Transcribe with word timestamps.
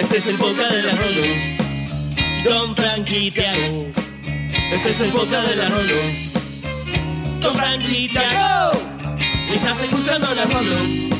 Este 0.00 0.16
es 0.16 0.26
el 0.28 0.38
boca 0.38 0.66
de 0.66 0.82
la. 0.82 0.92
Don 2.42 2.74
Frankie 2.74 3.30
Tiago. 3.30 3.86
Este 4.72 4.90
es 4.90 5.00
el 5.02 5.10
boca 5.10 5.42
de 5.42 5.56
la. 5.56 5.68
Don 7.40 7.54
Frankie 7.54 8.08
Tiago. 8.08 8.72
Estás 9.52 9.82
escuchando 9.82 10.34
la 10.34 10.44
Rolo. 10.46 11.10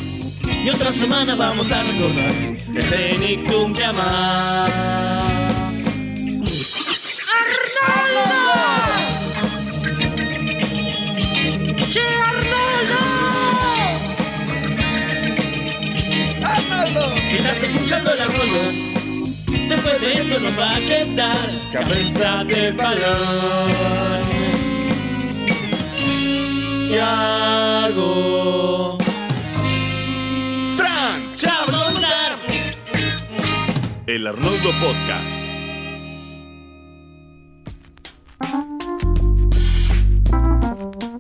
Y 0.65 0.71
otra 0.71 0.93
semana 0.93 1.35
vamos 1.35 1.71
a 1.71 1.83
recordar 1.83 2.33
el 2.75 2.83
Zenit 2.85 3.51
Cumbia 3.51 3.93
más. 3.93 5.20
Escuchando 17.75 18.15
la 18.15 18.25
Rolo. 18.25 18.63
Después 19.69 20.01
de 20.01 20.13
esto 20.13 20.41
nos 20.41 20.59
va 20.59 20.75
a 20.75 20.79
quedar 20.81 21.61
cabeza 21.73 22.45
de 22.45 22.73
balón. 22.73 23.71
Tiago. 26.89 28.99
Frank 30.77 31.37
Chablonzar. 31.37 32.39
El 34.07 34.27
Arnoldo 34.27 34.71
Podcast. 34.81 35.41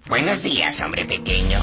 Buenos 0.08 0.42
días, 0.42 0.80
hombre 0.80 1.04
pequeño. 1.04 1.60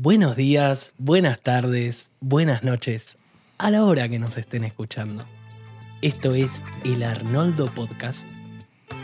Buenos 0.00 0.36
días, 0.36 0.94
buenas 0.96 1.40
tardes, 1.40 2.12
buenas 2.20 2.62
noches, 2.62 3.18
a 3.58 3.68
la 3.68 3.84
hora 3.84 4.08
que 4.08 4.20
nos 4.20 4.36
estén 4.36 4.62
escuchando. 4.62 5.24
Esto 6.02 6.34
es 6.34 6.62
el 6.84 7.02
Arnoldo 7.02 7.66
Podcast. 7.66 8.24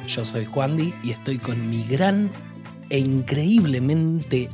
Yo 0.07 0.25
soy 0.25 0.45
Juan 0.45 0.77
Di 0.77 0.95
y 1.03 1.11
estoy 1.11 1.39
con 1.39 1.69
mi 1.69 1.83
gran 1.83 2.31
e 2.91 2.99
increíblemente 2.99 4.49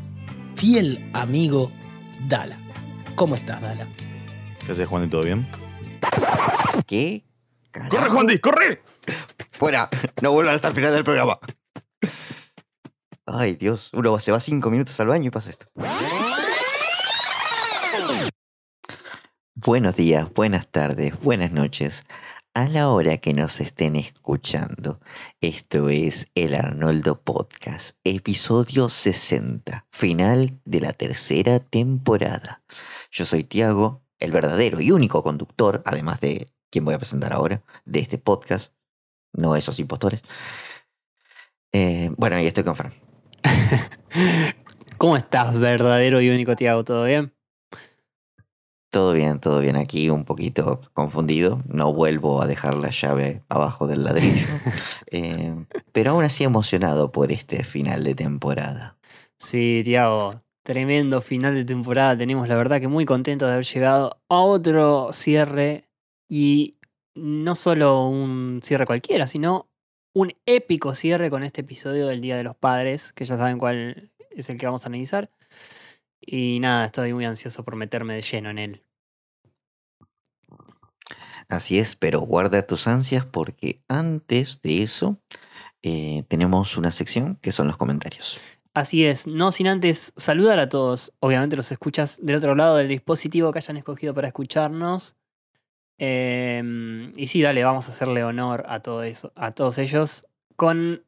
fiel 0.57 1.11
amigo 1.13 1.71
Dala. 2.27 2.59
¿Cómo 3.17 3.35
estás, 3.35 3.61
Dala? 3.61 3.87
¿Qué 4.65 4.73
haces, 4.73 4.89
Juan? 4.89 5.05
¿Y 5.05 5.09
todo 5.09 5.23
bien? 5.23 5.47
¿Qué? 6.87 7.23
Carajo. 7.71 7.91
¡Corre, 7.91 8.09
Juan 8.09 8.27
Di, 8.27 8.39
corre! 8.39 8.83
Fuera, 9.51 9.91
no 10.23 10.33
vuelvan 10.33 10.55
hasta 10.55 10.69
el 10.69 10.75
final 10.75 10.95
del 10.95 11.05
programa. 11.05 11.39
Ay, 13.33 13.55
Dios, 13.55 13.91
uno 13.93 14.19
se 14.19 14.33
va 14.33 14.41
cinco 14.41 14.71
minutos 14.71 14.99
al 14.99 15.07
baño 15.07 15.29
y 15.29 15.31
pasa 15.31 15.51
esto. 15.51 15.67
Buenos 19.55 19.95
días, 19.95 20.33
buenas 20.35 20.67
tardes, 20.69 21.21
buenas 21.21 21.53
noches. 21.53 22.07
A 22.55 22.67
la 22.67 22.89
hora 22.89 23.19
que 23.19 23.33
nos 23.33 23.61
estén 23.61 23.95
escuchando, 23.95 24.99
esto 25.41 25.89
es 25.89 26.27
el 26.35 26.57
Arnoldo 26.57 27.23
Podcast, 27.23 27.97
episodio 28.03 28.89
60, 28.89 29.87
final 29.93 30.61
de 30.65 30.81
la 30.81 30.93
tercera 30.93 31.61
temporada. 31.61 32.65
Yo 33.13 33.25
soy 33.25 33.45
Tiago, 33.45 34.03
el 34.19 34.33
verdadero 34.33 34.81
y 34.81 34.91
único 34.91 35.23
conductor, 35.23 35.83
además 35.87 36.19
de 36.21 36.53
quien 36.69 36.85
voy 36.85 36.95
a 36.95 36.99
presentar 36.99 37.33
ahora, 37.33 37.63
de 37.85 38.01
este 38.01 38.19
podcast, 38.19 38.73
no 39.33 39.55
esos 39.55 39.79
impostores. 39.79 40.25
Eh, 41.73 42.11
bueno, 42.17 42.41
y 42.41 42.47
estoy 42.47 42.65
con 42.65 42.75
Fran. 42.75 42.93
¿Cómo 44.99 45.17
estás, 45.17 45.59
verdadero 45.59 46.21
y 46.21 46.31
único 46.31 46.57
Tiago? 46.57 46.85
¿Todo 46.85 47.05
bien? 47.05 47.33
Todo 48.91 49.13
bien, 49.13 49.39
todo 49.39 49.61
bien 49.61 49.77
aquí, 49.77 50.11
un 50.11 50.25
poquito 50.25 50.81
confundido. 50.95 51.63
No 51.69 51.95
vuelvo 51.95 52.43
a 52.43 52.49
dejar 52.49 52.75
la 52.75 52.91
llave 52.91 53.43
abajo 53.49 53.87
del 53.87 54.05
ladrillo. 54.05 54.47
Eh, 55.13 55.67
pero 55.91 56.13
aún 56.13 56.23
así 56.23 56.45
emocionado 56.45 57.11
por 57.11 57.33
este 57.33 57.65
final 57.65 58.05
de 58.05 58.15
temporada. 58.15 58.97
Sí, 59.39 59.83
Tiago. 59.83 60.41
Tremendo 60.63 61.21
final 61.21 61.57
de 61.57 61.65
temporada. 61.65 62.17
Tenemos 62.17 62.47
la 62.47 62.55
verdad 62.55 62.81
que 62.81 62.87
muy 62.87 63.05
contentos 63.05 63.49
de 63.49 63.55
haber 63.55 63.65
llegado 63.65 64.21
a 64.29 64.41
otro 64.41 65.13
cierre. 65.13 65.89
Y 66.29 66.77
no 67.17 67.57
solo 67.57 68.07
un 68.07 68.61
cierre 68.63 68.87
cualquiera, 68.87 69.27
sino 69.27 69.70
un 70.13 70.35
épico 70.47 70.95
cierre 70.95 71.31
con 71.31 71.43
este 71.43 71.61
episodio 71.61 72.07
del 72.07 72.21
Día 72.21 72.37
de 72.37 72.45
los 72.45 72.57
Padres, 72.57 73.13
que 73.13 73.25
ya 73.25 73.37
saben 73.37 73.59
cuál 73.59 74.11
es 74.31 74.51
el 74.51 74.59
que 74.59 74.67
vamos 74.67 74.85
a 74.85 74.89
analizar. 74.89 75.31
Y 76.21 76.59
nada, 76.61 76.87
estoy 76.87 77.13
muy 77.13 77.25
ansioso 77.25 77.65
por 77.65 77.77
meterme 77.77 78.15
de 78.15 78.23
lleno 78.23 78.51
en 78.51 78.59
él. 78.59 78.83
Así 81.49 81.79
es, 81.79 81.97
pero 81.97 82.21
guarda 82.21 82.63
tus 82.63 82.87
ansias 82.87 83.27
porque 83.27 83.83
antes 83.89 84.63
de 84.63 84.83
eso 84.83 85.21
eh, 85.83 86.25
tenemos 86.29 86.77
una 86.77 86.93
sección 86.93 87.37
que 87.37 87.51
son 87.53 87.67
los 87.67 87.77
comentarios. 87.77 88.39
Así 88.73 89.05
es, 89.05 89.27
no 89.27 89.51
sin 89.51 89.67
antes 89.67 90.13
saludar 90.17 90.61
a 90.61 90.69
todos, 90.69 91.13
obviamente 91.19 91.57
los 91.57 91.73
escuchas 91.73 92.21
del 92.23 92.37
otro 92.37 92.55
lado 92.55 92.77
del 92.77 92.87
dispositivo 92.87 93.51
que 93.53 93.59
hayan 93.59 93.77
escogido 93.77 94.15
para 94.15 94.29
escucharnos. 94.29 95.17
Em, 96.03 97.13
y 97.15 97.27
sí, 97.27 97.43
dale, 97.43 97.63
vamos 97.63 97.87
a 97.87 97.93
hacerle 97.93 98.25
honor 98.25 98.65
a, 98.67 98.81
todo 98.81 99.03
eso, 99.03 99.35
a 99.37 99.53
todos 99.53 99.77
ellos 99.77 100.27
con 100.57 101.05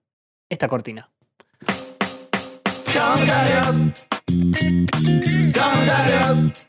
esta 0.50 0.68
cortina. 0.68 1.10
Comentarios. 2.92 3.76
Comentarios. 5.54 6.66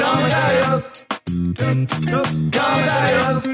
Comentarios. 0.00 1.06
Comentarios. 1.58 3.44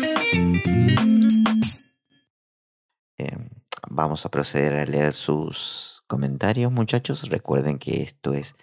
Eh, 3.19 3.37
vamos 3.91 4.25
a 4.27 4.31
proceder 4.31 4.77
a 4.77 4.87
leer 4.87 5.13
sus 5.15 6.05
comentarios, 6.07 6.71
muchachos. 6.71 7.29
Recuerden 7.29 7.81
que 7.81 8.05
esto 8.05 8.33
es 8.33 8.55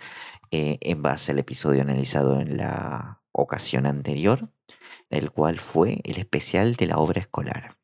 eh, 0.51 0.77
en 0.79 1.01
base 1.01 1.33
al 1.33 1.39
episodio 1.39 1.81
analizado 1.81 2.39
en 2.39 2.55
la 2.55 3.19
ocasión 3.35 3.85
anterior, 3.85 4.49
el 5.09 5.31
cual 5.31 5.59
fue 5.59 6.01
el 6.03 6.17
especial 6.17 6.75
de 6.75 6.87
la 6.87 6.97
obra 6.97 7.21
escolar. 7.21 7.77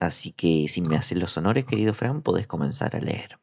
Así 0.00 0.32
que 0.32 0.66
si 0.68 0.80
me 0.82 0.96
hacen 0.96 1.20
los 1.20 1.36
honores, 1.36 1.64
querido 1.64 1.94
Fran, 1.94 2.22
podés 2.22 2.46
comenzar 2.46 2.96
a 2.96 3.00
leer. 3.00 3.38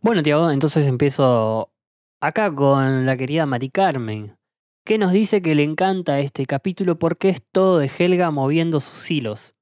Bueno, 0.00 0.22
Tiago, 0.22 0.50
entonces 0.50 0.86
empiezo 0.86 1.72
acá 2.20 2.54
con 2.54 3.06
la 3.06 3.16
querida 3.16 3.46
Mari 3.46 3.70
Carmen, 3.70 4.36
que 4.84 4.98
nos 4.98 5.12
dice 5.12 5.42
que 5.42 5.54
le 5.54 5.64
encanta 5.64 6.20
este 6.20 6.46
capítulo 6.46 6.98
porque 6.98 7.28
es 7.28 7.42
todo 7.52 7.78
de 7.78 7.90
Helga 7.96 8.30
moviendo 8.30 8.80
sus 8.80 9.10
hilos. 9.10 9.54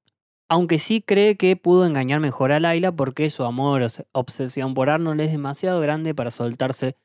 Aunque 0.49 0.79
sí 0.79 1.01
cree 1.01 1.35
que 1.35 1.57
pudo 1.57 1.85
engañar 1.85 2.19
mejor 2.21 2.51
a 2.51 2.59
Laila 2.59 2.91
porque 2.93 3.29
su 3.29 3.43
amor 3.43 3.81
o 3.81 3.89
se- 3.89 4.07
obsesión 4.13 4.73
por 4.73 4.89
Arnold 4.89 5.19
es 5.21 5.31
demasiado 5.31 5.81
grande 5.81 6.15
para 6.15 6.31
soltarse, 6.31 6.95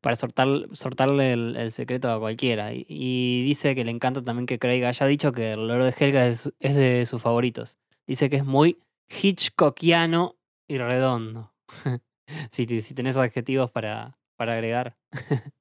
para 0.00 0.16
soltar, 0.16 0.48
soltarle 0.72 1.32
el, 1.32 1.56
el 1.56 1.72
secreto 1.72 2.10
a 2.10 2.18
cualquiera. 2.18 2.72
Y, 2.72 2.86
y 2.88 3.44
dice 3.44 3.74
que 3.74 3.84
le 3.84 3.90
encanta 3.90 4.22
también 4.22 4.46
que 4.46 4.58
Craig 4.58 4.84
haya 4.84 5.06
dicho 5.06 5.32
que 5.32 5.52
el 5.52 5.68
loro 5.68 5.84
de 5.84 5.94
Helga 5.98 6.26
es, 6.26 6.50
de 6.58 7.06
sus 7.06 7.20
favoritos. 7.20 7.76
Dice 8.06 8.30
que 8.30 8.36
es 8.36 8.44
muy 8.44 8.78
Hitchcockiano 9.08 10.36
y 10.68 10.78
redondo. 10.78 11.52
si, 12.50 12.80
si 12.80 12.94
tenés 12.94 13.16
adjetivos 13.16 13.70
para, 13.70 14.18
para 14.36 14.54
agregar, 14.54 14.96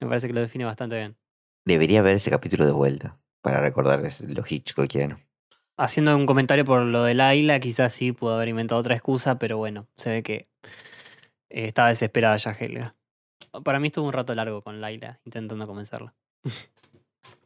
me 0.00 0.08
parece 0.08 0.26
que 0.26 0.32
lo 0.32 0.40
define 0.40 0.64
bastante 0.64 0.96
bien. 0.96 1.16
Debería 1.66 2.02
ver 2.02 2.16
ese 2.16 2.30
capítulo 2.30 2.66
de 2.66 2.72
vuelta 2.72 3.18
para 3.42 3.60
recordar 3.60 4.00
lo 4.28 4.44
Hitchcockiano. 4.48 5.18
Haciendo 5.76 6.14
un 6.14 6.26
comentario 6.26 6.64
por 6.64 6.82
lo 6.82 7.04
de 7.04 7.14
Laila, 7.14 7.58
quizás 7.58 7.92
sí 7.92 8.12
pudo 8.12 8.34
haber 8.34 8.48
inventado 8.48 8.80
otra 8.80 8.94
excusa, 8.94 9.38
pero 9.38 9.56
bueno, 9.56 9.86
se 9.96 10.10
ve 10.10 10.22
que 10.22 10.48
eh, 11.48 11.66
estaba 11.66 11.88
desesperada 11.88 12.36
ya 12.36 12.52
Helga. 12.52 12.94
Para 13.64 13.80
mí 13.80 13.88
estuvo 13.88 14.06
un 14.06 14.12
rato 14.12 14.34
largo 14.34 14.62
con 14.62 14.80
Laila 14.80 15.20
intentando 15.24 15.66
convencerla. 15.66 16.14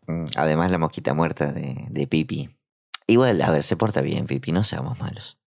Mm, 0.07 0.27
Además, 0.37 0.71
la 0.71 0.79
mosquita 0.79 1.15
muerta 1.15 1.53
de, 1.53 1.87
de 1.91 2.07
Pipi. 2.07 2.51
Igual, 3.07 3.41
a 3.43 3.51
ver, 3.51 3.63
se 3.63 3.77
porta 3.77 4.01
bien, 4.01 4.27
Pipi, 4.27 4.53
no 4.53 4.65
seamos 4.65 4.99
malos. 5.01 5.39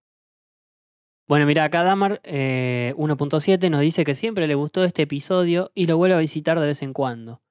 Bueno, 1.28 1.44
mira, 1.44 1.64
acá 1.64 1.82
Damar 1.82 2.20
eh, 2.24 2.94
1.7 2.96 3.70
nos 3.70 3.82
dice 3.82 4.04
que 4.04 4.14
siempre 4.14 4.46
le 4.46 4.54
gustó 4.54 4.82
este 4.82 5.02
episodio 5.02 5.70
y 5.74 5.86
lo 5.86 5.98
vuelve 5.98 6.14
a 6.14 6.20
visitar 6.20 6.58
de 6.58 6.66
vez 6.66 6.82
en 6.82 6.94
cuando. 6.94 7.42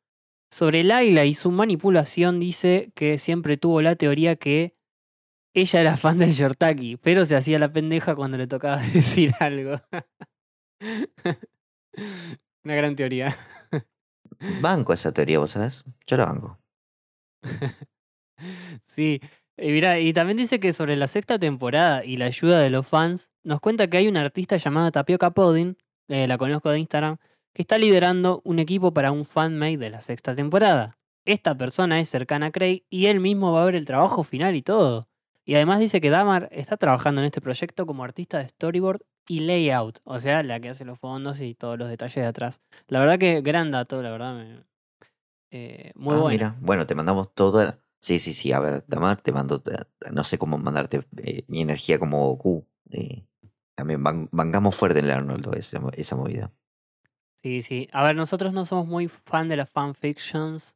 Sobre 0.50 0.84
Laila 0.84 1.26
y 1.26 1.36
su 1.36 1.52
manipulación 1.52 2.40
dice 2.40 2.92
que 2.96 3.18
siempre 3.20 3.58
tuvo 3.58 3.82
la 3.82 3.96
teoría 3.96 4.36
que 4.36 4.76
ella 5.54 5.82
era 5.82 5.98
fan 5.98 6.18
del 6.18 6.34
Yortaki, 6.34 6.98
pero 6.98 7.26
se 7.26 7.36
hacía 7.36 7.60
la 7.60 7.72
pendeja 7.72 8.16
cuando 8.16 8.38
le 8.38 8.48
tocaba 8.48 8.78
decir 8.94 9.34
algo. 9.40 9.76
Una 12.68 12.76
gran 12.76 12.98
teoría. 12.98 13.34
Banco 14.62 14.92
esa 14.92 15.14
teoría, 15.14 15.40
¿vos 15.40 15.52
sabés? 15.52 15.86
Yo 16.06 16.18
la 16.18 16.26
banco. 16.26 16.60
Sí, 18.84 19.22
y 19.58 19.72
mira, 19.72 20.00
y 20.00 20.12
también 20.12 20.38
dice 20.38 20.60
que 20.60 20.74
sobre 20.74 20.98
la 20.98 21.08
sexta 21.08 21.40
temporada 21.40 22.04
y 22.04 22.18
la 22.18 22.26
ayuda 22.26 22.60
de 22.60 22.70
los 22.70 22.86
fans, 22.86 23.32
nos 23.44 23.62
cuenta 23.62 23.88
que 23.88 23.98
hay 23.98 24.10
una 24.10 24.20
artista 24.20 24.58
llamada 24.58 24.92
Tapioca 24.92 25.32
Pudding, 25.32 25.78
eh, 26.10 26.28
la 26.28 26.38
conozco 26.38 26.70
de 26.70 26.80
Instagram, 26.80 27.18
que 27.54 27.62
está 27.62 27.78
liderando 27.78 28.42
un 28.44 28.60
equipo 28.60 28.94
para 28.94 29.14
un 29.14 29.26
fanmade 29.26 29.78
de 29.78 29.90
la 29.90 30.02
sexta 30.02 30.36
temporada. 30.36 30.98
Esta 31.26 31.58
persona 31.58 32.02
es 32.02 32.10
cercana 32.10 32.48
a 32.48 32.52
Craig 32.52 32.84
y 32.90 33.06
él 33.06 33.22
mismo 33.22 33.54
va 33.54 33.64
a 33.64 33.66
ver 33.66 33.78
el 33.78 33.86
trabajo 33.86 34.26
final 34.26 34.58
y 34.58 34.62
todo. 34.62 35.08
Y 35.48 35.56
además 35.56 35.80
dice 35.80 36.02
que 36.02 36.10
Damar 36.10 36.50
está 36.52 36.76
trabajando 36.76 37.22
en 37.22 37.26
este 37.26 37.40
proyecto 37.40 37.86
como 37.86 38.04
artista 38.04 38.38
de 38.40 38.50
storyboard 38.50 39.00
y 39.30 39.40
layout, 39.40 40.00
o 40.04 40.20
sea, 40.20 40.44
la 40.44 40.60
que 40.60 40.68
hace 40.68 40.84
los 40.84 41.00
fondos 41.00 41.40
y 41.40 41.56
todos 41.56 41.80
los 41.80 41.88
detalles 41.88 42.16
de 42.16 42.26
atrás. 42.26 42.60
La 42.90 43.00
verdad 43.00 43.18
que 43.18 43.40
gran 43.42 43.72
dato, 43.72 44.04
la 44.04 44.12
verdad. 44.12 44.36
me- 44.36 44.64
eh, 45.52 45.94
muy 45.96 46.16
ah, 46.16 46.20
bueno. 46.20 46.30
mira, 46.30 46.58
bueno, 46.60 46.86
te 46.86 46.96
mandamos 46.96 47.34
toda. 47.34 47.80
Sí, 48.00 48.20
sí, 48.20 48.34
sí, 48.34 48.52
a 48.52 48.60
ver, 48.60 48.84
Damar, 48.88 49.22
te 49.22 49.32
mando. 49.32 49.64
eh, 49.72 50.12
No 50.12 50.26
sé 50.26 50.38
cómo 50.38 50.58
mandarte 50.58 51.08
eh, 51.24 51.46
mi 51.48 51.62
energía 51.62 51.98
como 51.98 52.28
Goku. 52.28 52.68
eh, 52.92 53.26
también 53.76 54.04
bancamos 54.04 54.76
fuerte 54.76 55.00
en 55.00 55.06
el 55.06 55.12
Arnoldo 55.12 55.54
esa, 55.54 55.80
esa 55.94 56.16
movida. 56.18 56.52
Sí, 57.42 57.62
sí. 57.62 57.88
A 57.94 58.04
ver, 58.04 58.18
nosotros 58.18 58.52
no 58.52 58.66
somos 58.66 58.86
muy 58.86 59.08
fan 59.08 59.48
de 59.48 59.56
las 59.56 59.70
fanfictions 59.70 60.76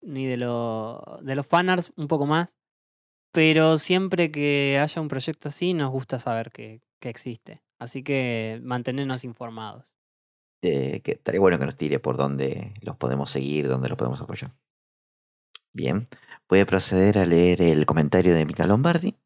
ni 0.00 0.26
de, 0.26 0.38
lo, 0.38 1.20
de 1.22 1.36
los 1.36 1.46
fanarts, 1.46 1.92
un 1.96 2.08
poco 2.08 2.26
más. 2.26 2.48
Pero 3.32 3.78
siempre 3.78 4.30
que 4.30 4.78
haya 4.80 5.00
un 5.02 5.08
proyecto 5.08 5.48
así, 5.48 5.74
nos 5.74 5.90
gusta 5.90 6.18
saber 6.18 6.50
que, 6.50 6.82
que 7.00 7.08
existe. 7.10 7.62
Así 7.78 8.02
que 8.02 8.60
mantenernos 8.62 9.24
informados. 9.24 9.84
eh, 10.62 11.00
que 11.02 11.12
estaría 11.12 11.40
bueno 11.40 11.58
que 11.58 11.66
nos 11.66 11.76
tire 11.76 11.98
por 12.00 12.16
dónde 12.16 12.74
los 12.82 12.96
podemos 12.96 13.30
seguir, 13.30 13.68
dónde 13.68 13.88
los 13.88 13.98
podemos 13.98 14.20
apoyar. 14.20 14.52
Bien, 15.72 16.08
voy 16.46 16.60
a 16.60 16.66
proceder 16.66 17.16
a 17.16 17.24
leer 17.24 17.62
el 17.62 17.86
comentario 17.86 18.34
de 18.34 18.44
Mika 18.44 18.66
Lombardi, 18.66 19.16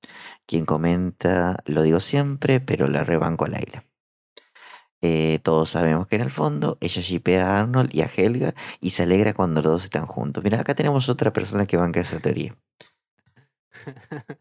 quien 0.46 0.64
comenta, 0.66 1.56
lo 1.66 1.82
digo 1.82 1.98
siempre, 2.00 2.60
pero 2.60 2.86
la 2.86 3.02
rebanco 3.04 3.44
a 3.44 3.48
Laila. 3.48 3.84
Eh, 5.00 5.40
todos 5.42 5.70
sabemos 5.70 6.06
que 6.06 6.16
en 6.16 6.22
el 6.22 6.30
fondo 6.30 6.78
ella 6.80 7.02
shipea 7.02 7.46
a 7.56 7.60
Arnold 7.60 7.90
y 7.92 8.02
a 8.02 8.06
Helga 8.06 8.54
y 8.80 8.90
se 8.90 9.02
alegra 9.02 9.34
cuando 9.34 9.60
los 9.60 9.72
dos 9.72 9.84
están 9.84 10.06
juntos. 10.06 10.44
Mira, 10.44 10.60
acá 10.60 10.74
tenemos 10.74 11.08
otra 11.08 11.32
persona 11.32 11.66
que 11.66 11.76
banca 11.76 12.00
esa 12.00 12.20
teoría. 12.20 12.56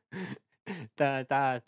está, 0.95 1.63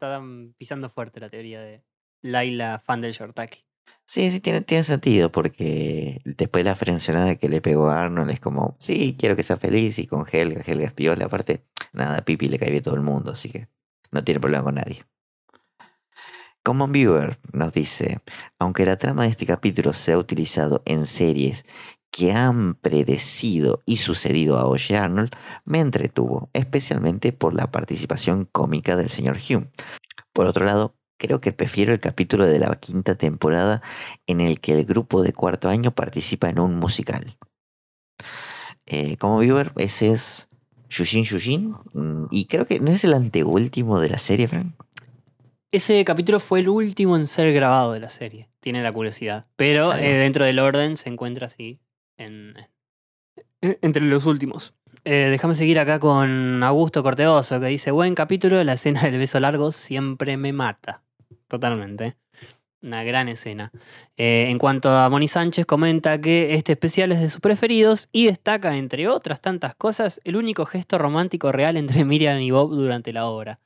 pisando 0.57 0.89
fuerte 0.89 1.19
la 1.19 1.30
teoría 1.30 1.62
de 1.62 1.83
Laila, 2.21 2.81
fan 2.86 3.01
del 3.01 3.13
Shortaki. 3.13 3.65
Sí, 4.06 4.31
sí, 4.31 4.39
tiene, 4.39 4.62
tiene 4.62 4.83
sentido, 4.83 5.31
porque 5.31 6.21
después 6.25 6.63
de 6.63 6.69
la 6.69 6.75
frencionada 6.75 7.36
que 7.36 7.50
le 7.50 7.62
pegó 7.62 7.89
a 7.89 8.01
Arnold 8.01 8.31
es 8.31 8.39
como, 8.39 8.75
sí, 8.80 9.15
quiero 9.18 9.36
que 9.36 9.44
sea 9.44 9.57
feliz, 9.57 10.00
y 10.00 10.07
con 10.07 10.25
Helga, 10.30 10.62
Helga 10.65 10.86
es 10.86 10.94
piola, 10.94 11.25
aparte, 11.25 11.65
nada, 11.94 12.18
a 12.18 12.25
Pipi 12.25 12.48
le 12.50 12.60
cae 12.60 12.71
bien 12.71 12.83
todo 12.83 12.95
el 12.95 13.01
mundo, 13.01 13.31
así 13.31 13.50
que 13.50 13.68
no 14.12 14.24
tiene 14.24 14.39
problema 14.39 14.63
con 14.63 14.75
nadie. 14.75 15.06
Common 16.63 16.94
Viewer 16.94 17.39
nos 17.51 17.74
dice, 17.74 18.21
aunque 18.57 18.86
la 18.86 18.98
trama 18.98 19.24
de 19.24 19.30
este 19.30 19.45
capítulo 19.45 19.92
se 19.92 20.13
ha 20.13 20.18
utilizado 20.18 20.81
en 20.86 21.06
series 21.06 21.65
que 22.13 22.31
han 22.31 22.75
predecido 22.75 23.81
y 23.88 23.98
sucedido 23.98 24.60
a 24.60 24.68
Oye 24.68 24.95
Arnold, 24.95 25.31
me 25.65 25.80
entretuvo, 25.80 26.51
especialmente 26.54 27.33
por 27.33 27.56
la 27.56 27.71
participación 27.71 28.45
cómica 28.45 28.95
del 28.95 29.10
señor 29.10 29.38
Hume. 29.38 29.71
Por 30.31 30.45
otro 30.45 30.63
lado, 30.63 30.95
creo 31.18 31.42
que 31.42 31.54
prefiero 31.54 31.92
el 31.92 32.00
capítulo 32.00 32.45
de 32.45 32.60
la 32.60 32.75
quinta 32.75 33.15
temporada 33.15 33.81
en 34.27 34.42
el 34.42 34.60
que 34.60 34.74
el 34.74 34.86
grupo 34.86 35.24
de 35.24 35.33
cuarto 35.33 35.69
año 35.69 35.89
participa 35.89 36.50
en 36.50 36.60
un 36.60 36.75
musical. 36.75 37.36
Eh, 38.86 39.18
como 39.18 39.39
viewer, 39.39 39.71
ese 39.77 40.12
es 40.12 40.50
Yushin 40.89 41.24
Yushin, 41.24 41.75
mm, 41.94 42.25
y 42.30 42.45
creo 42.45 42.68
que 42.68 42.80
no 42.80 42.92
es 42.92 43.04
el 43.04 43.15
anteúltimo 43.15 44.00
de 44.00 44.10
la 44.10 44.19
serie, 44.19 44.48
Frank. 44.48 44.75
Ese 45.71 46.06
capítulo 46.06 46.39
fue 46.39 46.60
el 46.60 46.69
último 46.69 47.18
en 47.18 47.25
ser 47.25 47.51
grabado 47.54 47.94
de 47.94 48.01
la 48.01 48.10
serie. 48.10 48.50
Tiene 48.60 48.83
la 48.83 48.94
curiosidad. 48.94 49.48
Pero 49.56 49.95
eh, 49.95 50.13
dentro 50.13 50.45
del 50.45 50.60
orden 50.60 50.95
se 50.98 51.10
encuentra 51.10 51.48
así. 51.48 51.80
En, 52.18 52.56
en- 53.62 53.77
entre 53.81 54.04
los 54.04 54.25
últimos. 54.25 54.74
Eh, 55.06 55.27
déjame 55.31 55.56
seguir 55.56 55.80
acá 55.80 56.00
con 56.00 56.63
Augusto 56.63 57.04
Corteoso 57.04 57.60
que 57.60 57.68
dice: 57.68 57.92
Buen 57.92 58.15
capítulo, 58.15 58.63
la 58.63 58.74
escena 58.74 59.04
del 59.04 59.18
beso 59.18 59.39
largo 59.39 59.71
siempre 59.71 60.38
me 60.38 60.54
mata. 60.54 61.04
Totalmente. 61.48 62.15
Una 62.81 63.04
gran 63.04 63.30
escena. 63.30 63.71
Eh, 64.18 64.48
en 64.50 64.57
cuanto 64.60 64.89
a 64.89 65.10
Moni 65.10 65.27
Sánchez, 65.30 65.65
comenta 65.65 66.19
que 66.19 66.54
este 66.56 66.74
especial 66.74 67.13
es 67.13 67.21
de 67.21 67.30
sus 67.30 67.39
preferidos 67.39 68.10
y 68.12 68.25
destaca, 68.25 68.75
entre 68.75 69.07
otras 69.07 69.39
tantas 69.42 69.74
cosas, 69.75 70.19
el 70.25 70.36
único 70.36 70.65
gesto 70.65 70.98
romántico 70.98 71.51
real 71.54 71.77
entre 71.77 72.04
Miriam 72.06 72.39
y 72.42 72.51
Bob 72.51 72.71
durante 72.71 73.13
la 73.13 73.25
obra 73.27 73.60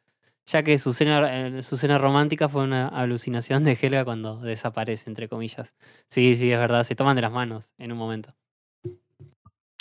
ya 0.45 0.63
que 0.63 0.77
su 0.79 0.93
cena, 0.93 1.47
eh, 1.47 1.61
su 1.61 1.75
cena 1.77 1.97
romántica 1.97 2.47
fue 2.49 2.63
una 2.63 2.87
alucinación 2.87 3.63
de 3.65 3.77
Helga 3.81 4.05
cuando 4.05 4.39
desaparece, 4.39 5.09
entre 5.09 5.27
comillas. 5.27 5.73
Sí, 6.09 6.35
sí, 6.37 6.51
es 6.51 6.59
verdad, 6.59 6.85
se 6.85 6.95
toman 6.95 7.17
de 7.17 7.21
las 7.23 7.33
manos 7.33 7.71
en 7.77 7.91
un 7.91 7.97
momento. 7.97 8.33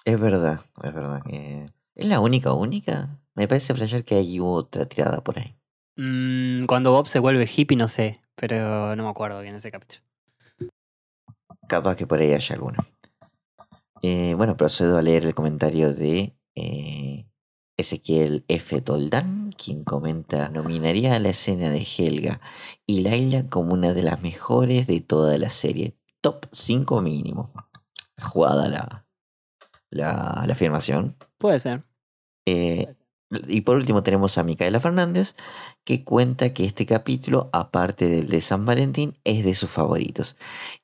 Es 0.07 0.21
verdad, 0.21 0.61
es 0.85 0.95
verdad. 0.95 1.21
que 1.29 1.69
¿Es 1.97 2.07
la 2.07 2.21
única, 2.21 2.53
única? 2.53 3.19
Me 3.35 3.49
parece 3.49 3.75
flashear 3.75 4.05
que 4.05 4.15
hay 4.15 4.39
otra 4.41 4.87
tirada 4.87 5.21
por 5.21 5.37
ahí. 5.37 5.57
Mm, 5.97 6.67
cuando 6.67 6.93
Bob 6.93 7.09
se 7.09 7.19
vuelve 7.19 7.51
hippie, 7.53 7.77
no 7.77 7.89
sé, 7.89 8.21
pero 8.37 8.95
no 8.95 9.03
me 9.03 9.11
acuerdo 9.11 9.41
bien 9.41 9.57
ese 9.57 9.73
capítulo. 9.73 10.03
Capaz 11.69 11.97
que 11.97 12.07
por 12.07 12.21
ahí 12.21 12.33
haya 12.33 12.55
alguna. 12.55 12.87
Eh, 14.01 14.35
bueno, 14.37 14.57
procedo 14.57 14.97
a 14.97 15.03
leer 15.03 15.27
el 15.27 15.35
comentario 15.35 15.93
de 15.93 16.37
eh, 16.55 17.27
Ezequiel 17.77 18.45
F. 18.47 18.81
Toldán, 18.83 19.51
quien 19.59 19.83
comenta, 19.83 20.51
nominaría 20.51 21.17
a 21.17 21.19
la 21.19 21.31
escena 21.31 21.69
de 21.69 21.85
Helga 21.85 22.41
y 22.87 23.01
Laila 23.01 23.49
como 23.49 23.75
una 23.75 23.93
de 23.93 24.05
las 24.05 24.23
mejores 24.23 24.87
de 24.87 25.01
toda 25.01 25.37
la 25.37 25.51
serie. 25.51 25.97
Top 26.21 26.47
5 26.53 27.03
mínimo. 27.03 27.53
Jugada 28.23 28.69
la, 28.69 29.06
la, 29.91 30.43
la 30.47 30.53
afirmación. 30.53 31.17
Puede 31.39 31.61
ser. 31.61 31.85
Eh, 32.47 32.95
y 33.49 33.63
por 33.63 33.77
último 33.77 34.03
tenemos 34.05 34.39
a 34.39 34.45
Micaela 34.45 34.79
Fernández, 34.81 35.35
que 35.85 36.05
cuenta 36.05 36.53
que 36.55 36.65
este 36.65 36.87
capítulo, 36.87 37.51
aparte 37.53 38.09
del 38.09 38.29
de 38.29 38.41
San 38.41 38.65
Valentín, 38.65 39.19
es 39.25 39.45
de 39.45 39.55
sus 39.55 39.69
favoritos. 39.71 40.37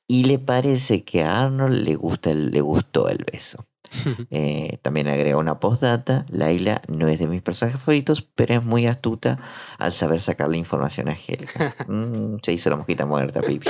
Y 0.07 0.25
le 0.25 0.39
parece 0.39 1.03
que 1.05 1.23
a 1.23 1.39
Arnold 1.41 1.83
le, 1.83 1.95
gusta 1.95 2.31
el- 2.31 2.51
le 2.51 2.61
gustó 2.61 3.09
el 3.09 3.25
beso. 3.31 3.65
Eh, 4.31 4.79
también 4.81 5.07
agrega 5.07 5.37
una 5.37 5.59
postdata, 5.59 6.25
Laila 6.29 6.81
no 6.87 7.07
es 7.07 7.19
de 7.19 7.27
mis 7.27 7.43
personajes 7.43 7.79
favoritos, 7.79 8.23
pero 8.23 8.55
es 8.55 8.63
muy 8.63 8.87
astuta 8.87 9.39
al 9.77 9.93
saber 9.93 10.19
sacarle 10.21 10.57
información 10.57 11.07
a 11.09 11.13
Helga. 11.13 11.75
Mm, 11.87 12.37
se 12.41 12.53
hizo 12.53 12.69
la 12.71 12.77
mosquita 12.77 13.05
muerta, 13.05 13.41
Pipi. 13.41 13.69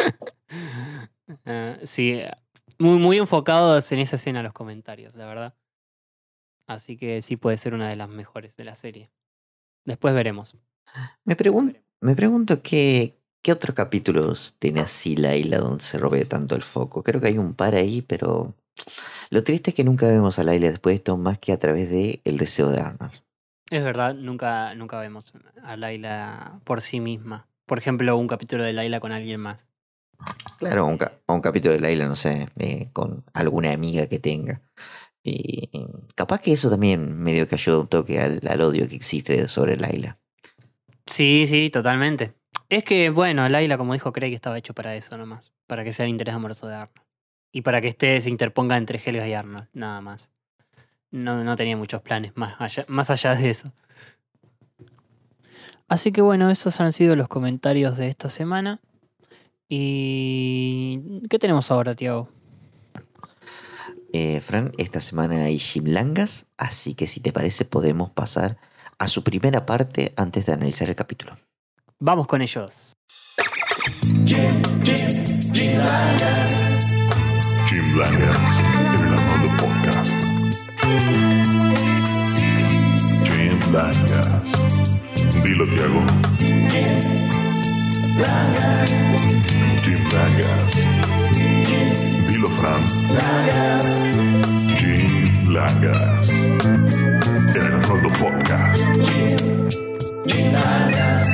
Eh, 1.45 1.79
sí, 1.83 2.21
muy, 2.79 2.97
muy 2.97 3.17
enfocados 3.17 3.91
en 3.91 3.99
esa 3.99 4.15
escena 4.15 4.43
los 4.43 4.53
comentarios, 4.53 5.15
la 5.15 5.25
verdad. 5.27 5.53
Así 6.67 6.97
que 6.97 7.21
sí 7.21 7.35
puede 7.37 7.57
ser 7.57 7.73
una 7.73 7.89
de 7.89 7.95
las 7.95 8.09
mejores 8.09 8.55
de 8.55 8.63
la 8.63 8.75
serie. 8.75 9.11
Después 9.85 10.13
veremos. 10.13 10.57
Me, 11.25 11.35
pregun- 11.35 11.81
me 12.01 12.15
pregunto 12.15 12.61
qué, 12.61 13.17
qué 13.41 13.51
otros 13.51 13.75
capítulos 13.75 14.55
tiene 14.59 14.81
así 14.81 15.15
Laila 15.15 15.57
donde 15.57 15.83
se 15.83 15.97
robe 15.97 16.25
tanto 16.25 16.55
el 16.55 16.63
foco. 16.63 17.03
Creo 17.03 17.19
que 17.19 17.27
hay 17.27 17.37
un 17.37 17.53
par 17.53 17.75
ahí, 17.75 18.01
pero 18.01 18.55
lo 19.29 19.43
triste 19.43 19.71
es 19.71 19.75
que 19.75 19.83
nunca 19.83 20.07
vemos 20.07 20.39
a 20.39 20.43
Laila 20.43 20.69
después 20.69 20.93
de 20.93 20.97
esto 20.97 21.17
más 21.17 21.39
que 21.39 21.51
a 21.51 21.59
través 21.59 21.89
de 21.89 22.21
El 22.23 22.37
deseo 22.37 22.69
de 22.69 22.79
Arnold. 22.79 23.13
Es 23.69 23.83
verdad, 23.83 24.13
nunca, 24.15 24.73
nunca 24.75 24.99
vemos 24.99 25.33
a 25.63 25.75
Laila 25.75 26.59
por 26.63 26.81
sí 26.81 26.99
misma. 26.99 27.47
Por 27.65 27.77
ejemplo, 27.77 28.15
un 28.17 28.27
capítulo 28.27 28.63
de 28.63 28.73
Laila 28.73 28.99
con 28.99 29.11
alguien 29.11 29.39
más. 29.39 29.67
Claro, 30.57 30.87
un, 30.87 30.97
un 31.27 31.41
capítulo 31.41 31.73
de 31.73 31.79
Laila, 31.79 32.07
no 32.07 32.15
sé, 32.15 32.47
eh, 32.57 32.89
con 32.93 33.23
alguna 33.33 33.71
amiga 33.71 34.07
que 34.07 34.19
tenga. 34.19 34.61
Y 35.23 35.69
capaz 36.15 36.41
que 36.41 36.53
eso 36.53 36.69
también 36.69 37.17
medio 37.17 37.47
que 37.47 37.55
ayuda 37.55 37.79
un 37.79 37.87
toque 37.87 38.19
al, 38.19 38.41
al 38.47 38.61
odio 38.61 38.87
que 38.87 38.95
existe 38.95 39.47
sobre 39.47 39.77
Laila. 39.77 40.17
Sí, 41.05 41.45
sí, 41.47 41.69
totalmente. 41.69 42.33
Es 42.69 42.83
que, 42.83 43.09
bueno, 43.09 43.47
Laila, 43.47 43.77
como 43.77 43.93
dijo 43.93 44.11
Craig, 44.11 44.33
estaba 44.33 44.57
hecho 44.57 44.73
para 44.73 44.95
eso 44.95 45.17
nomás. 45.17 45.51
Para 45.67 45.83
que 45.83 45.93
sea 45.93 46.05
el 46.05 46.11
interés 46.11 46.33
amoroso 46.33 46.67
de 46.67 46.75
Arnold. 46.75 47.07
Y 47.51 47.61
para 47.61 47.81
que 47.81 47.89
este 47.89 48.19
se 48.19 48.29
interponga 48.29 48.77
entre 48.77 48.99
Helga 49.03 49.27
y 49.27 49.33
Arnold, 49.33 49.67
nada 49.73 50.01
más. 50.01 50.31
No, 51.11 51.43
no 51.43 51.55
tenía 51.55 51.77
muchos 51.77 52.01
planes 52.01 52.31
más 52.35 52.55
allá, 52.59 52.85
más 52.87 53.09
allá 53.11 53.35
de 53.35 53.49
eso. 53.51 53.71
Así 55.87 56.11
que 56.11 56.21
bueno, 56.21 56.49
esos 56.49 56.79
han 56.79 56.91
sido 56.93 57.15
los 57.15 57.27
comentarios 57.27 57.95
de 57.97 58.07
esta 58.07 58.29
semana. 58.29 58.81
¿Y 59.75 61.21
qué 61.29 61.39
tenemos 61.39 61.71
ahora, 61.71 61.95
Tiago? 61.95 62.29
Eh, 64.13 64.39
Fran, 64.39 64.71
esta 64.77 65.01
semana 65.01 65.45
hay 65.45 65.57
Shimlangas, 65.57 66.45
así 66.57 66.93
que 66.93 67.07
si 67.07 67.21
te 67.21 67.33
parece 67.33 67.65
podemos 67.65 68.11
pasar 68.11 68.59
a 68.99 69.07
su 69.07 69.23
primera 69.23 69.65
parte 69.65 70.13
antes 70.15 70.45
de 70.45 70.53
analizar 70.53 70.89
el 70.89 70.95
capítulo. 70.95 71.35
Vamos 71.97 72.27
con 72.27 72.43
ellos. 72.43 72.95
Jim 74.27 74.61
Langas 77.97 78.59
en 78.59 79.07
el 79.07 79.13
Arnoldo 79.15 79.57
Podcast. 79.57 80.17
Jim 83.25 83.59
Langas. 83.73 84.51
Dilo, 85.43 85.67
Tiago. 85.67 86.22
Jim 88.13 90.03
Langas. 90.13 90.73
Dilo, 92.27 92.49
Fran. 92.49 92.87
Jim 94.77 95.51
Langas. 95.51 96.29
En 97.55 97.65
el 97.65 97.73
Arnoldo 97.73 98.09
Podcast. 98.19 98.81
Jim 100.27 100.53
Langas. 100.53 101.27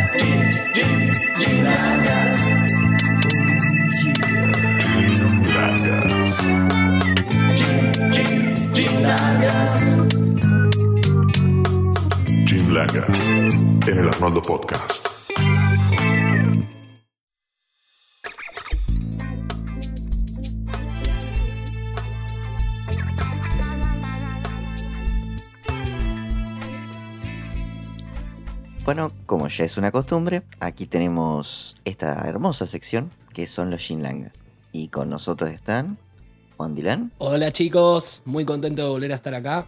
Jim 12.45 12.73
Langas 12.73 13.27
en 13.87 13.97
el 13.97 14.07
Arnoldo 14.07 14.41
Podcast. 14.41 15.08
Bueno, 28.89 29.11
como 29.27 29.47
ya 29.49 29.65
es 29.65 29.77
una 29.77 29.91
costumbre, 29.91 30.41
aquí 30.59 30.87
tenemos 30.87 31.77
esta 31.85 32.27
hermosa 32.27 32.65
sección 32.65 33.11
que 33.35 33.45
son 33.45 33.69
los 33.69 33.81
Shinlangas. 33.81 34.33
Y 34.71 34.87
con 34.87 35.11
nosotros 35.11 35.51
están 35.51 35.99
Juan 36.57 36.73
Dilán 36.73 37.11
Hola 37.19 37.51
chicos, 37.51 38.23
muy 38.25 38.45
contento 38.45 38.81
de 38.81 38.89
volver 38.89 39.11
a 39.11 39.15
estar 39.15 39.35
acá. 39.35 39.67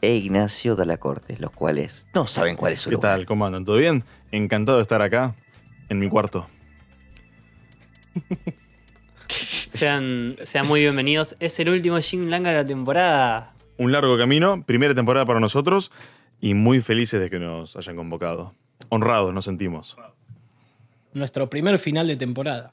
e 0.00 0.14
Ignacio 0.14 0.76
de 0.76 0.86
la 0.86 0.98
Corte, 0.98 1.36
los 1.40 1.50
cuales 1.50 2.06
no 2.14 2.28
saben 2.28 2.54
cuál 2.54 2.74
es 2.74 2.78
su 2.78 2.90
¿Qué 2.90 2.94
lugar. 2.94 3.16
tal? 3.16 3.26
¿Cómo 3.26 3.44
andan? 3.44 3.64
¿Todo 3.64 3.78
bien? 3.78 4.04
Encantado 4.30 4.78
de 4.78 4.82
estar 4.82 5.02
acá, 5.02 5.34
en 5.88 5.98
mi 5.98 6.08
cuarto. 6.08 6.46
Sean, 9.28 10.36
sean 10.44 10.68
muy 10.68 10.82
bienvenidos. 10.82 11.34
Es 11.40 11.58
el 11.58 11.70
último 11.70 11.98
Jim 11.98 12.28
Langa 12.28 12.50
de 12.50 12.56
la 12.58 12.64
temporada. 12.64 13.54
Un 13.78 13.90
largo 13.90 14.16
camino, 14.16 14.62
primera 14.62 14.94
temporada 14.94 15.26
para 15.26 15.40
nosotros 15.40 15.90
y 16.42 16.54
muy 16.54 16.80
felices 16.80 17.20
de 17.20 17.30
que 17.30 17.38
nos 17.38 17.76
hayan 17.76 17.96
convocado. 17.96 18.52
Honrados 18.90 19.32
nos 19.32 19.44
sentimos. 19.46 19.96
Nuestro 21.14 21.48
primer 21.48 21.78
final 21.78 22.08
de 22.08 22.16
temporada. 22.16 22.72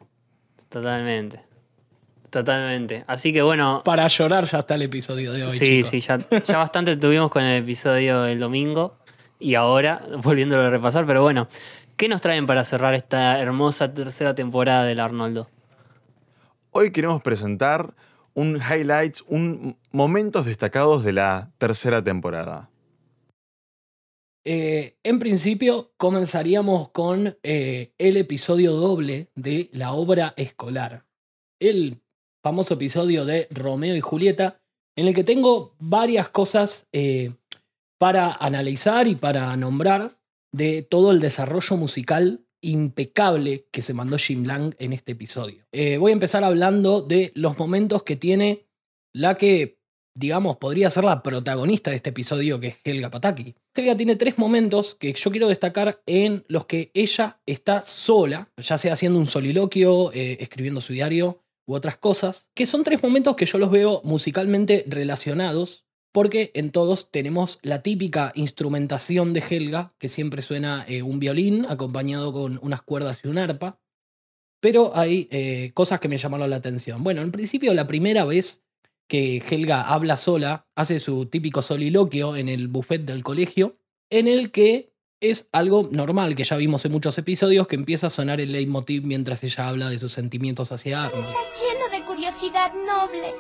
Totalmente. 0.69 1.41
Totalmente. 2.31 3.05
Así 3.07 3.31
que 3.31 3.43
bueno. 3.43 3.83
Para 3.85 4.07
llorar 4.07 4.45
ya 4.45 4.59
está 4.59 4.75
el 4.75 4.81
episodio 4.81 5.31
de 5.31 5.45
hoy. 5.45 5.51
sí, 5.51 5.83
chicos. 5.83 5.89
sí, 5.91 6.01
ya, 6.01 6.19
ya 6.45 6.57
bastante 6.57 6.97
tuvimos 6.97 7.29
con 7.29 7.43
el 7.43 7.61
episodio 7.61 8.23
del 8.23 8.39
domingo. 8.39 8.97
Y 9.39 9.53
ahora, 9.53 10.01
volviéndolo 10.23 10.63
a 10.63 10.69
repasar, 10.69 11.05
pero 11.05 11.21
bueno. 11.21 11.47
¿Qué 11.95 12.07
nos 12.07 12.21
traen 12.21 12.47
para 12.47 12.63
cerrar 12.63 12.95
esta 12.95 13.39
hermosa 13.39 13.93
tercera 13.93 14.33
temporada 14.33 14.85
del 14.85 14.99
Arnoldo? 14.99 15.49
Hoy 16.71 16.91
queremos 16.91 17.21
presentar 17.21 17.93
un 18.33 18.55
highlights, 18.57 19.23
un 19.27 19.77
momentos 19.91 20.45
destacados 20.45 21.03
de 21.03 21.13
la 21.13 21.51
tercera 21.57 22.01
temporada. 22.01 22.69
Eh, 24.46 24.98
en 25.03 25.19
principio, 25.19 25.93
comenzaríamos 25.98 26.89
con 26.91 27.38
eh, 27.43 27.93
el 27.98 28.17
episodio 28.17 28.74
doble 28.74 29.29
de 29.36 29.69
la 29.74 29.93
obra 29.93 30.34
escolar. 30.38 31.05
El 31.60 32.01
famoso 32.41 32.75
episodio 32.75 33.25
de 33.25 33.48
Romeo 33.51 33.96
y 33.96 34.01
Julieta, 34.01 34.62
en 34.96 35.08
el 35.08 35.13
que 35.13 35.24
tengo 35.24 35.75
varias 35.79 36.29
cosas 36.29 36.88
eh, 36.93 37.34
para 37.98 38.34
analizar 38.34 39.08
y 39.08 39.15
para 39.15 39.55
nombrar 39.58 40.17
de 40.51 40.81
todo 40.84 41.12
el 41.12 41.19
desarrollo 41.19 41.77
musical 41.77 42.46
impecable 42.62 43.67
que 43.72 43.81
se 43.81 43.93
mandó 43.93 44.17
Jim 44.17 44.46
Lang 44.46 44.74
en 44.79 44.93
este 44.93 45.13
episodio. 45.13 45.65
Voy 45.72 46.12
a 46.12 46.13
empezar 46.13 46.43
hablando 46.43 47.01
de 47.01 47.31
los 47.36 47.58
momentos 47.58 48.03
que 48.03 48.15
tiene 48.15 48.65
la 49.13 49.36
que, 49.36 49.78
digamos, 50.19 50.57
podría 50.57 50.89
ser 50.89 51.05
la 51.05 51.23
protagonista 51.23 51.91
de 51.91 51.95
este 51.95 52.09
episodio, 52.09 52.59
que 52.59 52.67
es 52.67 52.77
Helga 52.83 53.09
Pataki. 53.09 53.55
Helga 53.73 53.95
tiene 53.95 54.17
tres 54.17 54.38
momentos 54.38 54.95
que 54.95 55.13
yo 55.13 55.31
quiero 55.31 55.47
destacar 55.47 56.01
en 56.05 56.43
los 56.49 56.65
que 56.65 56.91
ella 56.93 57.39
está 57.45 57.81
sola, 57.81 58.51
ya 58.57 58.77
sea 58.77 58.93
haciendo 58.93 59.17
un 59.17 59.27
soliloquio, 59.27 60.11
eh, 60.13 60.38
escribiendo 60.41 60.81
su 60.81 60.91
diario 60.91 61.41
u 61.65 61.73
otras 61.73 61.97
cosas, 61.97 62.49
que 62.53 62.65
son 62.65 62.83
tres 62.83 63.01
momentos 63.01 63.38
que 63.38 63.45
yo 63.45 63.57
los 63.59 63.71
veo 63.71 64.01
musicalmente 64.03 64.83
relacionados, 64.88 65.85
porque 66.11 66.51
en 66.53 66.71
todos 66.71 67.11
tenemos 67.11 67.59
la 67.61 67.81
típica 67.81 68.33
instrumentación 68.35 69.31
de 69.31 69.43
Helga, 69.49 69.93
que 69.99 70.09
siempre 70.09 70.41
suena 70.41 70.83
eh, 70.89 71.01
un 71.01 71.19
violín 71.19 71.65
acompañado 71.69 72.33
con 72.33 72.59
unas 72.61 72.81
cuerdas 72.81 73.21
y 73.23 73.29
un 73.29 73.38
arpa, 73.38 73.79
pero 74.59 74.91
hay 74.97 75.29
eh, 75.31 75.71
cosas 75.73 76.01
que 76.01 76.09
me 76.09 76.17
llamaron 76.17 76.49
la 76.49 76.57
atención. 76.57 77.03
Bueno, 77.03 77.21
en 77.21 77.31
principio 77.31 77.73
la 77.73 77.88
primera 77.88 78.25
vez 78.25 78.63
que 79.09 79.43
Helga 79.49 79.81
habla 79.81 80.15
sola, 80.17 80.67
hace 80.75 80.99
su 80.99 81.25
típico 81.25 81.63
soliloquio 81.63 82.35
en 82.35 82.47
el 82.47 82.67
buffet 82.67 83.01
del 83.01 83.23
colegio, 83.23 83.75
en 84.09 84.27
el 84.27 84.51
que 84.51 84.93
es 85.19 85.49
algo 85.51 85.89
normal 85.91 86.35
que 86.35 86.43
ya 86.43 86.55
vimos 86.55 86.85
en 86.85 86.91
muchos 86.91 87.17
episodios, 87.17 87.67
que 87.67 87.75
empieza 87.75 88.07
a 88.07 88.11
sonar 88.11 88.39
el 88.39 88.51
leitmotiv 88.51 89.03
mientras 89.03 89.43
ella 89.43 89.67
habla 89.67 89.89
de 89.89 89.99
sus 89.99 90.13
sentimientos 90.13 90.71
hacia 90.71 91.05
Arnold. 91.05 91.25
Está 91.25 91.39
lleno 91.59 91.89
de 91.97 92.05
curiosidad 92.05 92.71
noble. 92.73 93.33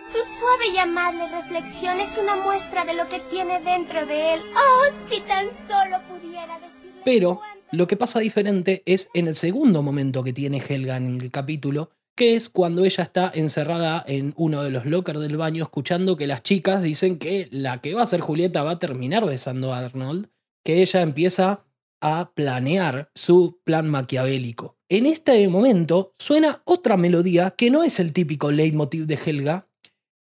Su 0.00 0.18
suave 0.38 0.68
y 0.72 0.78
amable 0.78 1.28
reflexión 1.28 2.00
es 2.00 2.16
una 2.16 2.36
muestra 2.36 2.84
de 2.84 2.94
lo 2.94 3.08
que 3.08 3.18
tiene 3.30 3.60
dentro 3.60 4.06
de 4.06 4.34
él. 4.34 4.40
Oh, 4.54 5.10
si 5.10 5.20
tan 5.22 5.48
solo 5.50 6.00
pudiera 6.08 6.60
decirle. 6.60 7.02
Pero 7.04 7.40
lo 7.72 7.88
que 7.88 7.96
pasa 7.96 8.20
diferente 8.20 8.84
es 8.86 9.10
en 9.12 9.26
el 9.26 9.34
segundo 9.34 9.82
momento 9.82 10.22
que 10.22 10.32
tiene 10.32 10.62
Helga 10.66 10.96
en 10.96 11.20
el 11.20 11.30
capítulo, 11.30 11.90
que 12.18 12.34
es 12.34 12.48
cuando 12.48 12.84
ella 12.84 13.04
está 13.04 13.30
encerrada 13.32 14.04
en 14.06 14.34
uno 14.36 14.64
de 14.64 14.72
los 14.72 14.84
lockers 14.84 15.20
del 15.20 15.36
baño 15.36 15.62
escuchando 15.62 16.16
que 16.16 16.26
las 16.26 16.42
chicas 16.42 16.82
dicen 16.82 17.16
que 17.16 17.48
la 17.52 17.80
que 17.80 17.94
va 17.94 18.02
a 18.02 18.06
ser 18.06 18.20
Julieta 18.20 18.64
va 18.64 18.72
a 18.72 18.78
terminar 18.80 19.24
besando 19.24 19.72
a 19.72 19.78
Arnold, 19.78 20.28
que 20.64 20.82
ella 20.82 21.00
empieza 21.00 21.64
a 22.00 22.32
planear 22.34 23.10
su 23.14 23.60
plan 23.62 23.88
maquiavélico. 23.88 24.76
En 24.88 25.06
este 25.06 25.46
momento 25.48 26.12
suena 26.18 26.60
otra 26.64 26.96
melodía 26.96 27.52
que 27.52 27.70
no 27.70 27.84
es 27.84 28.00
el 28.00 28.12
típico 28.12 28.50
leitmotiv 28.50 29.06
de 29.06 29.18
Helga, 29.24 29.68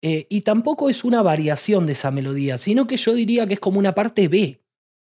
eh, 0.01 0.27
y 0.29 0.41
tampoco 0.41 0.89
es 0.89 1.05
una 1.05 1.23
variación 1.23 1.87
de 1.87 1.93
esa 1.93 2.11
melodía, 2.11 2.57
sino 2.57 2.87
que 2.87 2.97
yo 2.97 3.13
diría 3.13 3.47
que 3.47 3.53
es 3.53 3.59
como 3.61 3.79
una 3.79 3.95
parte 3.95 4.27
B. 4.27 4.61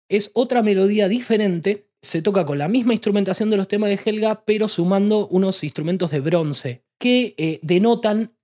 Es 0.09 0.31
otra 0.33 0.61
melodía 0.61 1.07
diferente, 1.07 1.87
se 2.03 2.21
toca 2.21 2.45
con 2.45 2.57
la 2.57 2.67
misma 2.67 2.93
instrumentación 2.93 3.49
de 3.49 3.57
los 3.57 3.69
temas 3.69 3.89
de 3.89 3.99
Helga, 4.03 4.43
pero 4.45 4.67
sumando 4.67 5.27
unos 5.27 5.63
instrumentos 5.63 6.11
de 6.11 6.19
bronce 6.19 6.83
que 6.99 7.33
eh, 7.37 7.59
denotan 7.63 8.35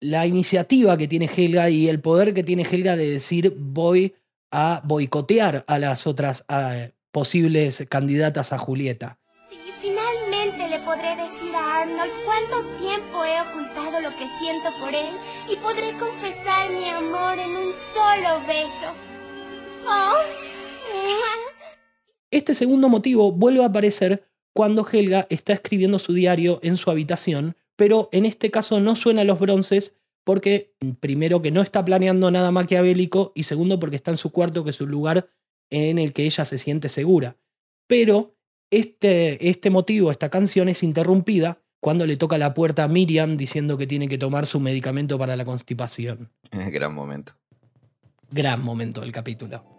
la 0.00 0.26
iniciativa 0.26 0.96
que 0.98 1.08
tiene 1.08 1.30
Helga 1.34 1.70
y 1.70 1.88
el 1.88 2.00
poder 2.00 2.34
que 2.34 2.44
tiene 2.44 2.62
Helga 2.62 2.94
de 2.94 3.10
decir 3.10 3.54
voy 3.56 4.14
a 4.50 4.82
boicotear 4.84 5.64
a 5.66 5.78
las 5.78 6.06
otras 6.06 6.44
posibles 7.10 7.86
candidatas 7.88 8.52
a 8.52 8.58
Julieta. 8.58 9.18
Finalmente 9.80 10.68
le 10.68 10.78
podré 10.80 11.16
decir 11.16 11.54
a 11.56 11.82
Arnold 11.82 12.12
cuánto 12.26 12.76
tiempo 12.76 13.24
he 13.24 13.40
ocultado 13.40 14.00
lo 14.02 14.10
que 14.10 14.28
siento 14.38 14.68
por 14.78 14.94
él 14.94 15.14
y 15.50 15.56
podré 15.56 15.96
confesar 15.98 16.70
mi 16.70 16.88
amor 16.90 17.38
en 17.38 17.50
un 17.50 17.72
solo 17.72 18.40
beso. 18.46 18.92
Oh. 19.86 20.44
Este 22.34 22.56
segundo 22.56 22.88
motivo 22.88 23.30
vuelve 23.30 23.62
a 23.62 23.66
aparecer 23.66 24.24
cuando 24.52 24.84
Helga 24.84 25.28
está 25.30 25.52
escribiendo 25.52 26.00
su 26.00 26.12
diario 26.12 26.58
en 26.64 26.76
su 26.76 26.90
habitación, 26.90 27.54
pero 27.76 28.08
en 28.10 28.24
este 28.24 28.50
caso 28.50 28.80
no 28.80 28.96
suena 28.96 29.22
los 29.22 29.38
bronces 29.38 30.00
porque 30.24 30.74
primero 30.98 31.42
que 31.42 31.52
no 31.52 31.62
está 31.62 31.84
planeando 31.84 32.32
nada 32.32 32.50
maquiavélico 32.50 33.30
y 33.36 33.44
segundo 33.44 33.78
porque 33.78 33.94
está 33.94 34.10
en 34.10 34.16
su 34.16 34.32
cuarto 34.32 34.64
que 34.64 34.70
es 34.70 34.80
un 34.80 34.90
lugar 34.90 35.28
en 35.70 36.00
el 36.00 36.12
que 36.12 36.24
ella 36.24 36.44
se 36.44 36.58
siente 36.58 36.88
segura. 36.88 37.36
Pero 37.86 38.34
Este, 38.68 39.48
este 39.48 39.70
motivo, 39.70 40.10
esta 40.10 40.28
canción 40.28 40.68
es 40.68 40.82
interrumpida 40.82 41.62
cuando 41.78 42.04
le 42.04 42.16
toca 42.16 42.36
la 42.36 42.52
puerta 42.52 42.82
a 42.82 42.88
Miriam 42.88 43.36
diciendo 43.36 43.78
que 43.78 43.86
tiene 43.86 44.08
que 44.08 44.18
tomar 44.18 44.48
su 44.48 44.58
medicamento 44.58 45.16
para 45.20 45.36
la 45.36 45.44
constipación. 45.44 46.32
Gran 46.50 46.92
momento. 46.96 47.34
Gran 48.28 48.64
momento 48.64 49.02
del 49.02 49.12
capítulo. 49.12 49.73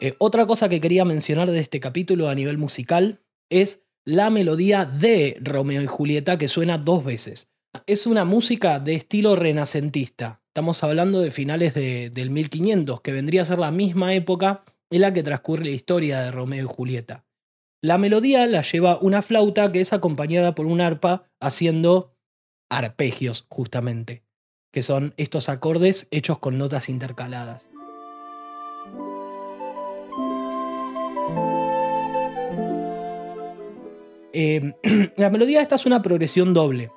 Eh, 0.00 0.14
otra 0.18 0.46
cosa 0.46 0.68
que 0.68 0.80
quería 0.80 1.04
mencionar 1.04 1.50
de 1.50 1.58
este 1.58 1.80
capítulo 1.80 2.28
a 2.28 2.34
nivel 2.34 2.58
musical 2.58 3.20
es 3.50 3.82
la 4.04 4.30
melodía 4.30 4.84
de 4.84 5.38
Romeo 5.40 5.82
y 5.82 5.86
Julieta 5.86 6.38
que 6.38 6.48
suena 6.48 6.78
dos 6.78 7.04
veces. 7.04 7.50
Es 7.86 8.06
una 8.06 8.24
música 8.24 8.78
de 8.78 8.94
estilo 8.94 9.36
renacentista. 9.36 10.42
Estamos 10.48 10.82
hablando 10.84 11.20
de 11.20 11.30
finales 11.30 11.74
de- 11.74 12.10
del 12.10 12.30
1500, 12.30 13.00
que 13.00 13.12
vendría 13.12 13.42
a 13.42 13.46
ser 13.46 13.58
la 13.58 13.70
misma 13.70 14.14
época 14.14 14.64
en 14.90 15.00
la 15.00 15.12
que 15.12 15.22
transcurre 15.22 15.64
la 15.64 15.70
historia 15.70 16.20
de 16.20 16.30
Romeo 16.30 16.64
y 16.64 16.68
Julieta. 16.68 17.24
La 17.82 17.98
melodía 17.98 18.46
la 18.46 18.62
lleva 18.62 18.98
una 19.00 19.22
flauta 19.22 19.70
que 19.72 19.80
es 19.80 19.92
acompañada 19.92 20.54
por 20.54 20.66
un 20.66 20.80
arpa 20.80 21.28
haciendo 21.40 22.14
arpegios, 22.70 23.46
justamente, 23.48 24.22
que 24.72 24.82
son 24.82 25.14
estos 25.16 25.48
acordes 25.48 26.08
hechos 26.10 26.38
con 26.38 26.58
notas 26.58 26.88
intercaladas. 26.88 27.68
Eh, 34.38 34.74
la 35.16 35.30
melodía 35.30 35.62
esta 35.62 35.76
es 35.76 35.86
una 35.86 36.02
progresión 36.02 36.52
doble. 36.52 36.92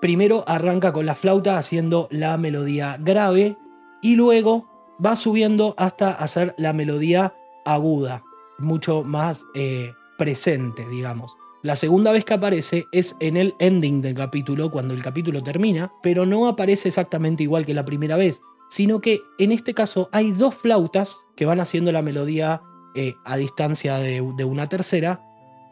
Primero 0.00 0.44
arranca 0.46 0.92
con 0.92 1.06
la 1.06 1.16
flauta 1.16 1.58
haciendo 1.58 2.06
la 2.12 2.36
melodía 2.36 2.96
grave 3.00 3.56
y 4.00 4.14
luego 4.14 4.96
va 5.04 5.16
subiendo 5.16 5.74
hasta 5.76 6.12
hacer 6.12 6.54
la 6.56 6.72
melodía 6.72 7.34
aguda, 7.64 8.22
mucho 8.58 9.02
más 9.02 9.44
eh, 9.56 9.90
presente, 10.18 10.88
digamos. 10.88 11.32
La 11.64 11.74
segunda 11.74 12.12
vez 12.12 12.24
que 12.24 12.34
aparece 12.34 12.86
es 12.92 13.16
en 13.18 13.36
el 13.36 13.56
ending 13.58 14.00
del 14.00 14.14
capítulo, 14.14 14.70
cuando 14.70 14.94
el 14.94 15.02
capítulo 15.02 15.42
termina, 15.42 15.90
pero 16.00 16.26
no 16.26 16.46
aparece 16.46 16.86
exactamente 16.86 17.42
igual 17.42 17.66
que 17.66 17.74
la 17.74 17.84
primera 17.84 18.16
vez, 18.16 18.40
sino 18.70 19.00
que 19.00 19.20
en 19.40 19.50
este 19.50 19.74
caso 19.74 20.08
hay 20.12 20.30
dos 20.30 20.54
flautas 20.54 21.18
que 21.34 21.44
van 21.44 21.58
haciendo 21.58 21.90
la 21.90 22.02
melodía 22.02 22.62
eh, 22.94 23.14
a 23.24 23.36
distancia 23.36 23.96
de, 23.96 24.24
de 24.36 24.44
una 24.44 24.68
tercera, 24.68 25.27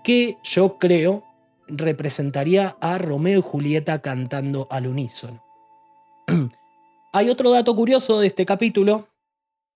que 0.06 0.38
yo 0.44 0.78
creo 0.78 1.24
representaría 1.66 2.76
a 2.80 2.96
Romeo 2.96 3.40
y 3.40 3.42
Julieta 3.42 4.02
cantando 4.02 4.68
al 4.70 4.86
unísono. 4.86 5.42
Hay 7.12 7.28
otro 7.28 7.50
dato 7.50 7.74
curioso 7.74 8.20
de 8.20 8.28
este 8.28 8.46
capítulo 8.46 9.08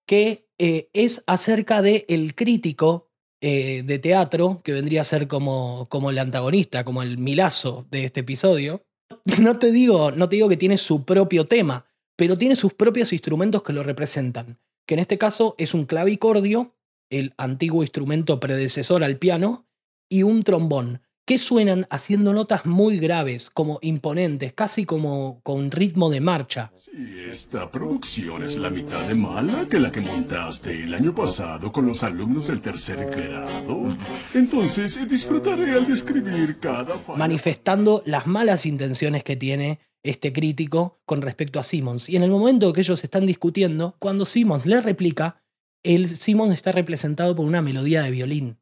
que 0.07 0.47
eh, 0.57 0.89
es 0.93 1.21
acerca 1.27 1.81
de 1.81 2.05
el 2.07 2.33
crítico 2.33 3.09
eh, 3.41 3.83
de 3.83 3.99
teatro, 3.99 4.61
que 4.63 4.71
vendría 4.71 5.01
a 5.01 5.03
ser 5.03 5.27
como, 5.27 5.89
como 5.89 6.11
el 6.11 6.17
antagonista, 6.17 6.85
como 6.85 7.03
el 7.03 7.17
milazo 7.17 7.85
de 7.91 8.05
este 8.05 8.21
episodio. 8.21 8.85
No 9.41 9.59
te, 9.59 9.73
digo, 9.73 10.11
no 10.11 10.29
te 10.29 10.37
digo 10.37 10.47
que 10.47 10.55
tiene 10.55 10.77
su 10.77 11.03
propio 11.03 11.45
tema, 11.45 11.87
pero 12.15 12.37
tiene 12.37 12.55
sus 12.55 12.73
propios 12.73 13.11
instrumentos 13.11 13.63
que 13.63 13.73
lo 13.73 13.83
representan, 13.83 14.59
que 14.85 14.93
en 14.93 15.01
este 15.01 15.17
caso 15.17 15.55
es 15.57 15.73
un 15.73 15.83
clavicordio, 15.85 16.73
el 17.09 17.33
antiguo 17.35 17.83
instrumento 17.83 18.39
predecesor 18.39 19.03
al 19.03 19.17
piano, 19.17 19.67
y 20.11 20.23
un 20.23 20.43
trombón, 20.43 21.01
que 21.25 21.37
suenan 21.37 21.87
haciendo 21.89 22.33
notas 22.33 22.65
muy 22.65 22.99
graves, 22.99 23.49
como 23.49 23.79
imponentes, 23.81 24.51
casi 24.51 24.83
como 24.83 25.39
con 25.41 25.71
ritmo 25.71 26.09
de 26.09 26.19
marcha. 26.19 26.73
Si 26.77 27.21
esta 27.29 27.71
producción 27.71 28.43
es 28.43 28.57
la 28.57 28.69
mitad 28.69 29.07
de 29.07 29.15
mala 29.15 29.65
que 29.69 29.79
la 29.79 29.89
que 29.89 30.01
montaste 30.01 30.83
el 30.83 30.93
año 30.93 31.15
pasado 31.15 31.71
con 31.71 31.85
los 31.85 32.03
alumnos 32.03 32.47
del 32.47 32.59
tercer 32.59 33.09
grado, 33.09 33.97
entonces 34.33 34.99
disfrutaré 35.07 35.71
al 35.71 35.87
describir 35.87 36.59
cada 36.59 36.97
falla. 36.97 37.19
manifestando 37.19 38.03
las 38.05 38.27
malas 38.27 38.65
intenciones 38.65 39.23
que 39.23 39.37
tiene 39.37 39.79
este 40.03 40.33
crítico 40.33 40.99
con 41.05 41.21
respecto 41.21 41.57
a 41.57 41.63
Simmons. 41.63 42.09
Y 42.09 42.17
en 42.17 42.23
el 42.23 42.31
momento 42.31 42.73
que 42.73 42.81
ellos 42.81 43.01
están 43.05 43.25
discutiendo, 43.25 43.95
cuando 43.99 44.25
Simmons 44.25 44.65
le 44.65 44.81
replica, 44.81 45.41
el 45.83 46.09
Simmons 46.09 46.53
está 46.53 46.73
representado 46.73 47.37
por 47.37 47.45
una 47.45 47.61
melodía 47.61 48.01
de 48.01 48.11
violín. 48.11 48.60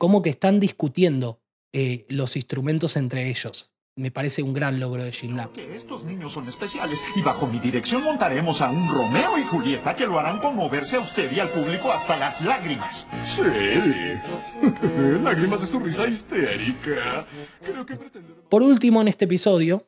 Como 0.00 0.22
que 0.22 0.30
están 0.30 0.60
discutiendo 0.60 1.42
eh, 1.74 2.06
los 2.08 2.34
instrumentos 2.34 2.96
entre 2.96 3.28
ellos. 3.28 3.70
Me 3.96 4.10
parece 4.10 4.42
un 4.42 4.54
gran 4.54 4.80
logro 4.80 5.04
de 5.04 5.12
Lamb. 5.24 5.52
Que 5.52 5.76
estos 5.76 6.04
niños 6.04 6.32
son 6.32 6.48
especiales 6.48 7.04
y 7.14 7.20
bajo 7.20 7.46
mi 7.46 7.58
dirección 7.58 8.02
montaremos 8.02 8.62
a 8.62 8.70
un 8.70 8.88
Romeo 8.88 9.36
y 9.36 9.42
Julieta 9.42 9.94
que 9.94 10.06
lo 10.06 10.18
harán 10.18 10.38
conmoverse 10.38 10.96
a 10.96 11.00
usted 11.00 11.30
y 11.30 11.38
al 11.38 11.52
público 11.52 11.92
hasta 11.92 12.16
las 12.16 12.40
lágrimas. 12.40 13.06
Sí. 13.26 13.42
Lágrimas 15.22 15.60
de 15.60 15.66
su 15.66 15.80
risa 15.80 16.08
histérica. 16.08 17.26
Creo 17.62 17.84
que 17.84 17.96
pretende... 17.96 18.32
Por 18.48 18.62
último, 18.62 19.02
en 19.02 19.08
este 19.08 19.26
episodio, 19.26 19.86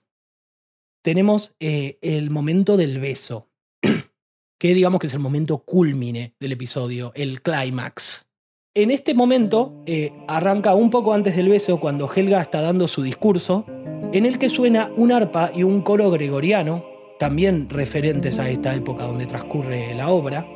tenemos 1.01 1.55
eh, 1.59 1.99
el 2.03 2.29
momento 2.29 2.77
del 2.77 2.99
beso, 2.99 3.51
que 4.59 4.75
digamos 4.75 5.01
que 5.01 5.07
es 5.07 5.15
el 5.15 5.21
momento 5.21 5.65
culmine 5.65 6.35
del 6.39 6.53
episodio, 6.53 7.13
el 7.15 7.41
clímax. 7.41 8.27
En 8.75 8.91
este 8.91 9.13
momento 9.13 9.75
eh, 9.85 10.15
arranca 10.29 10.75
un 10.75 10.89
poco 10.89 11.13
antes 11.13 11.37
del 11.37 11.51
beso, 11.51 11.79
cuando 11.79 12.11
Helga 12.11 12.41
está 12.41 12.63
dando 12.63 12.89
su 12.89 13.03
discurso, 13.03 13.67
en 14.15 14.25
el 14.25 14.39
que 14.39 14.49
suena 14.49 14.91
un 14.97 15.13
arpa 15.13 15.51
y 15.55 15.63
un 15.63 15.83
coro 15.83 16.11
gregoriano, 16.11 16.83
también 17.19 17.69
referentes 17.69 18.39
a 18.39 18.49
esta 18.49 18.75
época 18.75 19.05
donde 19.05 19.27
transcurre 19.27 19.95
la 19.95 20.09
obra, 20.09 20.47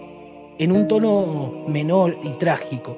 en 0.59 0.73
un 0.73 0.89
tono 0.89 1.67
menor 1.69 2.19
y 2.25 2.31
trágico, 2.39 2.97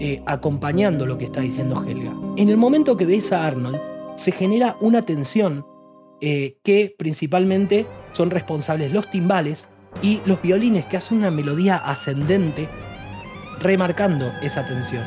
eh, 0.00 0.22
acompañando 0.24 1.04
lo 1.04 1.18
que 1.18 1.26
está 1.26 1.42
diciendo 1.42 1.84
Helga. 1.86 2.14
En 2.38 2.48
el 2.48 2.56
momento 2.56 2.96
que 2.96 3.04
besa 3.04 3.42
a 3.42 3.48
Arnold, 3.48 3.78
se 4.16 4.32
genera 4.32 4.78
una 4.80 5.02
tensión 5.02 5.66
eh, 6.22 6.56
que 6.62 6.94
principalmente 6.98 7.84
son 8.12 8.30
responsables 8.30 8.90
los 8.90 9.10
timbales 9.10 9.68
y 10.00 10.22
los 10.24 10.40
violines 10.40 10.86
que 10.86 10.96
hacen 10.96 11.18
una 11.18 11.30
melodía 11.30 11.76
ascendente 11.76 12.70
remarcando 13.60 14.32
esa 14.42 14.64
tensión. 14.64 15.04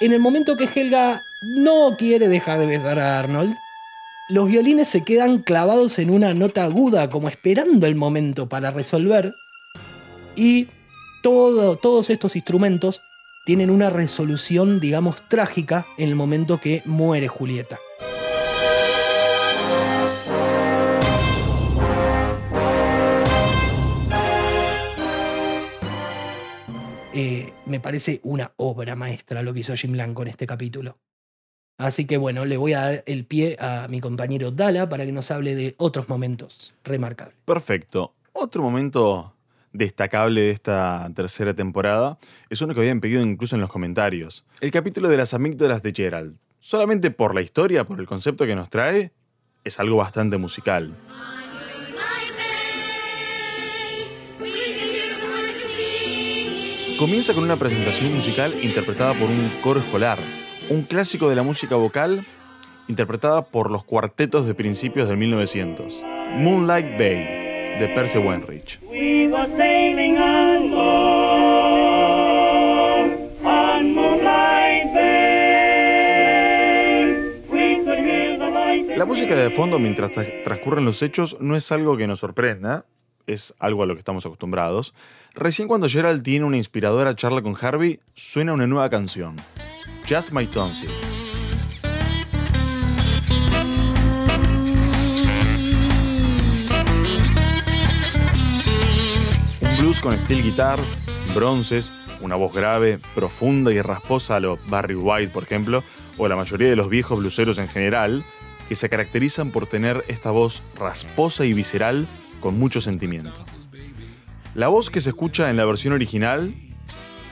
En 0.00 0.12
el 0.12 0.20
momento 0.20 0.56
que 0.56 0.64
Helga 0.64 1.22
no 1.42 1.96
quiere 1.98 2.28
dejar 2.28 2.58
de 2.58 2.66
besar 2.66 2.98
a 2.98 3.18
Arnold, 3.18 3.54
los 4.30 4.46
violines 4.48 4.88
se 4.88 5.04
quedan 5.04 5.38
clavados 5.38 5.98
en 5.98 6.10
una 6.10 6.32
nota 6.34 6.64
aguda, 6.64 7.10
como 7.10 7.28
esperando 7.28 7.86
el 7.86 7.96
momento 7.96 8.48
para 8.48 8.70
resolver, 8.70 9.32
y 10.36 10.68
todo- 11.22 11.76
todos 11.76 12.08
estos 12.10 12.36
instrumentos 12.36 13.02
tienen 13.44 13.70
una 13.70 13.90
resolución, 13.90 14.80
digamos, 14.80 15.16
trágica 15.28 15.84
en 15.98 16.08
el 16.08 16.14
momento 16.14 16.60
que 16.60 16.82
muere 16.86 17.28
Julieta. 17.28 17.78
Eh, 27.22 27.52
me 27.66 27.80
parece 27.80 28.20
una 28.22 28.52
obra 28.56 28.96
maestra 28.96 29.42
lo 29.42 29.52
que 29.52 29.60
hizo 29.60 29.76
Jim 29.76 29.92
Lang 29.92 30.14
con 30.14 30.26
este 30.26 30.46
capítulo. 30.46 30.96
Así 31.76 32.06
que 32.06 32.16
bueno, 32.16 32.46
le 32.46 32.56
voy 32.56 32.72
a 32.72 32.80
dar 32.80 33.04
el 33.06 33.26
pie 33.26 33.58
a 33.60 33.88
mi 33.90 34.00
compañero 34.00 34.52
Dala 34.52 34.88
para 34.88 35.04
que 35.04 35.12
nos 35.12 35.30
hable 35.30 35.54
de 35.54 35.74
otros 35.76 36.08
momentos 36.08 36.74
remarcables. 36.82 37.36
Perfecto. 37.44 38.14
Otro 38.32 38.62
momento 38.62 39.34
destacable 39.70 40.40
de 40.40 40.50
esta 40.52 41.10
tercera 41.14 41.52
temporada 41.52 42.18
es 42.48 42.62
uno 42.62 42.72
que 42.72 42.80
habían 42.80 43.02
pedido 43.02 43.20
incluso 43.20 43.54
en 43.54 43.60
los 43.60 43.68
comentarios. 43.68 44.46
El 44.62 44.70
capítulo 44.70 45.10
de 45.10 45.18
las 45.18 45.34
amígdalas 45.34 45.82
de 45.82 45.92
Gerald. 45.92 46.38
Solamente 46.58 47.10
por 47.10 47.34
la 47.34 47.42
historia, 47.42 47.84
por 47.84 48.00
el 48.00 48.06
concepto 48.06 48.46
que 48.46 48.56
nos 48.56 48.70
trae, 48.70 49.12
es 49.62 49.78
algo 49.78 49.96
bastante 49.96 50.38
musical. 50.38 50.96
Comienza 57.00 57.32
con 57.34 57.42
una 57.44 57.56
presentación 57.56 58.14
musical 58.14 58.52
interpretada 58.62 59.14
por 59.14 59.30
un 59.30 59.50
coro 59.62 59.80
escolar, 59.80 60.18
un 60.68 60.82
clásico 60.82 61.30
de 61.30 61.34
la 61.36 61.42
música 61.42 61.76
vocal 61.76 62.26
interpretada 62.88 63.42
por 63.46 63.70
los 63.70 63.84
cuartetos 63.84 64.46
de 64.46 64.54
principios 64.54 65.08
del 65.08 65.16
1900. 65.16 66.02
Moonlight 66.38 66.98
Bay, 66.98 67.78
de 67.78 67.90
Percy 67.94 68.18
Wenrich. 68.18 68.78
We 68.82 69.28
were 69.28 69.48
sailing 69.56 70.18
on 70.18 70.68
Moon, 70.68 70.80
on 73.46 73.94
Moonlight 73.94 74.92
Bay. 74.94 75.94
We 77.48 77.76
could 77.82 77.98
hear 77.98 78.38
the 78.38 78.50
light 78.50 78.98
La 78.98 79.06
música 79.06 79.34
de 79.36 79.50
fondo 79.50 79.78
mientras 79.78 80.10
tra- 80.12 80.42
transcurren 80.44 80.84
los 80.84 81.02
hechos 81.02 81.38
no 81.40 81.56
es 81.56 81.72
algo 81.72 81.96
que 81.96 82.06
nos 82.06 82.18
sorprenda. 82.18 82.84
es 83.26 83.54
algo 83.60 83.82
a 83.84 83.86
lo 83.86 83.94
que 83.94 84.00
estamos 84.00 84.26
acostumbrados, 84.26 84.92
recién 85.34 85.68
cuando 85.68 85.88
Gerald 85.88 86.22
tiene 86.22 86.44
una 86.44 86.56
inspiradora 86.56 87.14
charla 87.14 87.42
con 87.42 87.56
Harvey, 87.60 88.00
suena 88.14 88.52
una 88.52 88.66
nueva 88.66 88.90
canción, 88.90 89.36
Just 90.08 90.32
My 90.32 90.46
Tonsils. 90.46 90.92
Un 99.60 99.78
blues 99.78 100.00
con 100.00 100.18
steel 100.18 100.42
guitar, 100.42 100.78
bronces, 101.34 101.92
una 102.20 102.36
voz 102.36 102.52
grave, 102.52 102.98
profunda 103.14 103.72
y 103.72 103.80
rasposa 103.80 104.36
a 104.36 104.40
lo 104.40 104.58
Barry 104.68 104.94
White, 104.94 105.32
por 105.32 105.44
ejemplo, 105.44 105.82
o 106.18 106.28
la 106.28 106.36
mayoría 106.36 106.68
de 106.68 106.76
los 106.76 106.90
viejos 106.90 107.18
bluseros 107.18 107.58
en 107.58 107.68
general, 107.68 108.24
que 108.68 108.74
se 108.76 108.88
caracterizan 108.88 109.50
por 109.50 109.66
tener 109.66 110.04
esta 110.06 110.30
voz 110.30 110.62
rasposa 110.76 111.44
y 111.44 111.52
visceral 111.52 112.06
con 112.40 112.58
mucho 112.58 112.80
sentimiento. 112.80 113.32
La 114.60 114.68
voz 114.68 114.90
que 114.90 115.00
se 115.00 115.08
escucha 115.08 115.48
en 115.48 115.56
la 115.56 115.64
versión 115.64 115.94
original, 115.94 116.52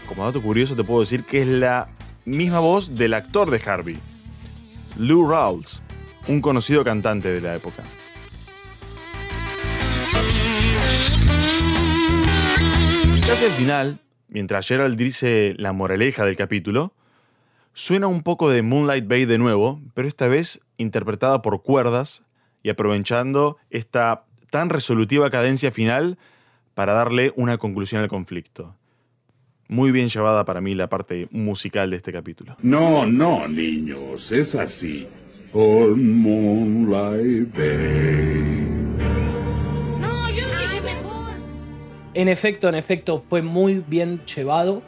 como 0.07 0.25
dato 0.25 0.41
curioso 0.41 0.75
te 0.75 0.83
puedo 0.83 1.01
decir 1.01 1.25
que 1.25 1.43
es 1.43 1.47
la 1.47 1.91
misma 2.25 2.59
voz 2.59 2.95
del 2.97 3.13
actor 3.13 3.51
de 3.51 3.61
Harvey, 3.63 3.99
Lou 4.97 5.29
Rawls, 5.29 5.83
un 6.27 6.41
conocido 6.41 6.83
cantante 6.85 7.31
de 7.31 7.43
la 7.43 7.55
época. 7.55 7.83
Casi 13.27 13.45
al 13.45 13.53
final, 13.53 14.01
mientras 14.29 14.67
Gerald 14.67 14.97
dice 14.97 15.55
la 15.59 15.75
moraleja 15.75 16.25
del 16.25 16.35
capítulo, 16.35 16.95
suena 17.75 18.07
un 18.07 18.23
poco 18.23 18.49
de 18.49 18.63
Moonlight 18.63 19.07
Bay 19.07 19.27
de 19.27 19.37
nuevo, 19.37 19.83
pero 19.93 20.09
esta 20.09 20.29
vez 20.29 20.61
interpretada 20.79 21.43
por 21.43 21.63
cuerdas 21.63 22.23
y 22.63 22.71
aprovechando 22.71 23.59
esta 23.69 24.25
tan 24.49 24.71
resolutiva 24.71 25.29
cadencia 25.29 25.71
final 25.71 26.17
para 26.79 26.93
darle 26.93 27.33
una 27.35 27.59
conclusión 27.59 28.03
al 28.03 28.09
conflicto. 28.09 28.77
Muy 29.67 29.91
bien 29.91 30.09
llevada 30.09 30.45
para 30.45 30.61
mí 30.61 30.77
la 30.77 30.89
parte 30.89 31.27
musical 31.33 31.91
de 31.91 31.97
este 31.97 32.13
capítulo. 32.13 32.57
No, 32.63 33.05
no, 33.05 33.49
niños, 33.49 34.31
es 34.31 34.55
así. 34.55 35.09
On 35.53 36.21
Moonlight 36.21 37.53
Bay. 37.53 39.01
No, 40.01 40.31
yo 40.31 40.47
lo 40.47 40.63
hice 40.63 40.81
mejor. 40.81 41.33
En 42.15 42.29
efecto, 42.29 42.69
en 42.69 42.77
efecto, 42.77 43.25
fue 43.29 43.43
muy 43.43 43.83
bien 43.85 44.25
llevado. 44.25 44.85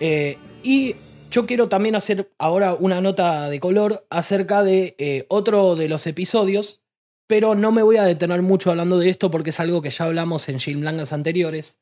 Eh, 0.00 0.36
y 0.62 0.96
yo 1.30 1.46
quiero 1.46 1.70
también 1.70 1.96
hacer 1.96 2.30
ahora 2.36 2.74
una 2.74 3.00
nota 3.00 3.48
de 3.48 3.58
color 3.58 4.06
acerca 4.10 4.62
de 4.62 4.94
eh, 4.98 5.24
otro 5.30 5.76
de 5.76 5.88
los 5.88 6.06
episodios, 6.06 6.82
pero 7.26 7.54
no 7.54 7.72
me 7.72 7.82
voy 7.82 7.96
a 7.96 8.04
detener 8.04 8.42
mucho 8.42 8.70
hablando 8.70 8.98
de 8.98 9.10
esto 9.10 9.30
porque 9.30 9.50
es 9.50 9.60
algo 9.60 9.82
que 9.82 9.90
ya 9.90 10.04
hablamos 10.04 10.48
en 10.48 10.60
Jim 10.60 10.80
Blangas 10.80 11.12
anteriores, 11.12 11.80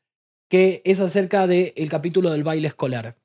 que 0.48 0.83
es 0.85 1.00
acerca 1.00 1.46
del 1.46 1.88
capítulo 1.88 2.30
del 2.30 2.44
baile 2.44 2.68
escolar. 2.68 3.16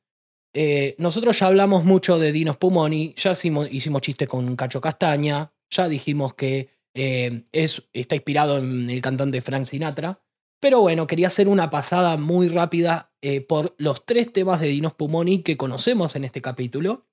Eh, 0.53 0.95
nosotros 0.97 1.39
ya 1.39 1.47
hablamos 1.47 1.83
mucho 1.83 2.17
de 2.17 2.31
Dino 2.31 2.53
Spumoni, 2.53 3.13
ya 3.15 3.33
hicimos, 3.33 3.71
hicimos 3.71 4.01
chistes 4.01 4.27
con 4.27 4.55
Cacho 4.55 4.81
Castaña, 4.81 5.53
ya 5.69 5.87
dijimos 5.87 6.33
que 6.33 6.69
eh, 6.95 7.43
es, 7.51 7.87
está 7.93 8.15
inspirado 8.15 8.57
en 8.57 8.89
el 8.89 9.01
cantante 9.01 9.41
Frank 9.41 9.65
Sinatra. 9.65 10.21
Pero 10.59 10.81
bueno, 10.81 11.07
quería 11.07 11.27
hacer 11.27 11.47
una 11.47 11.69
pasada 11.69 12.17
muy 12.17 12.49
rápida 12.49 13.13
eh, 13.21 13.41
por 13.41 13.75
los 13.77 14.05
tres 14.05 14.33
temas 14.33 14.59
de 14.59 14.67
Dino 14.67 14.89
Spumoni 14.89 15.41
que 15.43 15.55
conocemos 15.55 16.15
en 16.15 16.25
este 16.25 16.41
capítulo. 16.41 17.07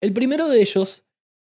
El 0.00 0.12
primero 0.12 0.48
de 0.48 0.60
ellos, 0.60 1.05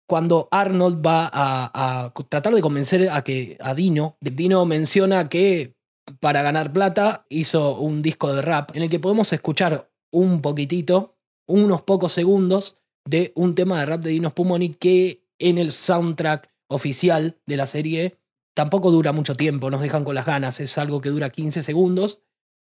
cuando 0.08 0.48
Arnold 0.52 1.06
va 1.06 1.30
a, 1.34 2.14
tratar 2.30 2.54
de 2.54 2.62
convencer 2.62 3.10
a, 3.10 3.24
que, 3.24 3.58
a 3.60 3.74
Dino, 3.74 4.18
Dino 4.22 4.66
menciona 4.66 5.30
que 5.30 5.76
para 6.20 6.42
ganar 6.42 6.72
plata 6.72 7.26
hizo 7.30 7.80
un 7.80 8.02
disco 8.02 8.34
de 8.34 8.42
rap 8.42 8.76
en 8.76 8.84
el 8.84 8.90
que 8.90 9.00
podemos 9.00 9.34
escuchar 9.34 9.90
un 10.12 10.42
poquitito, 10.42 11.18
unos 11.48 11.82
pocos 11.82 12.14
segundos 12.14 12.78
de 13.08 13.32
un 13.36 13.56
tema 13.56 13.80
de 13.80 13.86
rap 13.86 14.02
de 14.02 14.12
Dino 14.12 14.30
Spumoni 14.30 14.70
que 14.70 15.26
en 15.40 15.58
el 15.58 15.72
soundtrack 15.72 16.50
oficial 16.68 17.40
de 17.46 17.58
la 17.58 17.68
serie 17.68 18.18
tampoco 18.56 18.92
dura 18.92 19.12
mucho 19.12 19.36
tiempo, 19.36 19.70
nos 19.70 19.82
dejan 19.82 20.04
con 20.04 20.16
las 20.16 20.26
ganas, 20.26 20.60
es 20.60 20.78
algo 20.78 21.02
que 21.02 21.10
dura 21.10 21.30
15 21.30 21.62
segundos, 21.62 22.22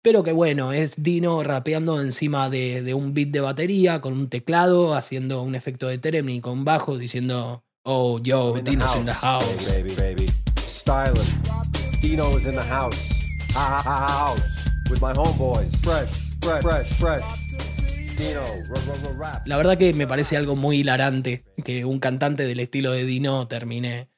pero 0.04 0.22
que 0.22 0.34
bueno, 0.34 0.74
es 0.74 1.02
Dino 1.02 1.42
rapeando 1.44 2.00
encima 2.02 2.50
de, 2.50 2.84
de 2.84 2.94
un 2.94 3.14
beat 3.14 3.30
de 3.30 3.40
batería, 3.40 4.02
con 4.02 4.14
un 4.14 4.28
teclado, 4.28 4.94
haciendo 4.96 5.42
un 5.42 5.56
efecto 5.56 5.88
de 5.88 5.98
Teremni 5.98 6.42
con 6.42 6.66
bajo, 6.66 6.98
diciendo, 6.98 7.64
oh, 7.84 8.20
yo, 8.20 8.54
Dino's 8.62 8.96
in 8.98 9.06
the 9.06 9.14
house. 9.14 9.72
Baby, 9.72 9.96
baby. 9.96 10.26
Styling. 10.68 11.24
Dino 12.02 12.38
is 12.38 12.46
in 12.46 12.52
the 12.52 12.62
house. 12.62 12.98
Ha, 13.56 13.78
ha, 13.78 13.82
ha, 13.82 14.08
house. 14.08 14.42
With 14.90 15.00
my 15.02 15.14
homeboys. 15.14 15.74
Fresh, 15.82 16.10
fresh, 16.42 16.62
fresh, 16.62 16.94
fresh. 17.00 17.24
Dino. 18.18 18.44
La 19.46 19.56
verdad 19.56 19.78
que 19.78 19.94
me 19.94 20.06
parece 20.06 20.36
algo 20.36 20.58
muy 20.58 20.80
hilarante 20.80 21.46
que 21.64 21.86
un 21.86 22.00
cantante 22.00 22.46
del 22.46 22.60
estilo 22.60 22.92
de 22.92 23.06
Dino 23.06 23.48
termine, 23.48 24.10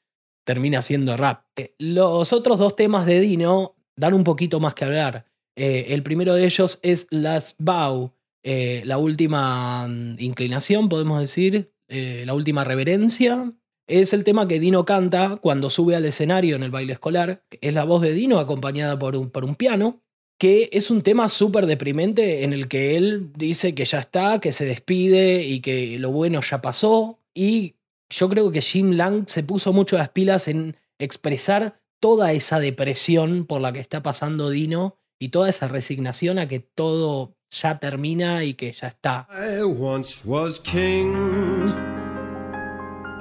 termine 0.43 0.77
haciendo 0.77 1.15
rap. 1.15 1.43
Eh, 1.55 1.75
Los 1.77 2.33
otros 2.33 2.57
dos 2.57 2.75
temas 2.75 3.05
de 3.05 3.19
Dino 3.19 3.75
dan 3.95 4.15
un 4.15 4.23
poquito 4.23 4.59
más 4.59 4.73
que 4.73 4.85
hablar. 4.85 5.27
Eh, 5.55 5.87
el 5.89 6.03
primero 6.03 6.33
de 6.33 6.45
ellos 6.45 6.79
es 6.81 7.07
Last 7.11 7.55
Bow, 7.59 8.13
eh, 8.43 8.83
la 8.85 8.97
última 8.97 9.87
mm, 9.87 10.17
inclinación, 10.19 10.89
podemos 10.89 11.19
decir, 11.19 11.71
eh, 11.87 12.23
la 12.25 12.33
última 12.33 12.63
reverencia. 12.63 13.53
Es 13.87 14.13
el 14.13 14.23
tema 14.23 14.47
que 14.47 14.59
Dino 14.59 14.85
canta 14.85 15.37
cuando 15.37 15.69
sube 15.69 15.95
al 15.95 16.05
escenario 16.05 16.55
en 16.55 16.63
el 16.63 16.71
baile 16.71 16.93
escolar. 16.93 17.43
Es 17.61 17.73
la 17.73 17.85
voz 17.85 18.01
de 18.01 18.13
Dino 18.13 18.39
acompañada 18.39 18.97
por 18.97 19.15
un, 19.15 19.29
por 19.29 19.45
un 19.45 19.55
piano, 19.55 20.01
que 20.39 20.69
es 20.73 20.89
un 20.89 21.01
tema 21.01 21.29
súper 21.29 21.65
deprimente 21.65 22.43
en 22.43 22.51
el 22.53 22.67
que 22.67 22.97
él 22.97 23.31
dice 23.35 23.75
que 23.75 23.85
ya 23.85 23.99
está, 23.99 24.39
que 24.39 24.51
se 24.51 24.65
despide 24.65 25.43
y 25.43 25.61
que 25.61 25.97
lo 25.99 26.11
bueno 26.11 26.41
ya 26.41 26.61
pasó. 26.61 27.19
Y 27.33 27.75
yo 28.09 28.29
creo 28.29 28.51
que 28.51 28.61
Jim 28.61 28.91
Lang 28.91 29.27
se 29.27 29.43
puso 29.43 29.71
mucho 29.71 29.97
las 29.97 30.09
pilas 30.09 30.47
en 30.47 30.77
expresar 30.99 31.79
toda 31.99 32.33
esa 32.33 32.59
depresión 32.59 33.45
por 33.45 33.61
la 33.61 33.71
que 33.71 33.79
está 33.79 34.03
pasando 34.03 34.49
Dino 34.49 34.97
y 35.19 35.29
toda 35.29 35.49
esa 35.49 35.67
resignación 35.67 36.39
a 36.39 36.47
que 36.47 36.59
todo 36.59 37.35
ya 37.51 37.79
termina 37.79 38.43
y 38.43 38.53
que 38.53 38.71
ya 38.71 38.87
está. 38.87 39.27
I 39.31 39.61
once 39.63 40.17
was 40.25 40.59
king. 40.59 41.13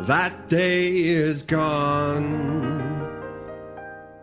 That 0.06 0.32
day 0.50 1.08
is 1.30 1.44
gone. 1.46 2.82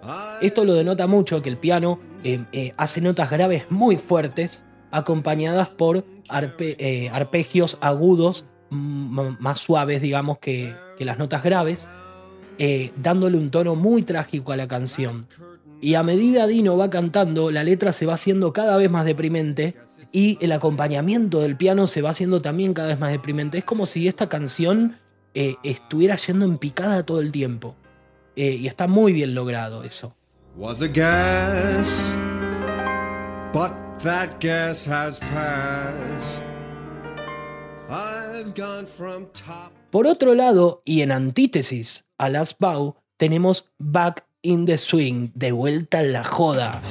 I- 0.04 0.46
Esto 0.46 0.64
lo 0.66 0.74
denota 0.74 1.08
mucho 1.08 1.42
que 1.42 1.50
el 1.50 1.58
piano 1.58 2.00
eh, 2.24 2.44
eh, 2.52 2.74
hace 2.78 3.02
notas 3.02 3.30
graves 3.30 3.66
muy 3.70 3.98
fuertes, 3.98 4.66
acompañadas 4.92 5.70
por 5.70 6.06
arpe- 6.28 6.76
eh, 6.78 7.10
arpegios 7.12 7.78
agudos 7.82 8.48
mm, 8.70 9.38
más 9.40 9.60
suaves, 9.60 10.02
digamos, 10.02 10.40
que, 10.40 10.74
que 10.98 11.06
las 11.06 11.18
notas 11.18 11.44
graves, 11.44 11.88
dándole 12.98 13.38
un 13.38 13.50
tono 13.50 13.76
muy 13.76 14.04
trágico 14.04 14.52
a 14.52 14.56
la 14.58 14.68
canción. 14.68 15.28
Y 15.82 15.96
a 15.96 16.04
medida 16.04 16.48
Dino 16.48 16.78
va 16.78 16.90
cantando, 16.90 17.52
la 17.52 17.64
letra 17.64 17.92
se 17.92 18.06
va 18.06 18.14
haciendo 18.14 18.54
cada 18.54 18.78
vez 18.78 18.90
más 18.90 19.06
deprimente 19.06 19.76
y 20.12 20.38
el 20.42 20.52
acompañamiento 20.52 21.40
del 21.42 21.58
piano 21.58 21.88
se 21.88 22.02
va 22.02 22.12
haciendo 22.12 22.42
también 22.42 22.74
cada 22.74 22.90
vez 22.90 23.00
más 23.00 23.12
deprimente. 23.12 23.58
Es 23.58 23.64
como 23.64 23.86
si 23.86 24.08
esta 24.08 24.30
canción 24.30 24.96
eh, 25.34 25.56
estuviera 25.64 26.16
yendo 26.18 26.46
en 26.46 26.58
picada 26.58 27.04
todo 27.04 27.20
el 27.20 27.32
tiempo. 27.32 27.76
Eh, 28.36 28.58
y 28.60 28.68
está 28.68 28.88
muy 28.88 29.12
bien 29.12 29.34
logrado 29.34 29.84
eso. 29.84 30.16
was 30.56 30.82
a 30.82 30.88
guess, 30.88 31.90
but 33.54 33.74
that 34.00 34.40
guess 34.40 34.86
has 34.86 35.20
passed. 35.20 36.44
I've 37.90 38.54
gone 38.54 38.86
from 38.86 39.28
top. 39.34 39.72
Por 39.92 40.08
otro 40.08 40.36
lado, 40.36 40.82
y 40.86 41.02
en 41.02 41.12
antítesis 41.12 42.06
a 42.18 42.30
Last 42.30 42.60
Bow, 42.60 42.96
tenemos 43.18 43.70
Back 43.78 44.26
in 44.44 44.66
the 44.66 44.78
Swing, 44.78 45.30
de 45.36 45.52
vuelta 45.52 46.02
en 46.02 46.14
la 46.14 46.24
joda. 46.24 46.82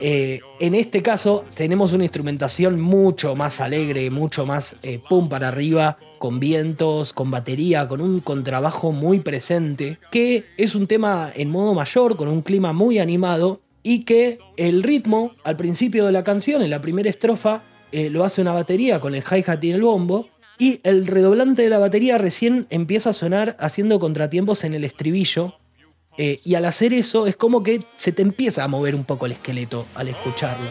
Eh, 0.00 0.40
en 0.60 0.74
este 0.74 1.02
caso 1.02 1.44
tenemos 1.54 1.92
una 1.92 2.04
instrumentación 2.04 2.80
mucho 2.80 3.34
más 3.34 3.60
alegre, 3.60 4.10
mucho 4.10 4.44
más 4.44 4.76
eh, 4.82 5.00
pum 5.08 5.28
para 5.28 5.48
arriba, 5.48 5.96
con 6.18 6.38
vientos, 6.38 7.12
con 7.12 7.30
batería, 7.30 7.88
con 7.88 8.00
un 8.00 8.20
contrabajo 8.20 8.92
muy 8.92 9.20
presente, 9.20 9.98
que 10.10 10.44
es 10.58 10.74
un 10.74 10.86
tema 10.86 11.32
en 11.34 11.50
modo 11.50 11.72
mayor, 11.72 12.16
con 12.16 12.28
un 12.28 12.42
clima 12.42 12.72
muy 12.72 12.98
animado, 12.98 13.60
y 13.82 14.04
que 14.04 14.38
el 14.56 14.82
ritmo 14.82 15.32
al 15.44 15.56
principio 15.56 16.06
de 16.06 16.12
la 16.12 16.24
canción, 16.24 16.62
en 16.62 16.70
la 16.70 16.80
primera 16.80 17.08
estrofa, 17.08 17.62
eh, 17.92 18.10
lo 18.10 18.24
hace 18.24 18.40
una 18.40 18.52
batería 18.52 18.98
con 18.98 19.14
el 19.14 19.22
hi-hat 19.22 19.62
y 19.62 19.70
el 19.70 19.82
bombo, 19.82 20.28
y 20.58 20.80
el 20.84 21.06
redoblante 21.06 21.62
de 21.62 21.68
la 21.68 21.78
batería 21.78 22.18
recién 22.18 22.66
empieza 22.70 23.10
a 23.10 23.14
sonar 23.14 23.56
haciendo 23.58 23.98
contratiempos 23.98 24.64
en 24.64 24.74
el 24.74 24.84
estribillo, 24.84 25.54
eh, 26.16 26.40
y 26.44 26.54
al 26.54 26.64
hacer 26.64 26.92
eso 26.92 27.26
es 27.26 27.34
como 27.36 27.62
que 27.62 27.84
se 27.96 28.12
te 28.12 28.22
empieza 28.22 28.62
a 28.62 28.68
mover 28.68 28.94
un 28.94 29.04
poco 29.04 29.26
el 29.26 29.32
esqueleto 29.32 29.86
al 29.94 30.08
escucharlo. 30.08 30.70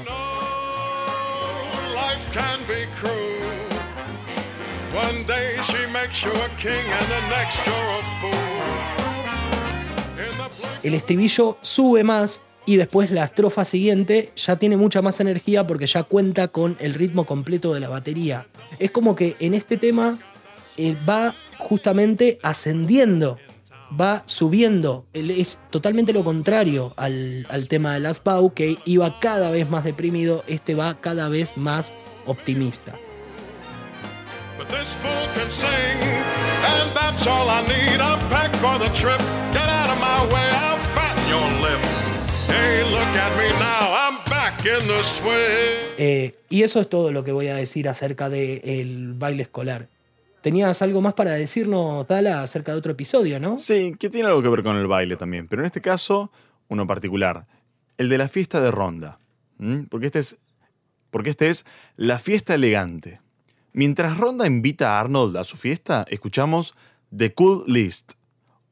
El 10.83 10.93
estribillo 10.93 11.57
sube 11.61 12.03
más 12.03 12.41
y 12.65 12.77
después 12.77 13.11
la 13.11 13.25
estrofa 13.25 13.65
siguiente 13.65 14.31
ya 14.35 14.55
tiene 14.55 14.77
mucha 14.77 15.01
más 15.01 15.19
energía 15.19 15.65
porque 15.67 15.87
ya 15.87 16.03
cuenta 16.03 16.47
con 16.47 16.77
el 16.79 16.93
ritmo 16.93 17.25
completo 17.25 17.73
de 17.73 17.79
la 17.79 17.89
batería. 17.89 18.47
Es 18.79 18.91
como 18.91 19.15
que 19.15 19.35
en 19.39 19.53
este 19.53 19.77
tema 19.77 20.17
eh, 20.77 20.95
va 21.07 21.35
justamente 21.57 22.39
ascendiendo, 22.41 23.37
va 23.99 24.23
subiendo. 24.25 25.05
Es 25.13 25.59
totalmente 25.69 26.13
lo 26.13 26.23
contrario 26.23 26.93
al, 26.95 27.45
al 27.49 27.67
tema 27.67 27.93
de 27.93 27.99
Last 27.99 28.23
Bow, 28.23 28.53
que 28.53 28.77
iba 28.85 29.19
cada 29.19 29.51
vez 29.51 29.69
más 29.69 29.83
deprimido, 29.83 30.43
este 30.47 30.75
va 30.75 30.99
cada 30.99 31.29
vez 31.29 31.57
más 31.57 31.93
optimista. 32.25 32.97
But 34.57 34.69
Eh, 45.97 46.35
y 46.49 46.63
eso 46.63 46.79
es 46.79 46.89
todo 46.89 47.11
lo 47.11 47.23
que 47.23 47.31
voy 47.31 47.47
a 47.47 47.55
decir 47.55 47.87
acerca 47.87 48.29
del 48.29 49.13
baile 49.13 49.43
escolar. 49.43 49.87
¿Tenías 50.41 50.81
algo 50.81 51.01
más 51.01 51.13
para 51.13 51.31
decirnos, 51.31 52.05
Dala, 52.07 52.41
acerca 52.41 52.73
de 52.73 52.77
otro 52.77 52.91
episodio, 52.91 53.39
no? 53.39 53.57
Sí, 53.59 53.95
que 53.97 54.09
tiene 54.09 54.27
algo 54.27 54.41
que 54.41 54.49
ver 54.49 54.63
con 54.63 54.75
el 54.75 54.87
baile 54.87 55.15
también, 55.15 55.47
pero 55.47 55.61
en 55.61 55.67
este 55.67 55.81
caso, 55.81 56.31
uno 56.67 56.85
particular. 56.85 57.47
El 57.97 58.09
de 58.09 58.17
la 58.17 58.27
fiesta 58.27 58.59
de 58.59 58.71
ronda. 58.71 59.19
¿Mm? 59.57 59.83
Porque 59.83 60.07
este 60.07 60.19
es. 60.19 60.37
Porque 61.11 61.29
este 61.29 61.49
es 61.49 61.65
la 61.95 62.17
fiesta 62.17 62.55
elegante. 62.55 63.21
Mientras 63.71 64.17
Ronda 64.17 64.45
invita 64.45 64.91
a 64.91 64.99
Arnold 64.99 65.37
a 65.37 65.43
su 65.43 65.57
fiesta, 65.57 66.05
escuchamos 66.09 66.75
The 67.15 67.33
Cool 67.33 67.63
List, 67.67 68.13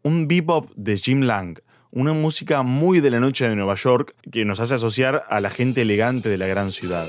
un 0.04 0.28
bebop 0.28 0.72
de 0.76 0.98
Jim 0.98 1.22
Lang, 1.22 1.60
una 1.92 2.14
música 2.14 2.64
muy 2.64 3.02
de 3.02 3.12
la 3.12 3.20
noche 3.20 3.48
de 3.48 3.56
Nueva 3.56 3.76
York 3.76 4.16
que 4.32 4.46
nos 4.46 4.62
hace 4.62 4.76
asociar 4.76 5.24
a 5.30 5.42
la 5.42 5.50
gente 5.50 5.82
elegante 5.82 6.30
de 6.30 6.38
la 6.38 6.48
gran 6.48 6.72
ciudad. 6.72 7.06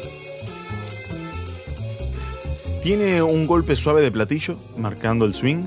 Tiene 2.82 3.22
un 3.22 3.46
golpe 3.46 3.76
suave 3.76 4.02
de 4.02 4.10
platillo, 4.10 4.58
marcando 4.76 5.24
el 5.24 5.34
swing, 5.34 5.64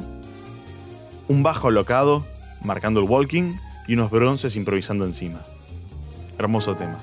un 1.30 1.44
bajo 1.44 1.70
alocado, 1.70 2.26
marcando 2.62 3.00
el 3.00 3.10
walking, 3.10 3.54
y 3.88 3.94
unos 3.94 4.12
bronces 4.12 4.58
improvisando 4.58 5.06
encima. 5.06 5.40
Hermoso 6.38 6.76
tema. 6.76 6.98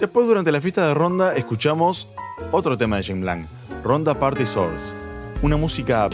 Después, 0.00 0.26
durante 0.26 0.50
la 0.50 0.62
fiesta 0.62 0.86
de 0.86 0.94
Ronda, 0.94 1.36
escuchamos 1.36 2.08
otro 2.52 2.78
tema 2.78 2.96
de 2.96 3.02
Jim 3.02 3.22
Lang, 3.22 3.46
Ronda 3.82 4.14
Party 4.14 4.46
Souls. 4.46 4.94
Una 5.42 5.58
música 5.58 6.08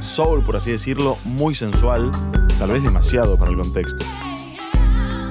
soul, 0.00 0.42
por 0.44 0.56
así 0.56 0.72
decirlo, 0.72 1.18
muy 1.24 1.54
sensual, 1.54 2.10
tal 2.62 2.70
vez 2.70 2.84
demasiado 2.84 3.36
para 3.36 3.50
el 3.50 3.56
contexto. 3.56 4.04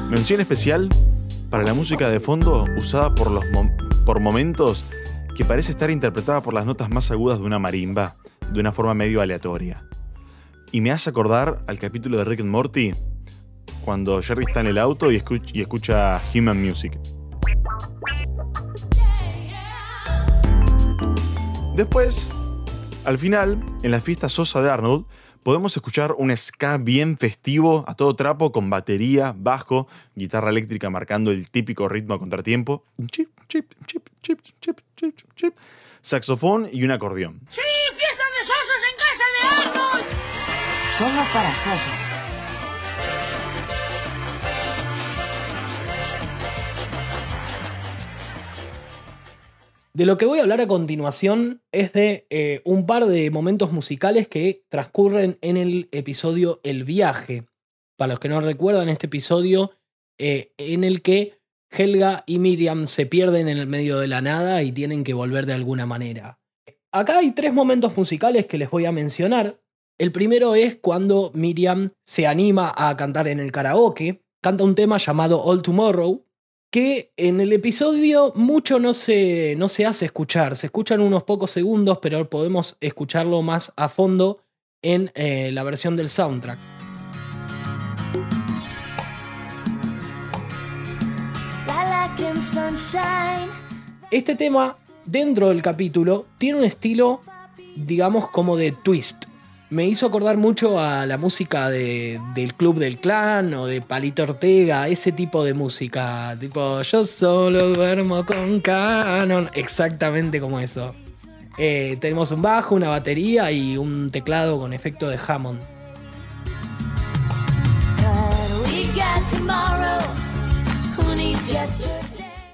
Mención 0.10 0.42
especial 0.42 0.90
para 1.50 1.64
la 1.64 1.74
música 1.74 2.10
de 2.10 2.20
fondo 2.20 2.66
usada 2.76 3.16
por, 3.16 3.32
los 3.32 3.46
por 4.06 4.20
momentos 4.20 4.84
que 5.38 5.46
parece 5.46 5.72
estar 5.72 5.90
interpretada 5.90 6.44
por 6.44 6.54
las 6.54 6.66
notas 6.66 6.90
más 6.90 7.10
agudas 7.10 7.40
de 7.40 7.46
una 7.46 7.58
marimba, 7.58 8.16
de 8.52 8.60
una 8.60 8.74
forma 8.74 8.94
medio 8.96 9.22
aleatoria. 9.22 9.82
Y 10.74 10.82
me 10.82 10.92
hace 10.92 11.10
acordar 11.10 11.64
al 11.68 11.80
capítulo 11.80 12.18
de 12.18 12.26
Rick 12.26 12.42
and 12.42 12.50
Morty, 12.50 12.92
cuando 13.86 14.22
Jerry 14.22 14.44
está 14.46 14.60
en 14.60 14.68
el 14.68 14.78
auto 14.78 15.10
y, 15.10 15.24
y 15.54 15.62
escucha 15.62 16.22
Human 16.36 16.62
Music. 16.62 17.00
Después, 21.78 22.30
al 23.06 23.18
final, 23.18 23.58
en 23.84 23.92
la 23.92 24.02
fiesta 24.02 24.28
sosa 24.28 24.62
de 24.62 24.70
Arnold, 24.70 25.06
podemos 25.44 25.76
escuchar 25.76 26.14
un 26.18 26.36
ska 26.36 26.78
bien 26.78 27.18
festivo, 27.18 27.84
a 27.88 27.96
todo 27.96 28.16
trapo, 28.16 28.52
con 28.52 28.70
batería, 28.70 29.34
bajo, 29.36 29.88
guitarra 30.16 30.50
eléctrica 30.50 30.90
marcando 30.90 31.32
el 31.32 31.50
típico 31.50 31.88
ritmo 31.90 32.14
a 32.14 32.20
contratiempo, 32.20 32.86
chip, 33.08 33.30
chip, 33.48 33.74
chip, 33.86 34.08
chip, 34.22 34.40
chip, 34.60 34.80
chip, 34.96 35.20
chip, 35.36 35.56
saxofón 36.02 36.68
y 36.72 36.84
un 36.84 36.92
acordeón. 36.92 37.42
¡Sí! 37.50 37.62
¡Fiesta 37.98 38.24
de 38.38 38.46
sosos 38.46 38.82
en 38.90 38.98
casa 38.98 39.26
de 39.34 39.70
Arnold! 39.70 40.06
Solo 40.98 41.34
para 41.34 41.54
sosos. 41.56 42.11
De 49.94 50.06
lo 50.06 50.18
que 50.18 50.26
voy 50.26 50.40
a 50.40 50.44
hablar 50.44 50.62
a 50.62 50.68
continuación 50.68 51.62
es 51.74 51.92
de 51.92 52.26
eh, 52.30 52.62
un 52.64 52.86
par 52.86 53.08
de 53.08 53.30
momentos 53.30 53.74
musicales 53.74 54.30
que 54.30 54.64
transcurren 54.70 55.38
en 55.42 55.58
el 55.58 55.90
episodio 55.92 56.62
El 56.64 56.86
viaje. 56.86 57.46
Para 57.98 58.14
los 58.14 58.20
que 58.22 58.30
no 58.30 58.40
recuerdan, 58.40 58.88
este 58.88 59.08
episodio 59.08 59.72
eh, 60.18 60.54
en 60.58 60.86
el 60.86 61.02
que 61.02 61.42
Helga 61.70 62.24
y 62.26 62.40
Miriam 62.40 62.88
se 62.88 63.06
pierden 63.06 63.50
en 63.50 63.58
el 63.58 63.68
medio 63.68 64.00
de 64.00 64.08
la 64.08 64.22
nada 64.22 64.64
y 64.64 64.72
tienen 64.72 65.04
que 65.04 65.14
volver 65.14 65.46
de 65.46 65.54
alguna 65.54 65.86
manera. 65.86 66.40
Acá 66.94 67.18
hay 67.18 67.32
tres 67.32 67.54
momentos 67.54 67.98
musicales 67.98 68.46
que 68.46 68.58
les 68.58 68.70
voy 68.70 68.86
a 68.86 68.94
mencionar. 68.94 69.62
El 69.98 70.14
primero 70.14 70.56
es 70.56 70.76
cuando 70.76 71.32
Miriam 71.34 71.90
se 72.06 72.28
anima 72.28 72.74
a 72.78 72.96
cantar 72.96 73.28
en 73.28 73.42
el 73.42 73.52
karaoke, 73.52 74.24
canta 74.42 74.64
un 74.64 74.76
tema 74.76 74.98
llamado 74.98 75.44
All 75.44 75.62
Tomorrow, 75.62 76.26
que 76.72 77.12
en 77.18 77.42
el 77.42 77.52
episodio 77.52 78.32
mucho 78.34 78.80
no 78.80 78.94
se, 78.94 79.56
no 79.58 79.68
se 79.68 79.86
hace 79.86 80.06
escuchar, 80.06 80.56
se 80.56 80.68
escuchan 80.68 81.02
unos 81.02 81.24
pocos 81.24 81.52
segundos, 81.52 82.00
pero 82.02 82.30
podemos 82.30 82.78
escucharlo 82.80 83.42
más 83.42 83.74
a 83.76 83.90
fondo 83.90 84.42
en 84.82 85.12
eh, 85.14 85.52
la 85.52 85.64
versión 85.64 85.98
del 85.98 86.08
soundtrack. 86.08 86.58
Este 94.10 94.36
tema, 94.36 94.78
dentro 95.06 95.50
del 95.50 95.62
capítulo, 95.62 96.26
tiene 96.38 96.60
un 96.60 96.66
estilo, 96.66 97.20
digamos, 97.76 98.30
como 98.30 98.56
de 98.56 98.72
twist. 98.72 99.21
Me 99.72 99.86
hizo 99.86 100.06
acordar 100.06 100.36
mucho 100.36 100.80
a 100.82 101.06
la 101.06 101.18
música 101.18 101.70
de- 101.70 102.20
del 102.36 102.54
Club 102.56 102.78
del 102.78 102.98
Clan 103.00 103.54
o 103.54 103.66
de 103.68 103.82
Palito 103.82 104.24
Ortega, 104.24 104.90
ese 104.90 105.14
tipo 105.14 105.46
de 105.46 105.54
música. 105.54 106.36
Tipo, 106.38 106.82
yo 106.82 107.06
solo 107.06 107.70
duermo 107.70 108.26
con 108.26 108.60
canon. 108.60 109.50
Exactamente 109.54 110.42
como 110.42 110.60
eso. 110.60 110.94
Eh, 111.58 111.98
tenemos 112.02 112.32
un 112.32 112.42
bajo, 112.42 112.76
una 112.76 112.90
batería 112.90 113.50
y 113.52 113.78
un 113.78 114.12
teclado 114.12 114.60
con 114.60 114.74
efecto 114.74 115.08
de 115.08 115.18
Hammond. 115.26 115.62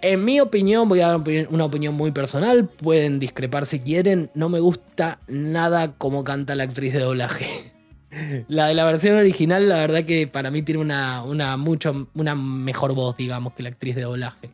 En 0.02 0.24
mi 0.24 0.40
opinión, 0.40 0.88
voy 0.88 1.02
a 1.02 1.08
dar 1.08 1.24
una 1.50 1.66
opinión- 1.66 1.96
muy 1.96 2.12
personal, 2.12 2.66
pueden 2.68 3.20
discrepar 3.20 3.66
si 3.66 3.80
quieren, 3.80 4.30
no 4.36 4.48
me 4.50 4.60
gusta 4.60 5.20
nada 5.28 5.94
como 5.98 6.24
canta 6.24 6.56
la 6.56 6.64
actriz 6.64 6.94
de 6.94 7.00
doblaje. 7.00 7.48
La 8.48 8.68
de 8.68 8.74
la 8.74 8.86
versión 8.86 9.16
original, 9.18 9.68
la 9.70 9.76
verdad 9.76 10.04
que 10.06 10.28
para 10.28 10.50
mí 10.50 10.62
tiene 10.64 10.80
una, 10.82 11.22
una, 11.24 11.56
mucho, 11.58 12.08
una 12.16 12.34
mejor 12.36 12.94
voz, 12.96 13.16
digamos, 13.18 13.54
que 13.54 13.62
la 13.64 13.70
actriz 13.70 13.96
de 13.96 14.04
doblaje. 14.04 14.50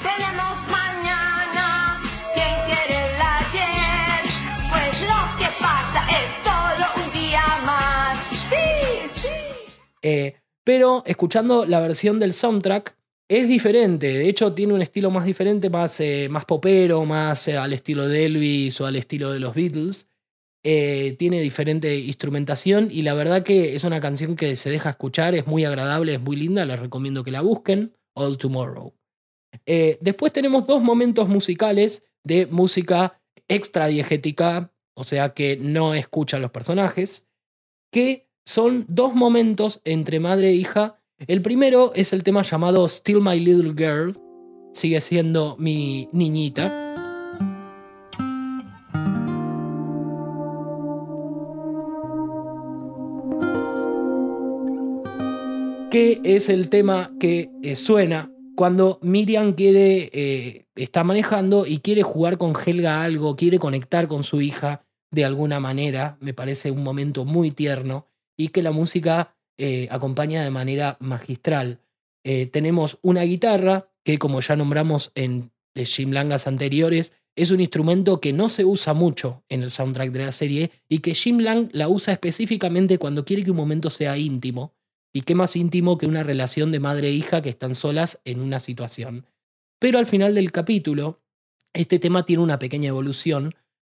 Tenemos 0.00 0.56
mañana. 0.70 2.00
¿Quién 2.34 2.54
quiere 2.64 3.04
el 3.04 3.20
ayer? 3.20 4.22
Pues 4.70 5.00
lo 5.02 5.38
que 5.38 5.48
pasa 5.60 6.06
es 6.08 6.44
solo 6.44 7.04
un 7.04 7.12
día 7.12 7.42
más. 7.66 8.18
Sí, 8.48 9.10
sí. 9.20 9.28
Eh, 10.02 10.36
pero 10.62 11.02
escuchando 11.04 11.66
la 11.66 11.80
versión 11.80 12.20
del 12.20 12.32
soundtrack 12.32 12.96
es 13.28 13.48
diferente. 13.48 14.06
De 14.06 14.28
hecho, 14.28 14.52
tiene 14.52 14.74
un 14.74 14.82
estilo 14.82 15.10
más 15.10 15.24
diferente, 15.24 15.70
más, 15.70 15.98
eh, 16.00 16.28
más 16.30 16.44
popero, 16.44 17.04
más 17.04 17.48
eh, 17.48 17.56
al 17.56 17.72
estilo 17.72 18.08
de 18.08 18.26
Elvis 18.26 18.80
o 18.80 18.86
al 18.86 18.96
estilo 18.96 19.32
de 19.32 19.40
los 19.40 19.54
Beatles. 19.54 20.08
Eh, 20.62 21.16
tiene 21.18 21.40
diferente 21.40 21.94
instrumentación 21.98 22.88
y 22.90 23.02
la 23.02 23.12
verdad 23.12 23.42
que 23.42 23.76
es 23.76 23.84
una 23.84 24.00
canción 24.00 24.34
que 24.34 24.56
se 24.56 24.70
deja 24.70 24.90
escuchar, 24.90 25.34
es 25.34 25.46
muy 25.46 25.64
agradable, 25.64 26.14
es 26.14 26.20
muy 26.20 26.36
linda, 26.36 26.64
les 26.64 26.80
recomiendo 26.80 27.22
que 27.22 27.30
la 27.30 27.42
busquen. 27.42 27.94
All 28.16 28.38
Tomorrow. 28.38 28.94
Después 29.66 30.32
tenemos 30.32 30.68
dos 30.68 30.80
momentos 30.80 31.28
musicales 31.28 32.04
de 32.22 32.46
música 32.46 33.20
extra 33.48 33.88
diegética, 33.88 34.72
o 34.94 35.02
sea 35.02 35.34
que 35.34 35.56
no 35.56 35.94
escuchan 35.94 36.40
los 36.40 36.52
personajes, 36.52 37.28
que 37.90 38.28
son 38.44 38.84
dos 38.88 39.14
momentos 39.14 39.80
entre 39.84 40.20
madre 40.20 40.50
e 40.50 40.54
hija. 40.54 41.00
El 41.26 41.40
primero 41.40 41.92
es 41.94 42.12
el 42.12 42.22
tema 42.22 42.42
llamado 42.42 42.86
Still 42.86 43.22
My 43.22 43.40
Little 43.40 43.72
Girl, 43.72 44.14
sigue 44.72 45.00
siendo 45.00 45.56
mi 45.58 46.08
niñita. 46.12 46.80
que 55.90 56.20
es 56.24 56.48
el 56.48 56.70
tema 56.70 57.12
que 57.20 57.52
eh, 57.62 57.76
suena 57.76 58.28
cuando 58.56 58.98
Miriam 59.00 59.52
quiere, 59.52 60.10
eh, 60.12 60.66
está 60.74 61.04
manejando 61.04 61.66
y 61.66 61.78
quiere 61.78 62.02
jugar 62.02 62.36
con 62.36 62.52
Helga 62.56 63.04
algo, 63.04 63.36
quiere 63.36 63.60
conectar 63.60 64.08
con 64.08 64.24
su 64.24 64.40
hija 64.40 64.84
de 65.12 65.24
alguna 65.24 65.60
manera, 65.60 66.18
me 66.20 66.34
parece 66.34 66.72
un 66.72 66.82
momento 66.82 67.24
muy 67.24 67.52
tierno 67.52 68.08
y 68.36 68.48
que 68.48 68.60
la 68.60 68.72
música 68.72 69.36
eh, 69.58 69.88
acompaña 69.90 70.42
de 70.42 70.50
manera 70.50 70.96
magistral. 71.00 71.80
Eh, 72.24 72.46
tenemos 72.46 72.98
una 73.02 73.22
guitarra 73.22 73.88
que, 74.02 74.18
como 74.18 74.40
ya 74.40 74.56
nombramos 74.56 75.12
en 75.14 75.52
eh, 75.74 75.86
Langas 76.06 76.46
anteriores, 76.46 77.12
es 77.36 77.50
un 77.50 77.60
instrumento 77.60 78.20
que 78.20 78.32
no 78.32 78.48
se 78.48 78.64
usa 78.64 78.94
mucho 78.94 79.42
en 79.48 79.62
el 79.62 79.70
soundtrack 79.70 80.12
de 80.12 80.24
la 80.24 80.32
serie 80.32 80.70
y 80.88 81.00
que 81.00 81.14
Jim 81.14 81.38
Lang 81.38 81.68
la 81.72 81.88
usa 81.88 82.12
específicamente 82.12 82.98
cuando 82.98 83.24
quiere 83.24 83.42
que 83.42 83.50
un 83.50 83.56
momento 83.56 83.90
sea 83.90 84.16
íntimo. 84.16 84.74
Y 85.12 85.22
qué 85.22 85.34
más 85.34 85.54
íntimo 85.54 85.96
que 85.96 86.06
una 86.06 86.24
relación 86.24 86.72
de 86.72 86.80
madre 86.80 87.08
e 87.08 87.12
hija 87.12 87.40
que 87.40 87.48
están 87.48 87.76
solas 87.76 88.20
en 88.24 88.40
una 88.40 88.58
situación. 88.58 89.26
Pero 89.78 89.98
al 89.98 90.06
final 90.06 90.34
del 90.34 90.50
capítulo, 90.50 91.22
este 91.72 91.98
tema 91.98 92.24
tiene 92.24 92.42
una 92.42 92.58
pequeña 92.58 92.88
evolución 92.88 93.54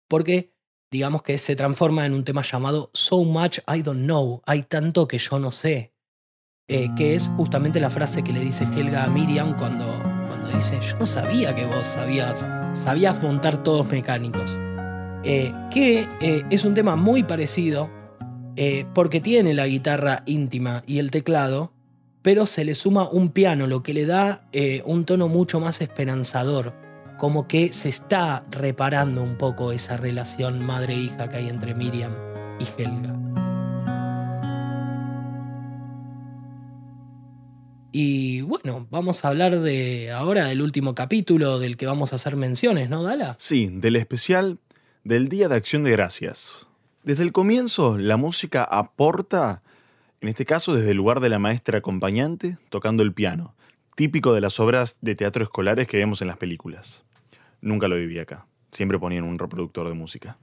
porque 0.08 0.52
digamos 0.90 1.22
que 1.22 1.38
se 1.38 1.56
transforma 1.56 2.06
en 2.06 2.12
un 2.12 2.24
tema 2.24 2.42
llamado 2.42 2.90
So 2.94 3.24
Much 3.24 3.58
I 3.66 3.82
Don't 3.82 4.04
Know, 4.04 4.42
hay 4.46 4.62
tanto 4.62 5.06
que 5.06 5.18
yo 5.18 5.38
no 5.38 5.52
sé, 5.52 5.92
eh, 6.68 6.88
que 6.96 7.14
es 7.14 7.30
justamente 7.36 7.80
la 7.80 7.90
frase 7.90 8.22
que 8.22 8.32
le 8.32 8.40
dice 8.40 8.64
Helga 8.64 9.04
a 9.04 9.08
Miriam 9.08 9.56
cuando, 9.56 9.86
cuando 10.26 10.48
dice, 10.54 10.78
yo 10.80 10.98
no 10.98 11.06
sabía 11.06 11.54
que 11.54 11.66
vos 11.66 11.86
sabías, 11.86 12.48
sabías 12.72 13.22
montar 13.22 13.62
todos 13.62 13.86
mecánicos, 13.88 14.58
Eh, 15.24 15.52
que 15.70 16.06
eh, 16.20 16.44
es 16.48 16.64
un 16.64 16.74
tema 16.74 16.94
muy 16.94 17.24
parecido 17.24 17.90
eh, 18.54 18.86
porque 18.94 19.20
tiene 19.20 19.52
la 19.52 19.66
guitarra 19.66 20.22
íntima 20.26 20.84
y 20.86 21.00
el 21.00 21.10
teclado, 21.10 21.72
pero 22.22 22.46
se 22.46 22.64
le 22.64 22.76
suma 22.76 23.08
un 23.10 23.30
piano, 23.30 23.66
lo 23.66 23.82
que 23.82 23.94
le 23.94 24.06
da 24.06 24.48
un 24.84 25.04
tono 25.04 25.28
mucho 25.28 25.60
más 25.60 25.80
esperanzador 25.80 26.72
como 27.18 27.48
que 27.48 27.72
se 27.72 27.88
está 27.88 28.44
reparando 28.50 29.22
un 29.22 29.36
poco 29.36 29.72
esa 29.72 29.96
relación 29.96 30.64
madre-hija 30.64 31.28
que 31.28 31.36
hay 31.36 31.48
entre 31.48 31.74
Miriam 31.74 32.14
y 32.58 32.80
Helga. 32.80 33.14
Y 37.90 38.42
bueno, 38.42 38.86
vamos 38.90 39.24
a 39.24 39.28
hablar 39.28 39.58
de 39.58 40.12
ahora 40.12 40.44
del 40.44 40.62
último 40.62 40.94
capítulo 40.94 41.58
del 41.58 41.76
que 41.76 41.86
vamos 41.86 42.12
a 42.12 42.16
hacer 42.16 42.36
menciones, 42.36 42.88
¿no, 42.88 43.02
Dala? 43.02 43.34
Sí, 43.38 43.68
del 43.72 43.96
especial 43.96 44.58
del 45.02 45.28
Día 45.28 45.48
de 45.48 45.56
Acción 45.56 45.82
de 45.82 45.90
Gracias. 45.90 46.66
Desde 47.02 47.24
el 47.24 47.32
comienzo, 47.32 47.98
la 47.98 48.16
música 48.16 48.62
aporta, 48.62 49.62
en 50.20 50.28
este 50.28 50.44
caso 50.44 50.74
desde 50.74 50.92
el 50.92 50.96
lugar 50.96 51.18
de 51.20 51.30
la 51.30 51.40
maestra 51.40 51.78
acompañante, 51.78 52.58
tocando 52.68 53.02
el 53.02 53.12
piano, 53.12 53.54
típico 53.96 54.32
de 54.32 54.42
las 54.42 54.60
obras 54.60 54.98
de 55.00 55.16
teatro 55.16 55.42
escolares 55.42 55.88
que 55.88 55.96
vemos 55.96 56.22
en 56.22 56.28
las 56.28 56.36
películas. 56.36 57.02
Nunca 57.60 57.88
lo 57.88 57.96
viví 57.96 58.18
acá. 58.18 58.46
Siempre 58.70 58.98
ponían 58.98 59.24
un 59.24 59.38
reproductor 59.38 59.88
de 59.88 59.94
música. 59.94 60.38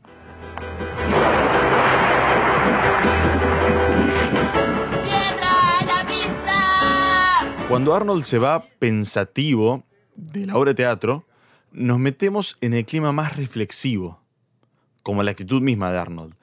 ¡Tierra 5.04 5.80
a 5.80 5.86
la 5.86 6.04
vista! 6.04 7.66
Cuando 7.70 7.94
Arnold 7.94 8.24
se 8.24 8.40
va 8.40 8.66
pensativo 8.80 9.84
de 10.16 10.46
la 10.48 10.58
obra 10.58 10.72
de 10.72 10.76
teatro, 10.76 11.26
nos 11.72 12.00
metemos 12.00 12.58
en 12.62 12.74
el 12.74 12.86
clima 12.86 13.12
más 13.12 13.36
reflexivo, 13.36 14.20
como 15.04 15.24
la 15.24 15.32
actitud 15.32 15.62
misma 15.62 15.92
de 15.92 15.98
Arnold, 16.00 16.36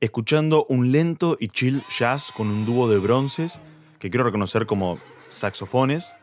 escuchando 0.00 0.66
un 0.68 0.92
lento 0.92 1.36
y 1.38 1.48
chill 1.48 1.82
jazz 1.96 2.32
con 2.36 2.48
un 2.48 2.64
dúo 2.64 2.88
de 2.88 2.98
bronces 2.98 3.60
que 3.98 4.10
quiero 4.10 4.24
reconocer 4.24 4.66
como 4.66 4.98
saxofones, 5.28 6.14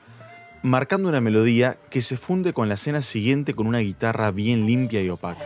marcando 0.65 1.09
una 1.09 1.21
melodía 1.21 1.77
que 1.91 2.01
se 2.01 2.17
funde 2.17 2.51
con 2.51 2.67
la 2.67 2.73
escena 2.73 3.03
siguiente 3.03 3.53
con 3.53 3.67
una 3.67 3.79
guitarra 3.79 4.31
bien 4.31 4.65
limpia 4.65 4.99
y 5.03 5.09
opaca. 5.09 5.45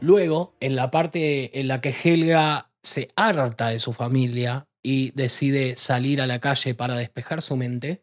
Luego, 0.00 0.54
en 0.60 0.76
la 0.76 0.90
parte 0.90 1.58
en 1.58 1.68
la 1.68 1.80
que 1.80 1.94
Helga 2.04 2.70
se 2.82 3.08
harta 3.16 3.68
de 3.68 3.78
su 3.78 3.94
familia 3.94 4.66
y 4.82 5.12
decide 5.12 5.76
salir 5.76 6.20
a 6.20 6.26
la 6.26 6.40
calle 6.40 6.74
para 6.74 6.94
despejar 6.94 7.40
su 7.40 7.56
mente, 7.56 8.02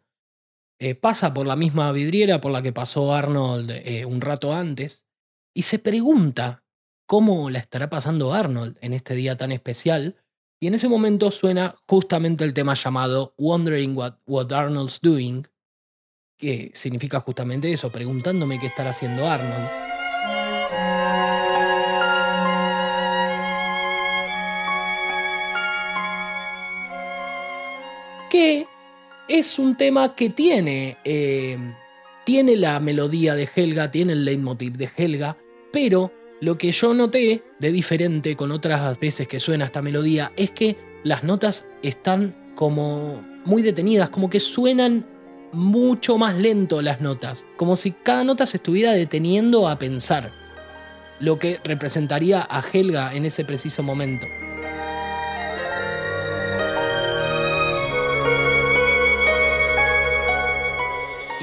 eh, 0.83 0.95
pasa 0.95 1.31
por 1.31 1.45
la 1.45 1.55
misma 1.55 1.91
vidriera 1.91 2.41
por 2.41 2.51
la 2.51 2.63
que 2.63 2.73
pasó 2.73 3.13
Arnold 3.13 3.69
eh, 3.69 4.03
un 4.03 4.19
rato 4.19 4.51
antes 4.51 5.05
y 5.53 5.61
se 5.61 5.77
pregunta 5.77 6.63
cómo 7.05 7.51
la 7.51 7.59
estará 7.59 7.87
pasando 7.87 8.33
Arnold 8.33 8.79
en 8.81 8.93
este 8.93 9.13
día 9.13 9.37
tan 9.37 9.51
especial. 9.51 10.15
Y 10.59 10.65
en 10.65 10.73
ese 10.73 10.87
momento 10.87 11.29
suena 11.29 11.75
justamente 11.87 12.45
el 12.45 12.55
tema 12.55 12.73
llamado 12.73 13.35
Wondering 13.37 13.95
What, 13.95 14.15
what 14.25 14.51
Arnold's 14.51 14.99
Doing, 15.01 15.47
que 16.39 16.71
significa 16.73 17.19
justamente 17.19 17.71
eso, 17.71 17.91
preguntándome 17.91 18.59
qué 18.59 18.65
estará 18.65 18.89
haciendo 18.89 19.27
Arnold. 19.27 19.69
que 28.31 28.65
es 29.31 29.57
un 29.57 29.77
tema 29.77 30.13
que 30.13 30.29
tiene, 30.29 30.97
eh, 31.05 31.57
tiene 32.25 32.57
la 32.57 32.81
melodía 32.81 33.33
de 33.33 33.47
Helga, 33.55 33.89
tiene 33.89 34.11
el 34.11 34.25
leitmotiv 34.25 34.73
de 34.73 34.89
Helga, 34.93 35.37
pero 35.71 36.11
lo 36.41 36.57
que 36.57 36.73
yo 36.73 36.93
noté 36.93 37.41
de 37.57 37.71
diferente 37.71 38.35
con 38.35 38.51
otras 38.51 38.99
veces 38.99 39.29
que 39.29 39.39
suena 39.39 39.63
esta 39.63 39.81
melodía 39.81 40.33
es 40.35 40.51
que 40.51 40.75
las 41.05 41.23
notas 41.23 41.65
están 41.81 42.35
como 42.55 43.25
muy 43.45 43.61
detenidas, 43.61 44.09
como 44.09 44.29
que 44.29 44.41
suenan 44.41 45.05
mucho 45.53 46.17
más 46.17 46.35
lento 46.35 46.81
las 46.81 46.99
notas, 46.99 47.45
como 47.55 47.77
si 47.77 47.91
cada 47.91 48.25
nota 48.25 48.45
se 48.45 48.57
estuviera 48.57 48.91
deteniendo 48.91 49.69
a 49.69 49.79
pensar, 49.79 50.29
lo 51.21 51.39
que 51.39 51.57
representaría 51.63 52.45
a 52.49 52.61
Helga 52.61 53.13
en 53.13 53.23
ese 53.23 53.45
preciso 53.45 53.81
momento. 53.81 54.27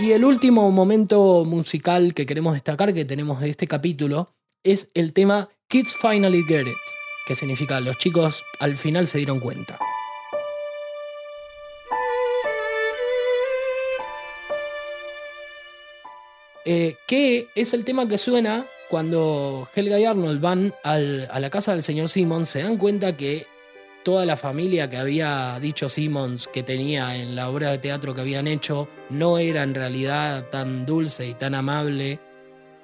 Y 0.09 0.13
el 0.13 0.25
último 0.25 0.71
momento 0.71 1.45
musical 1.45 2.15
que 2.15 2.25
queremos 2.25 2.55
destacar 2.55 2.95
que 2.95 3.05
tenemos 3.05 3.41
de 3.41 3.51
este 3.51 3.67
capítulo 3.67 4.33
es 4.65 4.91
el 4.95 5.13
tema 5.13 5.51
Kids 5.69 5.95
Finally 6.01 6.45
Get 6.45 6.67
It, 6.67 6.79
que 7.27 7.35
significa 7.35 7.79
los 7.81 7.99
chicos 7.99 8.43
al 8.59 8.79
final 8.79 9.07
se 9.07 9.19
dieron 9.19 9.39
cuenta. 9.39 9.79
Eh, 16.65 16.97
que 17.07 17.49
es 17.55 17.75
el 17.75 17.85
tema 17.85 18.09
que 18.09 18.17
suena 18.17 18.65
cuando 18.89 19.69
Helga 19.75 20.01
y 20.01 20.07
Arnold 20.07 20.41
van 20.41 20.75
a 20.85 20.97
la 20.97 21.51
casa 21.51 21.75
del 21.75 21.83
señor 21.83 22.09
Simmons, 22.09 22.49
se 22.49 22.63
dan 22.63 22.79
cuenta 22.79 23.15
que 23.15 23.47
toda 24.09 24.25
la 24.25 24.39
familia 24.39 24.89
que 24.89 24.97
había 24.97 25.59
dicho 25.61 25.91
Simmons 25.91 26.49
que 26.49 26.63
tenía 26.63 27.15
en 27.15 27.37
la 27.37 27.51
obra 27.51 27.69
de 27.73 27.77
teatro 27.77 28.15
que 28.15 28.23
habían 28.23 28.47
hecho 28.47 28.89
no 29.11 29.37
era 29.37 29.63
en 29.63 29.75
realidad 29.75 30.47
tan 30.49 30.87
dulce 30.87 31.29
y 31.29 31.35
tan 31.35 31.55
amable. 31.55 32.19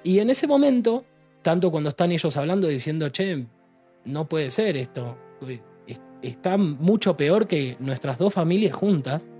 Y 0.03 0.19
en 0.19 0.29
ese 0.29 0.45
momento, 0.45 1.03
tanto 1.41 1.71
cuando 1.71 1.89
están 1.89 2.11
ellos 2.11 2.37
hablando 2.37 2.67
diciendo, 2.67 3.09
che, 3.09 3.43
no 4.03 4.29
puede 4.29 4.51
ser 4.51 4.77
esto, 4.77 5.17
es- 5.87 5.99
está 6.21 6.57
mucho 6.57 7.17
peor 7.17 7.47
que 7.47 7.75
nuestras 7.79 8.19
dos 8.19 8.31
familias 8.31 8.75
juntas, 8.75 9.31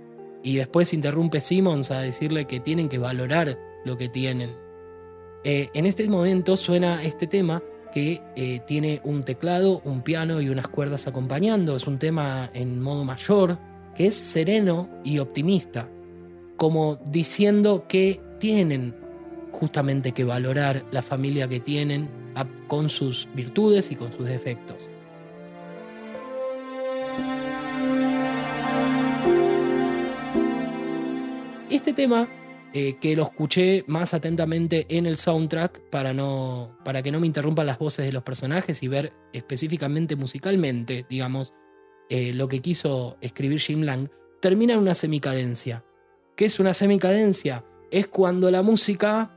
y 0.42 0.56
después 0.56 0.92
interrumpe 0.92 1.40
Simmons 1.40 1.92
a 1.92 2.00
decirle 2.00 2.46
que 2.46 2.58
tienen 2.58 2.88
que 2.88 2.98
valorar 2.98 3.56
lo 3.84 3.96
que 3.96 4.08
tienen. 4.08 4.50
Eh, 5.44 5.68
en 5.72 5.86
este 5.86 6.08
momento 6.08 6.56
suena 6.56 7.04
este 7.04 7.28
tema 7.28 7.62
que 7.96 8.20
eh, 8.36 8.60
tiene 8.66 9.00
un 9.04 9.22
teclado, 9.22 9.80
un 9.82 10.02
piano 10.02 10.42
y 10.42 10.50
unas 10.50 10.68
cuerdas 10.68 11.06
acompañando. 11.06 11.76
Es 11.76 11.86
un 11.86 11.98
tema 11.98 12.50
en 12.52 12.82
modo 12.82 13.06
mayor, 13.06 13.56
que 13.94 14.08
es 14.08 14.14
sereno 14.14 14.90
y 15.02 15.18
optimista, 15.18 15.88
como 16.58 16.96
diciendo 17.08 17.86
que 17.88 18.20
tienen 18.38 18.94
justamente 19.50 20.12
que 20.12 20.24
valorar 20.24 20.84
la 20.90 21.00
familia 21.00 21.48
que 21.48 21.58
tienen 21.58 22.10
con 22.68 22.90
sus 22.90 23.30
virtudes 23.34 23.90
y 23.90 23.96
con 23.96 24.12
sus 24.12 24.26
defectos. 24.26 24.90
Este 31.70 31.94
tema, 31.94 32.28
eh, 32.72 32.98
que 33.00 33.16
lo 33.16 33.22
escuché 33.22 33.84
más 33.86 34.12
atentamente 34.12 34.86
en 34.88 35.06
el 35.06 35.16
soundtrack 35.16 35.88
para, 35.90 36.12
no, 36.12 36.76
para 36.84 37.02
que 37.02 37.10
no 37.10 37.20
me 37.20 37.26
interrumpan 37.26 37.66
las 37.66 37.78
voces 37.78 38.04
de 38.04 38.12
los 38.12 38.22
personajes 38.22 38.82
y 38.82 38.88
ver 38.88 39.12
específicamente 39.32 40.16
musicalmente, 40.16 41.06
digamos, 41.08 41.54
eh, 42.08 42.32
lo 42.34 42.48
que 42.48 42.60
quiso 42.60 43.16
escribir 43.20 43.60
Jim 43.60 43.82
Lang, 43.82 44.08
termina 44.40 44.74
en 44.74 44.80
una 44.80 44.94
semicadencia. 44.94 45.84
¿Qué 46.36 46.44
es 46.44 46.60
una 46.60 46.74
semicadencia? 46.74 47.64
Es 47.90 48.08
cuando 48.08 48.50
la 48.50 48.62
música 48.62 49.36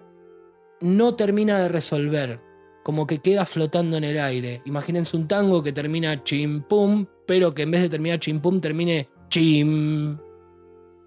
no 0.81 1.15
termina 1.15 1.59
de 1.59 1.69
resolver, 1.69 2.41
como 2.83 3.07
que 3.07 3.19
queda 3.19 3.45
flotando 3.45 3.97
en 3.97 4.03
el 4.03 4.19
aire. 4.19 4.61
Imagínense 4.65 5.15
un 5.15 5.27
tango 5.27 5.63
que 5.63 5.71
termina 5.71 6.23
chim 6.23 6.61
pum, 6.61 7.05
pero 7.25 7.53
que 7.53 7.63
en 7.63 7.71
vez 7.71 7.81
de 7.83 7.89
terminar 7.89 8.19
chim 8.19 8.39
pum 8.41 8.59
termine 8.59 9.07
chim. 9.29 10.17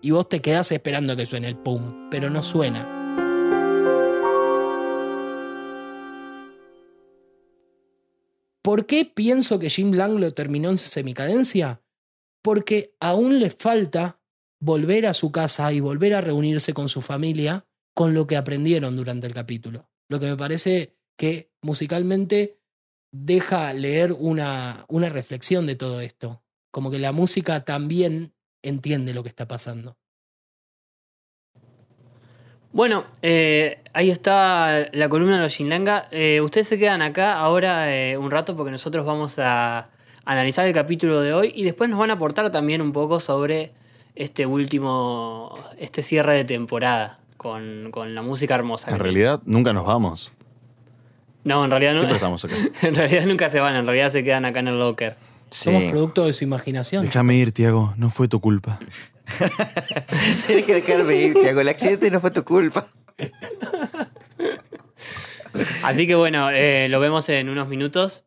Y 0.05 0.11
vos 0.11 0.29
te 0.29 0.43
quedás 0.43 0.73
esperando 0.73 1.15
que 1.17 1.27
suene 1.27 1.47
el 1.47 1.57
pum, 1.57 2.11
pero 2.11 2.29
no 2.29 2.43
suena. 2.43 2.99
¿Por 8.63 8.87
qué 8.87 9.05
pienso 9.05 9.61
que 9.61 9.71
Jim 9.71 9.93
Lang 9.93 10.19
lo 10.19 10.35
terminó 10.35 10.71
en 10.71 10.79
semicadencia? 10.79 11.83
Porque 12.43 12.97
aún 12.99 13.39
le 13.39 13.51
falta 13.51 14.21
volver 14.61 15.07
a 15.07 15.15
su 15.15 15.31
casa 15.31 15.73
y 15.73 15.79
volver 15.79 16.15
a 16.15 16.21
reunirse 16.21 16.75
con 16.75 16.89
su 16.89 17.01
familia 17.01 17.65
con 17.95 18.13
lo 18.13 18.27
que 18.27 18.37
aprendieron 18.37 18.97
durante 18.97 19.29
el 19.29 19.35
capítulo. 19.35 19.89
Lo 20.09 20.19
que 20.19 20.27
me 20.27 20.37
parece 20.37 20.97
que 21.17 21.53
musicalmente 21.61 22.59
deja 23.13 23.73
leer 23.73 24.13
una, 24.13 24.85
una 24.89 25.09
reflexión 25.09 25.67
de 25.67 25.77
todo 25.77 26.01
esto. 26.01 26.43
Como 26.73 26.91
que 26.91 26.99
la 26.99 27.13
música 27.13 27.65
también 27.65 28.35
entiende 28.63 29.15
lo 29.15 29.23
que 29.23 29.29
está 29.29 29.47
pasando. 29.47 29.97
Bueno, 32.73 33.05
eh, 33.21 33.81
ahí 33.93 34.11
está 34.11 34.89
la 34.93 35.09
columna 35.11 35.37
de 35.37 35.43
los 35.43 35.53
Shinlanga. 35.53 36.09
Eh, 36.11 36.41
ustedes 36.41 36.69
se 36.69 36.79
quedan 36.79 37.03
acá 37.03 37.35
ahora 37.35 37.95
eh, 37.95 38.17
un 38.17 38.31
rato 38.31 38.57
porque 38.57 38.71
nosotros 38.71 39.05
vamos 39.05 39.39
a 39.39 39.91
analizar 40.25 40.67
el 40.67 40.73
capítulo 40.73 41.21
de 41.21 41.35
hoy 41.35 41.53
y 41.55 41.65
después 41.65 41.91
nos 41.91 41.99
van 41.99 42.11
a 42.11 42.15
aportar 42.15 42.51
también 42.51 42.81
un 42.81 42.93
poco 42.93 43.21
sobre 43.21 43.73
este 44.15 44.47
último, 44.47 45.59
este 45.79 46.03
cierre 46.03 46.35
de 46.35 46.45
temporada 46.45 47.19
con, 47.37 47.91
con 47.91 48.15
la 48.15 48.23
música 48.23 48.55
hermosa. 48.55 48.91
En 48.91 48.99
realidad, 48.99 49.43
nunca 49.45 49.75
nos 49.75 49.85
vamos. 49.85 50.33
No, 51.45 51.65
en 51.65 51.71
realidad 51.71 51.93
no. 51.93 51.99
Siempre 51.99 52.17
estamos 52.17 52.45
acá. 52.45 52.55
en 52.83 52.95
realidad 52.95 53.27
nunca 53.27 53.51
se 53.51 53.61
van, 53.61 53.75
en 53.77 53.87
realidad 53.87 54.11
se 54.11 54.25
quedan 54.25 54.47
acá 54.47 54.61
en 54.61 54.69
el 54.69 54.79
locker. 54.79 55.17
Somos 55.53 55.85
producto 55.85 56.25
de 56.25 56.33
su 56.33 56.45
imaginación. 56.45 57.05
Déjame 57.05 57.37
ir, 57.37 57.53
Tiago. 57.53 57.93
No 57.97 58.11
fue 58.11 58.27
tu 58.27 58.41
culpa. 58.41 58.79
Tienes 60.47 60.65
que 60.65 60.75
dejarme 60.75 61.17
ir, 61.17 61.35
Tiago. 61.35 61.61
El 61.61 61.69
accidente 61.69 62.11
no 62.11 62.21
fue 62.21 62.31
tu 62.31 62.43
culpa. 62.43 62.89
Así 65.83 66.07
que 66.07 66.15
bueno, 66.15 66.51
eh, 66.51 66.89
lo 66.89 67.01
vemos 67.01 67.29
en 67.29 67.51
unos 67.51 67.69
minutos. 67.69 68.25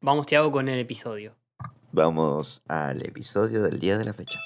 Vamos, 0.00 0.26
Tiago, 0.26 0.50
con 0.50 0.68
el 0.68 0.78
episodio. 0.78 1.36
Vamos 1.92 2.62
al 2.66 3.06
episodio 3.06 3.62
del 3.62 3.78
día 3.78 3.98
de 3.98 4.06
la 4.06 4.14
fecha. 4.14 4.38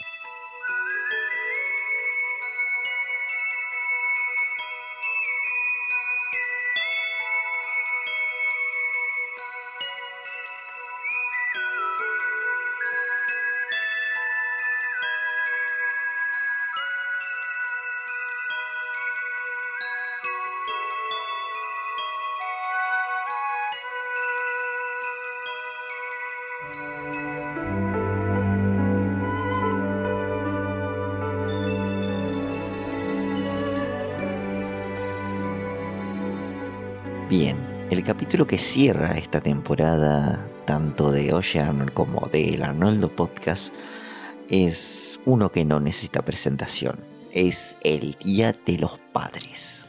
Capítulo 38.39 38.57
que 38.57 38.63
cierra 38.63 39.19
esta 39.19 39.41
temporada, 39.41 40.49
tanto 40.65 41.11
de 41.11 41.33
Oye 41.33 41.59
Arnold 41.59 41.93
como 41.93 42.21
del 42.29 42.63
Arnoldo 42.63 43.09
Podcast, 43.09 43.75
es 44.49 45.19
uno 45.25 45.51
que 45.51 45.65
no 45.65 45.81
necesita 45.81 46.23
presentación. 46.23 47.01
Es 47.33 47.77
el 47.83 48.13
Día 48.25 48.53
de 48.65 48.79
los 48.79 49.01
Padres. 49.13 49.89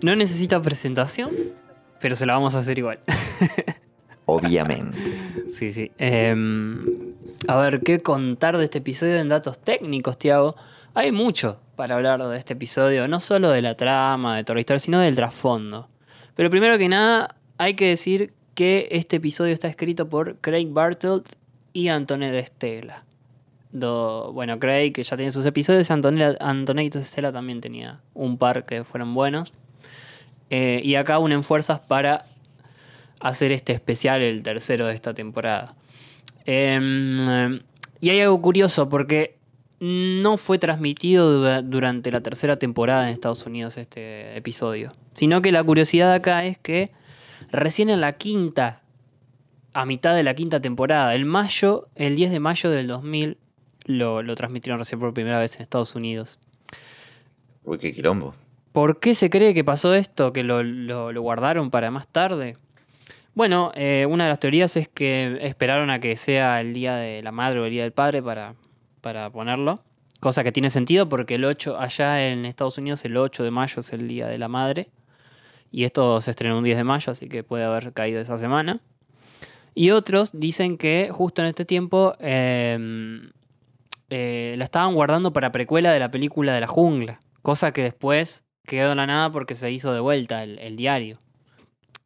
No 0.00 0.14
necesita 0.14 0.62
presentación, 0.62 1.32
pero 2.00 2.14
se 2.14 2.24
la 2.24 2.34
vamos 2.34 2.54
a 2.54 2.60
hacer 2.60 2.78
igual. 2.78 3.00
Obviamente. 4.26 4.96
Sí, 5.48 5.72
sí. 5.72 5.90
Em, 5.98 6.86
a 7.48 7.56
ver, 7.56 7.80
¿qué 7.80 8.00
contar 8.00 8.58
de 8.58 8.64
este 8.66 8.78
episodio 8.78 9.16
en 9.16 9.28
datos 9.28 9.58
técnicos, 9.58 10.18
Tiago? 10.18 10.54
Hay 10.94 11.10
mucho 11.10 11.58
para 11.74 11.96
hablar 11.96 12.24
de 12.28 12.38
este 12.38 12.52
episodio, 12.52 13.08
no 13.08 13.18
solo 13.18 13.50
de 13.50 13.60
la 13.60 13.74
trama, 13.76 14.36
de 14.36 14.44
toda 14.44 14.54
la 14.54 14.60
historia, 14.60 14.78
sino 14.78 15.00
del 15.00 15.16
trasfondo. 15.16 15.88
Pero 16.36 16.48
primero 16.48 16.78
que 16.78 16.88
nada, 16.88 17.36
hay 17.60 17.74
que 17.74 17.88
decir 17.88 18.32
que 18.54 18.88
este 18.90 19.16
episodio 19.16 19.52
está 19.52 19.68
escrito 19.68 20.08
por 20.08 20.36
Craig 20.38 20.66
Bartlett 20.70 21.36
y 21.74 21.88
Antoine 21.88 22.32
de 22.32 22.44
Stella. 22.46 23.04
Do- 23.70 24.32
bueno, 24.32 24.58
Craig, 24.58 24.92
que 24.92 25.02
ya 25.02 25.16
tiene 25.16 25.30
sus 25.30 25.44
episodios, 25.44 25.90
Antonella, 25.90 26.36
Antoinette 26.40 26.94
de 26.94 27.04
Stella 27.04 27.30
también 27.32 27.60
tenía 27.60 28.00
un 28.14 28.38
par 28.38 28.64
que 28.64 28.82
fueron 28.84 29.12
buenos. 29.14 29.52
Eh, 30.48 30.80
y 30.82 30.94
acá 30.94 31.18
unen 31.18 31.42
fuerzas 31.44 31.80
para 31.80 32.24
hacer 33.20 33.52
este 33.52 33.74
especial, 33.74 34.22
el 34.22 34.42
tercero 34.42 34.86
de 34.86 34.94
esta 34.94 35.12
temporada. 35.12 35.74
Em, 36.46 37.60
y 38.00 38.10
hay 38.10 38.20
algo 38.20 38.40
curioso 38.40 38.88
porque 38.88 39.36
no 39.80 40.36
fue 40.38 40.58
transmitido 40.58 41.30
dura- 41.30 41.62
durante 41.62 42.10
la 42.10 42.20
tercera 42.22 42.56
temporada 42.56 43.04
en 43.04 43.10
Estados 43.10 43.44
Unidos 43.46 43.76
este 43.76 44.36
episodio. 44.36 44.92
Sino 45.14 45.42
que 45.42 45.52
la 45.52 45.62
curiosidad 45.62 46.12
acá 46.12 46.44
es 46.44 46.58
que 46.58 46.90
recién 47.50 47.90
en 47.90 48.00
la 48.00 48.12
quinta, 48.12 48.82
a 49.74 49.86
mitad 49.86 50.14
de 50.14 50.22
la 50.22 50.34
quinta 50.34 50.60
temporada, 50.60 51.14
el 51.14 51.24
mayo, 51.24 51.88
el 51.94 52.16
10 52.16 52.30
de 52.30 52.40
mayo 52.40 52.70
del 52.70 52.86
2000, 52.86 53.36
lo, 53.86 54.22
lo 54.22 54.34
transmitieron 54.34 54.78
recién 54.78 55.00
por 55.00 55.12
primera 55.14 55.38
vez 55.38 55.56
en 55.56 55.62
Estados 55.62 55.94
Unidos. 55.94 56.38
Uy, 57.64 57.78
qué 57.78 57.92
quilombo. 57.92 58.34
¿Por 58.72 59.00
qué 59.00 59.14
se 59.14 59.30
cree 59.30 59.52
que 59.54 59.64
pasó 59.64 59.94
esto? 59.94 60.32
¿Que 60.32 60.42
lo, 60.44 60.62
lo- 60.62 61.12
lo 61.12 61.22
guardaron 61.22 61.70
para 61.70 61.90
más 61.90 62.06
tarde? 62.08 62.56
Bueno, 63.34 63.72
eh, 63.74 64.06
una 64.08 64.24
de 64.24 64.30
las 64.30 64.40
teorías 64.40 64.76
es 64.76 64.88
que 64.88 65.38
esperaron 65.42 65.90
a 65.90 66.00
que 66.00 66.16
sea 66.16 66.60
el 66.60 66.72
día 66.74 66.96
de 66.96 67.22
la 67.22 67.32
madre 67.32 67.60
o 67.60 67.64
el 67.64 67.70
día 67.70 67.82
del 67.84 67.92
padre 67.92 68.22
para, 68.22 68.54
para 69.00 69.30
ponerlo. 69.30 69.82
Cosa 70.20 70.44
que 70.44 70.52
tiene 70.52 70.68
sentido 70.70 71.08
porque 71.08 71.34
el 71.34 71.44
8, 71.44 71.78
allá 71.78 72.28
en 72.28 72.44
Estados 72.44 72.76
Unidos, 72.78 73.04
el 73.04 73.16
8 73.16 73.42
de 73.42 73.50
mayo 73.50 73.80
es 73.80 73.92
el 73.92 74.06
día 74.08 74.26
de 74.26 74.36
la 74.38 74.48
madre. 74.48 74.90
Y 75.70 75.84
esto 75.84 76.20
se 76.20 76.32
estrenó 76.32 76.58
un 76.58 76.64
10 76.64 76.78
de 76.78 76.84
mayo, 76.84 77.12
así 77.12 77.28
que 77.28 77.44
puede 77.44 77.64
haber 77.64 77.92
caído 77.92 78.20
esa 78.20 78.38
semana. 78.38 78.80
Y 79.74 79.90
otros 79.90 80.30
dicen 80.32 80.76
que 80.76 81.10
justo 81.12 81.42
en 81.42 81.48
este 81.48 81.64
tiempo 81.64 82.14
eh, 82.18 83.20
eh, 84.10 84.54
la 84.58 84.64
estaban 84.64 84.94
guardando 84.94 85.32
para 85.32 85.52
precuela 85.52 85.92
de 85.92 86.00
la 86.00 86.10
película 86.10 86.52
de 86.52 86.60
la 86.60 86.66
jungla. 86.66 87.20
Cosa 87.42 87.72
que 87.72 87.82
después 87.82 88.44
quedó 88.64 88.90
en 88.90 88.96
la 88.98 89.06
nada 89.06 89.30
porque 89.30 89.54
se 89.54 89.70
hizo 89.70 89.92
de 89.92 90.00
vuelta 90.00 90.42
el, 90.42 90.58
el 90.58 90.76
diario. 90.76 91.18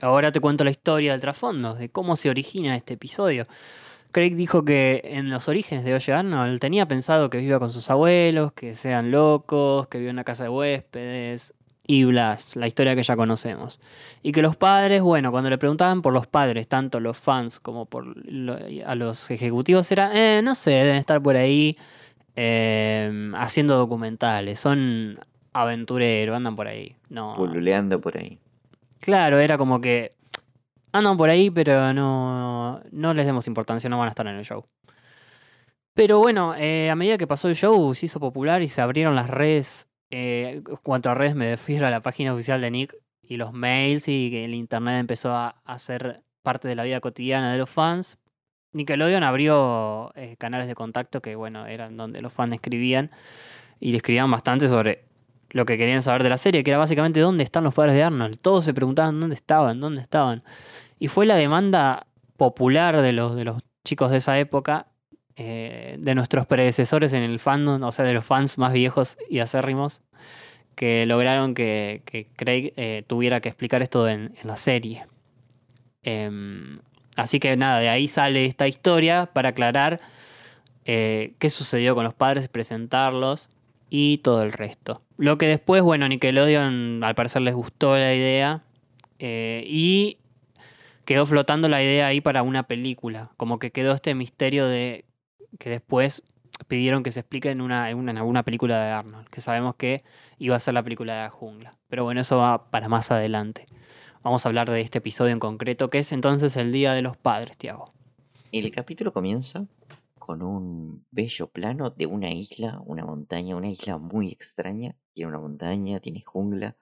Ahora 0.01 0.31
te 0.31 0.41
cuento 0.41 0.65
la 0.65 0.71
historia 0.71 1.13
del 1.13 1.21
trasfondo, 1.21 1.75
de 1.75 1.89
cómo 1.89 2.17
se 2.17 2.29
origina 2.29 2.77
este 2.77 2.95
episodio. 2.95 3.47
Craig 4.13 4.37
dijo 4.37 4.65
que 4.65 5.01
en 5.05 5.31
los 5.31 5.49
orígenes 5.49 5.85
de 5.85 5.95
Oye 5.95 6.13
Arnold 6.13 6.61
tenía 6.61 6.87
pensado 6.87 7.31
que 7.31 7.39
viva 7.39 7.59
con 7.59 7.73
sus 7.73 7.91
abuelos, 7.91 8.53
que 8.53 8.75
sean 8.75 9.11
locos, 9.11 9.89
que 9.89 9.99
viva 9.99 10.11
en 10.11 10.17
una 10.17 10.25
casa 10.25 10.45
de 10.45 10.51
huéspedes 10.51 11.55
y 11.87 12.05
bla, 12.05 12.39
la 12.55 12.67
historia 12.67 12.95
que 12.97 13.03
ya 13.03 13.15
conocemos. 13.17 13.79
Y 14.23 14.33
que 14.33 14.41
los 14.43 14.57
padres, 14.57 15.03
bueno, 15.03 15.31
cuando 15.31 15.51
le 15.51 15.59
preguntaban 15.59 16.01
por 16.03 16.13
los 16.13 16.27
padres, 16.27 16.67
tanto 16.69 16.99
los 17.01 17.19
fans 17.19 17.61
como 17.61 17.85
por 17.87 18.07
lo- 18.27 18.59
a 18.87 18.95
los 18.95 19.31
ejecutivos, 19.31 19.91
era, 19.93 20.11
eh, 20.15 20.41
no 20.43 20.55
sé, 20.55 20.71
deben 20.71 20.97
estar 20.97 21.23
por 21.23 21.37
ahí 21.37 21.77
eh, 22.37 23.31
haciendo 23.37 23.77
documentales, 23.77 24.59
son 24.59 25.19
aventureros, 25.53 26.35
andan 26.37 26.57
por 26.57 26.67
ahí. 26.67 26.97
No, 27.09 27.35
por 27.37 27.49
ahí. 27.51 28.39
Claro, 29.01 29.39
era 29.39 29.57
como 29.59 29.81
que 29.81 30.13
andan 30.93 31.17
por 31.17 31.29
ahí, 31.31 31.51
pero 31.51 31.93
no, 31.93 32.81
no 32.91 33.15
les 33.15 33.27
demos 33.27 33.47
importancia, 33.47 33.89
no 33.91 33.99
van 33.99 34.09
a 34.09 34.11
estar 34.11 34.27
en 34.27 34.35
el 34.37 34.45
show. 34.45 34.65
Pero 35.95 36.19
bueno, 36.19 36.55
eh, 36.57 36.91
a 36.91 36.97
medida 36.97 37.19
que 37.19 37.27
pasó 37.27 37.49
el 37.49 37.55
show, 37.55 37.95
se 37.95 38.07
hizo 38.07 38.19
popular 38.19 38.63
y 38.63 38.69
se 38.69 38.81
abrieron 38.81 39.15
las 39.15 39.31
redes. 39.31 39.87
Eh, 40.17 40.63
cuanto 40.85 41.11
a 41.11 41.15
redes, 41.15 41.35
me 41.35 41.51
refiero 41.51 41.89
a 41.89 41.91
la 41.91 42.01
página 42.01 42.33
oficial 42.33 42.61
de 42.61 42.71
Nick 42.71 42.95
y 43.21 43.37
los 43.37 43.53
mails 43.53 44.07
y 44.07 44.31
que 44.31 44.45
el 44.45 44.55
internet 44.55 45.01
empezó 45.01 45.35
a, 45.35 45.57
a 45.65 45.77
ser 45.79 46.23
parte 46.45 46.69
de 46.69 46.77
la 46.77 46.85
vida 46.85 47.01
cotidiana 47.01 47.51
de 47.51 47.59
los 47.59 47.69
fans. 47.69 48.17
Nickelodeon 48.75 49.25
abrió 49.25 50.13
eh, 50.15 50.37
canales 50.39 50.69
de 50.69 50.77
contacto 50.77 51.21
que, 51.21 51.35
bueno, 51.35 51.67
eran 51.67 51.97
donde 51.97 52.23
los 52.23 52.33
fans 52.33 52.55
escribían 52.55 53.11
y 53.81 53.97
escribían 53.97 54.31
bastante 54.31 54.69
sobre 54.69 55.03
lo 55.51 55.67
que 55.67 55.77
querían 55.77 56.01
saber 56.01 56.23
de 56.23 56.29
la 56.29 56.39
serie, 56.39 56.63
que 56.63 56.71
era 56.71 56.79
básicamente 56.79 57.19
dónde 57.19 57.43
están 57.43 57.65
los 57.65 57.75
padres 57.75 57.97
de 57.97 58.05
Arnold. 58.05 58.39
Todos 58.39 58.65
se 58.65 58.73
preguntaban 58.73 59.19
dónde 59.19 59.35
estaban, 59.35 59.81
dónde 59.81 60.01
estaban. 60.01 60.45
Y 61.01 61.09
fue 61.09 61.27
la 61.27 61.35
demanda 61.35 62.07
popular 62.37 63.03
de 63.03 63.13
los, 63.13 63.35
de 63.35 63.47
los 63.47 63.65
chicos 63.85 64.13
de 64.13 64.19
esa 64.19 64.39
época, 64.39 64.87
eh, 65.37 65.97
de 65.99 66.15
nuestros 66.15 66.47
predecesores 66.47 67.13
en 67.13 67.25
el 67.25 67.41
fandom, 67.41 67.83
o 67.83 67.91
sea, 67.91 68.05
de 68.05 68.13
los 68.13 68.25
fans 68.25 68.57
más 68.57 68.73
viejos 68.73 69.17
y 69.29 69.41
acérrimos, 69.41 70.01
que 70.77 71.07
lograron 71.07 71.55
que, 71.55 72.03
que 72.05 72.29
Craig 72.37 72.73
eh, 72.77 73.03
tuviera 73.09 73.41
que 73.41 73.49
explicar 73.49 73.83
esto 73.83 74.09
en, 74.09 74.33
la 74.45 74.57
serie. 74.57 75.07
Em, 76.05 76.79
así 77.17 77.41
que 77.41 77.57
nada, 77.57 77.81
de 77.81 77.89
ahí 77.89 78.07
sale 78.07 78.45
esta 78.45 78.69
historia 78.69 79.27
para 79.27 79.49
aclarar 79.49 80.01
eh, 80.85 81.35
qué 81.41 81.51
sucedió 81.51 81.97
con 81.97 82.05
los 82.05 82.15
padres, 82.15 82.47
presentarlos 82.47 83.49
y 83.91 84.19
todo 84.19 84.45
el 84.45 84.53
resto. 84.53 85.03
Lo 85.17 85.37
que 85.37 85.49
después, 85.49 85.83
bueno, 85.83 86.07
Nickelodeon 86.07 87.03
al 87.03 87.17
parecer 87.17 87.43
les 87.43 87.55
gustó 87.55 87.97
la 87.97 88.15
idea 88.15 88.63
y 89.19 90.19
quedó 91.05 91.27
flotando 91.27 91.69
la 91.69 91.83
idea 91.83 92.07
ahí 92.07 92.21
para 92.21 92.45
una 92.45 92.65
película. 92.65 93.33
Como 93.37 93.59
que 93.59 93.73
quedó 93.73 93.95
este 93.95 94.15
misterio 94.15 94.67
de 94.67 95.05
que 95.59 95.71
después 95.71 96.23
pidieron 96.69 97.03
que 97.03 97.11
se 97.11 97.21
explique 97.21 97.51
en, 97.51 97.61
una, 97.61 97.91
en, 97.91 97.99
una- 97.99 98.13
en 98.13 98.19
alguna 98.19 98.43
película 98.45 98.83
de 98.85 98.91
Arnold, 98.93 99.29
que 99.29 99.41
sabemos 99.41 99.75
que 99.77 100.05
iba 100.39 100.57
a 100.57 100.61
ser 100.61 100.75
la 100.75 100.83
película 100.83 101.15
de 101.15 101.23
la 101.23 101.31
jungla. 101.31 101.77
Pero 101.89 102.05
bueno, 102.05 102.21
eso 102.21 102.37
va 102.39 102.71
para 102.71 102.89
más 102.89 103.11
adelante. 103.11 103.67
Vamos 104.23 104.45
a 104.45 104.49
hablar 104.49 104.71
de 104.71 104.81
este 104.81 104.99
episodio 104.99 105.33
en 105.33 105.41
concreto, 105.41 105.91
que 105.91 105.99
es 105.99 106.13
entonces 106.13 106.57
el 106.57 106.73
Día 106.73 106.93
de 106.93 107.03
los 107.03 107.17
Padres, 107.17 107.57
Tiago. 107.59 107.93
El 108.53 108.71
capítulo 108.71 109.13
comienza 109.13 109.67
con 110.19 110.43
un 110.43 111.05
bello 111.11 111.49
plano 111.49 111.91
de 111.91 112.07
una 112.07 112.31
isla, 112.31 112.81
una 112.87 113.05
montaña, 113.05 113.57
una 113.57 113.69
isla 113.69 113.99
muy 113.99 114.29
extraña. 114.31 114.97
Tiene 115.13 115.29
una 115.29 115.41
montaña, 115.41 116.01
tiene 116.01 116.23
jungla. 116.23 116.77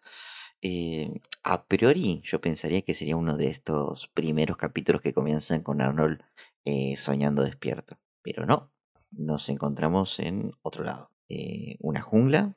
Eh, 0.60 1.20
a 1.42 1.64
priori 1.64 2.20
yo 2.22 2.40
pensaría 2.40 2.82
que 2.82 2.94
sería 2.94 3.16
uno 3.16 3.36
de 3.36 3.48
estos 3.48 4.06
primeros 4.08 4.56
capítulos 4.56 5.02
que 5.02 5.12
comienzan 5.12 5.62
con 5.62 5.80
Arnold 5.80 6.20
eh, 6.64 6.96
soñando 6.96 7.42
despierto. 7.42 7.96
Pero 8.22 8.46
no, 8.46 8.72
nos 9.10 9.48
encontramos 9.48 10.18
en 10.20 10.52
otro 10.62 10.84
lado. 10.84 11.10
Eh, 11.28 11.76
una 11.80 12.00
jungla 12.00 12.56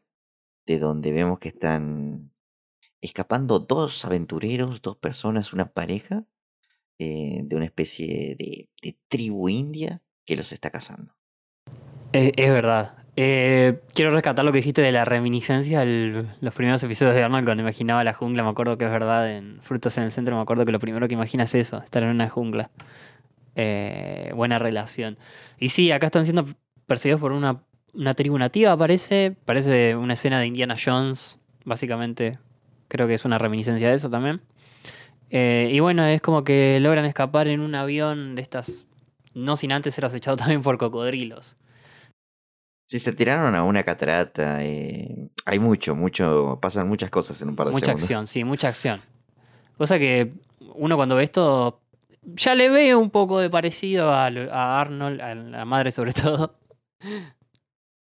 de 0.65 0.79
donde 0.79 1.11
vemos 1.11 1.39
que 1.39 1.49
están 1.49 2.31
escapando 3.01 3.59
dos 3.59 4.03
aventureros, 4.05 4.81
dos 4.81 4.97
personas, 4.97 5.53
una 5.53 5.71
pareja 5.71 6.25
eh, 6.97 7.41
de 7.43 7.55
una 7.55 7.65
especie 7.65 8.35
de, 8.37 8.69
de 8.81 8.97
tribu 9.07 9.49
india 9.49 10.01
que 10.25 10.35
los 10.35 10.51
está 10.51 10.69
cazando. 10.71 11.15
Es, 12.11 12.31
es 12.35 12.51
verdad. 12.51 13.05
Eh, 13.17 13.79
quiero 13.93 14.11
rescatar 14.11 14.43
lo 14.43 14.51
que 14.51 14.57
dijiste 14.57 14.81
de 14.81 14.91
la 14.91 15.05
reminiscencia 15.05 15.81
a 15.81 15.85
los 15.85 16.53
primeros 16.53 16.83
episodios 16.83 17.15
de 17.15 17.23
Arnold 17.23 17.45
cuando 17.45 17.61
imaginaba 17.63 18.03
la 18.03 18.13
jungla. 18.13 18.43
Me 18.43 18.49
acuerdo 18.49 18.77
que 18.77 18.85
es 18.85 18.91
verdad, 18.91 19.31
en 19.31 19.61
Frutas 19.61 19.97
en 19.97 20.03
el 20.03 20.11
Centro 20.11 20.35
me 20.35 20.41
acuerdo 20.41 20.65
que 20.65 20.73
lo 20.73 20.79
primero 20.79 21.07
que 21.07 21.13
imagina 21.13 21.43
es 21.43 21.55
eso, 21.55 21.77
estar 21.77 22.03
en 22.03 22.09
una 22.09 22.29
jungla. 22.29 22.71
Eh, 23.55 24.31
buena 24.35 24.57
relación. 24.59 25.17
Y 25.59 25.69
sí, 25.69 25.91
acá 25.91 26.07
están 26.07 26.25
siendo 26.25 26.45
perseguidos 26.87 27.21
por 27.21 27.31
una, 27.31 27.63
una 27.93 28.13
tribu 28.13 28.37
nativa, 28.37 28.75
parece. 28.77 29.35
Parece 29.45 29.95
una 29.95 30.13
escena 30.13 30.39
de 30.39 30.47
Indiana 30.47 30.75
Jones, 30.83 31.39
básicamente. 31.63 32.37
Creo 32.87 33.07
que 33.07 33.13
es 33.13 33.25
una 33.25 33.37
reminiscencia 33.37 33.89
de 33.89 33.95
eso 33.95 34.09
también. 34.09 34.41
Eh, 35.29 35.69
y 35.71 35.79
bueno, 35.79 36.05
es 36.05 36.21
como 36.21 36.43
que 36.43 36.79
logran 36.81 37.05
escapar 37.05 37.47
en 37.47 37.59
un 37.61 37.75
avión 37.75 38.35
de 38.35 38.41
estas, 38.41 38.85
no 39.33 39.55
sin 39.55 39.71
antes 39.71 39.95
ser 39.95 40.05
acechado 40.05 40.37
también 40.37 40.61
por 40.61 40.77
cocodrilos. 40.77 41.57
Si 42.87 42.99
se 42.99 43.13
tiraron 43.13 43.55
a 43.55 43.63
una 43.63 43.83
catarata, 43.83 44.63
eh, 44.63 45.29
hay 45.45 45.57
mucho, 45.57 45.95
mucho, 45.95 46.59
pasan 46.61 46.87
muchas 46.87 47.09
cosas 47.09 47.41
en 47.41 47.49
un 47.49 47.55
par 47.55 47.67
de 47.67 47.73
Mucha 47.73 47.87
segundos. 47.87 48.03
acción, 48.03 48.27
sí, 48.27 48.43
mucha 48.43 48.67
acción. 48.67 49.01
Cosa 49.75 49.97
que 49.97 50.31
uno 50.75 50.95
cuando 50.95 51.15
ve 51.15 51.23
esto 51.23 51.81
ya 52.25 52.55
le 52.55 52.69
ve 52.69 52.95
un 52.95 53.09
poco 53.09 53.39
de 53.39 53.49
parecido 53.49 54.09
a, 54.09 54.27
Arnold, 54.27 55.21
a 55.21 55.35
la 55.35 55.65
madre 55.65 55.91
sobre 55.91 56.13
todo. 56.13 56.57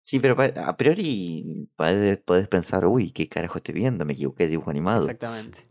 Sí, 0.00 0.18
pero 0.18 0.36
a 0.40 0.76
priori 0.76 1.68
podés, 1.76 2.18
podés 2.18 2.48
pensar, 2.48 2.86
uy, 2.86 3.12
¿qué 3.12 3.28
carajo 3.28 3.58
estoy 3.58 3.74
viendo? 3.74 4.04
Me 4.04 4.14
equivoqué 4.14 4.44
de 4.44 4.50
dibujo 4.50 4.70
animado. 4.70 5.02
Exactamente. 5.02 5.66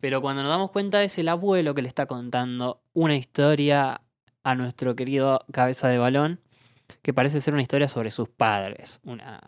Pero 0.00 0.20
cuando 0.20 0.42
nos 0.42 0.50
damos 0.50 0.70
cuenta 0.70 1.02
es 1.02 1.18
el 1.18 1.28
abuelo 1.28 1.74
que 1.74 1.82
le 1.82 1.88
está 1.88 2.06
contando 2.06 2.82
una 2.92 3.16
historia 3.16 4.02
a 4.42 4.54
nuestro 4.54 4.94
querido 4.94 5.44
cabeza 5.52 5.88
de 5.88 5.98
balón, 5.98 6.40
que 7.02 7.14
parece 7.14 7.40
ser 7.40 7.54
una 7.54 7.62
historia 7.62 7.88
sobre 7.88 8.10
sus 8.10 8.28
padres, 8.28 9.00
una, 9.04 9.40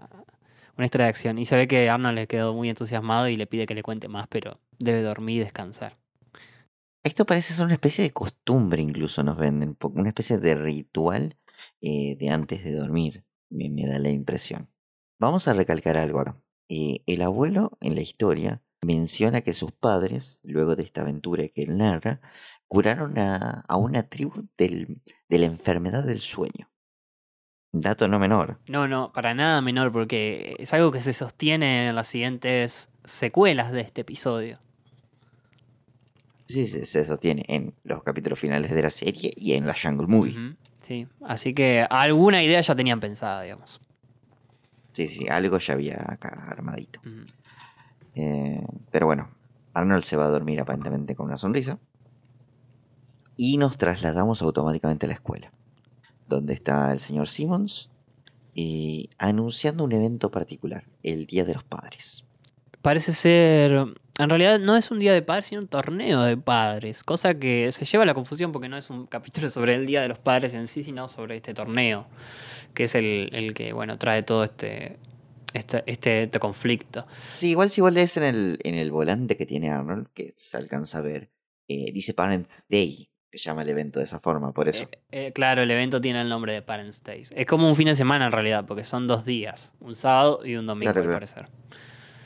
una 0.77 0.85
historia 0.85 1.07
de 1.07 1.11
acción. 1.11 1.39
Y 1.39 1.45
se 1.45 1.57
ve 1.57 1.69
que 1.69 1.91
Arnold 1.91 2.15
le 2.15 2.27
quedó 2.27 2.55
muy 2.55 2.69
entusiasmado 2.69 3.29
y 3.29 3.37
le 3.37 3.47
pide 3.47 3.67
que 3.67 3.75
le 3.75 3.83
cuente 3.83 4.09
más, 4.09 4.27
pero 4.29 4.59
debe 4.79 5.03
dormir 5.03 5.37
y 5.37 5.41
descansar. 5.41 5.97
Esto 7.09 7.25
parece 7.25 7.55
ser 7.55 7.65
una 7.65 7.73
especie 7.73 8.05
de 8.05 8.13
costumbre, 8.13 8.83
incluso 8.83 9.23
nos 9.23 9.39
venden, 9.39 9.79
una 9.81 10.09
especie 10.09 10.37
de 10.37 10.55
ritual 10.55 11.39
eh, 11.81 12.17
de 12.21 12.29
antes 12.29 12.63
de 12.63 12.73
dormir, 12.75 13.25
me, 13.49 13.71
me 13.71 13.87
da 13.87 13.99
la 13.99 14.11
impresión. 14.11 14.69
Vamos 15.19 15.49
a 15.49 15.55
recalcar 15.55 15.97
algo 15.97 16.19
ahora. 16.19 16.35
Eh, 16.69 17.01
el 17.07 17.23
abuelo 17.23 17.79
en 17.81 17.95
la 17.95 18.03
historia 18.03 18.63
menciona 18.83 19.41
que 19.41 19.55
sus 19.55 19.73
padres, 19.73 20.41
luego 20.43 20.77
de 20.77 20.83
esta 20.83 21.01
aventura 21.01 21.49
que 21.49 21.63
él 21.63 21.79
narra, 21.79 22.21
curaron 22.67 23.17
a, 23.19 23.65
a 23.67 23.77
una 23.79 24.03
tribu 24.03 24.47
del- 24.59 25.01
de 25.31 25.39
la 25.39 25.47
enfermedad 25.47 26.05
del 26.05 26.21
sueño. 26.21 26.71
Dato 27.73 28.07
no 28.07 28.19
menor. 28.19 28.61
No, 28.69 28.87
no, 28.87 29.13
para 29.15 29.33
nada 29.33 29.63
menor, 29.63 29.93
porque 29.93 30.57
es 30.59 30.75
algo 30.75 30.93
que 30.93 31.01
se 31.01 31.15
sostiene 31.15 31.89
en 31.89 31.95
las 31.95 32.09
siguientes 32.09 32.91
secuelas 33.05 33.73
de 33.73 33.81
este 33.81 34.03
episodio. 34.03 34.59
Sí, 36.49 36.67
se, 36.67 36.87
se 36.87 37.05
sostiene 37.05 37.45
en 37.47 37.75
los 37.85 38.03
capítulos 38.03 38.39
finales 38.39 38.71
de 38.71 38.83
la 38.83 38.91
serie 38.91 39.33
y 39.37 39.53
en 39.53 39.67
la 39.67 39.75
Jungle 39.81 40.07
Movie. 40.07 40.57
Sí, 40.83 41.07
así 41.23 41.53
que 41.53 41.87
alguna 41.89 42.43
idea 42.43 42.61
ya 42.63 42.75
tenían 42.75 43.01
pensada, 43.01 43.43
digamos. 43.43 43.81
Sí, 44.93 45.07
sí, 45.09 45.29
algo 45.29 45.59
ya 45.59 45.75
había 45.75 45.97
acá 46.09 46.47
armadito. 46.49 47.01
Eh, 48.15 48.67
pero 48.91 49.07
bueno, 49.07 49.31
Arnold 49.75 50.03
se 50.03 50.17
va 50.17 50.25
a 50.25 50.29
dormir 50.29 50.61
aparentemente 50.61 51.15
con 51.15 51.27
una 51.27 51.39
sonrisa. 51.39 51.79
Y 53.37 53.59
nos 53.59 53.77
trasladamos 53.77 54.43
automáticamente 54.43 55.07
a 55.07 55.09
la 55.09 55.15
escuela, 55.15 55.53
donde 56.27 56.55
está 56.55 56.93
el 56.93 56.99
señor 56.99 57.29
Simmons 57.29 57.91
y 58.55 59.11
anunciando 59.19 59.85
un 59.85 59.93
evento 59.93 60.33
particular, 60.33 60.85
el 61.05 61.27
Día 61.27 61.45
de 61.45 61.55
los 61.55 61.63
Padres. 61.63 62.25
Parece 62.83 63.13
ser. 63.13 63.73
En 64.21 64.29
realidad 64.29 64.59
no 64.59 64.77
es 64.77 64.91
un 64.91 64.99
día 64.99 65.13
de 65.13 65.23
padres, 65.23 65.47
sino 65.47 65.61
un 65.61 65.69
torneo 65.69 66.23
de 66.23 66.37
padres. 66.37 67.03
Cosa 67.05 67.35
que 67.39 67.71
se 67.73 67.85
lleva 67.85 68.03
a 68.03 68.07
la 68.07 68.15
confusión 68.15 68.51
porque 68.53 68.69
no 68.69 68.77
es 68.77 68.91
un 68.91 69.07
capítulo 69.09 69.49
sobre 69.51 69.75
el 69.75 69.87
Día 69.87 70.03
de 70.03 70.09
los 70.09 70.19
Padres 70.19 70.55
en 70.55 70.67
sí, 70.67 70.83
sino 70.83 71.09
sobre 71.09 71.37
este 71.37 71.55
torneo. 71.55 72.07
Que 72.75 72.85
es 72.85 72.95
el, 72.95 73.31
el 73.33 73.55
que, 73.55 73.73
bueno, 73.73 73.97
trae 73.99 74.23
todo 74.23 74.45
este, 74.45 74.99
este, 75.55 75.83
este, 75.87 76.25
este 76.25 76.39
conflicto. 76.41 77.07
Sí, 77.33 77.51
igual 77.51 77.71
si 77.71 77.81
vos 77.81 77.93
lees 77.93 78.17
en 78.17 78.23
el, 78.25 78.59
en 78.65 78.75
el 78.75 78.91
volante 78.91 79.37
que 79.37 79.47
tiene 79.47 79.71
Arnold, 79.71 80.09
que 80.15 80.33
se 80.37 80.57
alcanza 80.57 80.99
a 80.99 81.03
ver, 81.03 81.31
eh, 81.69 81.93
dice 81.93 82.13
Parents 82.15 82.67
Day, 82.69 83.11
que 83.31 83.39
llama 83.39 83.63
el 83.63 83.69
evento 83.69 83.99
de 84.01 84.05
esa 84.07 84.19
forma, 84.21 84.53
por 84.53 84.69
eso. 84.69 84.89
Eh, 85.13 85.33
claro, 85.33 85.63
el 85.63 85.71
evento 85.71 86.01
tiene 86.01 86.21
el 86.23 86.29
nombre 86.29 86.53
de 86.53 86.63
Parents 86.63 87.03
Days. 87.05 87.33
Es 87.37 87.47
como 87.47 87.69
un 87.69 87.77
fin 87.77 87.87
de 87.87 87.95
semana 87.95 88.27
en 88.27 88.33
realidad, 88.33 88.65
porque 88.67 88.85
son 88.85 89.07
dos 89.07 89.25
días. 89.25 89.73
Un 89.81 89.95
sábado 89.95 90.41
y 90.45 90.57
un 90.57 90.67
domingo, 90.67 90.93
Claro, 90.93 91.01
al 91.11 91.19
claro. 91.19 91.27
parecer. 91.27 91.47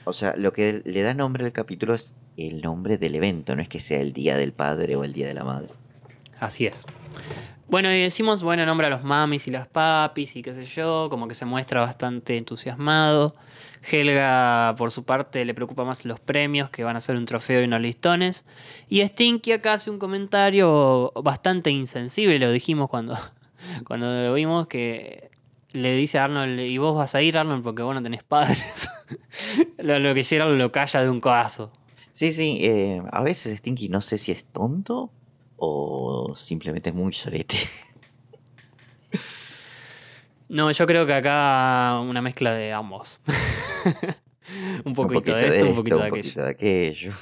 O 0.05 0.13
sea, 0.13 0.35
lo 0.37 0.53
que 0.53 0.83
le 0.85 1.03
da 1.03 1.15
nombre 1.15 1.45
al 1.45 1.53
capítulo 1.53 1.95
es 1.95 2.15
el 2.37 2.63
nombre 2.63 2.99
del 2.99 3.15
evento, 3.15 3.55
no 3.55 3.63
es 3.63 3.69
que 3.69 3.81
sea 3.81 4.01
el 4.01 4.13
Día 4.13 4.37
del 4.37 4.53
Padre 4.53 4.97
o 4.97 5.05
el 5.05 5.13
Día 5.13 5.27
de 5.27 5.35
la 5.35 5.45
Madre. 5.45 5.69
Así 6.41 6.67
es. 6.67 6.85
Bueno, 7.69 7.91
y 7.91 8.03
decimos, 8.03 8.43
bueno, 8.43 8.67
nombra 8.67 8.89
a 8.89 8.91
los 8.91 9.03
mamis 9.03 9.47
y 9.49 9.51
las 9.51 9.67
papis 9.67 10.37
y 10.37 10.43
qué 10.43 10.53
sé 10.53 10.67
yo, 10.67 11.07
como 11.09 11.27
que 11.27 11.35
se 11.35 11.47
muestra 11.47 11.81
bastante 11.81 12.37
entusiasmado. 12.37 13.35
Helga, 13.91 14.75
por 14.77 14.91
su 14.91 15.05
parte, 15.05 15.45
le 15.45 15.55
preocupa 15.55 15.85
más 15.85 16.05
los 16.05 16.21
premios, 16.21 16.69
que 16.69 16.85
van 16.85 16.97
a 16.97 17.01
ser 17.01 17.17
un 17.17 17.25
trofeo 17.25 17.63
y 17.63 17.65
unos 17.65 17.81
listones. 17.81 18.45
Y 18.89 19.01
Stinky 19.01 19.53
acá 19.53 19.73
hace 19.75 19.91
un 19.91 19.99
comentario 19.99 21.13
bastante 21.23 21.71
insensible, 21.71 22.39
lo 22.39 22.53
dijimos 22.53 22.91
cuando, 22.91 23.19
cuando 23.87 24.07
lo 24.07 24.35
vimos, 24.35 24.67
que 24.67 25.31
le 25.71 25.97
dice 25.97 26.19
a 26.19 26.25
Arnold, 26.25 26.61
y 26.61 26.77
vos 26.79 26.95
vas 26.95 27.15
a 27.15 27.23
ir, 27.23 27.39
Arnold, 27.39 27.63
porque 27.63 27.83
vos 27.83 27.95
no 27.95 28.03
tenés 28.03 28.23
padres. 28.23 28.89
lo, 29.79 29.99
lo 29.99 30.15
que 30.15 30.25
Gerald 30.25 30.59
lo 30.59 30.73
calla 30.73 31.03
de 31.03 31.11
un 31.11 31.21
codazo. 31.21 31.73
Sí, 32.13 32.33
sí, 32.33 32.59
eh, 32.63 33.03
a 33.11 33.23
veces 33.23 33.59
Stinky 33.59 33.89
no 33.89 34.01
sé 34.01 34.19
si 34.19 34.33
es 34.33 34.45
tonto 34.45 35.11
o 35.57 36.35
simplemente 36.37 36.91
es 36.91 36.95
muy 36.95 37.13
sorete. 37.13 37.57
No, 40.53 40.71
yo 40.71 40.87
creo 40.87 41.07
que 41.07 41.15
acá 41.15 41.99
una 42.01 42.21
mezcla 42.21 42.53
de 42.53 42.75
ambos. 42.75 43.21
un 44.85 44.93
poquito 44.93 45.35
de 45.35 45.47
esto, 45.49 45.71
un 45.71 45.77
poquito 45.77 45.97
de 45.97 46.03
un 46.03 46.07
aquello. 46.09 46.23
poquito 46.23 46.43
de 46.45 46.51
aquello. 46.51 47.13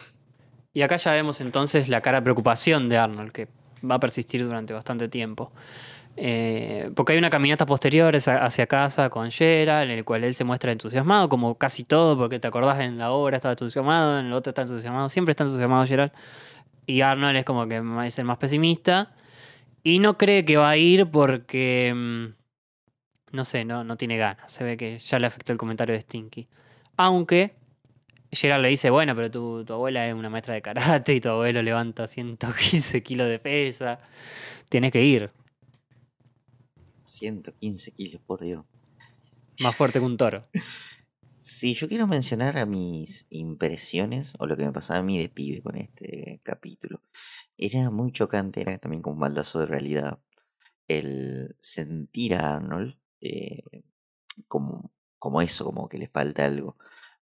Y 0.73 0.83
acá 0.83 0.97
ya 0.97 1.13
vemos 1.13 1.41
entonces 1.41 1.89
la 1.89 2.01
cara 2.01 2.19
de 2.19 2.23
preocupación 2.23 2.89
de 2.89 2.97
Arnold, 2.97 3.31
que 3.31 3.47
va 3.89 3.95
a 3.95 4.01
persistir 4.01 4.43
durante 4.43 4.73
bastante 4.73 5.09
tiempo. 5.09 5.53
Eh, 6.17 6.91
porque 6.97 7.13
hay 7.13 7.19
una 7.19 7.31
caminata 7.31 7.65
posterior 7.67 8.15
hacia 8.17 8.67
casa 8.67 9.09
con 9.11 9.31
Gerald, 9.31 9.91
en 9.91 9.99
el 9.99 10.05
cual 10.05 10.25
él 10.25 10.35
se 10.35 10.45
muestra 10.45 10.73
entusiasmado, 10.73 11.29
como 11.29 11.57
casi 11.57 11.85
todo, 11.85 12.19
porque 12.19 12.39
te 12.39 12.49
acordás 12.49 12.81
en 12.81 12.99
la 12.99 13.13
obra 13.13 13.37
estaba 13.37 13.53
entusiasmado, 13.53 14.21
en 14.21 14.27
el 14.27 14.33
otro 14.33 14.51
está 14.51 14.63
entusiasmado, 14.63 15.09
siempre 15.09 15.33
está 15.33 15.45
entusiasmado 15.45 15.87
Gerald. 15.87 16.13
Y 16.87 17.03
Arnold 17.03 17.37
es 17.39 17.45
como 17.45 17.67
que 17.69 17.83
es 18.07 18.19
el 18.19 18.25
más 18.25 18.39
pesimista. 18.39 19.15
Y 19.83 19.99
no 20.01 20.19
cree 20.19 20.45
que 20.45 20.57
va 20.59 20.71
a 20.71 20.77
ir 20.77 21.07
porque. 21.11 21.93
mm, 21.95 22.27
No 23.33 23.45
sé, 23.45 23.65
no, 23.65 23.85
no 23.85 23.97
tiene 23.97 24.17
ganas. 24.19 24.51
Se 24.53 24.65
ve 24.65 24.77
que 24.77 24.99
ya 24.99 25.19
le 25.19 25.27
afectó 25.27 25.53
el 25.53 25.59
comentario 25.59 25.95
de 25.95 26.01
Stinky. 26.03 26.49
Aunque 26.97 27.55
Gerald 28.33 28.63
le 28.63 28.69
dice, 28.71 28.91
bueno, 28.91 29.15
pero 29.17 29.31
tu, 29.31 29.65
tu 29.65 29.73
abuela 29.75 30.07
es 30.09 30.15
una 30.15 30.31
maestra 30.31 30.55
de 30.55 30.63
karate 30.63 31.15
y 31.15 31.21
tu 31.21 31.31
abuelo 31.31 31.63
levanta 31.63 32.07
115 32.07 33.03
kilos 33.03 33.29
de 33.29 33.39
pesa. 33.39 34.01
Tienes 34.69 34.93
que 34.93 35.03
ir. 35.05 35.31
115 37.13 37.93
kilos, 37.93 38.23
por 38.27 38.41
Dios. 38.41 38.65
Más 39.61 39.77
fuerte 39.77 39.99
que 39.99 40.05
un 40.05 40.17
toro. 40.17 40.47
Sí, 41.43 41.73
yo 41.73 41.89
quiero 41.89 42.07
mencionar 42.07 42.59
a 42.59 42.67
mis 42.67 43.27
impresiones 43.31 44.35
o 44.39 44.47
lo 44.47 44.59
que 44.59 44.65
me 44.67 44.73
pasaba 44.73 45.01
a 45.01 45.03
mí 45.03 45.19
de 45.19 45.31
pibe 45.31 45.63
con 45.63 45.77
este 45.77 46.41
capítulo. 46.43 47.03
Era 47.57 47.91
muy 47.91 48.13
chocante, 48.13 48.61
era 48.61 48.77
también 48.77 49.01
como 49.01 49.15
un 49.15 49.21
baldazo 49.21 49.59
de 49.59 49.67
realidad 49.67 50.21
el 50.87 51.57
sentir 51.61 52.35
a 52.35 52.57
Arnold 52.57 52.99
eh, 53.21 53.85
como, 54.49 54.93
como 55.19 55.41
eso, 55.41 55.65
como 55.65 55.89
que 55.89 55.99
le 55.99 56.09
falta 56.09 56.45
algo. 56.45 56.77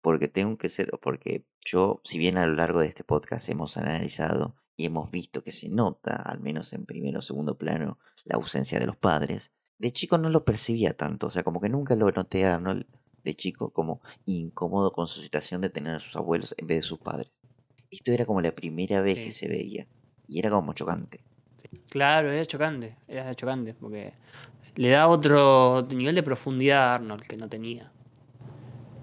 Porque 0.01 0.27
tengo 0.27 0.57
que 0.57 0.69
ser, 0.69 0.91
porque 1.01 1.47
yo, 1.65 2.01
si 2.03 2.17
bien 2.17 2.37
a 2.37 2.45
lo 2.45 2.53
largo 2.55 2.81
de 2.81 2.87
este 2.87 3.03
podcast 3.03 3.49
hemos 3.49 3.77
analizado 3.77 4.55
y 4.75 4.85
hemos 4.85 5.09
visto 5.11 5.43
que 5.43 5.51
se 5.51 5.69
nota, 5.69 6.17
al 6.17 6.39
menos 6.39 6.73
en 6.73 6.85
primero 6.85 7.19
o 7.19 7.21
segundo 7.21 7.57
plano, 7.57 7.97
la 8.25 8.35
ausencia 8.35 8.79
de 8.79 8.85
los 8.85 8.97
padres, 8.97 9.53
de 9.79 9.91
chico 9.91 10.17
no 10.17 10.29
lo 10.29 10.43
percibía 10.45 10.93
tanto, 10.93 11.27
o 11.27 11.29
sea, 11.29 11.43
como 11.43 11.59
que 11.59 11.69
nunca 11.69 11.95
lo 11.95 12.11
noté 12.11 12.45
a 12.45 12.55
Arnold 12.55 12.85
de 13.23 13.35
chico 13.35 13.69
como 13.71 14.01
incómodo 14.25 14.91
con 14.91 15.07
su 15.07 15.21
situación 15.21 15.61
de 15.61 15.69
tener 15.69 15.95
a 15.95 15.99
sus 15.99 16.15
abuelos 16.15 16.53
en 16.57 16.67
vez 16.67 16.79
de 16.79 16.83
sus 16.83 16.99
padres. 16.99 17.31
Esto 17.89 18.11
era 18.11 18.25
como 18.25 18.41
la 18.41 18.51
primera 18.51 19.01
vez 19.01 19.15
que 19.15 19.31
se 19.31 19.47
veía 19.47 19.87
y 20.27 20.39
era 20.39 20.49
como 20.49 20.73
chocante. 20.73 21.21
Claro, 21.89 22.31
era 22.31 22.45
chocante, 22.45 22.95
era 23.07 23.33
chocante, 23.35 23.73
porque 23.73 24.13
le 24.75 24.89
da 24.89 25.07
otro 25.07 25.87
nivel 25.89 26.15
de 26.15 26.23
profundidad 26.23 26.83
a 26.83 26.95
Arnold 26.95 27.23
que 27.23 27.37
no 27.37 27.47
tenía. 27.47 27.91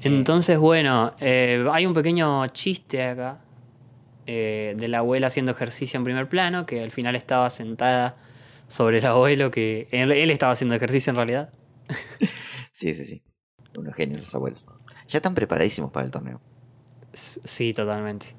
Entonces, 0.03 0.59
bueno, 0.59 1.15
eh, 1.21 1.67
hay 1.71 1.87
un 1.87 1.95
pequeño 1.95 2.47
chiste 2.49 3.03
acá 3.05 3.41
eh, 4.27 4.75
de 4.77 4.89
la 4.89 4.99
abuela 4.99 5.27
haciendo 5.27 5.53
ejercicio 5.53 5.99
en 5.99 6.05
primer 6.05 6.29
plano, 6.29 6.67
que 6.67 6.83
al 6.83 6.91
final 6.91 7.15
estaba 7.17 7.51
sentada 7.51 8.17
sobre 8.71 8.99
el 9.01 9.07
abuelo, 9.07 9.51
que 9.51 9.87
él, 9.91 10.11
él 10.13 10.31
estaba 10.31 10.53
haciendo 10.53 10.75
ejercicio 10.75 11.11
en 11.11 11.17
realidad. 11.17 11.51
Sí, 12.73 12.95
sí, 12.95 13.05
sí. 13.05 13.23
Unos 13.77 13.95
genios 13.95 14.21
los 14.21 14.35
abuelos. 14.35 14.65
Ya 15.09 15.19
están 15.19 15.35
preparadísimos 15.35 15.91
para 15.91 16.07
el 16.07 16.13
torneo. 16.13 16.41
Sí, 17.13 17.75
totalmente. 17.75 18.35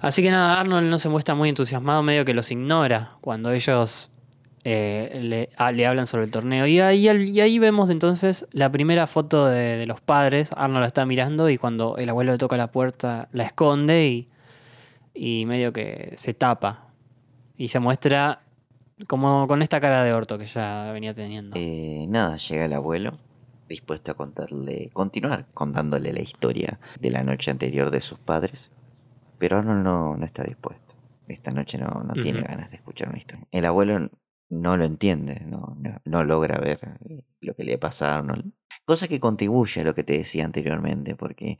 Así 0.00 0.22
que 0.22 0.30
nada, 0.30 0.54
Arnold 0.60 0.88
no 0.88 0.98
se 0.98 1.08
muestra 1.08 1.34
muy 1.34 1.48
entusiasmado, 1.48 2.02
medio 2.02 2.24
que 2.24 2.34
los 2.34 2.50
ignora 2.50 3.16
cuando 3.20 3.52
ellos 3.52 4.10
eh, 4.64 5.20
le, 5.22 5.50
a- 5.56 5.72
le 5.72 5.86
hablan 5.86 6.06
sobre 6.06 6.24
el 6.24 6.30
torneo. 6.30 6.66
Y 6.66 6.80
ahí, 6.80 7.08
y 7.08 7.40
ahí 7.40 7.58
vemos 7.58 7.90
entonces 7.90 8.46
la 8.52 8.70
primera 8.70 9.06
foto 9.06 9.46
de, 9.46 9.76
de 9.78 9.86
los 9.86 10.00
padres. 10.00 10.50
Arnold 10.56 10.80
la 10.82 10.86
está 10.88 11.06
mirando 11.06 11.48
y 11.50 11.58
cuando 11.58 11.96
el 11.96 12.08
abuelo 12.08 12.32
le 12.32 12.38
toca 12.38 12.56
la 12.56 12.70
puerta 12.72 13.28
la 13.32 13.44
esconde 13.44 14.06
y, 14.06 14.28
y 15.14 15.46
medio 15.46 15.72
que 15.72 16.14
se 16.16 16.34
tapa. 16.34 16.88
Y 17.56 17.68
se 17.68 17.78
muestra 17.78 18.41
como 19.08 19.46
con 19.48 19.62
esta 19.62 19.80
cara 19.80 20.04
de 20.04 20.12
orto 20.12 20.38
que 20.38 20.46
ya 20.46 20.90
venía 20.92 21.14
teniendo. 21.14 21.56
Eh, 21.58 22.06
nada, 22.08 22.36
llega 22.36 22.64
el 22.64 22.72
abuelo 22.72 23.18
dispuesto 23.68 24.12
a 24.12 24.14
contarle, 24.14 24.90
continuar 24.92 25.46
contándole 25.54 26.12
la 26.12 26.20
historia 26.20 26.78
de 27.00 27.10
la 27.10 27.22
noche 27.22 27.50
anterior 27.50 27.90
de 27.90 28.00
sus 28.00 28.18
padres, 28.18 28.70
pero 29.38 29.58
Arnold 29.58 29.82
no, 29.82 30.16
no 30.16 30.24
está 30.24 30.44
dispuesto. 30.44 30.94
Esta 31.26 31.52
noche 31.52 31.78
no, 31.78 31.88
no 32.04 32.12
tiene 32.14 32.42
ganas 32.42 32.70
de 32.70 32.76
escuchar 32.76 33.08
una 33.08 33.18
historia. 33.18 33.46
El 33.50 33.64
abuelo 33.64 34.10
no 34.50 34.76
lo 34.76 34.84
entiende, 34.84 35.40
no, 35.46 35.76
no, 35.80 36.00
no 36.04 36.24
logra 36.24 36.58
ver 36.58 36.98
eh, 37.08 37.24
lo 37.40 37.54
que 37.54 37.64
le 37.64 37.78
pasa 37.78 38.12
a 38.12 38.18
Arnold. 38.18 38.52
Cosa 38.84 39.08
que 39.08 39.20
contribuye 39.20 39.80
a 39.80 39.84
lo 39.84 39.94
que 39.94 40.04
te 40.04 40.18
decía 40.18 40.44
anteriormente, 40.44 41.16
porque, 41.16 41.58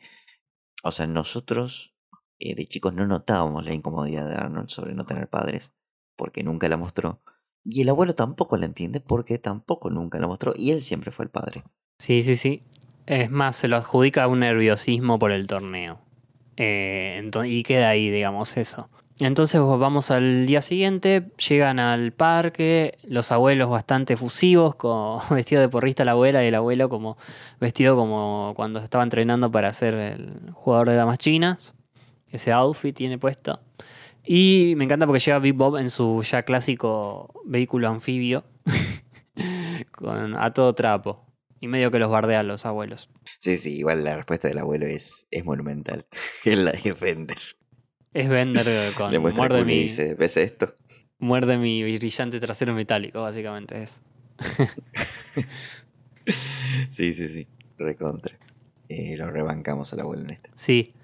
o 0.82 0.93
sea, 0.93 1.07
nosotros 1.07 1.95
eh, 2.38 2.55
de 2.55 2.66
chicos 2.66 2.93
no 2.93 3.07
notábamos 3.07 3.64
la 3.64 3.72
incomodidad 3.72 4.28
de 4.28 4.34
Arnold 4.34 4.68
sobre 4.68 4.95
no 4.95 5.07
tener 5.07 5.28
padres, 5.28 5.72
porque 6.16 6.43
nunca 6.45 6.68
la 6.68 6.76
mostró. 6.76 7.22
Y 7.65 7.83
el 7.83 7.89
abuelo 7.89 8.15
tampoco 8.15 8.57
la 8.57 8.67
entiende 8.67 9.01
porque 9.01 9.39
tampoco 9.39 9.91
nunca 9.91 10.19
la 10.19 10.27
mostró 10.27 10.53
y 10.57 10.71
él 10.71 10.83
siempre 10.83 11.11
fue 11.11 11.25
el 11.25 11.31
padre. 11.31 11.63
Sí, 11.99 12.23
sí, 12.23 12.37
sí. 12.37 12.63
Es 13.07 13.31
más, 13.31 13.57
se 13.57 13.69
lo 13.69 13.77
adjudica 13.77 14.27
un 14.27 14.41
nerviosismo 14.41 15.19
por 15.19 15.33
el 15.33 15.47
torneo. 15.47 16.01
Eh, 16.57 17.31
y 17.45 17.63
queda 17.63 17.89
ahí, 17.89 18.11
digamos, 18.11 18.57
eso. 18.57 18.89
Entonces 19.19 19.61
vamos 19.61 20.11
al 20.11 20.47
día 20.47 20.63
siguiente, 20.63 21.31
llegan 21.49 21.79
al 21.79 22.13
parque, 22.13 22.99
los 23.05 23.31
abuelos 23.31 23.69
bastante 23.71 24.15
efusivos, 24.15 24.75
con 24.75 25.21
vestido 25.31 25.61
de 25.61 25.69
porrista 25.69 26.05
la 26.05 26.13
abuela 26.13 26.43
y 26.43 26.49
el 26.49 26.55
abuelo 26.55 26.89
como 26.89 27.17
vestido 27.61 27.95
como 27.95 28.53
cuando 28.57 28.81
estaba 28.81 29.05
entrenando 29.05 29.51
para 29.51 29.73
ser 29.73 29.95
el 29.95 30.51
jugador 30.53 30.89
de 30.89 30.97
damas 30.97 31.19
chinas. 31.19 31.75
Ese 32.31 32.51
outfit 32.53 32.97
tiene 32.97 33.19
puesto. 33.19 33.61
Y 34.25 34.75
me 34.77 34.85
encanta 34.85 35.07
porque 35.07 35.20
llega 35.20 35.39
Big 35.39 35.55
Bob 35.55 35.77
en 35.79 35.91
su 35.91 36.23
ya 36.23 36.43
clásico 36.43 37.43
vehículo 37.45 37.89
anfibio, 37.89 38.45
con, 39.91 40.37
a 40.37 40.53
todo 40.53 40.75
trapo. 40.75 41.27
Y 41.61 41.68
medio 41.68 41.93
que 41.93 42.01
los 42.01 42.11
bardea 42.11 42.41
a 42.41 42.43
los 42.43 42.66
abuelos. 42.66 43.09
Sí, 43.39 43.57
sí, 43.57 43.79
igual 43.79 44.03
la 44.03 44.16
respuesta 44.16 44.49
del 44.49 44.59
abuelo 44.59 44.87
es, 44.87 45.29
es 45.31 45.45
monumental. 45.45 46.07
Él 46.45 46.64
la 46.64 46.73
defiende. 46.73 47.35
Es 48.12 48.29
Bender 48.29 48.66
con 48.95 49.11
Le 49.11 49.18
muerde 49.18 49.64
mi, 49.64 49.85
dice, 49.85 50.14
¿ves 50.14 50.37
esto? 50.37 50.75
muerde 51.18 51.57
mi 51.57 51.83
brillante 51.83 52.41
trasero 52.41 52.75
metálico, 52.75 53.23
básicamente 53.23 53.83
es. 53.83 54.01
Sí, 56.89 57.14
sí, 57.14 57.29
sí, 57.29 57.49
recontra. 57.79 58.39
Eh, 58.89 59.16
lo 59.16 59.31
rebancamos 59.31 59.93
al 59.93 60.01
abuelo 60.01 60.23
en 60.23 60.31
esta. 60.31 60.51
Sí. 60.55 60.95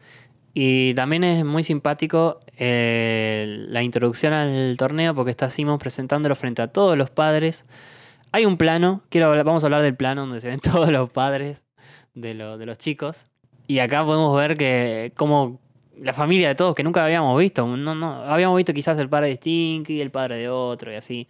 Y 0.60 0.92
también 0.94 1.22
es 1.22 1.44
muy 1.44 1.62
simpático 1.62 2.40
eh, 2.56 3.46
la 3.68 3.84
introducción 3.84 4.32
al 4.32 4.74
torneo 4.76 5.14
porque 5.14 5.30
está 5.30 5.50
Simon 5.50 5.78
presentándolo 5.78 6.34
frente 6.34 6.62
a 6.62 6.66
todos 6.66 6.98
los 6.98 7.10
padres. 7.10 7.64
Hay 8.32 8.44
un 8.44 8.56
plano, 8.56 9.02
quiero 9.08 9.28
hablar- 9.28 9.44
vamos 9.44 9.62
a 9.62 9.66
hablar 9.68 9.82
del 9.82 9.94
plano 9.94 10.22
donde 10.22 10.40
se 10.40 10.48
ven 10.48 10.58
todos 10.60 10.90
los 10.90 11.10
padres 11.10 11.64
de, 12.14 12.34
lo- 12.34 12.58
de 12.58 12.66
los 12.66 12.76
chicos. 12.76 13.24
Y 13.68 13.78
acá 13.78 14.04
podemos 14.04 14.36
ver 14.36 14.56
que 14.56 15.12
como 15.16 15.60
la 15.96 16.12
familia 16.12 16.48
de 16.48 16.56
todos 16.56 16.74
que 16.74 16.82
nunca 16.82 17.04
habíamos 17.04 17.38
visto. 17.38 17.64
No, 17.64 17.94
no, 17.94 18.24
habíamos 18.24 18.56
visto 18.56 18.72
quizás 18.74 18.98
el 18.98 19.08
padre 19.08 19.28
de 19.28 19.36
Stinky, 19.36 20.00
el 20.00 20.10
padre 20.10 20.38
de 20.38 20.48
otro 20.48 20.92
y 20.92 20.96
así. 20.96 21.28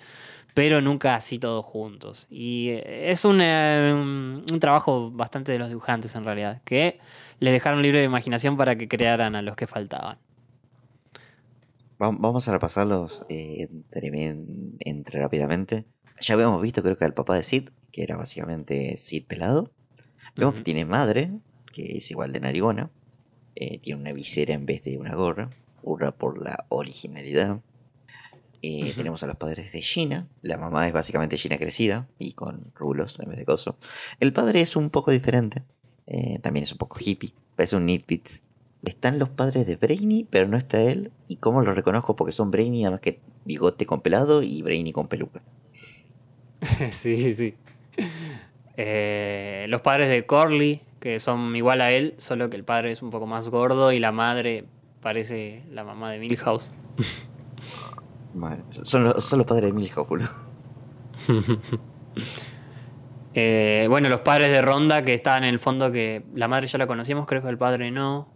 Pero 0.55 0.81
nunca 0.81 1.15
así 1.15 1.39
todos 1.39 1.67
juntos. 1.67 2.27
Y 2.31 2.69
eh, 2.71 3.11
es 3.11 3.27
un, 3.27 3.41
eh, 3.43 3.91
un- 3.93 4.43
un 4.51 4.59
trabajo 4.59 5.11
bastante 5.11 5.53
de 5.53 5.59
los 5.59 5.69
dibujantes 5.69 6.15
en 6.15 6.25
realidad. 6.25 6.63
Que 6.65 6.99
les 7.41 7.53
dejaron 7.53 7.83
libre 7.83 7.99
de 8.01 8.05
imaginación 8.05 8.57
para 8.57 8.77
que 8.77 8.89
crearan 8.89 9.35
a 9.37 9.43
los 9.43 9.57
que 9.57 9.67
faltaban. 9.67 10.19
Va- 12.01 12.11
Vamos 12.19 12.49
a 12.49 12.53
repasarlos 12.53 13.25
eh, 13.29 13.69
entre, 13.71 14.37
entre 14.81 15.21
rápidamente. 15.21 15.85
Ya 16.21 16.35
habíamos 16.35 16.63
visto, 16.63 16.83
creo 16.83 16.97
que 16.99 17.05
al 17.05 17.15
papá 17.15 17.37
de 17.37 17.43
Sid, 17.43 17.71
que 17.93 18.03
era 18.03 18.17
básicamente 18.17 18.97
Sid 18.97 19.27
pelado. 19.27 19.71
Vemos 20.37 20.55
que 20.55 20.63
tiene 20.63 20.85
madre, 20.85 21.31
que 21.73 21.99
es 21.99 22.11
igual 22.11 22.33
de 22.33 22.41
narigona. 22.41 22.91
eh, 23.57 23.79
tiene 23.81 24.01
una 24.01 24.13
visera 24.13 24.55
en 24.55 24.67
vez 24.67 24.83
de 24.85 24.99
una 24.99 25.15
gorra. 25.17 25.51
Hurra 25.83 26.13
por 26.13 26.41
la 26.43 26.67
originalidad. 26.69 27.61
Eh. 28.63 28.93
Tenemos 28.97 29.23
a 29.23 29.27
los 29.27 29.37
padres 29.37 29.73
de 29.73 29.83
Gina. 29.83 30.29
La 30.43 30.59
mamá 30.59 30.87
es 30.87 30.93
básicamente 30.93 31.37
Gina 31.37 31.59
crecida 31.59 32.09
y 32.19 32.33
con 32.33 32.73
rulos 32.75 33.19
en 33.21 33.31
vez 33.31 33.39
de 33.39 33.45
coso. 33.45 33.79
El 34.21 34.33
padre 34.33 34.61
es 34.61 34.77
un 34.77 34.91
poco 34.91 35.11
diferente. 35.13 35.63
Eh, 36.09 36.39
también 36.41 36.65
es 36.65 36.73
un 36.73 36.79
poco 36.79 36.97
hippie. 36.99 37.33
Parece 37.55 37.77
un 37.77 37.87
Nitbits. 37.87 38.43
Están 38.83 39.19
los 39.19 39.29
padres 39.29 39.67
de 39.67 39.77
Brainy, 39.77 40.27
pero 40.31 40.49
no 40.49 40.57
está 40.57 40.81
él. 40.81 41.13
¿Y 41.29 41.37
cómo 41.37 41.61
lo 41.63 41.75
reconozco? 41.75 42.17
Porque 42.17 42.33
son 42.33 42.51
Brainy, 42.51 42.83
nada 42.83 42.93
más 42.93 43.01
que 43.01 43.21
bigote 43.45 43.85
con 43.87 44.01
pelado 44.01 44.43
y 44.43 44.63
Brainy 44.63 44.93
con 44.93 45.09
peluca. 45.09 45.43
sí, 46.93 47.35
sí. 47.35 47.55
Eh, 48.77 49.67
los 49.69 49.83
padres 49.83 50.09
de 50.09 50.25
Corley, 50.25 50.81
que 51.01 51.19
son 51.21 51.55
igual 51.57 51.81
a 51.83 51.93
él, 51.93 52.15
solo 52.19 52.49
que 52.49 52.57
el 52.57 52.65
padre 52.65 52.93
es 52.93 53.03
un 53.03 53.11
poco 53.11 53.27
más 53.27 53.49
gordo 53.49 53.93
y 53.93 53.99
la 53.99 54.13
madre 54.13 54.65
parece 55.03 55.63
la 55.71 55.85
mamá 55.85 56.11
de 56.11 56.21
Milhouse. 56.21 56.73
Son, 58.85 59.05
los, 59.05 59.25
son 59.25 59.39
los 59.41 59.47
padres 59.47 59.67
de 59.67 59.73
Milhouse. 59.73 60.31
Eh, 63.35 63.87
bueno, 63.89 64.09
los 64.09 64.21
padres 64.21 64.51
de 64.51 64.63
Ronda, 64.63 65.05
que 65.05 65.15
estaban 65.15 65.45
en 65.45 65.51
el 65.51 65.59
fondo, 65.59 65.93
que 65.93 66.25
la 66.35 66.49
madre 66.49 66.67
ya 66.67 66.79
la 66.79 66.87
conocíamos, 66.87 67.27
creo 67.27 67.43
que 67.43 67.49
el 67.49 67.59
padre 67.59 67.91
no. 67.91 68.35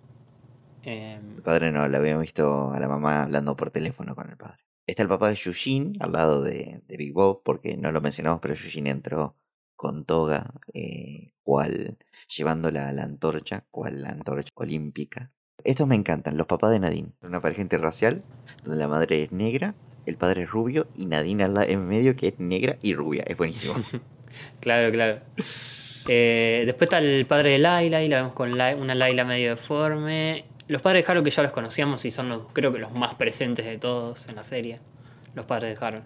Eh, 0.83 1.19
El 1.37 1.43
padre 1.43 1.73
no, 1.73 1.87
la 1.89 1.99
habíamos 1.99 2.23
visto 2.23 2.71
a 2.71 2.79
la 2.81 2.89
mamá 2.89 3.23
hablando 3.23 3.57
por 3.57 3.71
teléfono 3.71 4.15
con 4.15 4.29
el 4.29 4.37
padre. 4.37 4.59
Está 4.87 5.03
el 5.03 5.09
papá 5.09 5.29
de 5.29 5.37
Yushin 5.37 5.97
al 6.01 6.13
lado 6.13 6.43
de, 6.43 6.83
de 6.87 6.97
Big 6.97 7.13
Bob, 7.13 7.43
porque 7.45 7.77
no 7.77 7.93
lo 7.93 8.01
mencionamos, 8.01 8.41
pero 8.41 8.55
Yushin 8.55 8.87
entró 8.87 9.37
con 9.77 10.05
toga, 10.05 10.53
eh, 10.75 11.33
cual, 11.43 11.99
llevando 12.29 12.71
la, 12.71 12.93
la 12.93 13.05
antorcha, 13.05 13.65
cual 13.71 14.03
la 14.03 14.11
antorcha 14.11 14.51
olímpica. 14.55 15.33
Estos 15.65 15.87
me 15.87 15.95
encantan, 15.95 16.37
los 16.37 16.47
papás 16.47 16.73
de 16.73 16.81
Nadine. 16.81 17.13
Una 17.23 17.41
pareja 17.41 17.63
interracial, 17.63 18.25
donde 18.65 18.79
la 18.79 18.89
madre 18.89 19.23
es 19.23 19.33
negra, 19.33 19.75
el 20.07 20.17
padre 20.17 20.43
es 20.43 20.51
rubio 20.51 20.89
y 20.97 21.07
Nadine 21.07 21.45
en 21.45 21.87
medio 21.87 22.17
que 22.17 22.29
es 22.29 22.39
negra 22.39 22.77
y 22.83 22.95
rubia. 22.95 23.23
Es 23.27 23.37
buenísimo. 23.37 23.75
claro, 24.61 24.91
claro. 24.93 25.21
Eh, 26.09 26.63
después 26.67 26.87
está 26.87 26.99
el 26.99 27.27
padre 27.27 27.51
de 27.51 27.59
Laila 27.59 28.03
y 28.03 28.09
la 28.09 28.17
vemos 28.17 28.33
con 28.33 28.57
Lai- 28.59 28.75
una 28.75 28.95
Laila 28.95 29.25
medio 29.25 29.51
deforme. 29.51 30.45
Los 30.69 30.83
padres 30.83 31.05
de 31.05 31.11
Harold 31.11 31.25
que 31.25 31.31
ya 31.31 31.43
los 31.43 31.53
conocíamos 31.53 32.05
y 32.05 32.11
son 32.11 32.29
los, 32.29 32.43
creo 32.53 32.73
que 32.73 32.79
los 32.79 32.93
más 32.93 33.15
presentes 33.15 33.67
de 33.67 33.79
todos 33.79 34.29
en 34.29 34.37
la 34.37 34.43
serie. 34.43 34.81
Los 35.35 35.47
padres 35.47 35.79
de 35.79 35.85
Harold. 35.87 36.05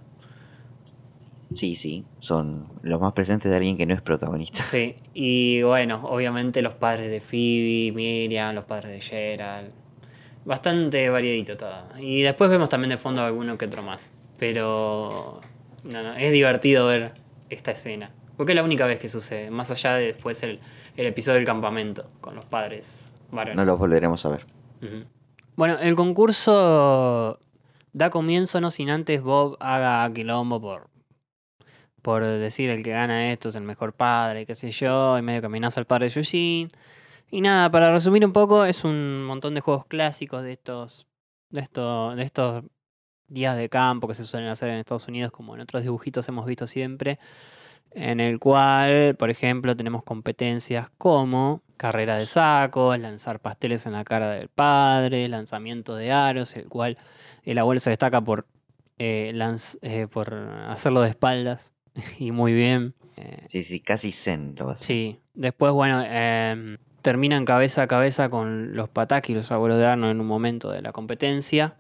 Sí, 1.54 1.76
sí, 1.76 2.04
son 2.18 2.68
los 2.82 3.00
más 3.00 3.12
presentes 3.12 3.50
de 3.50 3.56
alguien 3.56 3.76
que 3.78 3.86
no 3.86 3.94
es 3.94 4.02
protagonista. 4.02 4.62
Sí, 4.62 4.96
y 5.14 5.62
bueno, 5.62 6.02
obviamente 6.04 6.60
los 6.60 6.74
padres 6.74 7.08
de 7.10 7.20
Phoebe, 7.20 7.92
Miriam, 7.94 8.54
los 8.54 8.64
padres 8.64 8.90
de 8.90 9.00
Gerald. 9.00 9.70
Bastante 10.44 11.08
variadito 11.08 11.56
todo. 11.56 11.84
Y 11.98 12.22
después 12.22 12.50
vemos 12.50 12.68
también 12.68 12.90
de 12.90 12.98
fondo 12.98 13.22
alguno 13.22 13.56
que 13.56 13.64
otro 13.64 13.82
más. 13.82 14.10
Pero 14.38 15.40
no, 15.84 16.02
no, 16.02 16.14
es 16.16 16.32
divertido 16.32 16.86
ver 16.88 17.12
esta 17.48 17.70
escena. 17.70 18.10
Porque 18.36 18.52
es 18.52 18.56
la 18.56 18.62
única 18.62 18.86
vez 18.86 18.98
que 18.98 19.08
sucede, 19.08 19.50
más 19.50 19.70
allá 19.70 19.94
de 19.94 20.06
después 20.06 20.42
el, 20.42 20.60
el 20.96 21.06
episodio 21.06 21.36
del 21.36 21.46
campamento 21.46 22.10
con 22.20 22.34
los 22.34 22.44
padres 22.44 23.10
varones. 23.30 23.56
No 23.56 23.64
los 23.64 23.78
volveremos 23.78 24.24
a 24.26 24.30
ver. 24.30 24.46
Bueno, 25.56 25.78
el 25.78 25.96
concurso 25.96 27.38
da 27.92 28.10
comienzo 28.10 28.60
no 28.60 28.70
sin 28.70 28.90
antes 28.90 29.22
Bob 29.22 29.56
haga 29.58 30.12
quilombo 30.12 30.60
por, 30.60 30.90
por 32.02 32.22
decir 32.24 32.68
el 32.68 32.84
que 32.84 32.90
gana 32.90 33.32
esto 33.32 33.48
es 33.48 33.54
el 33.54 33.62
mejor 33.62 33.94
padre, 33.94 34.44
qué 34.44 34.54
sé 34.54 34.70
yo, 34.70 35.16
y 35.18 35.22
medio 35.22 35.40
que 35.40 35.46
amenaza 35.46 35.80
al 35.80 35.86
padre 35.86 36.10
de 36.10 36.20
Eugene. 36.20 36.68
Y 37.30 37.40
nada, 37.40 37.70
para 37.70 37.90
resumir 37.90 38.24
un 38.24 38.32
poco, 38.32 38.64
es 38.64 38.84
un 38.84 39.24
montón 39.24 39.54
de 39.54 39.60
juegos 39.60 39.86
clásicos 39.86 40.42
de 40.42 40.52
estos, 40.52 41.06
de 41.50 41.60
estos, 41.60 42.16
de 42.16 42.22
estos 42.22 42.64
días 43.28 43.56
de 43.56 43.68
campo 43.68 44.06
que 44.06 44.14
se 44.14 44.26
suelen 44.26 44.50
hacer 44.50 44.68
en 44.68 44.76
Estados 44.76 45.08
Unidos, 45.08 45.32
como 45.32 45.54
en 45.54 45.62
otros 45.62 45.82
dibujitos 45.82 46.28
hemos 46.28 46.46
visto 46.46 46.66
siempre, 46.66 47.18
en 47.92 48.20
el 48.20 48.38
cual, 48.38 49.14
por 49.16 49.30
ejemplo, 49.30 49.76
tenemos 49.76 50.02
competencias 50.04 50.90
como 50.98 51.62
carrera 51.76 52.18
de 52.18 52.26
sacos, 52.26 52.98
lanzar 52.98 53.40
pasteles 53.40 53.86
en 53.86 53.92
la 53.92 54.04
cara 54.04 54.30
del 54.30 54.48
padre, 54.48 55.28
lanzamiento 55.28 55.94
de 55.96 56.12
aros, 56.12 56.56
el 56.56 56.68
cual 56.68 56.96
el 57.44 57.58
abuelo 57.58 57.80
se 57.80 57.90
destaca 57.90 58.20
por, 58.20 58.46
eh, 58.98 59.32
lanz- 59.34 59.78
eh, 59.82 60.06
por 60.10 60.32
hacerlo 60.34 61.00
de 61.02 61.10
espaldas 61.10 61.72
y 62.18 62.32
muy 62.32 62.52
bien. 62.52 62.94
Eh, 63.16 63.42
Sí, 63.46 63.62
sí, 63.62 63.80
casi 63.80 64.12
zen 64.12 64.54
lo 64.58 64.70
hace. 64.70 64.84
Sí, 64.84 65.20
después, 65.34 65.72
bueno, 65.72 66.02
em, 66.06 66.76
terminan 67.02 67.44
cabeza 67.44 67.82
a 67.82 67.86
cabeza 67.86 68.28
con 68.28 68.74
los 68.74 68.88
Pataki, 68.88 69.32
los 69.34 69.50
abuelos 69.52 69.78
de 69.78 69.86
Arnold, 69.86 70.12
en 70.12 70.20
un 70.20 70.26
momento 70.26 70.70
de 70.70 70.82
la 70.82 70.92
competencia. 70.92 71.74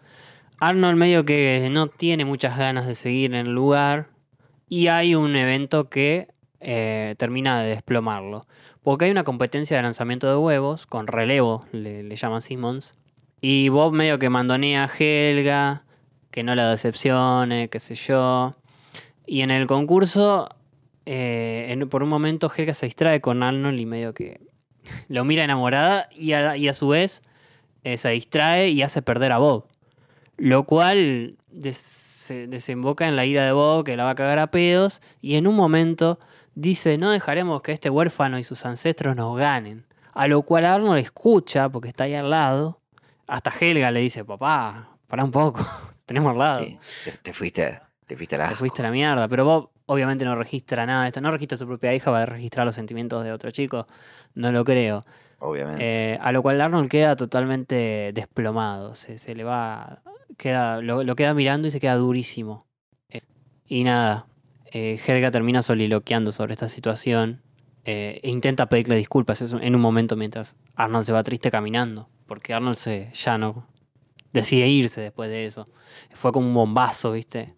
Arnold 0.58 0.96
medio 0.96 1.24
que 1.24 1.68
no 1.70 1.88
tiene 1.88 2.24
muchas 2.24 2.56
ganas 2.56 2.86
de 2.86 2.94
seguir 2.94 3.34
en 3.34 3.46
el 3.46 3.52
lugar 3.54 4.08
y 4.68 4.88
hay 4.88 5.14
un 5.14 5.36
evento 5.36 5.88
que 5.88 6.28
eh, 6.60 7.14
termina 7.18 7.60
de 7.62 7.70
desplomarlo. 7.70 8.46
Porque 8.82 9.06
hay 9.06 9.10
una 9.10 9.24
competencia 9.24 9.76
de 9.76 9.82
lanzamiento 9.82 10.28
de 10.28 10.36
huevos, 10.36 10.86
con 10.86 11.06
relevo, 11.06 11.66
le, 11.72 12.14
llaman 12.14 12.40
Simmons. 12.40 12.94
Y 13.40 13.68
Bob 13.68 13.92
medio 13.92 14.18
que 14.18 14.30
mandonea 14.30 14.84
a 14.84 14.90
Helga, 14.98 15.84
que 16.30 16.42
no 16.42 16.54
la 16.54 16.70
decepcione, 16.70 17.68
qué 17.68 17.78
sé 17.78 17.94
yo. 17.94 18.54
Y 19.26 19.40
en 19.40 19.50
el 19.50 19.66
concurso, 19.66 20.48
eh, 21.04 21.84
por 21.90 22.02
un 22.02 22.08
momento 22.08 22.50
Helga 22.54 22.74
se 22.74 22.86
distrae 22.86 23.20
con 23.20 23.42
Arnold 23.42 23.78
y 23.78 23.86
medio 23.86 24.14
que 24.14 24.40
lo 25.08 25.24
mira 25.24 25.44
enamorada 25.44 26.08
y 26.12 26.32
a, 26.32 26.56
y 26.56 26.68
a 26.68 26.74
su 26.74 26.88
vez 26.88 27.22
eh, 27.84 27.96
se 27.96 28.10
distrae 28.10 28.70
y 28.70 28.82
hace 28.82 29.02
perder 29.02 29.32
a 29.32 29.38
Bob. 29.38 29.66
Lo 30.36 30.64
cual 30.64 31.36
se 32.26 32.46
desemboca 32.46 33.08
en 33.08 33.16
la 33.16 33.24
ira 33.24 33.44
de 33.44 33.52
Bob 33.52 33.84
que 33.84 33.96
la 33.96 34.04
va 34.04 34.10
a 34.10 34.14
cagar 34.14 34.38
a 34.38 34.50
pedos 34.50 35.00
y 35.20 35.36
en 35.36 35.46
un 35.46 35.54
momento 35.54 36.18
dice 36.54 36.98
no 36.98 37.10
dejaremos 37.10 37.62
que 37.62 37.72
este 37.72 37.88
huérfano 37.90 38.38
y 38.38 38.44
sus 38.44 38.66
ancestros 38.66 39.16
nos 39.16 39.36
ganen. 39.36 39.86
A 40.12 40.28
lo 40.28 40.42
cual 40.42 40.64
Arnold 40.64 40.98
escucha 40.98 41.68
porque 41.68 41.88
está 41.88 42.04
ahí 42.04 42.14
al 42.14 42.30
lado. 42.30 42.80
Hasta 43.26 43.52
Helga 43.60 43.90
le 43.90 44.00
dice, 44.00 44.24
papá, 44.24 44.96
para 45.06 45.24
un 45.24 45.30
poco, 45.30 45.60
tenemos 46.06 46.32
al 46.32 46.38
lado. 46.38 46.64
Sí, 46.64 46.78
te, 47.04 47.12
te 47.12 47.32
fuiste, 47.34 47.80
te 48.06 48.16
fuiste 48.16 48.36
a 48.36 48.38
la... 48.38 48.48
Te 48.48 48.54
fuiste 48.54 48.80
a 48.80 48.84
la 48.84 48.90
mierda. 48.90 49.28
Pero 49.28 49.44
Bob 49.44 49.70
obviamente 49.86 50.24
no 50.24 50.34
registra 50.34 50.86
nada 50.86 51.02
de 51.02 51.08
esto. 51.08 51.20
No 51.20 51.30
registra 51.30 51.56
a 51.56 51.58
su 51.58 51.66
propia 51.66 51.94
hija, 51.94 52.10
va 52.10 52.22
a 52.22 52.26
registrar 52.26 52.64
los 52.64 52.74
sentimientos 52.74 53.24
de 53.24 53.32
otro 53.32 53.50
chico. 53.50 53.86
No 54.34 54.52
lo 54.52 54.64
creo. 54.64 55.04
Obviamente. 55.38 56.12
Eh, 56.12 56.18
a 56.20 56.32
lo 56.32 56.42
cual 56.42 56.60
Arnold 56.60 56.90
queda 56.90 57.16
totalmente 57.16 58.10
desplomado. 58.14 58.94
Se, 58.94 59.18
se 59.18 59.34
le 59.34 59.44
va. 59.44 60.00
Queda, 60.36 60.80
lo, 60.82 61.02
lo 61.04 61.16
queda 61.16 61.34
mirando 61.34 61.68
y 61.68 61.70
se 61.70 61.80
queda 61.80 61.96
durísimo. 61.96 62.66
Eh, 63.08 63.22
y 63.66 63.84
nada. 63.84 64.26
eh, 64.72 65.00
Helga 65.06 65.30
termina 65.30 65.62
soliloqueando 65.62 66.32
sobre 66.32 66.54
esta 66.54 66.68
situación. 66.68 67.42
eh, 67.84 68.20
e 68.22 68.30
intenta 68.30 68.68
pedirle 68.68 68.96
disculpas 68.96 69.40
en 69.42 69.74
un 69.74 69.80
momento 69.80 70.16
mientras 70.16 70.56
Arnold 70.74 71.04
se 71.04 71.12
va 71.12 71.22
triste 71.22 71.50
caminando. 71.52 72.08
Porque 72.26 72.52
Arnold 72.52 72.76
se, 72.76 73.12
ya 73.14 73.38
no 73.38 73.68
decide 74.32 74.66
irse 74.68 75.00
después 75.00 75.30
de 75.30 75.46
eso. 75.46 75.68
Fue 76.12 76.32
como 76.32 76.48
un 76.48 76.54
bombazo, 76.54 77.12
¿viste? 77.12 77.54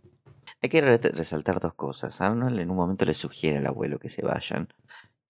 Hay 0.63 0.69
que 0.69 0.81
re- 0.83 0.99
resaltar 0.99 1.61
dos 1.61 1.73
cosas. 1.75 2.21
Arnold 2.21 2.59
en 2.61 2.71
un 2.71 2.77
momento 2.77 3.05
le 3.07 3.15
sugiere 3.15 3.59
al 3.59 3.67
abuelo 3.67 3.99
que 3.99 4.11
se 4.11 4.23
vayan. 4.23 4.69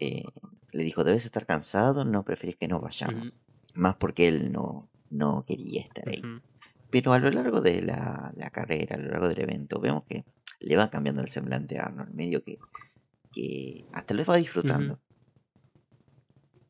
Eh, 0.01 0.25
le 0.73 0.83
dijo, 0.83 1.05
debes 1.05 1.25
estar 1.25 1.47
cansado, 1.47 2.05
no 2.05 2.25
preferís 2.25 2.57
que 2.57 2.67
no 2.69 2.81
vayamos. 2.81 3.33
Más 3.75 3.95
porque 3.97 4.27
él 4.29 4.51
no, 4.51 4.89
no 5.11 5.45
quería 5.47 5.83
estar 5.83 6.09
ahí. 6.09 6.21
Pero 6.91 7.13
a 7.13 7.19
lo 7.19 7.31
largo 7.31 7.61
de 7.61 7.83
la, 7.83 8.33
la 8.37 8.51
carrera, 8.51 8.97
a 8.97 8.99
lo 8.99 9.11
largo 9.11 9.29
del 9.29 9.41
evento, 9.41 9.81
vemos 9.81 10.05
que 10.09 10.25
le 10.61 10.77
va 10.77 10.91
cambiando 10.91 11.21
el 11.23 11.29
semblante 11.29 11.79
a 11.79 11.85
Arnold. 11.85 12.15
Medio 12.15 12.43
que, 12.43 12.59
que 13.33 13.85
hasta 13.93 14.15
lo 14.15 14.25
va 14.25 14.37
disfrutando. 14.37 14.99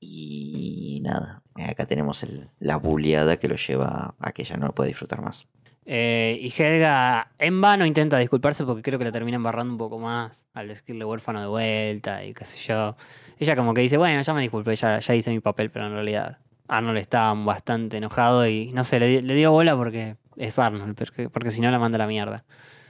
Y 0.00 1.00
nada, 1.02 1.42
acá 1.68 1.86
tenemos 1.86 2.22
el- 2.22 2.48
la 2.60 2.76
buleada 2.76 3.36
que 3.38 3.48
lo 3.48 3.56
lleva 3.56 4.14
a 4.18 4.32
que 4.32 4.44
ya 4.44 4.56
no 4.56 4.66
lo 4.66 4.74
puede 4.74 4.88
disfrutar 4.90 5.22
más. 5.22 5.46
Eh, 5.90 6.38
y 6.42 6.52
Helga 6.62 7.32
en 7.38 7.60
vano 7.62 7.86
intenta 7.86 8.18
disculparse 8.18 8.64
porque 8.64 8.82
creo 8.82 8.98
que 8.98 9.06
la 9.06 9.12
termina 9.12 9.36
embarrando 9.36 9.72
un 9.72 9.78
poco 9.78 9.98
más 9.98 10.44
al 10.52 10.68
decirle 10.68 11.04
huérfano 11.04 11.40
de 11.40 11.46
vuelta 11.46 12.24
y 12.24 12.34
qué 12.34 12.44
sé 12.44 12.58
yo. 12.58 12.94
Ella 13.38 13.56
como 13.56 13.72
que 13.72 13.80
dice, 13.80 13.96
bueno, 13.96 14.20
ya 14.20 14.34
me 14.34 14.42
disculpé, 14.42 14.76
ya, 14.76 14.98
ya 15.00 15.14
hice 15.14 15.30
mi 15.30 15.40
papel, 15.40 15.70
pero 15.70 15.86
en 15.86 15.92
realidad 15.92 16.38
Arnold 16.68 16.98
está 16.98 17.32
bastante 17.34 17.96
enojado 17.96 18.46
y 18.46 18.70
no 18.72 18.84
sé, 18.84 19.00
le, 19.00 19.06
di- 19.08 19.22
le 19.22 19.34
dio 19.34 19.50
bola 19.52 19.76
porque 19.76 20.16
es 20.36 20.58
Arnold, 20.58 20.94
porque, 20.96 21.28
porque 21.28 21.50
si 21.50 21.60
no 21.60 21.70
la 21.70 21.78
manda 21.78 21.96
a 21.96 22.00
la 22.00 22.06
mierda. 22.06 22.44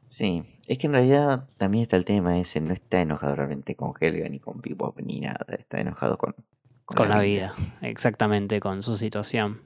Sí, 0.09 0.43
es 0.66 0.79
que 0.79 0.87
en 0.87 0.95
realidad 0.95 1.49
también 1.59 1.83
está 1.83 1.97
el 1.97 2.05
tema 2.05 2.39
ese, 2.39 2.61
no 2.61 2.72
está 2.72 3.01
enojado 3.01 3.35
realmente 3.37 3.74
con 3.74 3.93
Helga 4.01 4.29
ni 4.29 4.39
con 4.41 4.61
Bebop 4.61 4.99
ni 5.01 5.20
nada, 5.20 5.45
está 5.59 5.81
enojado 5.81 6.16
con, 6.18 6.35
Con 6.85 7.09
la 7.09 7.20
vida, 7.20 7.53
exactamente, 7.83 8.59
con 8.61 8.83
su 8.83 8.97
situación. 8.97 9.61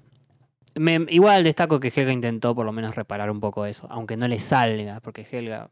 Me- 0.74 1.06
igual 1.10 1.44
destaco 1.44 1.78
que 1.80 1.92
Helga 1.94 2.12
intentó 2.12 2.54
por 2.54 2.66
lo 2.66 2.72
menos 2.72 2.94
reparar 2.96 3.30
un 3.30 3.40
poco 3.40 3.66
eso, 3.66 3.86
aunque 3.90 4.16
no 4.16 4.26
le 4.26 4.40
salga, 4.40 5.00
porque 5.00 5.26
Helga, 5.30 5.70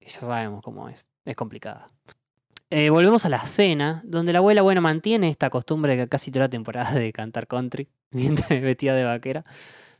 ya 0.00 0.08
sabemos 0.10 0.60
cómo 0.62 0.88
es, 0.88 1.08
es 1.24 1.34
complicada. 1.36 1.88
Eh, 2.76 2.90
volvemos 2.90 3.24
a 3.24 3.28
la 3.28 3.46
cena, 3.46 4.02
donde 4.04 4.32
la 4.32 4.40
abuela, 4.40 4.60
bueno, 4.60 4.80
mantiene 4.80 5.30
esta 5.30 5.48
costumbre 5.48 5.96
que 5.96 6.08
casi 6.08 6.32
toda 6.32 6.46
la 6.46 6.48
temporada 6.48 6.90
de 6.90 7.12
cantar 7.12 7.46
country, 7.46 7.86
vestida 8.10 8.96
de 8.96 9.04
vaquera, 9.04 9.44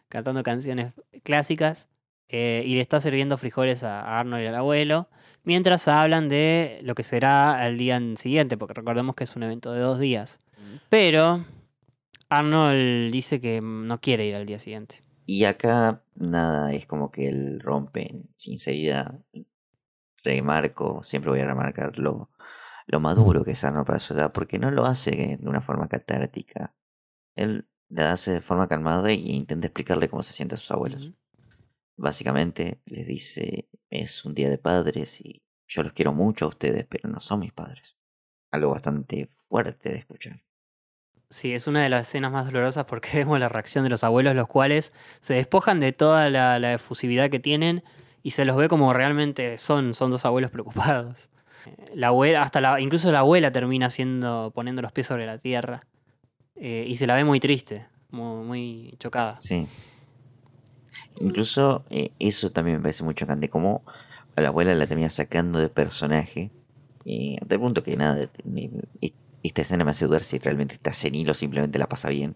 cantando 0.09 0.43
canciones 0.43 0.93
clásicas, 1.22 1.89
eh, 2.29 2.64
y 2.66 2.75
le 2.75 2.81
está 2.81 3.01
sirviendo 3.01 3.39
frijoles 3.39 3.85
a 3.85 4.18
Arnold 4.18 4.43
y 4.43 4.47
al 4.49 4.57
abuelo, 4.57 5.09
mientras 5.45 5.87
hablan 5.87 6.29
de 6.29 6.81
lo 6.83 6.97
que 6.97 7.05
será 7.05 7.64
el 7.64 7.79
día 7.79 8.03
siguiente, 8.16 8.57
porque 8.57 8.75
recordemos 8.75 9.14
que 9.14 9.22
es 9.22 9.37
un 9.37 9.45
evento 9.45 9.72
de 9.72 9.79
dos 9.79 10.01
días. 10.01 10.41
Pero 10.89 11.45
Arnold 12.29 13.12
dice 13.12 13.39
que 13.39 13.61
no 13.62 14.01
quiere 14.01 14.27
ir 14.27 14.35
al 14.35 14.47
día 14.47 14.59
siguiente. 14.59 15.01
Y 15.27 15.45
acá 15.45 16.03
nada, 16.16 16.75
es 16.75 16.87
como 16.87 17.12
que 17.12 17.29
él 17.29 17.61
rompe 17.61 18.25
sinceridad. 18.35 19.20
Remarco, 20.25 21.05
siempre 21.05 21.31
voy 21.31 21.39
a 21.39 21.47
remarcar 21.47 21.97
lo, 22.87 23.01
maduro 23.01 23.45
que 23.45 23.53
es 23.53 23.64
Arnold 23.64 23.87
para 23.87 24.01
su 24.01 24.14
edad, 24.14 24.32
porque 24.32 24.59
no 24.59 24.70
lo 24.70 24.85
hace 24.85 25.39
de 25.41 25.49
una 25.49 25.61
forma 25.61 25.89
catártica. 25.89 26.74
Él 27.37 27.68
la 27.89 28.12
hace 28.12 28.32
de 28.32 28.41
forma 28.41 28.68
calmada 28.68 29.11
e 29.11 29.14
intenta 29.14 29.66
explicarle 29.66 30.09
cómo 30.09 30.22
se 30.22 30.32
siente 30.32 30.55
a 30.55 30.59
sus 30.59 30.70
abuelos. 30.70 31.12
Básicamente 31.97 32.80
les 32.87 33.07
dice, 33.07 33.68
es 33.91 34.24
un 34.24 34.35
día 34.35 34.51
de 34.51 34.59
padres 34.59 35.20
y 35.20 35.43
yo 35.68 35.82
los 35.82 35.93
quiero 35.93 36.12
mucho 36.12 36.47
a 36.47 36.49
ustedes, 36.49 36.87
pero 36.89 37.09
no 37.09 37.20
son 37.20 37.41
mis 37.41 37.53
padres. 37.53 37.97
Algo 38.51 38.70
bastante 38.70 39.28
fuerte 39.49 39.91
de 39.91 39.99
escuchar. 39.99 40.43
Sí, 41.30 41.53
es 41.53 41.66
una 41.66 41.82
de 41.82 41.89
las 41.89 42.09
escenas 42.09 42.32
más 42.32 42.47
dolorosas 42.47 42.85
porque 42.85 43.11
vemos 43.14 43.39
la 43.39 43.49
reacción 43.49 43.85
de 43.85 43.91
los 43.91 44.05
abuelos, 44.05 44.35
los 44.35 44.49
cuales 44.49 44.93
se 45.20 45.35
despojan 45.35 45.80
de 45.80 45.93
toda 45.93 46.30
la, 46.30 46.59
la 46.59 46.74
efusividad 46.74 47.30
que 47.30 47.41
tienen 47.41 47.82
y 48.22 48.32
se 48.32 48.45
los 48.45 48.57
ve 48.57 48.68
como 48.68 48.93
realmente 48.93 49.59
son, 49.59 49.95
son 49.95 50.11
dos 50.11 50.24
abuelos 50.24 50.51
preocupados. 50.51 51.28
La 51.95 52.09
abuela, 52.09 52.43
hasta 52.43 52.61
la, 52.61 52.81
incluso 52.81 53.11
la 53.12 53.21
abuela 53.21 53.53
termina 53.53 53.87
haciendo, 53.87 54.53
poniendo 54.55 54.83
los 54.83 54.93
pies 54.93 55.07
sobre 55.07 55.27
la 55.27 55.39
tierra 55.39 55.87
eh, 56.57 56.85
y 56.87 56.97
se 56.97 57.07
la 57.07 57.15
ve 57.15 57.25
muy 57.25 57.41
triste, 57.41 57.87
muy, 58.11 58.95
chocada. 58.99 59.41
Sí. 59.41 59.67
Incluso 61.21 61.85
eh, 61.91 62.11
eso 62.19 62.51
también 62.51 62.79
me 62.79 62.83
parece 62.83 63.05
muy 63.05 63.15
chocante, 63.15 63.49
como 63.49 63.83
a 64.37 64.41
la 64.41 64.49
abuela 64.49 64.75
la 64.75 64.87
termina 64.87 65.11
sacando 65.11 65.59
de 65.59 65.69
personaje, 65.69 66.51
eh, 67.05 67.37
hasta 67.41 67.55
el 67.55 67.61
punto 67.61 67.83
que 67.83 67.97
nada, 67.97 68.29
esta 69.43 69.62
escena 69.62 69.85
me 69.85 69.91
hace 69.91 70.07
dudar 70.07 70.23
si 70.23 70.39
realmente 70.39 70.75
está 70.75 70.93
senil 70.93 71.29
o 71.31 71.35
simplemente 71.35 71.79
la 71.79 71.89
pasa 71.89 72.09
bien. 72.09 72.35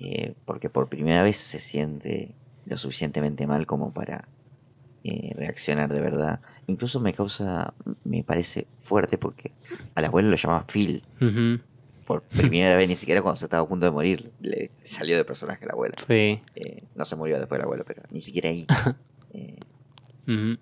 eh, 0.00 0.34
porque 0.46 0.68
por 0.68 0.88
primera 0.88 1.22
vez 1.22 1.36
se 1.36 1.60
siente 1.60 2.34
lo 2.66 2.76
suficientemente 2.76 3.46
mal 3.46 3.66
como 3.66 3.92
para 3.92 4.28
eh, 5.04 5.32
reaccionar 5.36 5.92
de 5.92 6.00
verdad. 6.00 6.40
Incluso 6.66 7.00
me 7.00 7.12
causa, 7.12 7.74
me 8.04 8.22
parece 8.24 8.66
fuerte 8.80 9.18
porque 9.18 9.52
al 9.94 10.04
abuelo 10.04 10.30
lo 10.30 10.36
llama 10.36 10.66
Phil. 10.66 11.02
Por 12.06 12.22
primera 12.22 12.76
vez, 12.76 12.88
ni 12.88 12.96
siquiera 12.96 13.22
cuando 13.22 13.36
se 13.38 13.44
estaba 13.46 13.62
a 13.62 13.68
punto 13.68 13.86
de 13.86 13.92
morir, 13.92 14.32
le 14.40 14.70
salió 14.82 15.16
de 15.16 15.24
personaje 15.24 15.64
el 15.64 15.70
abuelo. 15.70 15.94
Sí. 16.06 16.40
Eh, 16.56 16.82
no 16.96 17.04
se 17.04 17.16
murió 17.16 17.38
después 17.38 17.58
el 17.58 17.64
abuelo, 17.64 17.84
pero 17.86 18.02
ni 18.10 18.20
siquiera 18.20 18.48
ahí. 18.48 18.66
Eh, 19.34 19.56
Ujú. 20.28 20.58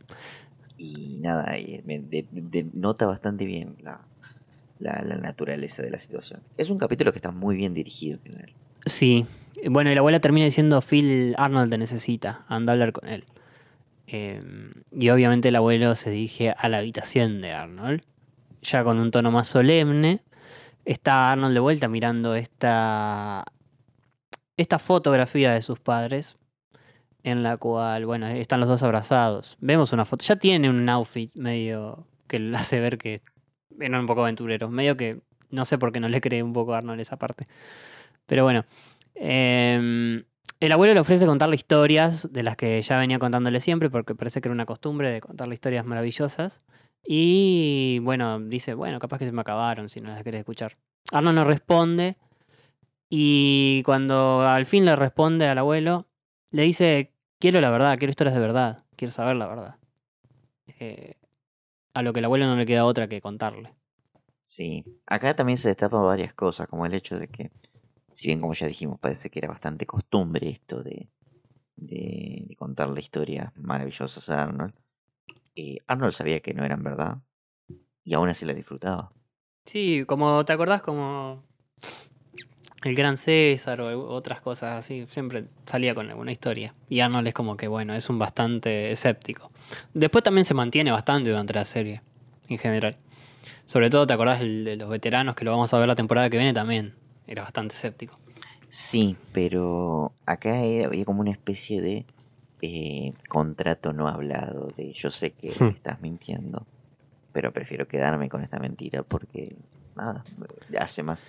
y 0.78 1.18
nada, 1.20 1.42
de- 1.52 2.24
denota 2.30 3.04
bastante 3.06 3.44
bien 3.44 3.74
la, 3.82 4.00
la, 4.78 5.02
la 5.02 5.16
naturaleza 5.16 5.82
de 5.82 5.90
la 5.90 5.98
situación. 5.98 6.40
Es 6.56 6.70
un 6.70 6.78
capítulo 6.78 7.10
que 7.10 7.18
está 7.18 7.32
muy 7.32 7.56
bien 7.56 7.74
dirigido 7.74 8.18
en 8.18 8.22
general. 8.30 8.52
Sí. 8.86 9.26
Bueno, 9.68 9.90
y 9.90 9.94
la 9.94 10.00
abuela 10.00 10.20
termina 10.20 10.46
diciendo, 10.46 10.80
Phil 10.82 11.34
Arnold 11.36 11.70
te 11.72 11.78
necesita, 11.78 12.44
anda 12.48 12.70
a 12.70 12.74
hablar 12.74 12.92
con 12.92 13.08
él. 13.08 13.24
Eh, 14.12 14.40
y 14.92 15.08
obviamente 15.10 15.48
el 15.48 15.56
abuelo 15.56 15.94
se 15.94 16.10
dirige 16.10 16.50
a 16.50 16.68
la 16.68 16.78
habitación 16.78 17.40
de 17.40 17.52
Arnold, 17.52 18.02
ya 18.62 18.84
con 18.84 18.98
un 18.98 19.10
tono 19.10 19.30
más 19.30 19.48
solemne. 19.48 20.22
Está 20.84 21.30
Arnold 21.30 21.54
de 21.54 21.60
vuelta 21.60 21.88
mirando 21.88 22.34
esta, 22.34 23.44
esta 24.56 24.78
fotografía 24.78 25.52
de 25.52 25.62
sus 25.62 25.78
padres, 25.78 26.36
en 27.22 27.42
la 27.42 27.56
cual, 27.56 28.06
bueno, 28.06 28.26
están 28.26 28.60
los 28.60 28.68
dos 28.68 28.82
abrazados. 28.82 29.56
Vemos 29.60 29.92
una 29.92 30.04
foto, 30.04 30.24
ya 30.24 30.36
tiene 30.36 30.68
un 30.68 30.88
outfit 30.88 31.34
medio 31.34 32.06
que 32.26 32.38
le 32.38 32.56
hace 32.56 32.80
ver 32.80 32.98
que 32.98 33.22
un 33.70 34.06
poco 34.06 34.22
aventureros, 34.22 34.70
medio 34.70 34.96
que 34.96 35.20
no 35.50 35.64
sé 35.64 35.78
por 35.78 35.92
qué 35.92 36.00
no 36.00 36.08
le 36.08 36.20
cree 36.20 36.42
un 36.42 36.52
poco 36.52 36.74
a 36.74 36.78
Arnold 36.78 37.00
esa 37.00 37.16
parte. 37.16 37.46
Pero 38.26 38.44
bueno, 38.44 38.64
em, 39.14 40.24
el 40.60 40.72
abuelo 40.72 40.94
le 40.94 41.00
ofrece 41.00 41.26
contarle 41.26 41.56
historias 41.56 42.30
de 42.32 42.42
las 42.42 42.56
que 42.56 42.80
ya 42.82 42.98
venía 42.98 43.18
contándole 43.18 43.60
siempre, 43.60 43.88
porque 43.88 44.14
parece 44.14 44.40
que 44.40 44.48
era 44.48 44.54
una 44.54 44.66
costumbre 44.66 45.10
de 45.10 45.20
contarle 45.20 45.54
historias 45.54 45.86
maravillosas. 45.86 46.62
Y 47.02 47.98
bueno, 48.02 48.38
dice, 48.38 48.74
bueno, 48.74 48.98
capaz 48.98 49.18
que 49.18 49.26
se 49.26 49.32
me 49.32 49.40
acabaron 49.40 49.88
si 49.88 50.00
no 50.00 50.10
las 50.10 50.22
querés 50.22 50.40
escuchar. 50.40 50.76
Arnold 51.12 51.36
no 51.36 51.44
responde. 51.44 52.18
Y 53.08 53.82
cuando 53.84 54.42
al 54.42 54.66
fin 54.66 54.84
le 54.84 54.94
responde 54.94 55.48
al 55.48 55.58
abuelo, 55.58 56.06
le 56.50 56.62
dice, 56.62 57.14
quiero 57.38 57.60
la 57.60 57.70
verdad, 57.70 57.98
quiero 57.98 58.10
historias 58.10 58.34
de 58.34 58.40
verdad, 58.40 58.84
quiero 58.96 59.10
saber 59.10 59.36
la 59.36 59.46
verdad. 59.48 59.76
Eh, 60.78 61.14
a 61.94 62.02
lo 62.02 62.12
que 62.12 62.20
el 62.20 62.26
abuelo 62.26 62.46
no 62.46 62.56
le 62.56 62.66
queda 62.66 62.84
otra 62.84 63.08
que 63.08 63.20
contarle. 63.20 63.74
Sí, 64.42 64.84
acá 65.06 65.34
también 65.34 65.58
se 65.58 65.68
destapan 65.68 66.02
varias 66.02 66.34
cosas, 66.34 66.68
como 66.68 66.86
el 66.86 66.94
hecho 66.94 67.18
de 67.18 67.28
que, 67.28 67.50
si 68.12 68.28
bien 68.28 68.40
como 68.40 68.54
ya 68.54 68.66
dijimos, 68.66 68.98
parece 68.98 69.30
que 69.30 69.38
era 69.38 69.48
bastante 69.48 69.86
costumbre 69.86 70.48
esto 70.48 70.82
de, 70.82 71.08
de, 71.76 72.44
de 72.46 72.56
contarle 72.56 73.00
historias 73.00 73.52
maravillosas 73.56 74.28
a 74.30 74.42
Arnold, 74.42 74.74
eh, 75.56 75.78
Arnold 75.86 76.12
sabía 76.12 76.40
que 76.40 76.54
no 76.54 76.64
eran 76.64 76.82
verdad 76.82 77.18
y 78.04 78.14
aún 78.14 78.28
así 78.28 78.44
las 78.44 78.56
disfrutaba. 78.56 79.12
Sí, 79.66 80.04
como 80.06 80.44
te 80.44 80.52
acordás, 80.52 80.82
como 80.82 81.44
el 82.82 82.94
Gran 82.94 83.16
César 83.16 83.80
o 83.82 84.08
otras 84.08 84.40
cosas 84.40 84.78
así, 84.78 85.06
siempre 85.08 85.44
salía 85.66 85.94
con 85.94 86.08
alguna 86.08 86.32
historia. 86.32 86.74
Y 86.88 87.00
Arnold 87.00 87.28
es 87.28 87.34
como 87.34 87.56
que, 87.56 87.68
bueno, 87.68 87.94
es 87.94 88.08
un 88.08 88.18
bastante 88.18 88.90
escéptico. 88.90 89.50
Después 89.92 90.24
también 90.24 90.44
se 90.44 90.54
mantiene 90.54 90.90
bastante 90.90 91.30
durante 91.30 91.52
la 91.52 91.64
serie, 91.64 92.02
en 92.48 92.58
general. 92.58 92.96
Sobre 93.66 93.90
todo, 93.90 94.06
¿te 94.06 94.14
acordás 94.14 94.40
de 94.40 94.76
los 94.76 94.88
veteranos 94.88 95.34
que 95.36 95.44
lo 95.44 95.50
vamos 95.52 95.72
a 95.74 95.78
ver 95.78 95.88
la 95.88 95.94
temporada 95.94 96.30
que 96.30 96.38
viene 96.38 96.54
también? 96.54 96.94
Era 97.30 97.42
bastante 97.42 97.74
escéptico. 97.74 98.18
Sí, 98.68 99.16
pero 99.32 100.12
acá 100.26 100.54
había 100.84 101.04
como 101.04 101.20
una 101.20 101.30
especie 101.32 101.80
de 101.80 102.06
eh, 102.62 103.14
contrato 103.28 103.92
no 103.92 104.06
hablado, 104.08 104.68
de 104.76 104.92
yo 104.92 105.10
sé 105.10 105.32
que 105.32 105.48
me 105.64 105.70
Hmm. 105.70 105.74
estás 105.74 106.00
mintiendo, 106.02 106.66
pero 107.32 107.52
prefiero 107.52 107.88
quedarme 107.88 108.28
con 108.28 108.42
esta 108.42 108.58
mentira 108.58 109.02
porque, 109.02 109.56
nada, 109.96 110.24
hace 110.78 111.02
más 111.02 111.26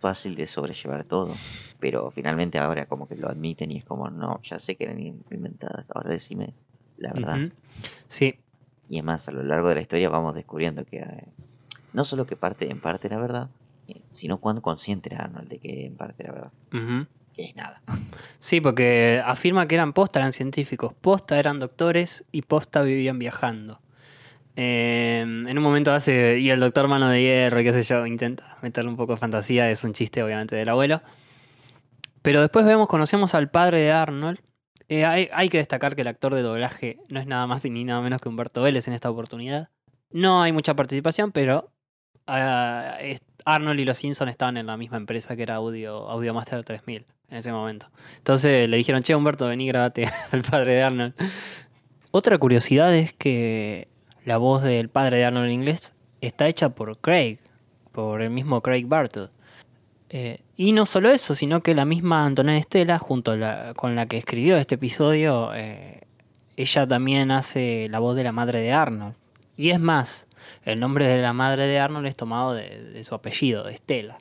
fácil 0.00 0.36
de 0.36 0.46
sobrellevar 0.46 1.04
todo. 1.04 1.34
Pero 1.80 2.10
finalmente 2.10 2.58
ahora 2.58 2.86
como 2.86 3.08
que 3.08 3.16
lo 3.16 3.28
admiten 3.28 3.70
y 3.72 3.78
es 3.78 3.84
como, 3.84 4.10
no, 4.10 4.40
ya 4.42 4.58
sé 4.58 4.76
que 4.76 4.84
eran 4.84 5.00
in- 5.00 5.24
inventadas, 5.30 5.86
ahora 5.94 6.10
decime 6.10 6.54
la 6.96 7.12
verdad. 7.12 7.36
Ujú. 7.36 7.52
Sí, 8.08 8.34
Y 8.88 8.98
es 8.98 9.04
más, 9.04 9.28
a 9.28 9.32
lo 9.32 9.42
largo 9.42 9.68
de 9.68 9.76
la 9.76 9.80
historia 9.82 10.08
vamos 10.08 10.34
descubriendo 10.34 10.84
que 10.84 10.98
eh, 10.98 11.24
no 11.92 12.04
solo 12.04 12.26
que 12.26 12.36
parte 12.36 12.70
en 12.70 12.80
parte 12.80 13.06
era 13.06 13.20
verdad, 13.20 13.50
sino 14.10 14.38
cuán 14.38 14.60
consciente 14.60 15.12
era 15.12 15.24
Arnold 15.24 15.48
de 15.48 15.58
que 15.58 15.86
en 15.86 15.96
parte 15.96 16.22
era 16.22 16.32
verdad. 16.32 16.52
Ujú. 16.72 17.06
Que 17.34 17.44
es 17.44 17.56
nada. 17.56 17.82
Sí, 18.40 18.60
porque 18.60 19.22
afirma 19.24 19.66
que 19.68 19.74
eran 19.76 19.92
posta, 19.92 20.18
eran 20.18 20.32
científicos, 20.32 20.92
posta 20.94 21.38
eran 21.38 21.60
doctores 21.60 22.24
y 22.32 22.42
posta 22.42 22.82
vivían 22.82 23.18
viajando. 23.18 23.80
Eh, 24.56 25.20
en 25.20 25.56
un 25.56 25.62
momento 25.62 25.92
hace, 25.92 26.38
y 26.40 26.50
el 26.50 26.58
doctor 26.58 26.88
Mano 26.88 27.08
de 27.08 27.22
Hierro, 27.22 27.60
y 27.60 27.64
qué 27.64 27.72
sé 27.72 27.82
yo, 27.84 28.04
intenta 28.06 28.58
meterle 28.62 28.90
un 28.90 28.96
poco 28.96 29.12
de 29.12 29.18
fantasía, 29.18 29.70
es 29.70 29.84
un 29.84 29.92
chiste 29.92 30.22
obviamente 30.22 30.56
del 30.56 30.68
abuelo. 30.68 31.00
Pero 32.22 32.40
después 32.40 32.66
vemos, 32.66 32.88
conocemos 32.88 33.34
al 33.34 33.50
padre 33.50 33.80
de 33.80 33.92
Arnold. 33.92 34.40
Eh, 34.88 35.04
hay, 35.04 35.28
hay 35.32 35.48
que 35.48 35.58
destacar 35.58 35.94
que 35.94 36.00
el 36.02 36.08
actor 36.08 36.34
de 36.34 36.42
doblaje 36.42 36.98
no 37.08 37.20
es 37.20 37.26
nada 37.26 37.46
más 37.46 37.64
y 37.64 37.70
ni 37.70 37.84
nada 37.84 38.00
menos 38.00 38.20
que 38.20 38.28
Humberto 38.28 38.62
Vélez 38.62 38.88
en 38.88 38.94
esta 38.94 39.10
oportunidad. 39.10 39.68
No 40.10 40.42
hay 40.42 40.50
mucha 40.52 40.74
participación, 40.74 41.30
pero 41.30 41.70
ah, 42.26 42.96
es- 43.00 43.22
Arnold 43.44 43.80
y 43.80 43.84
los 43.84 43.98
Simpsons 43.98 44.30
estaban 44.30 44.56
en 44.56 44.66
la 44.66 44.76
misma 44.76 44.96
empresa 44.96 45.36
que 45.36 45.42
era 45.42 45.56
Audio, 45.56 46.08
Audio 46.08 46.34
Master 46.34 46.62
3000 46.62 47.04
en 47.30 47.36
ese 47.36 47.52
momento. 47.52 47.88
Entonces 48.16 48.68
le 48.68 48.76
dijeron, 48.76 49.02
che, 49.02 49.14
Humberto, 49.14 49.46
vení, 49.46 49.66
grabate 49.68 50.08
al 50.32 50.42
padre 50.42 50.74
de 50.74 50.82
Arnold. 50.82 51.14
Otra 52.10 52.38
curiosidad 52.38 52.94
es 52.94 53.12
que 53.12 53.88
la 54.24 54.38
voz 54.38 54.62
del 54.62 54.88
padre 54.88 55.18
de 55.18 55.24
Arnold 55.24 55.46
en 55.46 55.52
inglés 55.52 55.94
está 56.20 56.48
hecha 56.48 56.70
por 56.70 56.98
Craig, 56.98 57.38
por 57.92 58.22
el 58.22 58.30
mismo 58.30 58.60
Craig 58.60 58.86
Bartle. 58.86 59.28
Eh, 60.10 60.40
y 60.56 60.72
no 60.72 60.86
solo 60.86 61.10
eso, 61.10 61.34
sino 61.34 61.62
que 61.62 61.74
la 61.74 61.84
misma 61.84 62.24
Antonella 62.24 62.58
Estela, 62.58 62.98
junto 62.98 63.32
con 63.76 63.94
la 63.94 64.06
que 64.06 64.16
escribió 64.16 64.56
este 64.56 64.76
episodio, 64.76 65.52
eh, 65.54 66.00
ella 66.56 66.86
también 66.86 67.30
hace 67.30 67.88
la 67.90 67.98
voz 67.98 68.16
de 68.16 68.24
la 68.24 68.32
madre 68.32 68.60
de 68.60 68.72
Arnold. 68.72 69.14
Y 69.56 69.70
es 69.70 69.80
más, 69.80 70.27
el 70.64 70.80
nombre 70.80 71.06
de 71.06 71.22
la 71.22 71.32
madre 71.32 71.66
de 71.66 71.78
Arnold 71.78 72.06
es 72.06 72.16
tomado 72.16 72.54
de, 72.54 73.02
su 73.04 73.14
apellido, 73.14 73.64
de 73.64 73.72
Estela. 73.72 74.18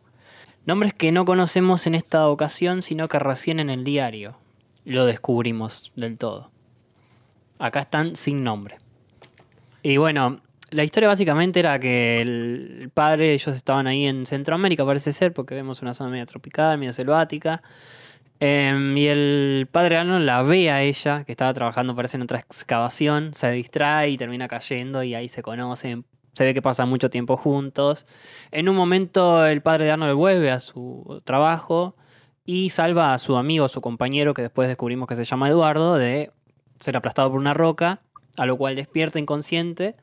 Nombres 0.66 0.94
que 0.94 1.12
no 1.12 1.26
conocemos 1.26 1.88
en 1.88 1.96
esta 1.96 2.28
ocasión, 2.28 2.82
sino 2.82 3.08
que 3.08 3.20
recién 3.20 3.60
en 3.60 3.70
el 3.70 3.84
diario 3.84 4.36
lo 4.86 5.06
descubrimos 5.06 5.92
del 5.96 6.18
todo. 6.18 6.52
Acá 7.60 7.82
están 7.82 8.16
sin 8.16 8.44
nombre. 8.44 8.78
Y 9.82 9.98
bueno, 9.98 10.42
la 10.70 10.84
historia 10.84 11.08
básicamente 11.08 11.60
era 11.60 11.80
que 11.80 12.22
el 12.22 12.92
padre, 12.94 13.34
ellos 13.34 13.56
estaban 13.56 13.88
ahí 13.88 14.06
en 14.06 14.26
Centroamérica, 14.26 14.86
parece 14.86 15.12
ser, 15.14 15.34
porque 15.34 15.56
vemos 15.56 15.82
una 15.82 15.94
zona 15.94 16.10
media 16.10 16.26
tropical, 16.26 16.78
media 16.78 16.94
selvática. 16.94 17.62
Em, 18.40 18.96
y 18.98 19.08
el 19.08 19.68
padre 19.72 19.98
Arnold 19.98 20.26
la 20.26 20.44
ve 20.44 20.70
a 20.70 20.84
ella, 20.84 21.24
que 21.24 21.32
estaba 21.32 21.54
trabajando, 21.54 21.96
parece 21.96 22.18
en 22.18 22.24
otra 22.24 22.40
excavación, 22.40 23.34
se 23.34 23.50
distrae 23.52 24.10
y 24.10 24.18
termina 24.18 24.48
cayendo 24.48 25.02
y 25.04 25.16
ahí 25.16 25.28
se 25.28 25.42
conocen. 25.42 26.06
Se 26.38 26.44
ve 26.44 26.54
que 26.54 26.62
pasan 26.62 26.88
mucho 26.88 27.10
tiempo 27.10 27.36
juntos. 27.36 28.06
En 28.52 28.70
un 28.70 28.76
momento 28.76 29.44
el 29.44 29.64
padre 29.64 29.86
de 29.86 29.92
Arnold 29.92 30.14
vuelve 30.14 30.52
a 30.52 30.60
su 30.60 31.20
trabajo 31.26 31.96
y 32.46 32.70
salva 32.70 33.16
a 33.16 33.18
su 33.18 33.38
amigo, 33.38 33.68
su 33.68 33.82
compañero, 33.82 34.36
que 34.36 34.44
después 34.44 34.68
descubrimos 34.68 35.08
que 35.08 35.16
se 35.16 35.24
llama 35.24 35.50
Eduardo, 35.50 35.96
de 35.96 36.30
ser 36.80 36.96
aplastado 36.96 37.32
por 37.32 37.40
una 37.40 37.56
roca, 37.56 38.02
a 38.38 38.46
lo 38.46 38.56
cual 38.56 38.76
despierta 38.76 39.18
inconsciente 39.18 39.96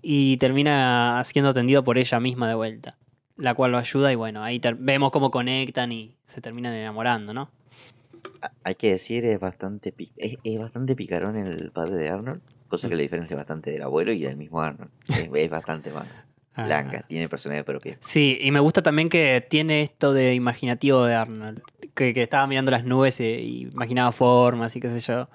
y 0.00 0.38
termina 0.38 1.20
siendo 1.26 1.50
atendido 1.50 1.84
por 1.84 1.98
ella 1.98 2.18
misma 2.20 2.48
de 2.48 2.54
vuelta, 2.54 2.96
la 3.36 3.52
cual 3.52 3.72
lo 3.72 3.76
ayuda 3.76 4.10
y 4.10 4.14
bueno, 4.14 4.42
ahí 4.42 4.62
vemos 4.78 5.10
cómo 5.10 5.30
conectan 5.30 5.92
y 5.92 6.16
se 6.24 6.40
terminan 6.40 6.72
enamorando, 6.72 7.34
¿no? 7.34 7.50
Hay 8.64 8.76
que 8.76 8.92
decir, 8.92 9.26
es 9.26 9.38
bastante, 9.38 9.92
es 10.16 10.58
bastante 10.58 10.96
picarón 10.96 11.36
el 11.36 11.70
padre 11.70 11.96
de 11.96 12.08
Arnold, 12.08 12.40
cosa 12.72 12.88
que 12.88 12.96
le 12.96 13.02
diferencia 13.04 13.36
bastante 13.36 13.70
del 13.70 13.82
abuelo 13.82 14.12
y 14.12 14.20
del 14.20 14.36
mismo 14.36 14.60
Arnold. 14.60 14.90
Es, 15.08 15.28
es 15.32 15.50
bastante 15.50 15.90
más 15.92 16.28
Ah. 16.54 16.64
blanca, 16.66 17.00
tiene 17.08 17.30
personalidad 17.30 17.64
propia. 17.64 17.96
Sí, 18.00 18.36
y 18.38 18.50
me 18.50 18.60
gusta 18.60 18.82
también 18.82 19.08
que 19.08 19.42
tiene 19.48 19.80
esto 19.80 20.12
de 20.12 20.34
imaginativo 20.34 21.02
de 21.04 21.14
Arnold, 21.14 21.62
que, 21.94 22.12
que 22.12 22.22
estaba 22.24 22.46
mirando 22.46 22.70
las 22.70 22.84
nubes 22.84 23.20
e 23.20 23.40
imaginaba 23.40 24.12
formas 24.12 24.76
y 24.76 24.80
qué 24.80 24.90
sé 24.90 25.00
yo, 25.00 25.30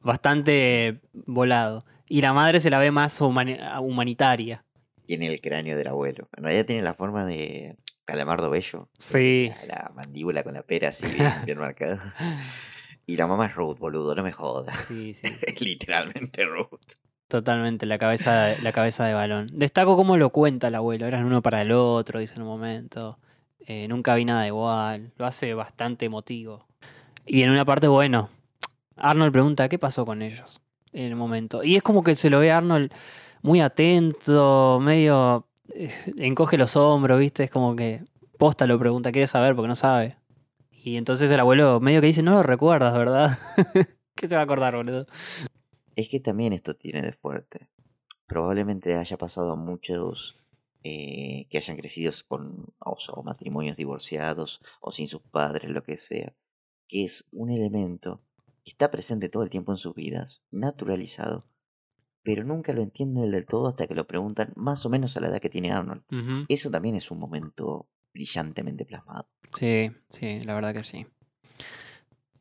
bastante 0.00 1.00
volado. 1.12 1.84
Y 2.08 2.20
la 2.22 2.32
madre 2.32 2.60
se 2.60 2.70
la 2.70 2.78
ve 2.78 2.92
más 2.92 3.20
humani- 3.20 3.58
humanitaria. 3.80 4.64
Tiene 5.06 5.26
el 5.26 5.40
cráneo 5.40 5.76
del 5.76 5.88
abuelo. 5.88 6.28
En 6.36 6.44
realidad 6.44 6.66
tiene 6.66 6.82
la 6.82 6.94
forma 6.94 7.24
de 7.24 7.76
Calamardo 8.04 8.48
Bello. 8.48 8.88
Sí. 8.98 9.50
La, 9.66 9.74
la 9.88 9.92
mandíbula 9.94 10.44
con 10.44 10.54
la 10.54 10.62
pera 10.62 10.90
así 10.90 11.06
bien, 11.08 11.32
bien 11.46 11.58
marcada. 11.58 12.00
Y 13.08 13.16
la 13.16 13.26
mamá 13.26 13.46
es 13.46 13.54
Ruth, 13.54 13.78
boludo, 13.78 14.14
no 14.14 14.22
me 14.22 14.32
jodas. 14.32 14.76
Sí, 14.86 15.14
sí. 15.14 15.22
Es 15.46 15.60
literalmente 15.62 16.44
Ruth. 16.44 16.78
Totalmente, 17.26 17.86
la 17.86 17.98
cabeza, 17.98 18.44
de- 18.44 18.62
la 18.62 18.70
cabeza 18.72 19.06
de 19.06 19.14
balón. 19.14 19.48
Destaco 19.52 19.96
cómo 19.96 20.16
lo 20.18 20.28
cuenta 20.30 20.68
el 20.68 20.74
abuelo. 20.74 21.06
Eran 21.06 21.24
uno 21.24 21.40
para 21.42 21.62
el 21.62 21.72
otro, 21.72 22.20
dice 22.20 22.34
en 22.36 22.42
un 22.42 22.48
momento. 22.48 23.18
Eh, 23.66 23.88
nunca 23.88 24.14
vi 24.14 24.26
nada 24.26 24.46
igual. 24.46 25.10
Lo 25.16 25.24
hace 25.24 25.54
bastante 25.54 26.04
emotivo. 26.04 26.66
Y 27.26 27.42
en 27.42 27.50
una 27.50 27.64
parte, 27.64 27.88
bueno, 27.88 28.28
Arnold 28.96 29.32
pregunta 29.32 29.68
qué 29.70 29.78
pasó 29.78 30.04
con 30.04 30.20
ellos 30.20 30.60
en 30.92 31.04
el 31.06 31.16
momento. 31.16 31.64
Y 31.64 31.76
es 31.76 31.82
como 31.82 32.02
que 32.04 32.14
se 32.14 32.28
lo 32.28 32.40
ve 32.40 32.52
a 32.52 32.58
Arnold 32.58 32.92
muy 33.40 33.60
atento, 33.62 34.80
medio 34.82 35.46
eh, 35.74 35.90
encoge 36.18 36.58
los 36.58 36.76
hombros, 36.76 37.18
¿viste? 37.18 37.44
Es 37.44 37.50
como 37.50 37.74
que 37.74 38.02
posta 38.36 38.66
lo 38.66 38.78
pregunta, 38.78 39.12
quiere 39.12 39.26
saber 39.26 39.54
porque 39.54 39.68
no 39.68 39.76
sabe. 39.76 40.16
Y 40.88 40.96
entonces 40.96 41.30
el 41.30 41.38
abuelo 41.38 41.80
medio 41.80 42.00
que 42.00 42.06
dice, 42.06 42.22
no 42.22 42.30
lo 42.30 42.42
recuerdas, 42.42 42.94
¿verdad? 42.94 43.38
¿Qué 44.14 44.26
te 44.26 44.34
va 44.34 44.40
a 44.40 44.44
acordar, 44.44 44.74
boludo? 44.74 45.06
Es 45.96 46.08
que 46.08 46.18
también 46.18 46.54
esto 46.54 46.72
tiene 46.72 47.02
de 47.02 47.12
fuerte. 47.12 47.68
Probablemente 48.26 48.94
haya 48.94 49.18
pasado 49.18 49.52
a 49.52 49.56
muchos 49.56 50.38
eh, 50.84 51.46
que 51.50 51.58
hayan 51.58 51.76
crecido 51.76 52.10
con 52.26 52.72
o, 52.78 52.98
sea, 52.98 53.16
o 53.16 53.22
matrimonios 53.22 53.76
divorciados 53.76 54.62
o 54.80 54.90
sin 54.90 55.08
sus 55.08 55.20
padres, 55.20 55.70
lo 55.70 55.82
que 55.82 55.98
sea, 55.98 56.34
que 56.86 57.04
es 57.04 57.26
un 57.32 57.50
elemento 57.50 58.22
que 58.64 58.70
está 58.70 58.90
presente 58.90 59.28
todo 59.28 59.42
el 59.42 59.50
tiempo 59.50 59.72
en 59.72 59.78
sus 59.78 59.94
vidas, 59.94 60.40
naturalizado, 60.50 61.44
pero 62.22 62.44
nunca 62.44 62.72
lo 62.72 62.80
entienden 62.80 63.30
del 63.30 63.44
todo 63.44 63.68
hasta 63.68 63.86
que 63.86 63.94
lo 63.94 64.06
preguntan 64.06 64.54
más 64.56 64.86
o 64.86 64.88
menos 64.88 65.18
a 65.18 65.20
la 65.20 65.28
edad 65.28 65.40
que 65.40 65.50
tiene 65.50 65.70
Arnold. 65.70 66.02
Eso 66.48 66.70
también 66.70 66.94
es 66.94 67.10
un 67.10 67.18
momento 67.18 67.90
brillantemente 68.18 68.84
plasmado. 68.84 69.28
Sí, 69.54 69.92
sí, 70.10 70.40
la 70.42 70.54
verdad 70.54 70.74
que 70.74 70.82
sí. 70.82 71.06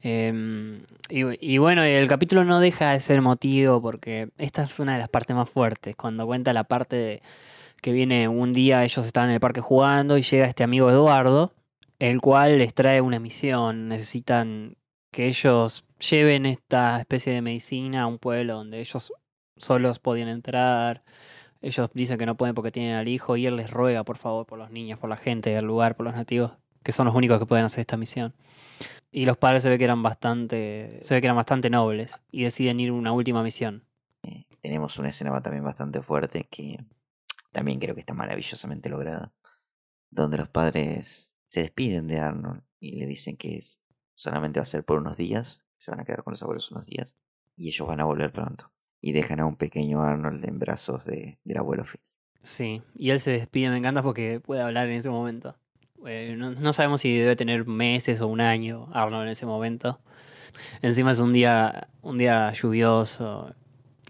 Em, 0.01 0.83
y, 1.09 1.57
bueno, 1.57 1.83
el 1.83 2.07
capítulo 2.07 2.43
no 2.43 2.59
deja 2.59 2.91
de 2.91 2.99
ser 2.99 3.17
emotivo 3.17 3.81
porque 3.81 4.29
esta 4.37 4.63
es 4.63 4.79
una 4.79 4.93
de 4.93 4.99
las 4.99 5.09
partes 5.09 5.35
más 5.35 5.49
fuertes, 5.49 5.95
cuando 5.95 6.25
cuenta 6.25 6.51
la 6.53 6.63
parte 6.63 6.95
de 6.95 7.21
que 7.81 7.91
viene 7.91 8.27
un 8.27 8.53
día, 8.53 8.83
ellos 8.83 9.05
estaban 9.05 9.29
en 9.29 9.35
el 9.35 9.39
parque 9.39 9.61
jugando 9.61 10.17
y 10.17 10.23
llega 10.23 10.47
este 10.47 10.63
amigo 10.63 10.89
Eduardo, 10.89 11.53
el 11.99 12.21
cual 12.21 12.57
les 12.57 12.73
trae 12.73 13.01
una 13.01 13.19
misión, 13.19 13.87
necesitan 13.87 14.77
que 15.11 15.27
ellos 15.27 15.83
lleven 16.09 16.47
esta 16.47 16.99
especie 16.99 17.33
de 17.33 17.41
medicina 17.41 18.03
a 18.03 18.07
un 18.07 18.17
pueblo 18.17 18.55
donde 18.55 18.79
ellos 18.79 19.13
solos 19.57 19.99
podían 19.99 20.29
entrar. 20.29 21.03
Ellos 21.61 21.89
dicen 21.93 22.17
que 22.17 22.25
no 22.25 22.35
pueden 22.35 22.55
porque 22.55 22.71
tienen 22.71 22.95
al 22.95 23.07
hijo 23.07 23.37
y 23.37 23.45
él 23.45 23.55
les 23.55 23.71
ruega 23.71 24.03
por 24.03 24.17
favor 24.17 24.45
por 24.45 24.59
los 24.59 24.71
niños, 24.71 24.99
por 24.99 25.09
la 25.09 25.17
gente 25.17 25.49
del 25.49 25.65
lugar, 25.65 25.95
por 25.95 26.05
los 26.05 26.15
nativos, 26.15 26.51
que 26.83 26.91
son 26.91 27.05
los 27.05 27.15
únicos 27.15 27.39
que 27.39 27.45
pueden 27.45 27.65
hacer 27.65 27.81
esta 27.81 27.97
misión. 27.97 28.33
Y 29.11 29.25
los 29.25 29.37
padres 29.37 29.63
se 29.63 29.69
ve 29.69 29.77
que 29.77 29.85
eran 29.85 30.03
bastante, 30.03 30.99
se 31.01 31.13
ve 31.13 31.21
que 31.21 31.27
eran 31.27 31.37
bastante 31.37 31.69
nobles 31.69 32.21
y 32.31 32.43
deciden 32.43 32.79
ir 32.79 32.89
a 32.89 32.93
una 32.93 33.11
última 33.11 33.43
misión. 33.43 33.83
Tenemos 34.61 34.97
una 34.99 35.09
escena 35.09 35.41
también 35.41 35.63
bastante 35.63 36.01
fuerte 36.01 36.45
que 36.49 36.77
también 37.51 37.79
creo 37.79 37.95
que 37.95 38.01
está 38.01 38.13
maravillosamente 38.13 38.89
lograda, 38.89 39.31
donde 40.09 40.37
los 40.37 40.49
padres 40.49 41.31
se 41.47 41.61
despiden 41.61 42.07
de 42.07 42.19
Arnold 42.19 42.61
y 42.79 42.97
le 42.99 43.05
dicen 43.05 43.37
que 43.37 43.61
solamente 44.13 44.59
va 44.59 44.63
a 44.63 44.67
ser 44.67 44.83
por 44.83 44.99
unos 44.99 45.17
días, 45.17 45.63
se 45.77 45.91
van 45.91 46.01
a 46.01 46.05
quedar 46.05 46.23
con 46.23 46.33
los 46.33 46.43
abuelos 46.43 46.71
unos 46.71 46.85
días 46.85 47.13
y 47.55 47.69
ellos 47.69 47.87
van 47.87 48.01
a 48.01 48.05
volver 48.05 48.31
pronto. 48.31 48.71
Y 49.01 49.11
dejan 49.11 49.39
a 49.39 49.45
un 49.45 49.55
pequeño 49.55 50.01
Arnold 50.01 50.43
en 50.45 50.59
brazos 50.59 51.05
de, 51.05 51.39
del 51.43 51.57
abuelo 51.57 51.83
Phil. 51.85 52.01
Sí, 52.41 52.81
y 52.95 53.09
él 53.09 53.19
se 53.19 53.31
despide, 53.31 53.69
me 53.69 53.77
encanta 53.77 54.01
porque 54.01 54.39
puede 54.39 54.61
hablar 54.61 54.87
en 54.87 54.97
ese 54.97 55.09
momento. 55.09 55.57
Eh, 56.05 56.35
no, 56.37 56.51
no 56.51 56.73
sabemos 56.73 57.01
si 57.01 57.15
debe 57.17 57.35
tener 57.35 57.65
meses 57.65 58.21
o 58.21 58.27
un 58.27 58.41
año 58.41 58.89
Arnold 58.93 59.23
en 59.23 59.29
ese 59.29 59.45
momento. 59.45 59.99
Encima 60.81 61.11
es 61.11 61.19
un 61.19 61.33
día, 61.33 61.89
un 62.01 62.17
día 62.17 62.51
lluvioso. 62.53 63.53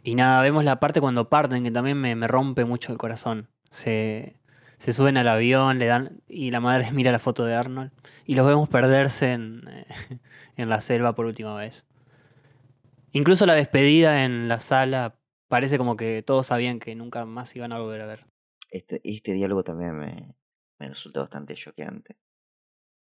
Y 0.04 0.16
nada, 0.16 0.42
vemos 0.42 0.64
la 0.64 0.80
parte 0.80 1.02
cuando 1.02 1.30
parten 1.30 1.64
que 1.64 1.72
también 1.72 2.00
me, 2.00 2.16
me 2.16 2.28
rompe 2.28 2.66
mucho 2.66 2.92
el 2.92 2.98
corazón. 2.98 3.50
Se, 3.72 4.38
se 4.78 4.94
suben 4.94 5.18
al 5.18 5.28
avión, 5.28 5.80
le 5.80 5.88
dan 5.88 6.22
y 6.28 6.52
la 6.52 6.60
madre 6.60 6.92
mira 6.94 7.12
la 7.12 7.20
foto 7.20 7.46
de 7.46 7.56
Arnold 7.56 7.92
y 8.26 8.36
los 8.36 8.46
vemos 8.48 8.70
perderse 8.70 9.34
en, 9.34 9.68
eh, 9.68 9.86
en 10.58 10.70
la 10.70 10.82
selva 10.82 11.16
por 11.16 11.26
última 11.26 11.56
vez. 11.56 11.87
Incluso 13.18 13.48
la 13.48 13.56
despedida 13.56 14.26
en 14.26 14.48
la 14.48 14.60
sala 14.60 15.20
parece 15.48 15.80
como 15.80 15.98
que 15.98 16.22
todos 16.22 16.46
sabían 16.46 16.78
que 16.78 16.94
nunca 16.94 17.26
más 17.26 17.56
iban 17.56 17.74
a 17.74 17.80
volver 17.80 18.02
a 18.02 18.06
ver. 18.06 18.28
Este, 18.70 19.02
este 19.04 19.34
diálogo 19.34 19.64
también 19.64 19.98
me, 19.98 20.36
me 20.78 20.90
resulta 20.90 21.22
bastante 21.22 21.56
choqueante, 21.56 22.20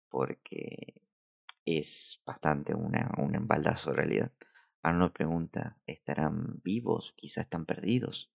porque 0.09 1.01
es 1.65 2.21
bastante 2.27 2.75
una, 2.75 3.09
un 3.17 3.33
embaldazo 3.33 3.89
en 3.89 3.95
realidad. 3.95 4.31
Arnold 4.83 5.13
pregunta, 5.13 5.79
¿estarán 5.87 6.61
vivos? 6.63 7.15
Quizá 7.17 7.41
están 7.41 7.65
perdidos. 7.65 8.31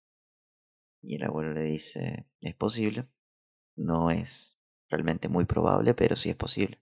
Y 1.01 1.15
el 1.15 1.23
abuelo 1.23 1.53
le 1.53 1.63
dice, 1.63 2.27
es 2.41 2.55
posible. 2.55 3.07
No 3.77 4.11
es 4.11 4.57
realmente 4.89 5.29
muy 5.29 5.45
probable, 5.45 5.93
pero 5.93 6.17
sí 6.17 6.29
es 6.29 6.35
posible. 6.35 6.81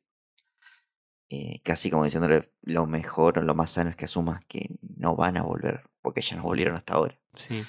Eh, 1.29 1.59
casi 1.63 1.89
como 1.89 2.05
diciéndole, 2.05 2.51
lo 2.61 2.85
mejor 2.87 3.39
o 3.39 3.41
lo 3.41 3.53
más 3.53 3.71
sano 3.71 3.89
es 3.89 3.95
que 3.95 4.05
asumas 4.05 4.39
que 4.47 4.69
no 4.97 5.15
van 5.15 5.37
a 5.37 5.43
volver, 5.43 5.81
porque 6.01 6.21
ya 6.21 6.37
no 6.37 6.43
volvieron 6.43 6.75
hasta 6.75 6.93
ahora. 6.93 7.17
Sí. 7.35 7.63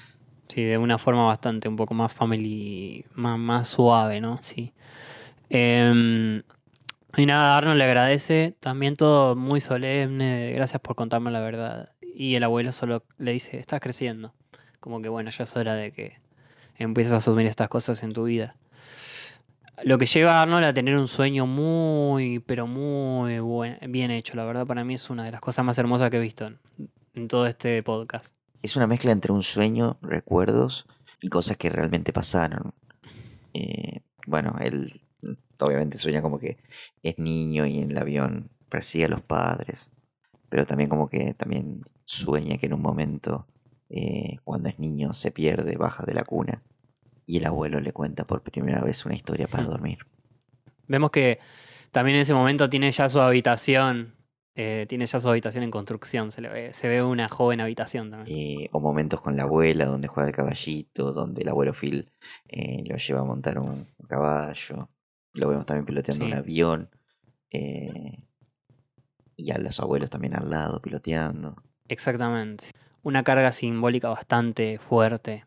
Sí, 0.48 0.64
de 0.64 0.78
una 0.78 0.96
forma 0.96 1.26
bastante 1.26 1.68
un 1.68 1.76
poco 1.76 1.92
más 1.92 2.12
family, 2.12 3.04
más, 3.14 3.38
más 3.38 3.68
suave, 3.68 4.20
¿no? 4.20 4.38
Sí. 4.42 4.72
Em, 5.50 6.42
y 7.16 7.26
nada, 7.26 7.56
Arnold 7.56 7.78
le 7.78 7.84
agradece, 7.84 8.54
también 8.61 8.96
todo 8.96 9.36
muy 9.36 9.61
solemne, 9.61 10.52
gracias 10.52 10.80
por 10.80 10.96
contarme 10.96 11.30
la 11.30 11.40
verdad. 11.40 11.92
Y 12.00 12.36
el 12.36 12.44
abuelo 12.44 12.72
solo 12.72 13.04
le 13.18 13.32
dice, 13.32 13.59
estás 13.59 13.80
creciendo. 13.80 14.34
Como 14.80 15.02
que 15.02 15.09
bueno, 15.09 15.30
ya 15.30 15.44
es 15.44 15.56
hora 15.56 15.74
de 15.74 15.92
que 15.92 16.20
empieces 16.76 17.12
a 17.12 17.16
asumir 17.16 17.46
estas 17.46 17.68
cosas 17.68 18.02
en 18.02 18.12
tu 18.12 18.24
vida. 18.24 18.56
Lo 19.85 19.99
que 19.99 20.07
lleva 20.07 20.39
a 20.39 20.43
Arnold 20.43 20.64
a 20.64 20.74
tener 20.74 20.97
un 20.97 21.09
sueño 21.09 21.47
muy, 21.47 22.41
pero 22.41 22.66
muy 22.66 23.39
buen- 23.39 23.79
bien 23.93 24.11
hecho. 24.11 24.35
La 24.37 24.45
verdad, 24.45 24.66
para 24.66 24.85
mí 24.85 24.95
es 24.95 25.09
una 25.11 25.24
de 25.24 25.31
las 25.31 25.41
cosas 25.41 25.64
más 25.64 25.79
hermosas 25.79 26.11
que 26.11 26.16
he 26.16 26.20
visto 26.20 26.51
en, 27.14 27.29
todo 27.29 27.47
este 27.47 27.83
podcast. 27.83 28.26
Es 28.62 28.76
una 28.76 28.87
mezcla 28.87 29.12
entre 29.12 29.33
un 29.33 29.43
sueño, 29.43 29.99
recuerdos 30.03 30.87
y 31.20 31.29
cosas 31.29 31.57
que 31.57 31.70
realmente 31.70 32.12
pasaron. 32.12 32.72
Eh, 33.55 34.01
bueno, 34.26 34.57
él 34.61 35.01
obviamente 35.61 35.99
sueña 35.99 36.22
como 36.22 36.39
que 36.39 36.59
es 37.03 37.18
niño 37.18 37.66
y 37.66 37.79
en 37.79 37.91
el 37.91 37.99
avión 37.99 38.51
persigue 38.68 39.07
a 39.07 39.09
los 39.09 39.22
padres, 39.22 39.91
pero 40.49 40.66
también 40.66 40.91
como 40.91 41.09
que 41.09 41.35
también 41.35 41.83
sueña 42.05 42.59
que 42.59 42.66
en 42.66 42.74
un 42.74 42.83
momento, 42.83 43.47
eh, 43.91 44.39
cuando 44.45 44.68
es 44.68 44.79
niño, 44.79 45.14
se 45.14 45.31
pierde, 45.31 45.76
baja 45.76 46.05
de 46.05 46.14
la 46.14 46.24
cuna 46.24 46.62
y 47.29 47.37
el 47.37 47.47
abuelo 47.47 47.79
le 47.79 47.93
cuenta 47.93 48.26
por 48.26 48.43
primera 48.43 48.83
vez 48.83 49.05
una 49.05 49.14
historia 49.14 49.47
para 49.47 49.64
dormir. 49.64 49.99
Vemos 50.89 51.11
que 51.11 51.39
también 51.93 52.16
en 52.16 52.22
ese 52.22 52.33
momento 52.33 52.70
tiene 52.70 52.91
ya 52.91 53.09
su 53.09 53.20
habitación. 53.20 54.14
eh, 54.55 54.87
tiene 54.89 55.07
ya 55.07 55.20
su 55.20 55.29
habitación 55.29 55.62
en 55.62 55.70
construcción. 55.70 56.33
Se, 56.33 56.41
le 56.41 56.49
ve, 56.49 56.72
se 56.72 56.89
ve 56.89 57.03
una 57.03 57.29
joven 57.29 57.61
habitación 57.61 58.11
también. 58.11 58.37
Eh, 58.37 58.70
o 58.72 58.81
momentos 58.81 59.20
con 59.20 59.37
la 59.37 59.43
abuela 59.43 59.85
donde 59.85 60.09
juega 60.09 60.31
el 60.31 60.35
caballito, 60.35 61.12
donde 61.12 61.43
el 61.43 61.49
abuelo 61.49 61.74
Phil 61.74 62.11
eh, 62.49 62.83
lo 62.87 62.97
lleva 62.97 63.20
a 63.20 63.24
montar 63.24 63.59
un, 63.59 63.87
caballo. 64.09 64.89
Lo 65.35 65.49
vemos 65.49 65.66
también 65.66 65.85
piloteando 65.85 66.24
un 66.24 66.33
avión. 66.35 66.89
y 69.37 69.51
a 69.51 69.59
los 69.59 69.79
abuelos 69.81 70.09
también 70.09 70.35
al 70.35 70.49
lado 70.51 70.81
piloteando. 70.81 71.57
Exactamente. 71.89 72.64
Una 73.03 73.22
carga 73.22 73.53
simbólica 73.53 74.09
bastante 74.09 74.79
fuerte. 74.79 75.45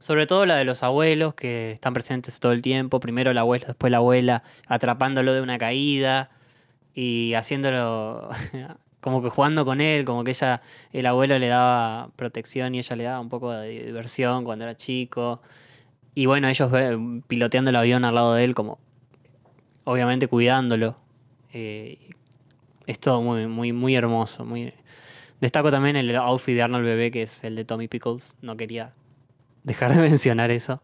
Sobre 0.00 0.26
todo 0.26 0.46
la 0.46 0.56
de 0.56 0.64
los 0.64 0.82
abuelos 0.82 1.34
que 1.34 1.72
están 1.72 1.92
presentes 1.92 2.40
todo 2.40 2.52
el 2.52 2.62
tiempo. 2.62 3.00
Primero 3.00 3.32
el 3.32 3.38
abuelo, 3.38 3.66
después 3.66 3.90
la 3.90 3.98
abuela, 3.98 4.42
atrapándolo 4.66 5.34
de 5.34 5.42
una 5.42 5.58
caída 5.58 6.30
y 6.94 7.34
haciéndolo 7.34 8.30
como 9.02 9.22
que 9.22 9.28
jugando 9.28 9.66
con 9.66 9.82
él, 9.82 10.06
como 10.06 10.24
que 10.24 10.30
ella, 10.30 10.62
el 10.94 11.04
abuelo 11.04 11.38
le 11.38 11.48
daba 11.48 12.08
protección 12.16 12.74
y 12.74 12.78
ella 12.78 12.96
le 12.96 13.04
daba 13.04 13.20
un 13.20 13.28
poco 13.28 13.52
de 13.52 13.84
diversión 13.84 14.44
cuando 14.44 14.64
era 14.64 14.74
chico. 14.74 15.42
Y 16.14 16.24
bueno, 16.24 16.48
ellos 16.48 16.72
piloteando 17.28 17.68
el 17.68 17.76
avión 17.76 18.02
al 18.06 18.14
lado 18.14 18.32
de 18.34 18.44
él, 18.44 18.54
como 18.54 18.78
obviamente 19.84 20.28
cuidándolo. 20.28 20.96
Eh, 21.52 21.98
es 22.86 22.98
todo 22.98 23.20
muy, 23.20 23.46
muy, 23.46 23.74
muy 23.74 23.94
hermoso. 23.94 24.46
Muy... 24.46 24.72
Destaco 25.42 25.70
también 25.70 25.96
el 25.96 26.16
outfit 26.16 26.54
de 26.54 26.62
Arnold 26.62 26.86
Bebé, 26.86 27.10
que 27.10 27.22
es 27.22 27.44
el 27.44 27.54
de 27.54 27.66
Tommy 27.66 27.86
Pickles. 27.86 28.38
No 28.40 28.56
quería 28.56 28.94
dejar 29.64 29.94
de 29.94 30.00
mencionar 30.08 30.50
eso. 30.50 30.82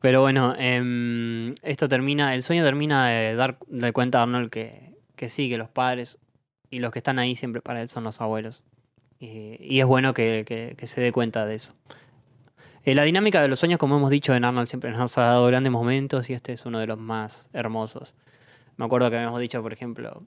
Pero 0.00 0.20
bueno, 0.20 0.54
em, 0.58 1.54
esto 1.62 1.88
termina, 1.88 2.34
el 2.34 2.42
sueño 2.42 2.62
termina 2.64 3.08
de 3.08 3.34
dar 3.34 3.58
de 3.66 3.92
cuenta 3.92 4.20
a 4.20 4.22
Arnold 4.22 4.50
que, 4.50 4.94
que 5.16 5.28
sí, 5.28 5.48
que 5.48 5.58
los 5.58 5.68
padres 5.68 6.18
y 6.70 6.78
los 6.80 6.92
que 6.92 6.98
están 7.00 7.18
ahí 7.18 7.34
siempre 7.34 7.60
para 7.62 7.80
él 7.80 7.88
son 7.88 8.04
los 8.04 8.20
abuelos. 8.20 8.62
Y 9.20 9.80
es 9.80 9.86
bueno 9.86 10.12
que, 10.12 10.44
que- 10.46 10.74
que 10.76 10.86
se 10.86 11.00
dé 11.00 11.10
cuenta 11.12 11.46
de 11.46 11.54
eso. 11.54 11.74
Eh, 12.84 12.94
la 12.94 13.04
dinámica 13.04 13.40
de 13.40 13.48
los 13.48 13.58
sueños, 13.58 13.78
como 13.78 13.96
hemos 13.96 14.10
dicho 14.10 14.34
en 14.34 14.44
Arnold, 14.44 14.68
siempre 14.68 14.90
nos 14.90 15.16
ha 15.16 15.22
dado 15.22 15.46
grandes 15.46 15.72
momentos 15.72 16.28
y 16.28 16.34
este 16.34 16.52
es 16.52 16.66
uno 16.66 16.78
de 16.78 16.86
los 16.86 16.98
más 16.98 17.48
hermosos. 17.54 18.14
Me 18.76 18.84
acuerdo 18.84 19.08
que 19.10 19.16
habíamos 19.16 19.40
dicho, 19.40 19.62
por 19.62 19.72
ejemplo, 19.72 20.22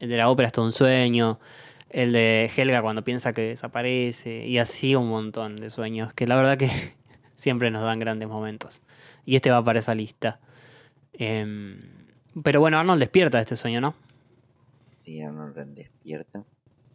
el 0.00 0.10
de 0.10 0.16
la 0.18 0.28
ópera 0.28 0.48
es 0.48 0.52
todo 0.52 0.66
un 0.66 0.72
sueño. 0.72 1.38
El 1.92 2.12
de 2.12 2.50
Helga 2.56 2.80
cuando 2.82 3.04
piensa 3.04 3.32
que 3.32 3.42
desaparece. 3.42 4.46
Y 4.46 4.58
así 4.58 4.94
un 4.94 5.08
montón 5.08 5.56
de 5.56 5.70
sueños. 5.70 6.12
Que 6.14 6.26
la 6.26 6.36
verdad 6.36 6.56
que 6.56 6.70
siempre 7.36 7.70
nos 7.70 7.84
dan 7.84 8.00
grandes 8.00 8.28
momentos. 8.28 8.80
Y 9.24 9.36
este 9.36 9.50
va 9.50 9.64
para 9.64 9.78
esa 9.78 9.94
lista. 9.94 10.40
Em, 11.12 11.80
pero 12.42 12.60
bueno, 12.60 12.78
Arnold 12.78 12.98
despierta 12.98 13.38
de 13.38 13.42
este 13.42 13.56
sueño, 13.56 13.80
¿no? 13.80 13.94
Sí, 14.94 15.22
Arnold 15.22 15.54
despierta. 15.74 16.44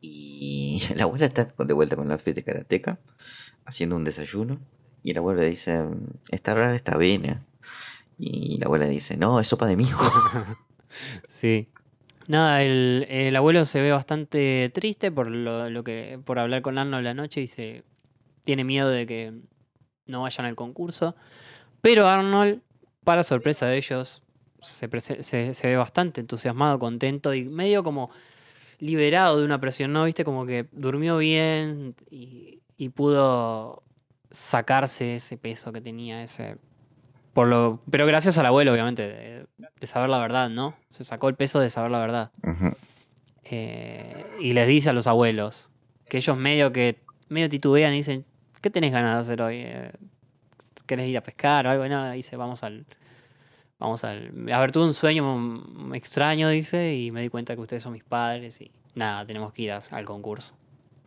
Y 0.01 0.81
la 0.95 1.03
abuela 1.03 1.25
está 1.25 1.45
de 1.45 1.73
vuelta 1.73 1.95
con 1.95 2.07
la 2.07 2.15
outfit 2.15 2.35
de 2.35 2.43
karateca, 2.43 2.99
haciendo 3.65 3.95
un 3.95 4.03
desayuno. 4.03 4.59
Y 5.03 5.13
la 5.13 5.19
abuela 5.19 5.43
dice, 5.43 5.85
está 6.31 6.55
rara 6.55 6.75
esta 6.75 6.95
avena. 6.95 7.45
Y 8.17 8.57
la 8.57 8.65
abuela 8.65 8.87
dice, 8.87 9.15
no, 9.15 9.39
es 9.39 9.47
sopa 9.47 9.67
de 9.67 9.77
mijo. 9.77 10.03
Sí. 11.29 11.67
Nada, 12.27 12.61
el, 12.63 13.05
el 13.09 13.35
abuelo 13.35 13.63
se 13.65 13.81
ve 13.81 13.91
bastante 13.91 14.69
triste 14.73 15.11
por 15.11 15.29
lo, 15.31 15.69
lo 15.69 15.83
que 15.83 16.19
por 16.25 16.39
hablar 16.39 16.61
con 16.61 16.77
Arnold 16.77 17.03
la 17.05 17.13
noche 17.13 17.41
y 17.41 17.47
se 17.47 17.83
tiene 18.43 18.65
miedo 18.65 18.89
de 18.89 19.05
que 19.05 19.33
no 20.07 20.23
vayan 20.23 20.45
al 20.45 20.55
concurso. 20.55 21.15
Pero 21.81 22.07
Arnold, 22.07 22.61
para 23.03 23.23
sorpresa 23.23 23.67
de 23.67 23.77
ellos, 23.77 24.21
se, 24.61 24.89
se- 25.23 25.53
se 25.53 25.67
ve 25.67 25.77
bastante 25.77 26.21
entusiasmado, 26.21 26.79
contento 26.79 27.33
y 27.33 27.45
medio 27.45 27.83
como 27.83 28.09
liberado 28.79 29.39
de 29.39 29.45
una 29.45 29.59
presión, 29.61 29.93
¿no? 29.93 30.03
Viste, 30.05 30.23
como 30.25 30.45
que 30.45 30.67
durmió 30.71 31.17
bien 31.17 31.95
y, 32.11 32.61
y 32.77 32.89
pudo 32.89 33.83
sacarse 34.31 35.15
ese 35.15 35.37
peso 35.37 35.71
que 35.71 35.81
tenía, 35.81 36.23
ese 36.23 36.57
por 37.37 37.47
lo, 37.47 37.79
pero 37.91 38.07
gracias 38.07 38.39
al 38.39 38.47
abuelo, 38.47 38.71
obviamente, 38.71 39.03
de, 39.07 39.45
de 39.79 39.87
saber 39.87 40.09
la 40.09 40.17
verdad, 40.17 40.49
¿no? 40.49 40.73
Se 40.89 41.03
sacó 41.03 41.29
el 41.29 41.35
peso 41.35 41.59
de 41.59 41.69
saber 41.69 41.91
la 41.91 41.99
verdad. 41.99 42.31
Eh, 43.43 44.25
y 44.41 44.53
les 44.53 44.67
dice 44.67 44.89
a 44.89 44.93
los 44.93 45.05
abuelos, 45.05 45.69
que 46.09 46.17
ellos 46.17 46.35
medio 46.35 46.71
que 46.71 46.97
medio 47.29 47.47
titubean 47.47 47.93
y 47.93 47.97
dicen, 47.97 48.25
¿qué 48.59 48.71
tenés 48.71 48.91
ganas 48.91 49.13
de 49.17 49.21
hacer 49.21 49.41
hoy? 49.43 49.57
Eh, 49.59 49.91
¿Querés 50.87 51.07
ir 51.09 51.15
a 51.15 51.21
pescar 51.21 51.67
o 51.67 51.69
algo? 51.69 51.87
No, 51.87 52.09
dice, 52.11 52.35
vamos 52.37 52.63
al... 52.63 52.87
Vamos 53.77 54.03
al... 54.03 54.31
A 54.51 54.59
ver, 54.59 54.71
tuve 54.71 54.85
un 54.85 54.95
sueño 54.95 55.93
extraño, 55.93 56.49
dice, 56.49 56.95
y 56.95 57.11
me 57.11 57.21
di 57.21 57.29
cuenta 57.29 57.53
que 57.53 57.61
ustedes 57.61 57.83
son 57.83 57.93
mis 57.93 58.03
padres 58.03 58.59
y 58.61 58.71
nada, 58.95 59.23
tenemos 59.27 59.53
que 59.53 59.61
ir 59.61 59.73
a- 59.73 59.81
al 59.91 60.05
concurso. 60.05 60.55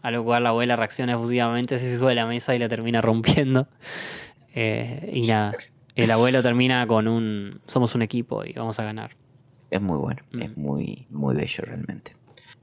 A 0.03 0.13
lo 0.13 0.23
cual 0.23 0.45
la 0.45 0.51
abuela 0.51 0.77
reacciona 0.77 1.15
efusivamente, 1.15 1.77
se 1.79 1.99
sube 1.99 2.13
a 2.13 2.15
la 2.15 2.27
mesa 2.27 2.55
y 2.55 2.61
la 2.61 2.69
termina 2.69 3.01
rompiendo. 3.01 3.67
Eh, 4.55 5.11
y 5.13 5.27
nada, 5.27 5.53
el 6.05 6.11
abuelo 6.11 6.43
termina 6.43 6.87
con 6.87 7.09
un... 7.09 7.61
Somos 7.67 7.95
un 7.95 8.03
equipo 8.03 8.45
y 8.45 8.53
vamos 8.53 8.79
a 8.79 8.85
ganar. 8.85 9.13
Es 9.71 9.81
muy 9.81 9.99
bueno, 9.99 10.23
es 10.39 10.57
muy, 10.57 11.07
muy 11.11 11.35
bello 11.37 11.65
realmente. 11.65 12.15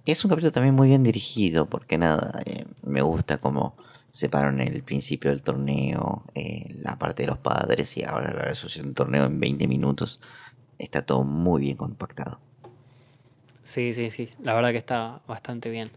Es 0.06 0.24
un 0.26 0.30
capítulo 0.30 0.52
también 0.52 0.76
muy 0.76 0.88
bien 0.90 1.04
dirigido, 1.04 1.66
porque 1.68 1.98
nada, 1.98 2.42
eh, 2.46 2.66
me 2.84 3.02
gusta 3.02 3.38
cómo 3.40 3.76
separan 4.12 4.60
el 4.62 4.82
principio 4.84 5.30
del 5.32 5.44
torneo, 5.44 6.24
eh, 6.36 6.66
la 6.82 6.98
parte 6.98 7.24
de 7.24 7.28
los 7.28 7.38
padres 7.38 7.96
y 7.98 8.04
ahora 8.04 8.34
la 8.34 8.42
resolución 8.44 8.88
del 8.88 8.96
torneo 8.96 9.26
en 9.26 9.40
20 9.40 9.68
minutos. 9.68 10.20
Está 10.80 11.02
todo 11.06 11.24
muy 11.24 11.62
bien 11.62 11.78
compactado. 11.78 12.40
Sí, 13.64 13.94
sí, 13.94 14.10
sí. 14.10 14.30
La 14.44 14.54
verdad 14.54 14.72
que 14.72 14.78
está 14.78 15.22
bastante 15.28 15.70
bien. 15.70 15.92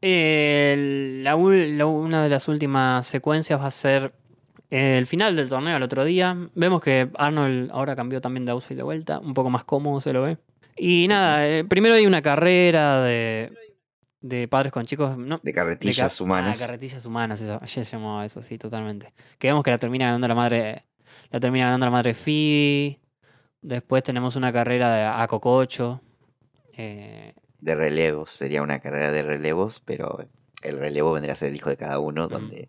La 0.00 1.34
la- 1.34 1.86
una 1.86 2.22
de 2.22 2.28
las 2.28 2.48
últimas 2.48 3.06
secuencias 3.06 3.60
va 3.60 3.66
a 3.66 3.70
ser 3.70 4.12
el 4.70 5.06
final 5.06 5.36
del 5.36 5.48
torneo 5.48 5.76
el 5.76 5.82
otro 5.82 6.04
día. 6.04 6.36
Vemos 6.54 6.80
que 6.82 7.08
Arnold 7.16 7.70
ahora 7.72 7.94
cambió 7.96 8.20
también 8.20 8.44
de 8.44 8.52
outfit 8.52 8.76
de 8.76 8.82
vuelta, 8.82 9.18
un 9.20 9.34
poco 9.34 9.50
más 9.50 9.64
cómodo 9.64 10.00
se 10.00 10.12
lo 10.12 10.22
ve. 10.22 10.38
Y 10.76 11.08
nada, 11.08 11.46
eh, 11.48 11.64
primero 11.64 11.94
hay 11.94 12.06
una 12.06 12.20
carrera 12.22 13.02
de, 13.02 13.52
de 14.20 14.48
padres 14.48 14.72
con 14.72 14.84
chicos. 14.84 15.16
¿no? 15.16 15.40
De 15.42 15.52
carretillas 15.52 16.18
ca- 16.18 16.24
humanas. 16.24 16.60
Ah, 16.60 16.66
carretillas 16.66 17.06
humanas, 17.06 17.40
eso, 17.40 17.58
ayer 17.62 17.84
se 17.84 17.92
llamaba 17.96 18.24
eso, 18.26 18.42
sí, 18.42 18.58
totalmente. 18.58 19.12
Que 19.38 19.48
vemos 19.48 19.62
que 19.64 19.70
la 19.70 19.78
termina 19.78 20.06
ganando 20.06 20.28
la 20.28 20.34
madre. 20.34 20.84
La 21.30 21.40
termina 21.40 21.64
ganando 21.66 21.86
la 21.86 21.92
madre 21.92 22.14
Phoebe. 22.14 23.00
Después 23.62 24.02
tenemos 24.02 24.36
una 24.36 24.52
carrera 24.52 24.94
de, 24.94 25.02
a 25.04 25.26
Cococho. 25.28 26.00
Eh, 26.76 27.34
De 27.60 27.74
relevos, 27.74 28.30
sería 28.30 28.62
una 28.62 28.78
carrera 28.78 29.10
de 29.10 29.22
relevos, 29.22 29.80
pero 29.84 30.18
el 30.62 30.78
relevo 30.78 31.12
vendría 31.12 31.32
a 31.32 31.36
ser 31.36 31.48
el 31.50 31.56
hijo 31.56 31.70
de 31.70 31.76
cada 31.76 31.98
uno, 31.98 32.28
donde 32.28 32.68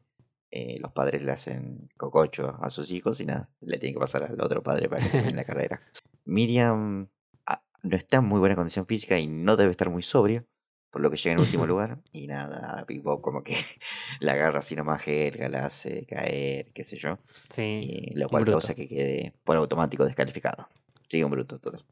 eh, 0.52 0.80
los 0.80 0.92
padres 0.92 1.24
le 1.24 1.32
hacen 1.32 1.90
cococho 1.98 2.58
a 2.62 2.70
sus 2.70 2.92
hijos 2.92 3.20
y 3.20 3.26
nada, 3.26 3.48
le 3.62 3.78
tienen 3.78 3.96
que 3.96 4.00
pasar 4.00 4.24
al 4.24 4.40
otro 4.42 4.64
padre 4.64 4.88
para 4.90 5.04
que 5.04 5.10
termine 5.10 5.36
la 5.36 5.44
carrera. 5.44 5.82
Miriam 6.26 7.10
ah, 7.46 7.64
no 7.84 7.96
está 7.98 8.18
en 8.18 8.26
muy 8.26 8.40
buena 8.40 8.56
condición 8.56 8.86
física 8.86 9.18
y 9.20 9.28
no 9.28 9.56
debe 9.58 9.72
estar 9.72 9.90
muy 9.90 10.02
sobria, 10.04 10.46
por 10.90 11.02
lo 11.02 11.12
que 11.12 11.18
llega 11.18 11.34
en 11.34 11.40
último 11.40 11.66
lugar. 11.68 12.02
Y 12.14 12.28
nada, 12.28 12.84
Big 12.88 13.02
Bob 13.02 13.22
como 13.22 13.44
que 13.44 13.56
la 14.20 14.34
agarra 14.34 14.60
así 14.60 14.76
nomás 14.76 15.06
a 15.08 15.12
Helga, 15.12 15.50
la 15.50 15.66
hace 15.66 16.06
caer, 16.06 16.72
qué 16.74 16.84
sé 16.84 16.98
yo. 16.98 17.20
Sí, 17.54 18.12
y 18.12 18.16
lo 18.18 18.26
un 18.26 18.30
cual 18.30 18.44
bruto. 18.44 18.60
causa 18.60 18.74
que 18.76 18.88
quede 18.88 19.34
por 19.44 19.58
automático 19.58 20.06
descalificado. 20.06 20.68
Sigue 21.10 21.24
un 21.26 21.32
bruto 21.32 21.60
total. 21.60 21.86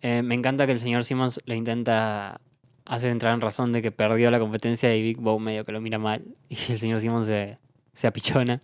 eh, 0.00 0.22
me 0.22 0.34
encanta 0.34 0.66
que 0.66 0.72
el 0.72 0.80
señor 0.80 1.04
Simmons 1.04 1.40
le 1.46 1.56
intenta 1.56 2.40
hacer 2.84 3.10
entrar 3.10 3.34
en 3.34 3.40
razón 3.40 3.72
de 3.72 3.82
que 3.82 3.90
perdió 3.92 4.30
la 4.30 4.38
competencia 4.38 4.94
y 4.94 5.02
Big 5.02 5.18
Bow 5.18 5.38
medio 5.38 5.64
que 5.64 5.72
lo 5.72 5.80
mira 5.80 5.98
mal. 5.98 6.24
Y 6.48 6.72
el 6.72 6.78
señor 6.78 7.00
Simmons 7.00 7.26
se, 7.26 7.58
se 7.92 8.06
apichona. 8.06 8.60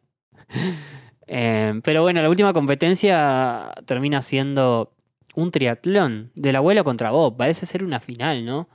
Eh, 1.32 1.80
pero 1.84 2.02
bueno, 2.02 2.20
la 2.20 2.28
última 2.28 2.52
competencia 2.52 3.72
termina 3.86 4.20
siendo 4.20 4.96
un 5.36 5.52
triatlón 5.52 6.32
del 6.34 6.56
abuelo 6.56 6.82
contra 6.82 7.12
Bob. 7.12 7.36
Parece 7.36 7.66
ser 7.66 7.84
una 7.84 8.00
final, 8.00 8.44
¿no? 8.44 8.68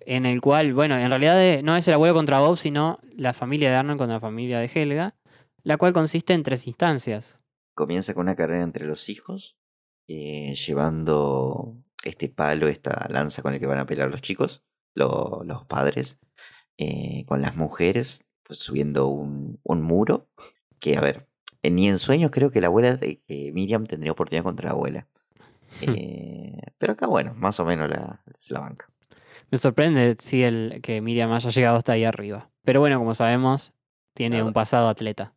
En 0.00 0.24
el 0.24 0.40
cual, 0.40 0.72
bueno, 0.72 0.96
en 0.96 1.10
realidad 1.10 1.42
eh, 1.42 1.62
no 1.64 1.76
es 1.76 1.88
el 1.88 1.94
abuelo 1.94 2.14
contra 2.14 2.38
Bob, 2.38 2.58
sino 2.58 3.00
la 3.16 3.32
familia 3.34 3.70
de 3.70 3.76
Arnold 3.76 3.98
contra 3.98 4.14
la 4.14 4.20
familia 4.20 4.60
de 4.60 4.70
Helga, 4.72 5.16
la 5.64 5.78
cual 5.78 5.92
consiste 5.92 6.32
en 6.32 6.44
tres 6.44 6.68
instancias. 6.68 7.40
Comienza 7.74 8.14
con 8.14 8.22
una 8.22 8.36
carrera 8.36 8.62
entre 8.62 8.86
los 8.86 9.08
hijos, 9.08 9.56
eh, 10.06 10.54
llevando 10.54 11.74
este 12.04 12.28
palo, 12.28 12.68
esta 12.68 13.08
lanza 13.10 13.42
con 13.42 13.52
el 13.52 13.58
que 13.58 13.66
van 13.66 13.78
a 13.78 13.86
pelear 13.86 14.10
los 14.10 14.22
chicos, 14.22 14.62
lo- 14.96 15.42
los 15.46 15.64
padres, 15.66 16.18
eh, 16.78 17.24
con 17.26 17.42
las 17.42 17.56
mujeres, 17.56 18.24
pues 18.44 18.58
subiendo 18.60 19.08
un, 19.08 19.60
un 19.64 19.82
muro, 19.82 20.28
que 20.80 20.96
a 20.98 21.02
ver, 21.02 21.28
eh, 21.62 21.70
ni 21.70 21.88
en 21.88 21.98
sueños 22.00 22.30
creo 22.32 22.50
que 22.50 22.60
la 22.60 22.68
abuela 22.68 22.96
de 22.96 23.20
que 23.28 23.52
Miriam 23.54 23.86
tendría 23.86 24.12
oportunidad 24.12 24.44
contra 24.44 24.70
la 24.70 24.72
abuela. 24.74 25.08
Eh, 25.82 26.58
pero 26.78 26.94
acá, 26.94 27.06
bueno, 27.06 27.34
más 27.34 27.60
o 27.60 27.64
menos 27.66 27.90
la, 27.90 28.22
la 28.50 28.60
banca. 28.60 28.90
Me 29.50 29.58
sorprende 29.58 30.16
sí, 30.20 30.42
el, 30.42 30.80
que 30.82 31.00
Miriam 31.02 31.30
haya 31.32 31.50
llegado 31.50 31.76
hasta 31.76 31.92
ahí 31.92 32.04
arriba. 32.04 32.50
Pero 32.64 32.80
bueno, 32.80 32.98
como 32.98 33.14
sabemos, 33.14 33.72
tiene 34.14 34.42
un 34.42 34.52
pasado 34.52 34.88
atleta. 34.88 35.34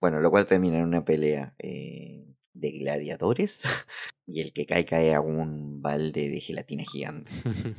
Bueno, 0.00 0.20
lo 0.20 0.30
cual 0.30 0.46
termina 0.46 0.78
en 0.78 0.84
una 0.84 1.04
pelea 1.04 1.54
eh, 1.58 2.24
de 2.54 2.70
gladiadores 2.72 3.62
y 4.26 4.40
el 4.40 4.52
que 4.52 4.66
cae 4.66 4.84
cae 4.84 5.14
a 5.14 5.20
un 5.20 5.80
balde 5.82 6.28
de 6.28 6.40
gelatina 6.40 6.84
gigante. 6.84 7.30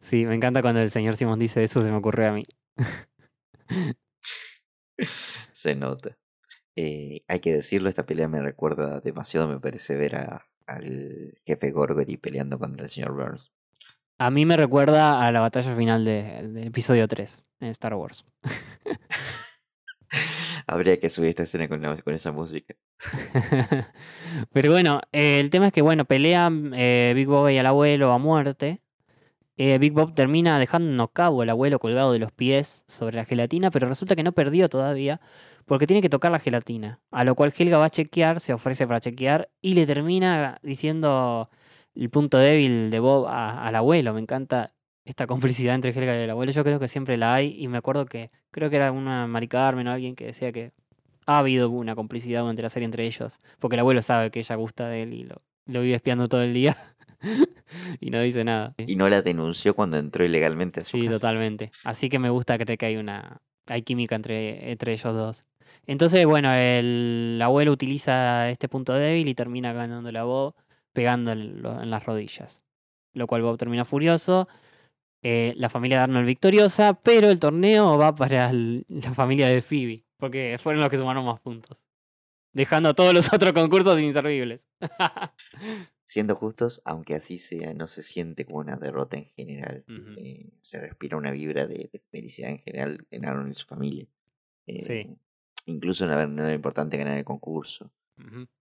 Sí, 0.00 0.24
me 0.24 0.34
encanta 0.34 0.62
cuando 0.62 0.80
el 0.80 0.90
señor 0.90 1.14
Simón 1.16 1.38
dice 1.38 1.62
eso, 1.62 1.82
se 1.84 1.90
me 1.90 1.96
ocurre 1.98 2.26
a 2.26 2.32
mí. 2.32 2.42
Se 5.52 5.74
nota. 5.74 6.16
Eh, 6.74 7.22
hay 7.28 7.40
que 7.40 7.52
decirlo, 7.52 7.88
esta 7.90 8.06
pelea 8.06 8.28
me 8.28 8.40
recuerda 8.40 9.00
demasiado, 9.00 9.46
me 9.48 9.60
parece 9.60 9.94
ver 9.96 10.16
a- 10.16 10.46
al 10.66 11.34
jefe 11.44 11.70
Gorgory 11.70 12.16
peleando 12.16 12.58
contra 12.58 12.84
el 12.84 12.90
señor 12.90 13.12
Burns. 13.14 13.52
A 14.18 14.30
mí 14.30 14.46
me 14.46 14.56
recuerda 14.56 15.26
a 15.26 15.32
la 15.32 15.40
batalla 15.40 15.76
final 15.76 16.04
de- 16.04 16.48
del 16.48 16.66
episodio 16.68 17.06
3 17.08 17.44
en 17.60 17.68
Star 17.68 17.94
Wars. 17.94 18.24
Habría 20.66 20.98
que 20.98 21.10
subir 21.10 21.28
esta 21.30 21.42
escena 21.42 21.68
con, 21.68 21.82
la- 21.82 22.00
con 22.00 22.14
esa 22.14 22.32
música. 22.32 22.74
Pero 24.52 24.70
bueno, 24.72 25.00
eh, 25.12 25.40
el 25.40 25.50
tema 25.50 25.66
es 25.68 25.72
que, 25.72 25.82
bueno, 25.82 26.04
pelean 26.04 26.72
eh, 26.74 27.12
Big 27.14 27.26
Bob 27.26 27.48
y 27.50 27.56
el 27.56 27.66
abuelo 27.66 28.12
a 28.12 28.18
muerte. 28.18 28.80
Eh, 29.56 29.78
Big 29.78 29.92
Bob 29.92 30.14
termina 30.14 30.58
dejando 30.58 31.08
cabo 31.08 31.42
al 31.42 31.50
abuelo 31.50 31.78
colgado 31.80 32.12
de 32.12 32.18
los 32.20 32.32
pies 32.32 32.84
sobre 32.88 33.16
la 33.16 33.24
gelatina, 33.26 33.70
pero 33.70 33.88
resulta 33.88 34.16
que 34.16 34.22
no 34.24 34.32
perdió 34.32 34.68
todavía 34.68 35.20
porque 35.66 35.86
tiene 35.86 36.02
que 36.02 36.10
tocar 36.10 36.32
la 36.32 36.40
gelatina. 36.40 37.00
A 37.10 37.24
lo 37.24 37.34
cual 37.36 37.54
Helga 37.56 37.78
va 37.78 37.86
a 37.86 37.90
chequear, 37.90 38.40
se 38.40 38.54
ofrece 38.54 38.86
para 38.86 39.00
chequear 39.00 39.50
y 39.62 39.74
le 39.74 39.86
termina 39.86 40.58
diciendo 40.62 41.50
el 41.94 42.10
punto 42.10 42.38
débil 42.38 42.90
de 42.90 43.00
Bob 43.00 43.26
a- 43.28 43.66
al 43.66 43.76
abuelo. 43.76 44.14
Me 44.14 44.20
encanta 44.20 44.74
esta 45.04 45.26
complicidad 45.28 45.74
entre 45.76 45.92
Helga 45.92 46.18
y 46.18 46.22
el 46.24 46.30
abuelo. 46.30 46.52
Yo 46.52 46.64
creo 46.64 46.80
que 46.80 46.88
siempre 46.88 47.16
la 47.18 47.34
hay 47.34 47.56
y 47.62 47.68
me 47.68 47.78
acuerdo 47.78 48.06
que 48.06 48.30
creo 48.50 48.70
que 48.70 48.76
era 48.76 48.92
una 48.92 49.26
Mari 49.26 49.48
Carmen 49.48 49.88
o 49.88 49.92
alguien 49.92 50.14
que 50.16 50.26
decía 50.26 50.52
que 50.52 50.72
ha 51.26 51.38
habido 51.38 51.70
una 51.70 51.94
complicidad 51.94 52.40
durante 52.40 52.62
la 52.62 52.68
serie 52.70 52.84
entre 52.86 53.06
ellos, 53.06 53.40
porque 53.58 53.76
el 53.76 53.80
abuelo 53.80 54.02
sabe 54.02 54.30
que 54.30 54.40
ella 54.40 54.56
gusta 54.56 54.88
de 54.88 55.02
él 55.02 55.14
y 55.14 55.24
lo, 55.24 55.42
lo 55.66 55.80
vive 55.82 55.94
espiando 55.94 56.28
todo 56.28 56.42
el 56.42 56.54
día 56.54 56.76
y 58.00 58.10
no 58.10 58.20
dice 58.20 58.44
nada. 58.44 58.74
Y 58.78 58.96
no 58.96 59.08
la 59.08 59.22
denunció 59.22 59.74
cuando 59.74 59.96
entró 59.98 60.24
ilegalmente 60.24 60.80
a 60.80 60.84
su 60.84 60.98
Sí, 60.98 61.04
casa. 61.04 61.16
totalmente. 61.18 61.70
Así 61.84 62.08
que 62.08 62.18
me 62.18 62.30
gusta 62.30 62.58
creer 62.58 62.78
que 62.78 62.86
hay 62.86 62.96
una 62.96 63.40
hay 63.66 63.82
química 63.82 64.16
entre, 64.16 64.72
entre 64.72 64.92
ellos 64.92 65.14
dos. 65.14 65.44
Entonces, 65.86 66.26
bueno, 66.26 66.52
el 66.52 67.38
abuelo 67.42 67.72
utiliza 67.72 68.50
este 68.50 68.68
punto 68.68 68.92
débil 68.92 69.28
y 69.28 69.34
termina 69.34 69.72
ganándole 69.72 70.18
a 70.18 70.24
Bob 70.24 70.54
pegando 70.92 71.30
en, 71.32 71.62
las 71.62 72.04
rodillas. 72.04 72.60
Lo 73.14 73.26
cual 73.26 73.42
Bob 73.42 73.56
termina 73.58 73.84
furioso. 73.84 74.48
eh, 75.22 75.54
la 75.56 75.68
familia 75.70 75.98
de 75.98 76.02
Arnold 76.04 76.26
victoriosa, 76.26 76.94
pero 76.94 77.30
el 77.30 77.38
torneo 77.40 77.96
va 77.96 78.14
para 78.14 78.50
el- 78.50 78.84
la 78.88 79.14
familia 79.14 79.46
de 79.48 79.62
Phoebe, 79.62 80.04
porque 80.22 80.56
fueron 80.62 80.80
los 80.82 80.88
que 80.88 80.98
sumaron 80.98 81.24
más 81.24 81.40
puntos. 81.40 81.84
Dejando 82.52 82.90
a 82.90 82.94
todos 82.94 83.12
los 83.12 83.26
otros 83.34 83.52
concursos 83.52 84.00
inservibles. 84.00 84.68
Siendo 86.04 86.36
justos, 86.36 86.80
aunque 86.84 87.16
así 87.16 87.38
sea, 87.38 87.74
no 87.74 87.88
se 87.88 88.04
siente 88.04 88.44
como 88.44 88.58
una 88.58 88.76
derrota 88.76 89.16
en 89.16 89.24
general. 89.24 89.84
Eh, 90.16 90.50
se 90.60 90.80
respira 90.80 91.16
una 91.16 91.32
vibra 91.32 91.66
de, 91.66 91.90
de 91.92 91.98
felicidad 92.12 92.50
en 92.50 92.58
general 92.58 93.04
en 93.10 93.24
Aaron 93.26 93.50
y 93.50 93.54
su 93.54 93.66
familia. 93.66 94.06
Eh, 94.66 94.84
Incluso 95.66 96.06
no, 96.06 96.12
era- 96.12 96.26
no 96.28 96.44
era 96.44 96.52
importante 96.54 96.96
ganar 96.98 97.18
el 97.18 97.24
concurso. 97.24 97.92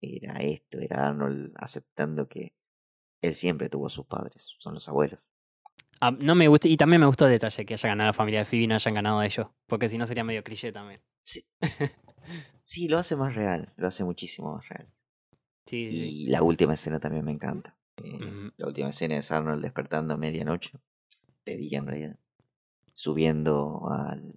Era 0.02 0.34
esto, 0.42 0.80
era 0.80 1.10
Arnold 1.10 1.54
aceptando 1.58 2.28
que 2.28 2.56
él 3.22 3.36
siempre 3.36 3.70
tuvo 3.70 3.86
a 3.86 3.92
sus 3.92 4.08
padres, 4.08 4.56
son 4.58 4.74
los 4.74 4.90
abuelos. 4.90 5.20
Ah, 6.02 6.12
no 6.12 6.34
me 6.34 6.48
gusta, 6.48 6.68
y 6.68 6.78
también 6.78 7.00
me 7.00 7.06
gustó 7.08 7.26
el 7.26 7.32
detalle 7.32 7.66
que 7.66 7.76
haya 7.76 7.90
ganado 7.90 8.08
la 8.08 8.14
familia 8.14 8.40
de 8.40 8.46
Phoebe 8.46 8.64
y 8.64 8.68
no 8.68 8.76
hayan 8.76 8.94
ganado 8.96 9.22
ellos, 9.22 9.48
porque 9.68 9.88
si 9.88 9.98
no 9.98 10.08
sería 10.08 10.24
medio 10.24 10.44
cliché 10.44 10.72
también. 10.72 11.00
Sí, 11.24 11.46
lo 12.90 12.98
hace 12.98 13.16
más 13.16 13.36
real, 13.36 13.72
lo 13.78 13.88
hace 13.88 14.04
muchísimo 14.04 14.56
más 14.56 14.68
real. 14.68 14.88
Sí, 15.68 15.92
sí, 15.92 16.24
Y 16.24 16.26
la 16.32 16.42
última 16.42 16.74
escena 16.74 17.00
también 17.00 17.24
me 17.24 17.32
encanta. 17.32 17.78
Eh, 17.98 18.52
La 18.58 18.68
última 18.68 18.90
escena 18.90 19.16
es 19.16 19.32
Arnold 19.32 19.62
despertando 19.62 20.16
a 20.16 20.18
medianoche, 20.18 20.72
de 21.46 21.58
día 21.58 21.78
en 21.80 21.88
realidad, 21.88 22.20
subiendo 22.94 23.90
al, 23.90 24.34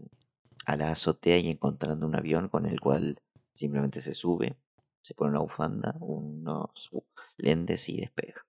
a 0.67 0.77
la 0.77 0.91
azotea 0.93 1.39
y 1.39 1.51
encontrando 1.51 2.07
un 2.07 2.17
avión 2.17 2.49
con 2.49 2.67
el 2.67 2.81
cual 2.81 3.19
simplemente 3.55 4.03
se 4.03 4.15
sube, 4.15 4.57
se 5.03 5.15
pone 5.15 5.31
una 5.31 5.41
bufanda, 5.41 5.97
unos 6.01 6.91
lentes 7.39 7.89
y 7.89 7.99
despega. 7.99 8.47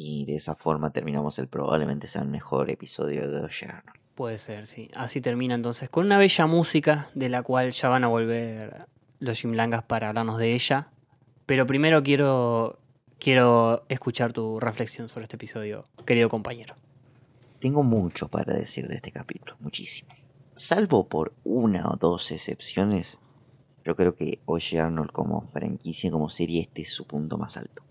Y 0.00 0.26
de 0.26 0.36
esa 0.36 0.54
forma 0.54 0.92
terminamos 0.92 1.40
el 1.40 1.48
probablemente 1.48 2.06
sea 2.06 2.22
el 2.22 2.28
mejor 2.28 2.70
episodio 2.70 3.28
de 3.28 3.38
Arnold. 3.38 3.98
Puede 4.14 4.38
ser, 4.38 4.68
sí. 4.68 4.88
Así 4.94 5.20
termina 5.20 5.56
entonces, 5.56 5.90
con 5.90 6.06
una 6.06 6.18
bella 6.18 6.46
música 6.46 7.10
de 7.14 7.28
la 7.28 7.42
cual 7.42 7.72
ya 7.72 7.88
van 7.88 8.04
a 8.04 8.06
volver 8.06 8.86
los 9.18 9.40
Jimlangas 9.40 9.82
para 9.82 10.08
hablarnos 10.08 10.38
de 10.38 10.54
ella. 10.54 10.92
Pero 11.46 11.66
primero 11.66 12.04
quiero, 12.04 12.78
quiero 13.18 13.84
escuchar 13.88 14.32
tu 14.32 14.60
reflexión 14.60 15.08
sobre 15.08 15.24
este 15.24 15.34
episodio, 15.34 15.88
querido 16.06 16.28
compañero. 16.28 16.76
Tengo 17.58 17.82
mucho 17.82 18.28
para 18.28 18.54
decir 18.54 18.86
de 18.86 18.94
este 18.94 19.10
capítulo, 19.10 19.56
muchísimo. 19.58 20.10
Salvo 20.54 21.08
por 21.08 21.34
una 21.42 21.88
o 21.88 21.96
dos 21.96 22.30
excepciones, 22.30 23.18
yo 23.84 23.96
creo 23.96 24.14
que 24.14 24.38
Oye 24.44 24.78
Arnold 24.78 25.10
como 25.10 25.42
franquicia, 25.42 26.12
como 26.12 26.30
serie, 26.30 26.62
este 26.62 26.82
es 26.82 26.92
su 26.92 27.04
punto 27.04 27.36
más 27.36 27.56
alto. 27.56 27.82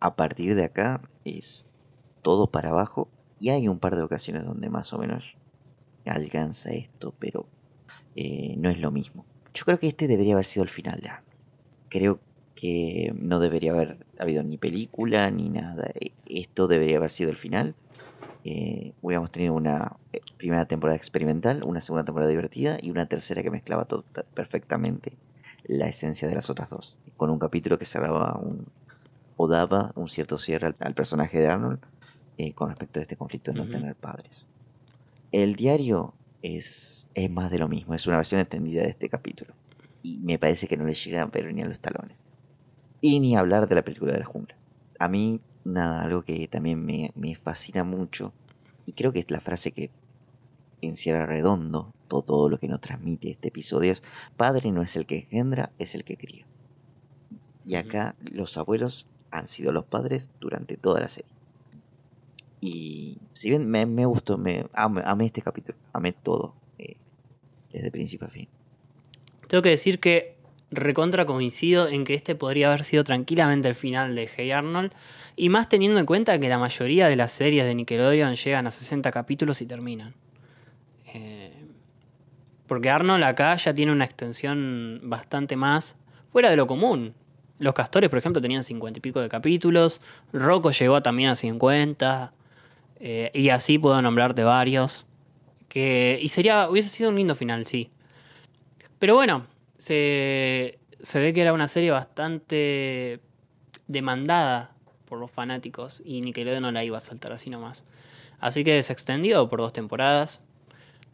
A 0.00 0.16
partir 0.16 0.54
de 0.54 0.64
acá 0.64 1.02
es 1.24 1.66
todo 2.22 2.50
para 2.50 2.70
abajo 2.70 3.12
y 3.38 3.50
hay 3.50 3.68
un 3.68 3.80
par 3.80 3.96
de 3.96 4.02
ocasiones 4.02 4.44
donde 4.44 4.70
más 4.70 4.92
o 4.92 4.98
menos 4.98 5.38
alcanza 6.06 6.72
esto, 6.72 7.16
pero 7.18 7.50
eh, 8.14 8.56
no 8.58 8.70
es 8.70 8.78
lo 8.80 8.92
mismo. 8.92 9.28
Yo 9.54 9.64
creo 9.64 9.80
que 9.80 9.88
este 9.88 10.08
debería 10.08 10.34
haber 10.34 10.46
sido 10.46 10.64
el 10.64 10.70
final 10.70 11.00
Arnold. 11.06 11.24
Creo 11.90 12.24
que 12.54 13.12
no 13.16 13.40
debería 13.40 13.72
haber 13.72 14.06
habido 14.18 14.42
ni 14.44 14.58
película 14.58 15.30
ni 15.30 15.50
nada. 15.50 15.90
E- 16.00 16.16
Esto 16.26 16.68
debería 16.68 16.98
haber 16.98 17.10
sido 17.10 17.30
el 17.30 17.36
final. 17.36 17.76
Eh, 18.44 18.94
hubiéramos 19.00 19.30
tenido 19.32 19.54
una 19.54 20.00
eh, 20.12 20.20
primera 20.36 20.66
temporada 20.66 20.96
experimental, 20.96 21.62
una 21.64 21.80
segunda 21.80 22.04
temporada 22.04 22.30
divertida 22.30 22.78
y 22.80 22.90
una 22.90 23.06
tercera 23.06 23.42
que 23.42 23.50
mezclaba 23.50 23.86
perfectamente 24.34 25.18
la 25.64 25.88
esencia 25.88 26.28
de 26.28 26.34
las 26.34 26.50
otras 26.50 26.70
dos. 26.70 26.98
Con 27.16 27.30
un 27.30 27.38
capítulo 27.38 27.78
que 27.78 27.84
cerraba 27.86 28.38
un, 28.38 28.66
o 29.38 29.48
daba 29.48 29.92
un 29.96 30.08
cierto 30.08 30.38
cierre 30.38 30.68
al, 30.68 30.76
al 30.80 30.94
personaje 30.94 31.38
de 31.38 31.48
Arnold 31.48 31.80
eh, 32.38 32.54
con 32.54 32.68
respecto 32.70 33.00
a 33.00 33.02
este 33.02 33.16
conflicto 33.16 33.52
de 33.52 33.56
no 33.58 33.64
Ujú. 33.64 33.68
tener 33.68 33.96
padres. 33.96 34.46
El 35.32 35.54
diario 35.56 36.18
es, 36.42 37.08
es 37.14 37.30
más 37.30 37.50
de 37.50 37.58
lo 37.58 37.68
mismo, 37.68 37.94
es 37.94 38.06
una 38.06 38.16
versión 38.18 38.40
extendida 38.40 38.82
de 38.82 38.90
este 38.90 39.08
capítulo. 39.08 39.56
Y 40.02 40.20
me 40.20 40.38
parece 40.38 40.68
que 40.68 40.76
no 40.76 40.84
le 40.84 40.94
llega 40.94 41.30
pero 41.30 41.50
ni 41.52 41.62
a 41.62 41.66
los 41.68 41.80
talones. 41.80 42.18
Y 43.02 43.20
ni 43.20 43.36
hablar 43.36 43.68
de 43.68 43.74
la 43.76 43.84
película 43.84 44.12
de 44.12 44.20
la 44.20 44.26
jungla. 44.26 44.60
A 45.00 45.08
mí, 45.08 45.42
nada, 45.64 46.02
algo 46.04 46.22
que 46.22 46.48
también 46.48 46.84
me, 46.84 47.10
me 47.14 47.34
fascina 47.36 47.84
mucho, 47.84 48.36
y 48.86 48.94
creo 48.94 49.12
que 49.12 49.20
es 49.20 49.30
la 49.30 49.40
frase 49.40 49.72
que 49.72 49.92
encierra 50.82 51.26
redondo 51.26 51.92
todo, 52.08 52.22
todo 52.24 52.48
lo 52.48 52.58
que 52.58 52.68
nos 52.68 52.80
transmite 52.80 53.30
este 53.30 53.48
episodio, 53.48 53.92
es, 53.92 54.02
padre 54.36 54.72
no 54.72 54.82
es 54.82 54.96
el 54.96 55.06
que 55.06 55.18
engendra, 55.18 55.74
es 55.78 55.94
el 55.94 56.04
que 56.04 56.16
cría. 56.16 56.48
Y 57.64 57.76
acá 57.76 58.16
los 58.18 58.56
abuelos 58.56 59.06
han 59.30 59.46
sido 59.46 59.72
los 59.72 59.84
padres 59.84 60.30
durante 60.40 60.76
toda 60.76 61.00
la 61.00 61.08
serie. 61.08 61.30
Y 62.60 63.18
si 63.34 63.50
bien 63.50 63.68
me, 63.68 63.86
me 63.86 64.04
gustó, 64.04 64.36
me 64.36 64.66
amé, 64.72 65.02
amé 65.04 65.26
este 65.26 65.42
capítulo, 65.42 65.78
amé 65.92 66.12
todo, 66.12 66.54
eh, 66.78 66.96
desde 67.72 67.90
principio 67.90 68.26
a 68.26 68.30
fin. 68.30 68.48
Tengo 69.46 69.62
que 69.62 69.70
decir 69.70 70.00
que 70.00 70.38
recontra 70.70 71.24
coincido 71.24 71.88
en 71.88 72.04
que 72.04 72.14
este 72.14 72.34
podría 72.34 72.68
haber 72.68 72.84
sido 72.84 73.04
tranquilamente 73.04 73.68
el 73.68 73.74
final 73.74 74.14
de 74.14 74.28
Hey 74.34 74.50
Arnold. 74.50 74.92
Y 75.36 75.48
más 75.50 75.68
teniendo 75.68 76.00
en 76.00 76.06
cuenta 76.06 76.38
que 76.38 76.48
la 76.48 76.58
mayoría 76.58 77.08
de 77.08 77.16
las 77.16 77.32
series 77.32 77.64
de 77.64 77.74
Nickelodeon 77.74 78.34
llegan 78.34 78.66
a 78.66 78.70
60 78.70 79.10
capítulos 79.12 79.62
y 79.62 79.66
terminan. 79.66 80.14
Eh, 81.14 81.52
porque 82.66 82.90
Arnold 82.90 83.24
acá 83.24 83.56
ya 83.56 83.72
tiene 83.72 83.92
una 83.92 84.04
extensión 84.04 85.00
bastante 85.04 85.56
más 85.56 85.96
fuera 86.32 86.50
de 86.50 86.56
lo 86.56 86.66
común. 86.66 87.14
Los 87.58 87.74
castores, 87.74 88.08
por 88.10 88.18
ejemplo, 88.18 88.40
tenían 88.40 88.64
50 88.64 88.98
y 88.98 89.00
pico 89.00 89.20
de 89.20 89.28
capítulos. 89.28 90.00
Rocco 90.32 90.70
llegó 90.70 91.02
también 91.02 91.30
a 91.30 91.36
50. 91.36 92.32
eh, 93.00 93.30
y 93.34 93.48
así 93.50 93.78
puedo 93.78 94.00
nombrarte 94.02 94.44
varios. 94.44 95.06
Que, 95.68 96.18
y 96.22 96.28
sería, 96.28 96.68
hubiese 96.70 96.88
sido 96.88 97.10
un 97.10 97.16
lindo 97.16 97.34
final, 97.34 97.66
sí. 97.66 97.90
Pero 98.98 99.14
bueno, 99.14 99.46
se, 99.76 100.78
se 101.00 101.20
ve 101.20 101.32
que 101.32 101.42
era 101.42 101.52
una 101.52 101.68
serie 101.68 101.90
bastante 101.90 103.20
demandada 103.86 104.72
por 105.06 105.18
los 105.18 105.30
fanáticos 105.30 106.02
y 106.04 106.20
Nickelodeon 106.20 106.62
no 106.62 106.72
la 106.72 106.84
iba 106.84 106.96
a 106.96 107.00
saltar 107.00 107.32
así 107.32 107.50
nomás. 107.50 107.84
Así 108.40 108.62
que 108.64 108.82
se 108.82 108.92
extendió 108.92 109.48
por 109.48 109.60
dos 109.60 109.72
temporadas. 109.72 110.42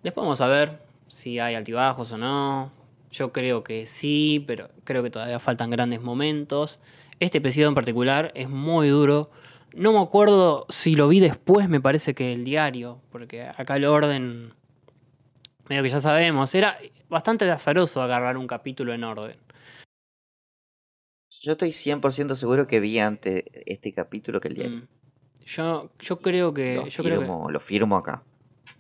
Después 0.03 0.25
vamos 0.25 0.41
a 0.41 0.47
ver 0.47 0.79
si 1.09 1.39
hay 1.39 1.55
altibajos 1.55 2.13
o 2.13 2.19
no. 2.19 2.71
Yo 3.15 3.33
creo 3.33 3.63
que 3.63 3.87
sí, 3.87 4.43
pero 4.45 4.71
creo 4.83 5.05
que 5.05 5.11
todavía 5.11 5.39
faltan 5.39 5.71
grandes 5.71 6.03
momentos. 6.03 6.81
Este 7.21 7.39
episodio 7.39 7.69
en 7.69 7.75
particular 7.77 8.33
es 8.35 8.49
muy 8.49 8.89
duro. 8.89 9.31
No 9.73 9.93
me 9.93 10.01
acuerdo 10.01 10.67
si 10.69 10.97
lo 10.97 11.07
vi 11.07 11.21
después, 11.21 11.69
me 11.69 11.81
parece 11.81 12.13
que 12.13 12.33
el 12.33 12.43
diario, 12.45 13.01
porque 13.13 13.43
acá 13.43 13.77
el 13.77 13.85
orden, 13.85 14.53
medio 15.69 15.85
que 15.85 15.91
ya 15.91 16.01
sabemos, 16.01 16.53
era 16.57 16.77
bastante 17.09 17.49
azaroso 17.49 18.03
agarrar 18.03 18.37
un 18.37 18.49
capítulo 18.49 18.93
en 18.93 19.05
orden. 19.05 19.37
Yo 21.41 21.53
estoy 21.53 21.71
100% 21.71 22.35
seguro 22.35 22.67
que 22.67 22.81
vi 22.81 22.99
antes 22.99 23.45
este 23.67 23.93
capítulo 23.93 24.41
que 24.41 24.49
el 24.49 24.55
diario. 24.55 24.89
Yo, 25.47 25.91
yo 26.01 26.19
creo 26.19 26.53
que. 26.53 26.75
lo, 26.75 26.83
Mm, 26.87 26.89
yo 26.89 27.05
creo 27.05 27.21
que- 27.21 27.27
firmo, 27.27 27.51
lo 27.51 27.61
firmo 27.61 27.97
acá. 27.97 28.25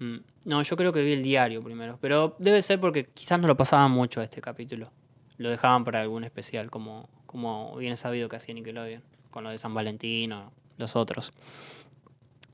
Mm, 0.00 0.16
No, 0.44 0.62
yo 0.62 0.76
creo 0.76 0.92
que 0.92 1.02
vi 1.02 1.12
el 1.12 1.22
diario 1.22 1.62
primero. 1.62 1.98
Pero 2.00 2.36
debe 2.38 2.62
ser 2.62 2.80
porque 2.80 3.04
quizás 3.04 3.40
no 3.40 3.48
lo 3.48 3.56
pasaban 3.56 3.90
mucho 3.90 4.22
este 4.22 4.40
capítulo. 4.40 4.90
Lo 5.38 5.50
dejaban 5.50 5.84
para 5.84 6.00
algún 6.00 6.24
especial, 6.24 6.70
como, 6.70 7.08
como 7.26 7.76
bien 7.76 7.96
sabido 7.96 8.28
que 8.28 8.36
hacía 8.36 8.54
Nickelodeon. 8.54 9.02
Con 9.30 9.44
lo 9.44 9.50
de 9.50 9.58
San 9.58 9.74
Valentín 9.74 10.32
o 10.32 10.52
los 10.78 10.96
otros. 10.96 11.32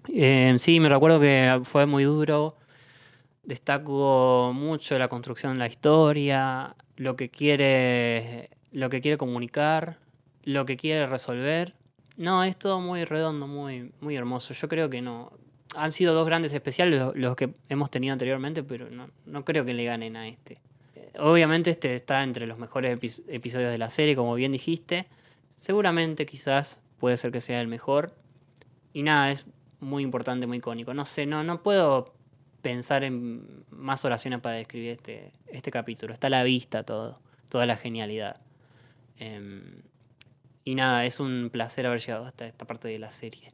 Eh, 0.09 0.55
sí, 0.59 0.81
me 0.81 0.89
recuerdo 0.89 1.21
que 1.21 1.61
fue 1.65 1.87
muy 1.87 2.05
duro. 2.05 2.57
Destaco 3.43 4.53
mucho 4.55 4.99
la 4.99 5.09
construcción 5.09 5.55
de 5.55 5.59
la 5.59 5.67
historia, 5.67 6.77
lo 6.97 7.17
que 7.17 7.31
quiere, 7.31 8.51
lo 8.71 8.91
que 8.91 9.01
quiere 9.01 9.17
comunicar, 9.17 9.99
lo 10.45 10.67
que 10.67 10.77
quiere 10.77 11.07
resolver. 11.07 11.75
No, 12.17 12.45
es 12.45 12.57
todo 12.59 12.81
muy 12.81 13.05
redondo, 13.05 13.47
muy, 13.47 13.93
muy 14.01 14.17
hermoso. 14.17 14.53
Yo 14.55 14.69
creo 14.69 14.91
que 14.91 15.01
no. 15.01 15.33
Han 15.77 15.93
sido 15.93 16.15
dos 16.15 16.27
grandes 16.27 16.53
especiales 16.53 16.99
lo- 17.01 17.13
los 17.15 17.37
que 17.37 17.55
hemos 17.69 17.91
tenido 17.91 18.13
anteriormente, 18.13 18.63
pero 18.63 18.89
no, 18.91 19.45
creo 19.45 19.65
que 19.65 19.73
le 19.75 19.85
ganen 19.85 20.17
a 20.17 20.27
este. 20.29 20.61
Eh, 20.97 21.13
Obviamente 21.19 21.71
este 21.71 21.95
está 21.95 22.23
entre 22.23 22.47
los 22.47 22.59
mejores 22.59 22.99
epi- 22.99 23.23
episodios 23.29 23.71
de 23.71 23.79
la 23.79 23.89
serie, 23.91 24.17
como 24.17 24.35
bien 24.35 24.53
dijiste. 24.53 25.07
Seguramente 25.55 26.27
quizás 26.27 26.81
puede 26.99 27.17
ser 27.17 27.31
que 27.31 27.41
sea 27.41 27.61
el 27.61 27.69
mejor. 27.69 28.15
Y 28.93 29.03
nada, 29.05 29.31
es 29.31 29.45
muy 29.79 30.03
importante, 30.03 30.47
muy 30.47 30.59
icónico. 30.59 30.93
No 30.95 31.05
sé, 31.05 31.27
no, 31.27 31.45
no 31.45 31.63
puedo 31.63 32.15
pensar 32.63 33.05
en 33.05 33.65
más 33.71 34.05
oraciones 34.05 34.41
para 34.41 34.57
describir 34.57 34.91
este, 34.91 35.33
este 35.47 35.71
capítulo. 35.71 36.13
Está 36.13 36.27
a 36.27 36.31
la 36.31 36.43
vista 36.43 36.83
todo, 36.83 37.21
toda 37.49 37.65
la 37.67 37.77
genialidad. 37.77 38.41
Em, 39.19 39.83
y 40.65 40.75
nada, 40.75 41.05
es 41.07 41.21
un 41.21 41.51
placer 41.53 41.87
haber 41.87 42.01
llegado 42.01 42.27
hasta 42.27 42.47
esta 42.47 42.67
parte 42.67 42.89
de 42.89 42.99
la 42.99 43.11
serie. 43.11 43.53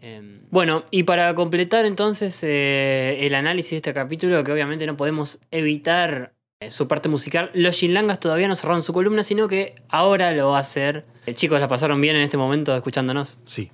Em, 0.00 0.34
bueno, 0.50 0.84
y 0.90 1.02
para 1.02 1.34
completar 1.34 1.84
entonces 1.84 2.42
eh, 2.42 3.18
el 3.26 3.34
análisis 3.34 3.72
de 3.72 3.76
este 3.76 3.94
capítulo, 3.94 4.42
que 4.44 4.52
obviamente 4.52 4.86
no 4.86 4.96
podemos 4.96 5.38
evitar 5.50 6.32
eh, 6.60 6.70
su 6.70 6.88
parte 6.88 7.08
musical, 7.08 7.50
los 7.54 7.76
Shinlangas 7.76 8.20
todavía 8.20 8.48
no 8.48 8.56
cerraron 8.56 8.82
su 8.82 8.92
columna, 8.92 9.24
sino 9.24 9.46
que 9.46 9.74
ahora 9.88 10.32
lo 10.32 10.50
va 10.50 10.58
a 10.58 10.60
hacer. 10.60 11.06
Eh, 11.26 11.34
chicos, 11.34 11.60
¿la 11.60 11.68
pasaron 11.68 12.00
bien 12.00 12.16
en 12.16 12.22
este 12.22 12.36
momento 12.36 12.74
escuchándonos? 12.74 13.38
Sí. 13.44 13.70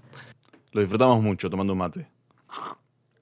Lo 0.73 0.81
disfrutamos 0.81 1.23
mucho 1.23 1.49
tomando 1.49 1.73
un 1.73 1.79
mate. 1.79 2.09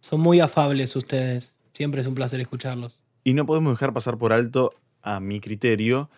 Son 0.01 0.21
muy 0.21 0.41
afables 0.41 0.97
ustedes. 0.97 1.59
Siempre 1.73 2.01
es 2.01 2.07
un 2.07 2.15
placer 2.15 2.41
escucharlos. 2.41 3.03
Y 3.23 3.35
no 3.35 3.47
podemos 3.47 3.73
dejar 3.73 3.93
pasar 3.93 4.19
por 4.19 4.33
alto, 4.33 4.75
a 5.03 5.21
mi 5.21 5.41
criterio, 5.41 6.11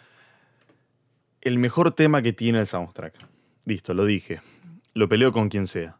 el 1.41 1.59
mejor 1.59 1.93
tema 1.93 2.23
que 2.23 2.33
tiene 2.33 2.61
el 2.61 2.67
soundtrack. 2.67 3.15
Listo, 3.65 3.95
lo 3.95 4.05
dije. 4.05 4.41
Lo 4.95 5.09
peleo 5.09 5.33
con 5.33 5.49
quien 5.49 5.67
sea. 5.67 5.99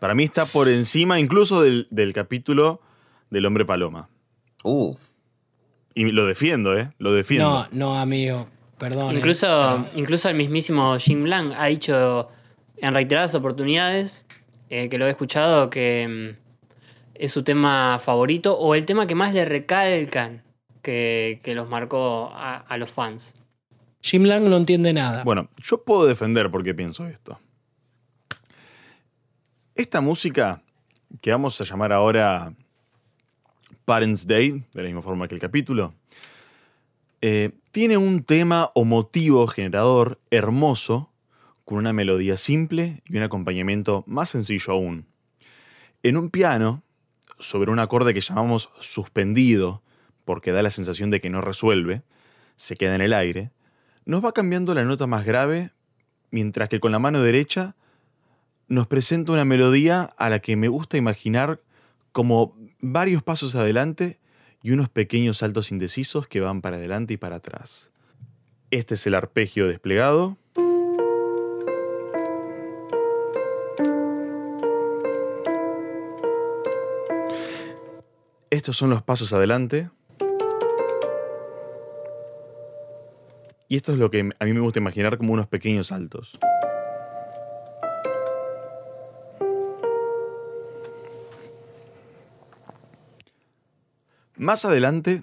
Para 0.00 0.14
mí 0.14 0.24
está 0.24 0.44
por 0.46 0.68
encima 0.68 1.20
incluso 1.20 1.62
del, 1.62 1.86
del 1.90 2.12
capítulo 2.12 2.80
del 3.30 3.46
hombre 3.46 3.64
paloma. 3.64 4.08
Uh. 4.64 4.94
Y 5.94 6.04
lo 6.12 6.26
defiendo, 6.26 6.76
¿eh? 6.78 6.90
Lo 6.98 7.12
defiendo. 7.12 7.48
No, 7.48 7.68
no, 7.72 7.98
amigo. 7.98 8.48
Perdón. 8.78 9.14
eh, 9.14 9.18
Incluso, 9.18 9.46
pero- 9.46 9.90
incluso 9.98 10.28
el 10.28 10.34
mismísimo 10.36 10.98
Jim 10.98 11.24
Lang 11.24 11.52
ha 11.56 11.66
dicho 11.66 12.28
en 12.76 12.92
reiteradas 12.92 13.34
oportunidades 13.34 14.22
eh, 14.68 14.88
que 14.90 14.98
lo 14.98 15.06
he 15.06 15.10
escuchado 15.10 15.70
que 15.70 16.34
mm, 16.36 17.14
es 17.14 17.32
su 17.32 17.42
tema 17.42 17.98
favorito 17.98 18.58
o 18.58 18.74
el 18.74 18.84
tema 18.84 19.06
que 19.06 19.14
más 19.14 19.32
le 19.32 19.44
recalcan 19.46 20.42
que, 20.82 21.40
que 21.42 21.54
los 21.54 21.68
marcó 21.68 22.30
a, 22.34 22.56
a 22.58 22.76
los 22.76 22.90
fans. 22.90 23.34
Jim 24.02 24.24
Lang 24.24 24.44
no 24.48 24.56
entiende 24.56 24.92
nada. 24.92 25.24
Bueno, 25.24 25.48
yo 25.62 25.82
puedo 25.82 26.06
defender 26.06 26.50
por 26.50 26.62
qué 26.62 26.74
pienso 26.74 27.06
esto. 27.06 27.40
Esta 29.76 30.00
música, 30.00 30.62
que 31.20 31.30
vamos 31.30 31.60
a 31.60 31.64
llamar 31.64 31.92
ahora 31.92 32.54
Parents 33.84 34.26
Day, 34.26 34.64
de 34.72 34.82
la 34.82 34.84
misma 34.84 35.02
forma 35.02 35.28
que 35.28 35.34
el 35.34 35.40
capítulo, 35.40 35.92
eh, 37.20 37.50
tiene 37.72 37.98
un 37.98 38.24
tema 38.24 38.70
o 38.74 38.86
motivo 38.86 39.46
generador 39.46 40.18
hermoso, 40.30 41.12
con 41.66 41.76
una 41.76 41.92
melodía 41.92 42.38
simple 42.38 43.02
y 43.04 43.18
un 43.18 43.24
acompañamiento 43.24 44.02
más 44.06 44.30
sencillo 44.30 44.72
aún. 44.72 45.04
En 46.02 46.16
un 46.16 46.30
piano, 46.30 46.82
sobre 47.38 47.70
un 47.70 47.78
acorde 47.78 48.14
que 48.14 48.22
llamamos 48.22 48.70
suspendido, 48.80 49.82
porque 50.24 50.52
da 50.52 50.62
la 50.62 50.70
sensación 50.70 51.10
de 51.10 51.20
que 51.20 51.28
no 51.28 51.42
resuelve, 51.42 52.00
se 52.56 52.76
queda 52.76 52.94
en 52.94 53.02
el 53.02 53.12
aire, 53.12 53.50
nos 54.06 54.24
va 54.24 54.32
cambiando 54.32 54.72
la 54.72 54.84
nota 54.84 55.06
más 55.06 55.26
grave, 55.26 55.72
mientras 56.30 56.70
que 56.70 56.80
con 56.80 56.92
la 56.92 56.98
mano 56.98 57.20
derecha 57.20 57.76
nos 58.68 58.86
presenta 58.86 59.32
una 59.32 59.44
melodía 59.44 60.02
a 60.16 60.30
la 60.30 60.40
que 60.40 60.56
me 60.56 60.68
gusta 60.68 60.96
imaginar 60.96 61.60
como 62.12 62.56
varios 62.80 63.22
pasos 63.22 63.54
adelante 63.54 64.18
y 64.62 64.72
unos 64.72 64.88
pequeños 64.88 65.38
saltos 65.38 65.70
indecisos 65.70 66.26
que 66.26 66.40
van 66.40 66.62
para 66.62 66.76
adelante 66.76 67.14
y 67.14 67.16
para 67.16 67.36
atrás. 67.36 67.90
Este 68.70 68.94
es 68.96 69.06
el 69.06 69.14
arpegio 69.14 69.68
desplegado. 69.68 70.36
Estos 78.50 78.76
son 78.76 78.90
los 78.90 79.02
pasos 79.02 79.32
adelante. 79.32 79.90
Y 83.68 83.76
esto 83.76 83.92
es 83.92 83.98
lo 83.98 84.10
que 84.10 84.30
a 84.38 84.44
mí 84.44 84.52
me 84.52 84.60
gusta 84.60 84.78
imaginar 84.78 85.18
como 85.18 85.32
unos 85.32 85.46
pequeños 85.46 85.88
saltos. 85.88 86.38
Más 94.36 94.66
adelante, 94.66 95.22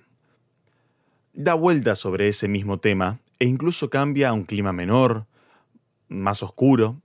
da 1.34 1.53
vuelta 1.53 1.94
sobre 1.94 2.30
ese 2.30 2.48
mismo 2.48 2.80
tema 2.80 3.19
e 3.38 3.45
incluso 3.45 3.91
cambia 3.91 4.30
a 4.30 4.34
un 4.34 4.44
clima 4.44 4.73
menor, 4.73 5.27
más 6.07 6.41
oscuro, 6.41 6.99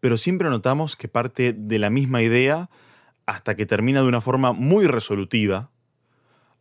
pero 0.00 0.18
siempre 0.18 0.50
notamos 0.50 0.96
que 0.96 1.06
parte 1.06 1.52
de 1.52 1.78
la 1.78 1.90
misma 1.90 2.22
idea 2.22 2.70
hasta 3.26 3.54
que 3.54 3.66
termina 3.66 4.02
de 4.02 4.08
una 4.08 4.20
forma 4.20 4.52
muy 4.52 4.86
resolutiva, 4.86 5.70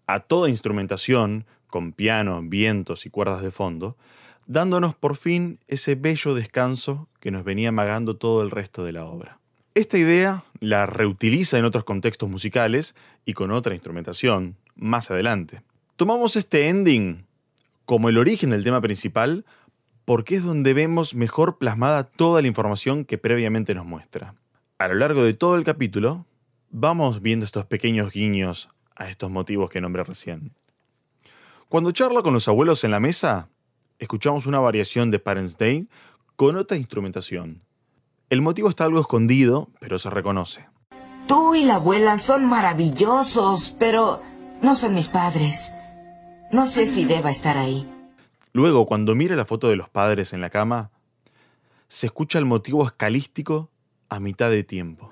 a 0.05 0.19
toda 0.19 0.49
instrumentación, 0.49 1.45
con 1.67 1.93
piano, 1.93 2.41
vientos 2.43 3.07
y 3.07 3.09
cuerdas 3.09 3.41
de 3.41 3.49
fondo, 3.49 3.97
dándonos 4.45 4.93
por 4.93 5.15
fin 5.15 5.59
ese 5.67 5.95
bello 5.95 6.35
descanso 6.35 7.09
que 7.19 7.31
nos 7.31 7.43
venía 7.43 7.69
amagando 7.69 8.15
todo 8.15 8.43
el 8.43 8.51
resto 8.51 8.83
de 8.83 8.91
la 8.91 9.05
obra. 9.05 9.39
Esta 9.73 9.97
idea 9.97 10.43
la 10.59 10.85
reutiliza 10.85 11.57
en 11.57 11.65
otros 11.65 11.83
contextos 11.83 12.29
musicales 12.29 12.93
y 13.25 13.33
con 13.33 13.49
otra 13.49 13.73
instrumentación, 13.73 14.55
más 14.75 15.11
adelante. 15.11 15.61
Tomamos 15.95 16.35
este 16.35 16.69
ending 16.69 17.25
como 17.85 18.09
el 18.09 18.17
origen 18.17 18.49
del 18.49 18.63
tema 18.63 18.81
principal 18.81 19.45
porque 20.05 20.35
es 20.35 20.43
donde 20.43 20.73
vemos 20.73 21.15
mejor 21.15 21.57
plasmada 21.57 22.03
toda 22.03 22.41
la 22.41 22.47
información 22.47 23.05
que 23.05 23.17
previamente 23.17 23.73
nos 23.73 23.85
muestra. 23.85 24.35
A 24.77 24.87
lo 24.87 24.95
largo 24.95 25.23
de 25.23 25.33
todo 25.33 25.55
el 25.55 25.63
capítulo, 25.63 26.25
vamos 26.69 27.21
viendo 27.21 27.45
estos 27.45 27.65
pequeños 27.65 28.11
guiños 28.11 28.69
a 28.95 29.09
estos 29.09 29.31
motivos 29.31 29.69
que 29.69 29.81
nombré 29.81 30.03
recién. 30.03 30.51
Cuando 31.69 31.91
charla 31.91 32.21
con 32.21 32.33
los 32.33 32.47
abuelos 32.47 32.83
en 32.83 32.91
la 32.91 32.99
mesa, 32.99 33.49
escuchamos 33.97 34.45
una 34.45 34.59
variación 34.59 35.09
de 35.09 35.19
Parents 35.19 35.57
Day 35.57 35.87
con 36.35 36.55
otra 36.57 36.77
instrumentación. 36.77 37.61
El 38.29 38.41
motivo 38.41 38.69
está 38.69 38.85
algo 38.85 38.99
escondido, 38.99 39.69
pero 39.79 39.97
se 39.99 40.09
reconoce. 40.09 40.67
Tú 41.27 41.55
y 41.55 41.63
la 41.63 41.75
abuela 41.75 42.17
son 42.17 42.45
maravillosos, 42.45 43.75
pero 43.79 44.21
no 44.63 44.75
son 44.75 44.95
mis 44.95 45.09
padres. 45.09 45.73
No 46.51 46.65
sé 46.65 46.87
si 46.87 47.03
deba 47.03 47.29
estar 47.29 47.57
ahí. 47.57 47.87
Luego, 48.53 48.85
cuando 48.85 49.13
mira 49.13 49.35
la 49.35 49.45
foto 49.45 49.67
de 49.67 49.75
los 49.75 49.89
padres 49.89 50.31
en 50.31 50.39
la 50.39 50.49
cama, 50.49 50.89
se 51.89 52.07
escucha 52.07 52.39
el 52.39 52.45
motivo 52.45 52.85
escalístico 52.85 53.69
a 54.07 54.19
mitad 54.19 54.49
de 54.49 54.63
tiempo. 54.63 55.11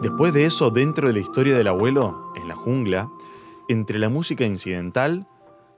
Después 0.00 0.32
de 0.32 0.46
eso, 0.46 0.70
dentro 0.70 1.08
de 1.08 1.12
la 1.12 1.20
historia 1.20 1.56
del 1.58 1.68
abuelo, 1.68 2.32
en 2.36 2.48
la 2.48 2.54
jungla, 2.54 3.10
entre 3.68 3.98
la 3.98 4.08
música 4.08 4.46
incidental, 4.46 5.26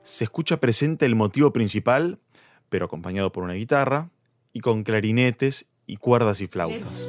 se 0.04 0.24
escucha 0.24 0.60
presente 0.60 1.06
el 1.06 1.16
motivo 1.16 1.52
principal, 1.52 2.20
pero 2.68 2.86
acompañado 2.86 3.32
por 3.32 3.42
una 3.42 3.54
guitarra, 3.54 4.10
y 4.52 4.60
con 4.60 4.84
clarinetes 4.84 5.66
y 5.90 5.96
cuerdas 5.96 6.40
y 6.40 6.46
flautas. 6.46 7.08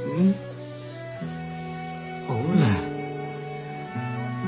Hola. 2.27 2.77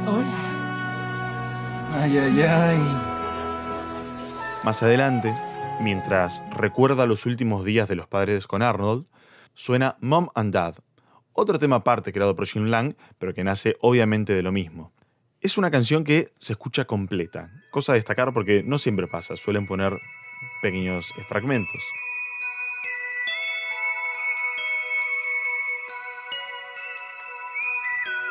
Hola. 0.08 2.02
Ay, 2.02 2.18
ay, 2.18 2.42
ay. 2.42 2.80
Más 4.64 4.82
adelante, 4.82 5.36
mientras 5.82 6.42
recuerda 6.50 7.06
los 7.06 7.28
últimos 7.28 7.64
días 7.64 7.88
de 7.88 7.96
los 7.96 8.08
padres 8.08 8.48
con 8.48 8.64
Arnold, 8.64 9.06
suena 9.54 9.98
Mom 10.02 10.30
and 10.34 10.52
Dad, 10.52 10.78
otro 11.34 11.60
tema 11.60 11.76
aparte 11.76 12.12
creado 12.12 12.36
por 12.36 12.48
Jim 12.48 12.66
Lang, 12.66 12.96
pero 13.20 13.36
que 13.36 13.44
nace 13.44 13.76
obviamente 13.82 14.34
de 14.34 14.42
lo 14.42 14.52
mismo. 14.52 14.94
Es 15.42 15.60
una 15.60 15.70
canción 15.70 16.04
que 16.04 16.34
se 16.40 16.54
escucha 16.54 16.86
completa, 16.86 17.52
cosa 17.70 17.92
a 17.92 17.96
destacar 17.96 18.34
porque 18.34 18.64
no 18.64 18.80
siempre 18.80 19.08
pasa, 19.08 19.38
suelen 19.38 19.68
poner 19.68 20.00
pequeños 20.64 21.06
fragmentos. 21.28 21.84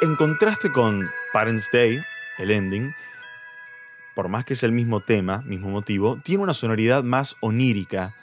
En 0.03 0.17
contraste 0.17 0.73
con 0.73 1.09
Parents 1.33 1.71
Day, 1.73 2.03
el 2.39 2.51
ending, 2.51 2.93
por 4.17 4.27
más 4.27 4.45
que 4.45 4.55
es 4.55 4.65
el 4.65 4.73
mismo 4.73 4.99
tema, 4.99 5.43
mismo 5.47 5.69
motivo, 5.69 6.19
tiene 6.25 6.43
una 6.43 6.55
sonoridad 6.55 7.05
más 7.05 7.37
onírica 7.39 8.17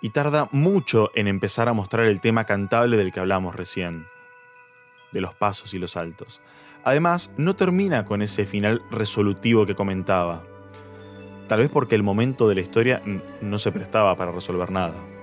y 0.00 0.10
tarda 0.10 0.48
mucho 0.52 1.10
en 1.16 1.26
empezar 1.26 1.68
a 1.68 1.72
mostrar 1.72 2.06
el 2.06 2.20
tema 2.20 2.44
cantable 2.44 2.96
del 2.96 3.10
que 3.10 3.18
hablamos 3.18 3.56
recién, 3.56 4.06
de 5.10 5.22
los 5.22 5.34
pasos 5.34 5.74
y 5.74 5.80
los 5.80 5.90
saltos. 5.90 6.40
Además, 6.84 7.32
no 7.36 7.56
termina 7.56 8.04
con 8.04 8.22
ese 8.22 8.46
final 8.46 8.80
resolutivo 8.92 9.66
que 9.66 9.74
comentaba, 9.74 10.44
tal 11.48 11.58
vez 11.58 11.68
porque 11.68 11.96
el 11.96 12.04
momento 12.04 12.48
de 12.48 12.54
la 12.54 12.60
historia 12.60 13.02
no 13.40 13.58
se 13.58 13.72
prestaba 13.72 14.14
para 14.16 14.30
resolver 14.30 14.70
nada. 14.70 15.13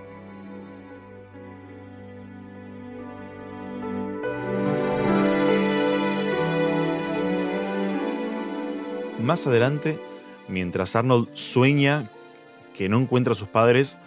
Más 9.21 9.45
adelante, 9.45 9.99
mientras 10.47 10.95
Arnold 10.95 11.29
sueña 11.33 12.09
que 12.73 12.89
no 12.89 12.97
encuentra 12.97 13.33
a 13.33 13.35
sus 13.35 13.47
padres, 13.47 13.97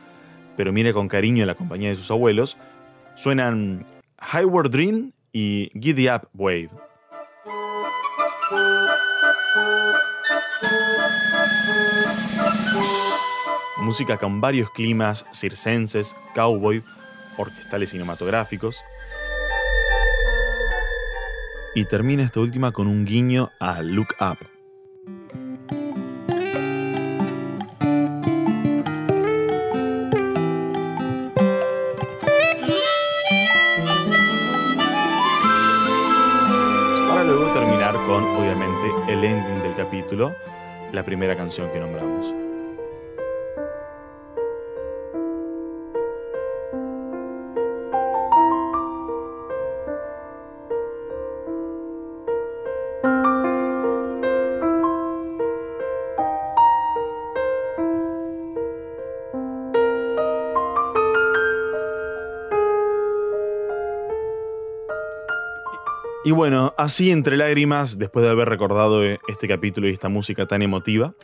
pero 0.57 0.73
mira 0.73 0.93
con 0.93 1.09
cariño 1.09 1.47
la 1.47 1.55
compañía 1.55 1.89
de 1.89 1.97
sus 1.97 2.11
abuelos, 2.11 2.57
suenan 3.15 3.87
Highward 4.33 4.71
Dream 4.71 5.13
y 5.33 5.71
Giddy 5.81 6.09
Up 6.09 6.29
Wave. 6.35 6.71
Música 13.79 14.17
con 14.17 14.41
varios 14.41 14.71
climas 14.71 15.25
circenses, 15.33 16.17
cowboy, 16.35 16.83
orquestales 17.37 17.91
cinematográficos. 17.91 18.83
Y 21.75 21.85
termina 21.85 22.25
esta 22.25 22.41
última 22.41 22.73
con 22.73 22.89
un 22.89 23.05
guiño 23.05 23.51
a 23.61 23.83
Look 23.83 24.09
Up. 24.21 24.54
Ending 39.25 39.63
del 39.63 39.75
capítulo, 39.75 40.35
la 40.93 41.03
primera 41.03 41.37
canción 41.37 41.71
que 41.71 41.81
nombramos. 41.81 42.44
Bueno, 66.35 66.75
así 66.77 67.11
entre 67.11 67.37
lágrimas, 67.37 67.99
después 67.99 68.25
de 68.25 68.31
haber 68.31 68.49
recordado 68.49 69.05
eh, 69.05 69.19
este 69.29 69.49
capítulo 69.49 69.89
y 69.89 69.93
esta 69.93 70.09
música 70.09 70.47
tan 70.47 70.63
emotiva, 70.63 71.15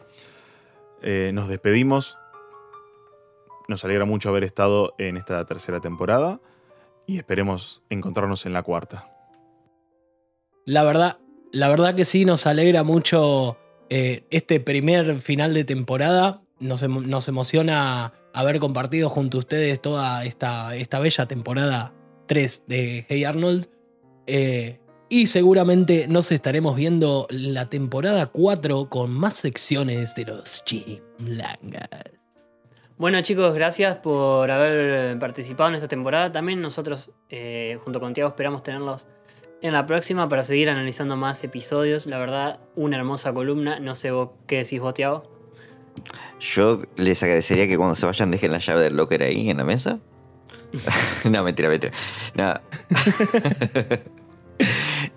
eh, 1.02 1.30
nos 1.34 1.48
despedimos. 1.48 2.16
Nos 3.68 3.84
alegra 3.84 4.04
mucho 4.04 4.28
haber 4.30 4.44
estado 4.44 4.94
en 4.98 5.16
esta 5.16 5.44
tercera 5.44 5.80
temporada 5.80 6.40
y 7.06 7.18
esperemos 7.18 7.82
encontrarnos 7.88 8.44
en 8.46 8.52
la 8.52 8.62
cuarta. 8.62 9.08
La 10.64 10.82
verdad, 10.84 11.18
la 11.52 11.68
verdad 11.68 11.94
que 11.94 12.04
sí, 12.04 12.24
nos 12.24 12.46
alegra 12.46 12.82
mucho 12.82 13.58
eh, 13.88 14.24
este 14.30 14.60
primer 14.60 15.20
final 15.20 15.54
de 15.54 15.64
temporada. 15.64 16.42
Nos, 16.58 16.82
emo- 16.82 17.02
nos 17.04 17.28
emociona 17.28 18.12
haber 18.34 18.58
compartido 18.58 19.08
junto 19.08 19.38
a 19.38 19.40
ustedes 19.40 19.80
toda 19.80 20.24
esta, 20.24 20.74
esta 20.76 20.98
bella 21.00 21.26
temporada 21.26 21.92
3 22.26 22.64
de 22.66 23.06
Hey 23.08 23.24
Arnold. 23.24 23.68
Y 25.10 25.26
seguramente 25.26 26.06
nos 26.08 26.30
estaremos 26.30 26.76
viendo 26.76 27.26
la 27.30 27.68
temporada 27.68 28.26
4 28.26 28.88
con 28.88 29.10
más 29.10 29.34
secciones 29.34 30.14
de 30.14 30.24
los 30.24 30.64
Chimlangas. 30.64 31.88
Bueno 32.96 33.20
chicos, 33.20 33.52
gracias 33.54 33.96
por 33.96 34.50
haber 34.50 35.18
participado 35.18 35.70
en 35.70 35.74
esta 35.74 35.88
temporada. 35.88 36.30
También 36.30 36.62
nosotros, 36.62 37.10
eh, 37.28 37.76
junto 37.82 37.98
con 37.98 38.14
Tiago, 38.14 38.28
esperamos 38.28 38.62
tenerlos 38.62 39.08
en 39.62 39.72
la 39.72 39.84
próxima 39.84 40.28
para 40.28 40.44
seguir 40.44 40.70
analizando 40.70 41.16
más 41.16 41.42
episodios. 41.42 42.06
La 42.06 42.18
verdad, 42.18 42.60
una 42.76 42.96
hermosa 42.96 43.32
columna. 43.34 43.80
No 43.80 43.96
sé 43.96 44.12
vos 44.12 44.30
qué 44.46 44.58
decís 44.58 44.80
vos, 44.80 44.94
Tiago. 44.94 45.24
Yo 46.38 46.82
les 46.96 47.20
agradecería 47.22 47.66
que 47.66 47.76
cuando 47.76 47.96
se 47.96 48.06
vayan 48.06 48.30
dejen 48.30 48.52
la 48.52 48.60
llave 48.60 48.82
del 48.82 48.96
locker 48.96 49.24
ahí 49.24 49.50
en 49.50 49.56
la 49.56 49.64
mesa. 49.64 49.98
no, 51.28 51.42
mentira, 51.42 51.68
mentira. 51.68 51.92
No. 52.34 52.54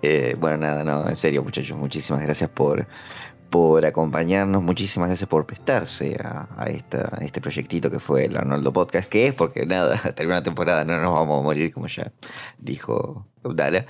Eh, 0.06 0.36
bueno, 0.38 0.58
nada, 0.58 0.84
no, 0.84 1.08
en 1.08 1.16
serio, 1.16 1.42
muchachos, 1.42 1.76
muchísimas 1.78 2.22
gracias 2.22 2.50
por, 2.50 2.86
por 3.50 3.86
acompañarnos, 3.86 4.62
muchísimas 4.62 5.08
gracias 5.08 5.28
por 5.28 5.46
prestarse 5.46 6.16
a, 6.22 6.48
a 6.56 6.66
esta, 6.66 7.08
a 7.16 7.24
este 7.24 7.40
proyectito 7.40 7.90
que 7.90 7.98
fue 8.00 8.26
el 8.26 8.36
Arnoldo 8.36 8.72
Podcast, 8.72 9.08
que 9.08 9.26
es 9.28 9.34
porque 9.34 9.64
nada, 9.64 9.96
termina 10.14 10.36
la 10.40 10.42
temporada, 10.42 10.84
no 10.84 10.98
nos 11.00 11.12
vamos 11.12 11.40
a 11.40 11.42
morir, 11.42 11.72
como 11.72 11.86
ya 11.86 12.12
dijo 12.58 13.26
Dala. 13.42 13.86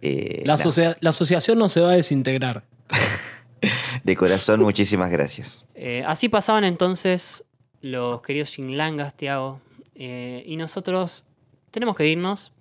Eh, 0.00 0.42
La, 0.44 0.52
nada, 0.54 0.62
asocia- 0.64 0.96
la 1.00 1.10
asociación 1.10 1.58
no 1.58 1.68
se 1.68 1.80
va 1.80 1.90
a 1.90 1.94
desintegrar. 1.94 2.64
de 4.04 4.16
corazón, 4.16 4.60
muchísimas 4.60 5.10
gracias. 5.10 5.64
Eh, 5.74 6.04
así 6.06 6.28
pasaban 6.28 6.64
entonces 6.64 7.44
los 7.80 8.22
queridos 8.22 8.50
Shinlangas, 8.50 9.14
Tiago. 9.16 9.60
Eh, 9.96 10.44
y 10.46 10.56
nosotros 10.56 11.24
tenemos 11.72 11.96
que 11.96 12.06
irnos 12.06 12.52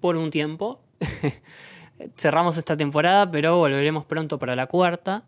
por 0.00 0.16
un 0.16 0.30
tiempo. 0.30 0.80
Cerramos 2.16 2.56
esta 2.56 2.76
temporada, 2.76 3.30
pero 3.30 3.58
volveremos 3.58 4.04
pronto 4.04 4.38
para 4.38 4.56
la 4.56 4.66
cuarta. 4.66 5.24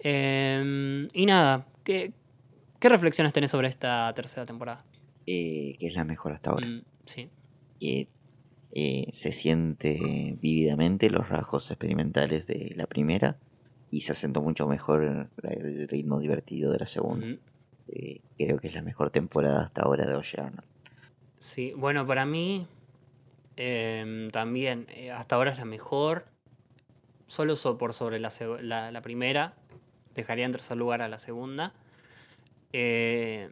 Eh, 0.00 1.08
y 1.12 1.26
nada, 1.26 1.66
¿qué, 1.84 2.12
¿qué 2.78 2.88
reflexiones 2.88 3.32
tenés 3.32 3.50
sobre 3.50 3.68
esta 3.68 4.12
tercera 4.14 4.46
temporada? 4.46 4.84
Eh, 5.26 5.76
que 5.78 5.86
es 5.86 5.94
la 5.94 6.04
mejor 6.04 6.32
hasta 6.32 6.50
ahora. 6.50 6.66
Mm, 6.66 6.82
sí. 7.06 7.30
Eh, 8.74 9.06
se 9.12 9.32
siente 9.32 10.38
vívidamente 10.40 11.10
los 11.10 11.28
rasgos 11.28 11.70
experimentales 11.70 12.46
de 12.46 12.72
la 12.74 12.86
primera 12.86 13.36
y 13.90 14.00
se 14.00 14.12
asentó 14.12 14.40
mucho 14.40 14.66
mejor 14.66 15.28
el 15.42 15.88
ritmo 15.88 16.18
divertido 16.18 16.72
de 16.72 16.78
la 16.78 16.86
segunda. 16.86 17.26
Eh, 17.88 18.20
creo 18.38 18.58
que 18.58 18.68
es 18.68 18.74
la 18.74 18.80
mejor 18.80 19.10
temporada 19.10 19.64
hasta 19.64 19.82
ahora 19.82 20.06
de 20.06 20.14
Arnold. 20.14 20.64
Sí, 21.38 21.74
bueno, 21.76 22.06
para 22.06 22.24
mí 22.24 22.66
em, 23.56 24.30
también 24.30 24.86
eh, 24.90 25.10
hasta 25.10 25.36
ahora 25.36 25.52
es 25.52 25.58
la 25.58 25.64
mejor. 25.64 26.24
Solo 27.26 27.56
so- 27.56 27.78
por 27.78 27.92
sobre 27.94 28.20
la, 28.20 28.30
la- 28.90 29.02
primera. 29.02 29.54
Dejaría 30.14 30.44
en 30.44 30.52
tercer 30.52 30.76
lugar 30.76 31.00
a 31.02 31.08
la 31.08 31.18
segunda. 31.18 31.72
Eh, 32.72 33.50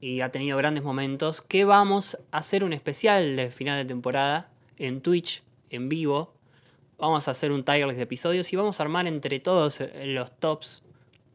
y 0.00 0.20
ha 0.22 0.30
tenido 0.30 0.56
grandes 0.58 0.82
momentos. 0.82 1.42
Que 1.42 1.64
vamos 1.64 2.18
a 2.32 2.38
hacer 2.38 2.64
un 2.64 2.72
especial 2.72 3.36
de 3.36 3.50
final 3.50 3.78
de 3.78 3.84
temporada 3.84 4.48
en 4.76 5.00
Twitch, 5.02 5.42
en 5.70 5.88
vivo. 5.88 6.34
Vamos 6.98 7.28
a 7.28 7.30
hacer 7.30 7.50
un 7.52 7.64
list 7.66 7.96
de 7.96 8.02
episodios 8.02 8.52
y 8.52 8.56
vamos 8.56 8.80
a 8.80 8.82
armar 8.82 9.06
entre 9.06 9.40
todos 9.40 9.80
eh, 9.80 10.06
los 10.06 10.32
tops 10.38 10.82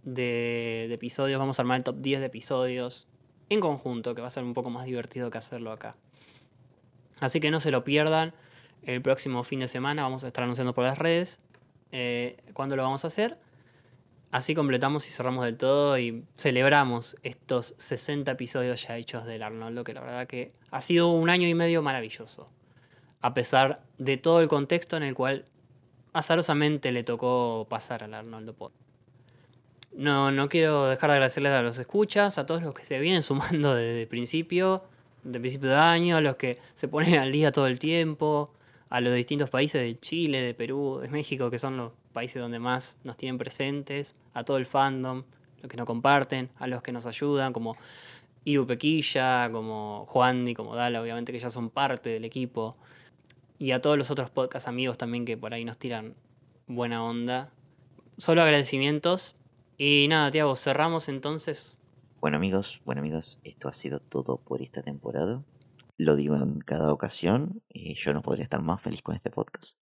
de, 0.04 0.86
de 0.88 0.94
episodios. 0.94 1.40
Vamos 1.40 1.58
a 1.60 1.62
armar 1.64 1.78
el 1.78 1.84
top 1.84 1.98
10 2.02 2.20
de 2.20 2.26
episodios 2.28 3.08
en 3.50 3.60
conjunto, 3.62 4.14
que 4.16 4.22
va 4.22 4.28
a 4.28 4.32
ser 4.32 4.44
un 4.44 4.54
poco 4.54 4.70
más 4.70 4.86
divertido 4.86 5.30
que 5.32 5.38
hacerlo 5.38 5.72
acá. 5.72 5.96
Así 7.20 7.40
que 7.40 7.52
no 7.52 7.60
se 7.60 7.72
lo 7.72 7.84
pierdan. 7.84 8.34
El 8.84 9.02
próximo 9.02 9.44
fin 9.44 9.62
de 9.62 9.68
semana 9.68 10.04
vamos 10.04 10.24
a 10.24 10.28
estar 10.28 10.44
anunciando 10.44 10.74
por 10.74 10.84
las 10.84 10.98
redes 10.98 11.42
eh, 11.92 12.38
cuándo 12.54 12.76
lo 12.76 12.84
vamos 12.84 13.04
a 13.04 13.08
hacer. 13.08 13.38
Así 14.32 14.54
completamos 14.54 15.08
y 15.08 15.12
cerramos 15.12 15.46
del 15.46 15.56
todo 15.56 15.98
y 15.98 16.26
celebramos 16.36 17.16
estos 17.24 17.74
60 17.78 18.32
episodios 18.34 18.86
ya 18.86 18.98
hechos 18.98 19.26
del 19.26 19.44
Arnoldo, 19.44 19.86
que 19.86 19.94
la 19.94 20.02
verdad 20.02 20.28
que 20.28 20.52
ha 20.72 20.82
sido 20.82 21.08
un 21.08 21.30
año 21.30 21.48
y 21.48 21.54
medio 21.54 21.82
maravilloso. 21.82 22.50
A 23.22 23.34
pesar 23.34 23.82
de 23.98 24.18
todo 24.18 24.42
el 24.42 24.50
contexto 24.50 24.98
en 24.98 25.04
el 25.04 25.16
cual 25.16 25.46
azarosamente 26.12 26.92
le 26.92 27.04
tocó 27.04 27.66
pasar 27.70 28.04
al 28.04 28.14
Arnoldo 28.14 28.54
Pod. 28.54 28.72
No, 29.94 30.32
no 30.32 30.50
quiero 30.50 30.88
dejar 30.88 31.12
de 31.12 31.14
agradecerles 31.14 31.54
a 31.54 31.62
los 31.62 31.78
escuchas, 31.78 32.38
a 32.38 32.46
todos 32.46 32.62
los 32.62 32.74
que 32.74 32.86
se 32.86 33.00
vienen 33.00 33.24
sumando 33.24 33.74
desde 33.76 34.02
el 34.02 34.08
principio, 34.10 34.84
de 35.26 35.40
principio 35.40 35.70
de 35.70 35.76
año, 35.76 36.18
a 36.18 36.22
los 36.22 36.38
que 36.38 36.60
se 36.74 36.88
ponen 36.88 37.16
al 37.16 37.32
día 37.32 37.52
todo 37.52 37.68
el 37.68 37.80
tiempo, 37.80 38.54
a 38.90 39.02
los 39.02 39.14
distintos 39.14 39.50
países 39.50 39.82
de 39.82 40.00
Chile, 40.00 40.42
de 40.42 40.54
Perú, 40.54 41.00
de 41.02 41.10
México, 41.10 41.50
que 41.50 41.60
son 41.60 41.76
los 41.76 41.92
países 42.14 42.42
donde 42.42 42.60
más 42.60 42.98
nos 43.04 43.18
tienen 43.18 43.38
presentes, 43.38 44.16
a 44.34 44.44
todo 44.44 44.58
el 44.58 44.66
fandom, 44.66 45.24
los 45.62 45.70
que 45.70 45.78
nos 45.78 45.86
comparten, 45.86 46.50
a 46.58 46.68
los 46.68 46.82
que 46.82 46.92
nos 46.92 47.06
ayudan, 47.06 47.52
como 47.52 47.76
Iru 48.46 48.68
Pequilla, 48.68 49.50
como 49.52 50.06
Juandi, 50.08 50.54
como 50.54 50.76
Dala, 50.76 51.02
obviamente 51.02 51.34
que 51.34 51.40
ya 51.40 51.50
son 51.50 51.70
parte 51.70 52.12
del 52.12 52.24
equipo, 52.24 52.78
y 53.58 53.72
a 53.72 53.82
todos 53.82 53.98
los 53.98 54.12
otros 54.12 54.30
podcast 54.30 54.68
amigos 54.68 54.98
también 54.98 55.26
que 55.26 55.38
por 55.38 55.54
ahí 55.54 55.66
nos 55.66 55.78
tiran 55.78 56.14
buena 56.68 57.04
onda. 57.04 57.50
Solo 58.18 58.42
agradecimientos. 58.42 59.36
Y 59.78 60.08
nada, 60.10 60.32
Tiago, 60.32 60.56
cerramos 60.56 61.10
entonces. 61.10 61.76
Bueno 62.20 62.38
amigos, 62.38 62.82
bueno 62.86 63.02
amigos, 63.02 63.40
esto 63.44 63.68
ha 63.68 63.74
sido 63.74 64.00
todo 64.00 64.38
por 64.38 64.62
esta 64.62 64.82
temporada. 64.82 65.44
Lo 65.98 66.16
digo 66.16 66.36
en 66.36 66.60
cada 66.60 66.92
ocasión, 66.92 67.64
eh, 67.70 67.94
yo 67.94 68.14
no 68.14 68.22
podría 68.22 68.44
estar 68.44 68.62
más 68.62 68.82
feliz 68.82 69.02
con 69.02 69.16
este 69.16 69.30
podcast. 69.30 69.78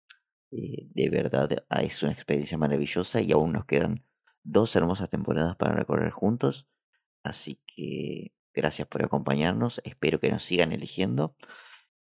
Eh, 0.51 0.87
de 0.93 1.09
verdad 1.09 1.49
es 1.81 2.03
una 2.03 2.11
experiencia 2.11 2.57
maravillosa 2.57 3.21
y 3.21 3.31
aún 3.31 3.53
nos 3.53 3.65
quedan 3.65 4.05
dos 4.43 4.75
hermosas 4.75 5.09
temporadas 5.09 5.55
para 5.55 5.73
recorrer 5.73 6.11
juntos. 6.11 6.67
Así 7.23 7.61
que 7.65 8.33
gracias 8.53 8.87
por 8.87 9.03
acompañarnos, 9.03 9.81
espero 9.83 10.19
que 10.19 10.31
nos 10.31 10.43
sigan 10.43 10.71
eligiendo. 10.71 11.35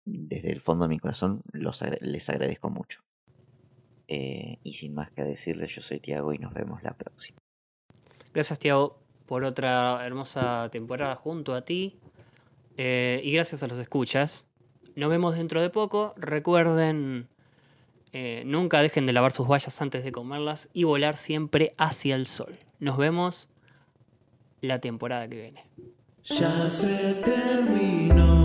Desde 0.05 0.51
el 0.51 0.61
fondo 0.61 0.85
de 0.85 0.89
mi 0.89 0.99
corazón 0.99 1.43
los 1.53 1.83
les 2.01 2.29
agradezco 2.29 2.71
mucho. 2.71 3.03
Eh, 4.09 4.59
y 4.63 4.75
sin 4.75 4.95
más 4.95 5.11
que 5.11 5.23
decirles, 5.23 5.75
yo 5.75 5.81
soy 5.81 6.01
Tiago 6.01 6.35
y 6.35 6.39
nos 6.39 6.53
vemos 6.53 6.83
la 6.83 6.97
próxima. 6.97 7.39
Gracias, 8.35 8.59
Tiago, 8.59 9.03
por 9.27 9.45
otra 9.45 10.05
hermosa 10.05 10.69
temporada 10.71 11.17
junto 11.17 11.55
a 11.55 11.63
ti. 11.63 11.97
Eh, 12.77 13.21
y 13.25 13.33
gracias 13.33 13.63
a 13.63 13.67
los 13.67 13.79
escuchas. 13.79 14.47
Nos 14.95 15.11
vemos 15.11 15.37
dentro 15.37 15.61
de 15.61 15.71
poco. 15.71 16.15
Recuerden, 16.17 17.29
eh, 18.13 18.43
nunca 18.47 18.81
dejen 18.83 19.07
de 19.07 19.13
lavar 19.13 19.33
sus 19.33 19.49
vallas 19.49 19.81
antes 19.81 20.05
de 20.05 20.13
comerlas 20.13 20.69
y 20.73 20.85
volar 20.85 21.17
siempre 21.17 21.73
hacia 21.79 22.15
el 22.15 22.27
sol. 22.27 22.59
Nos 22.79 22.97
vemos 22.99 23.49
la 24.61 24.81
temporada 24.81 25.29
que 25.29 25.41
viene. 25.41 25.65
Ya 26.25 26.71
se 26.71 27.15
terminó. 27.23 28.42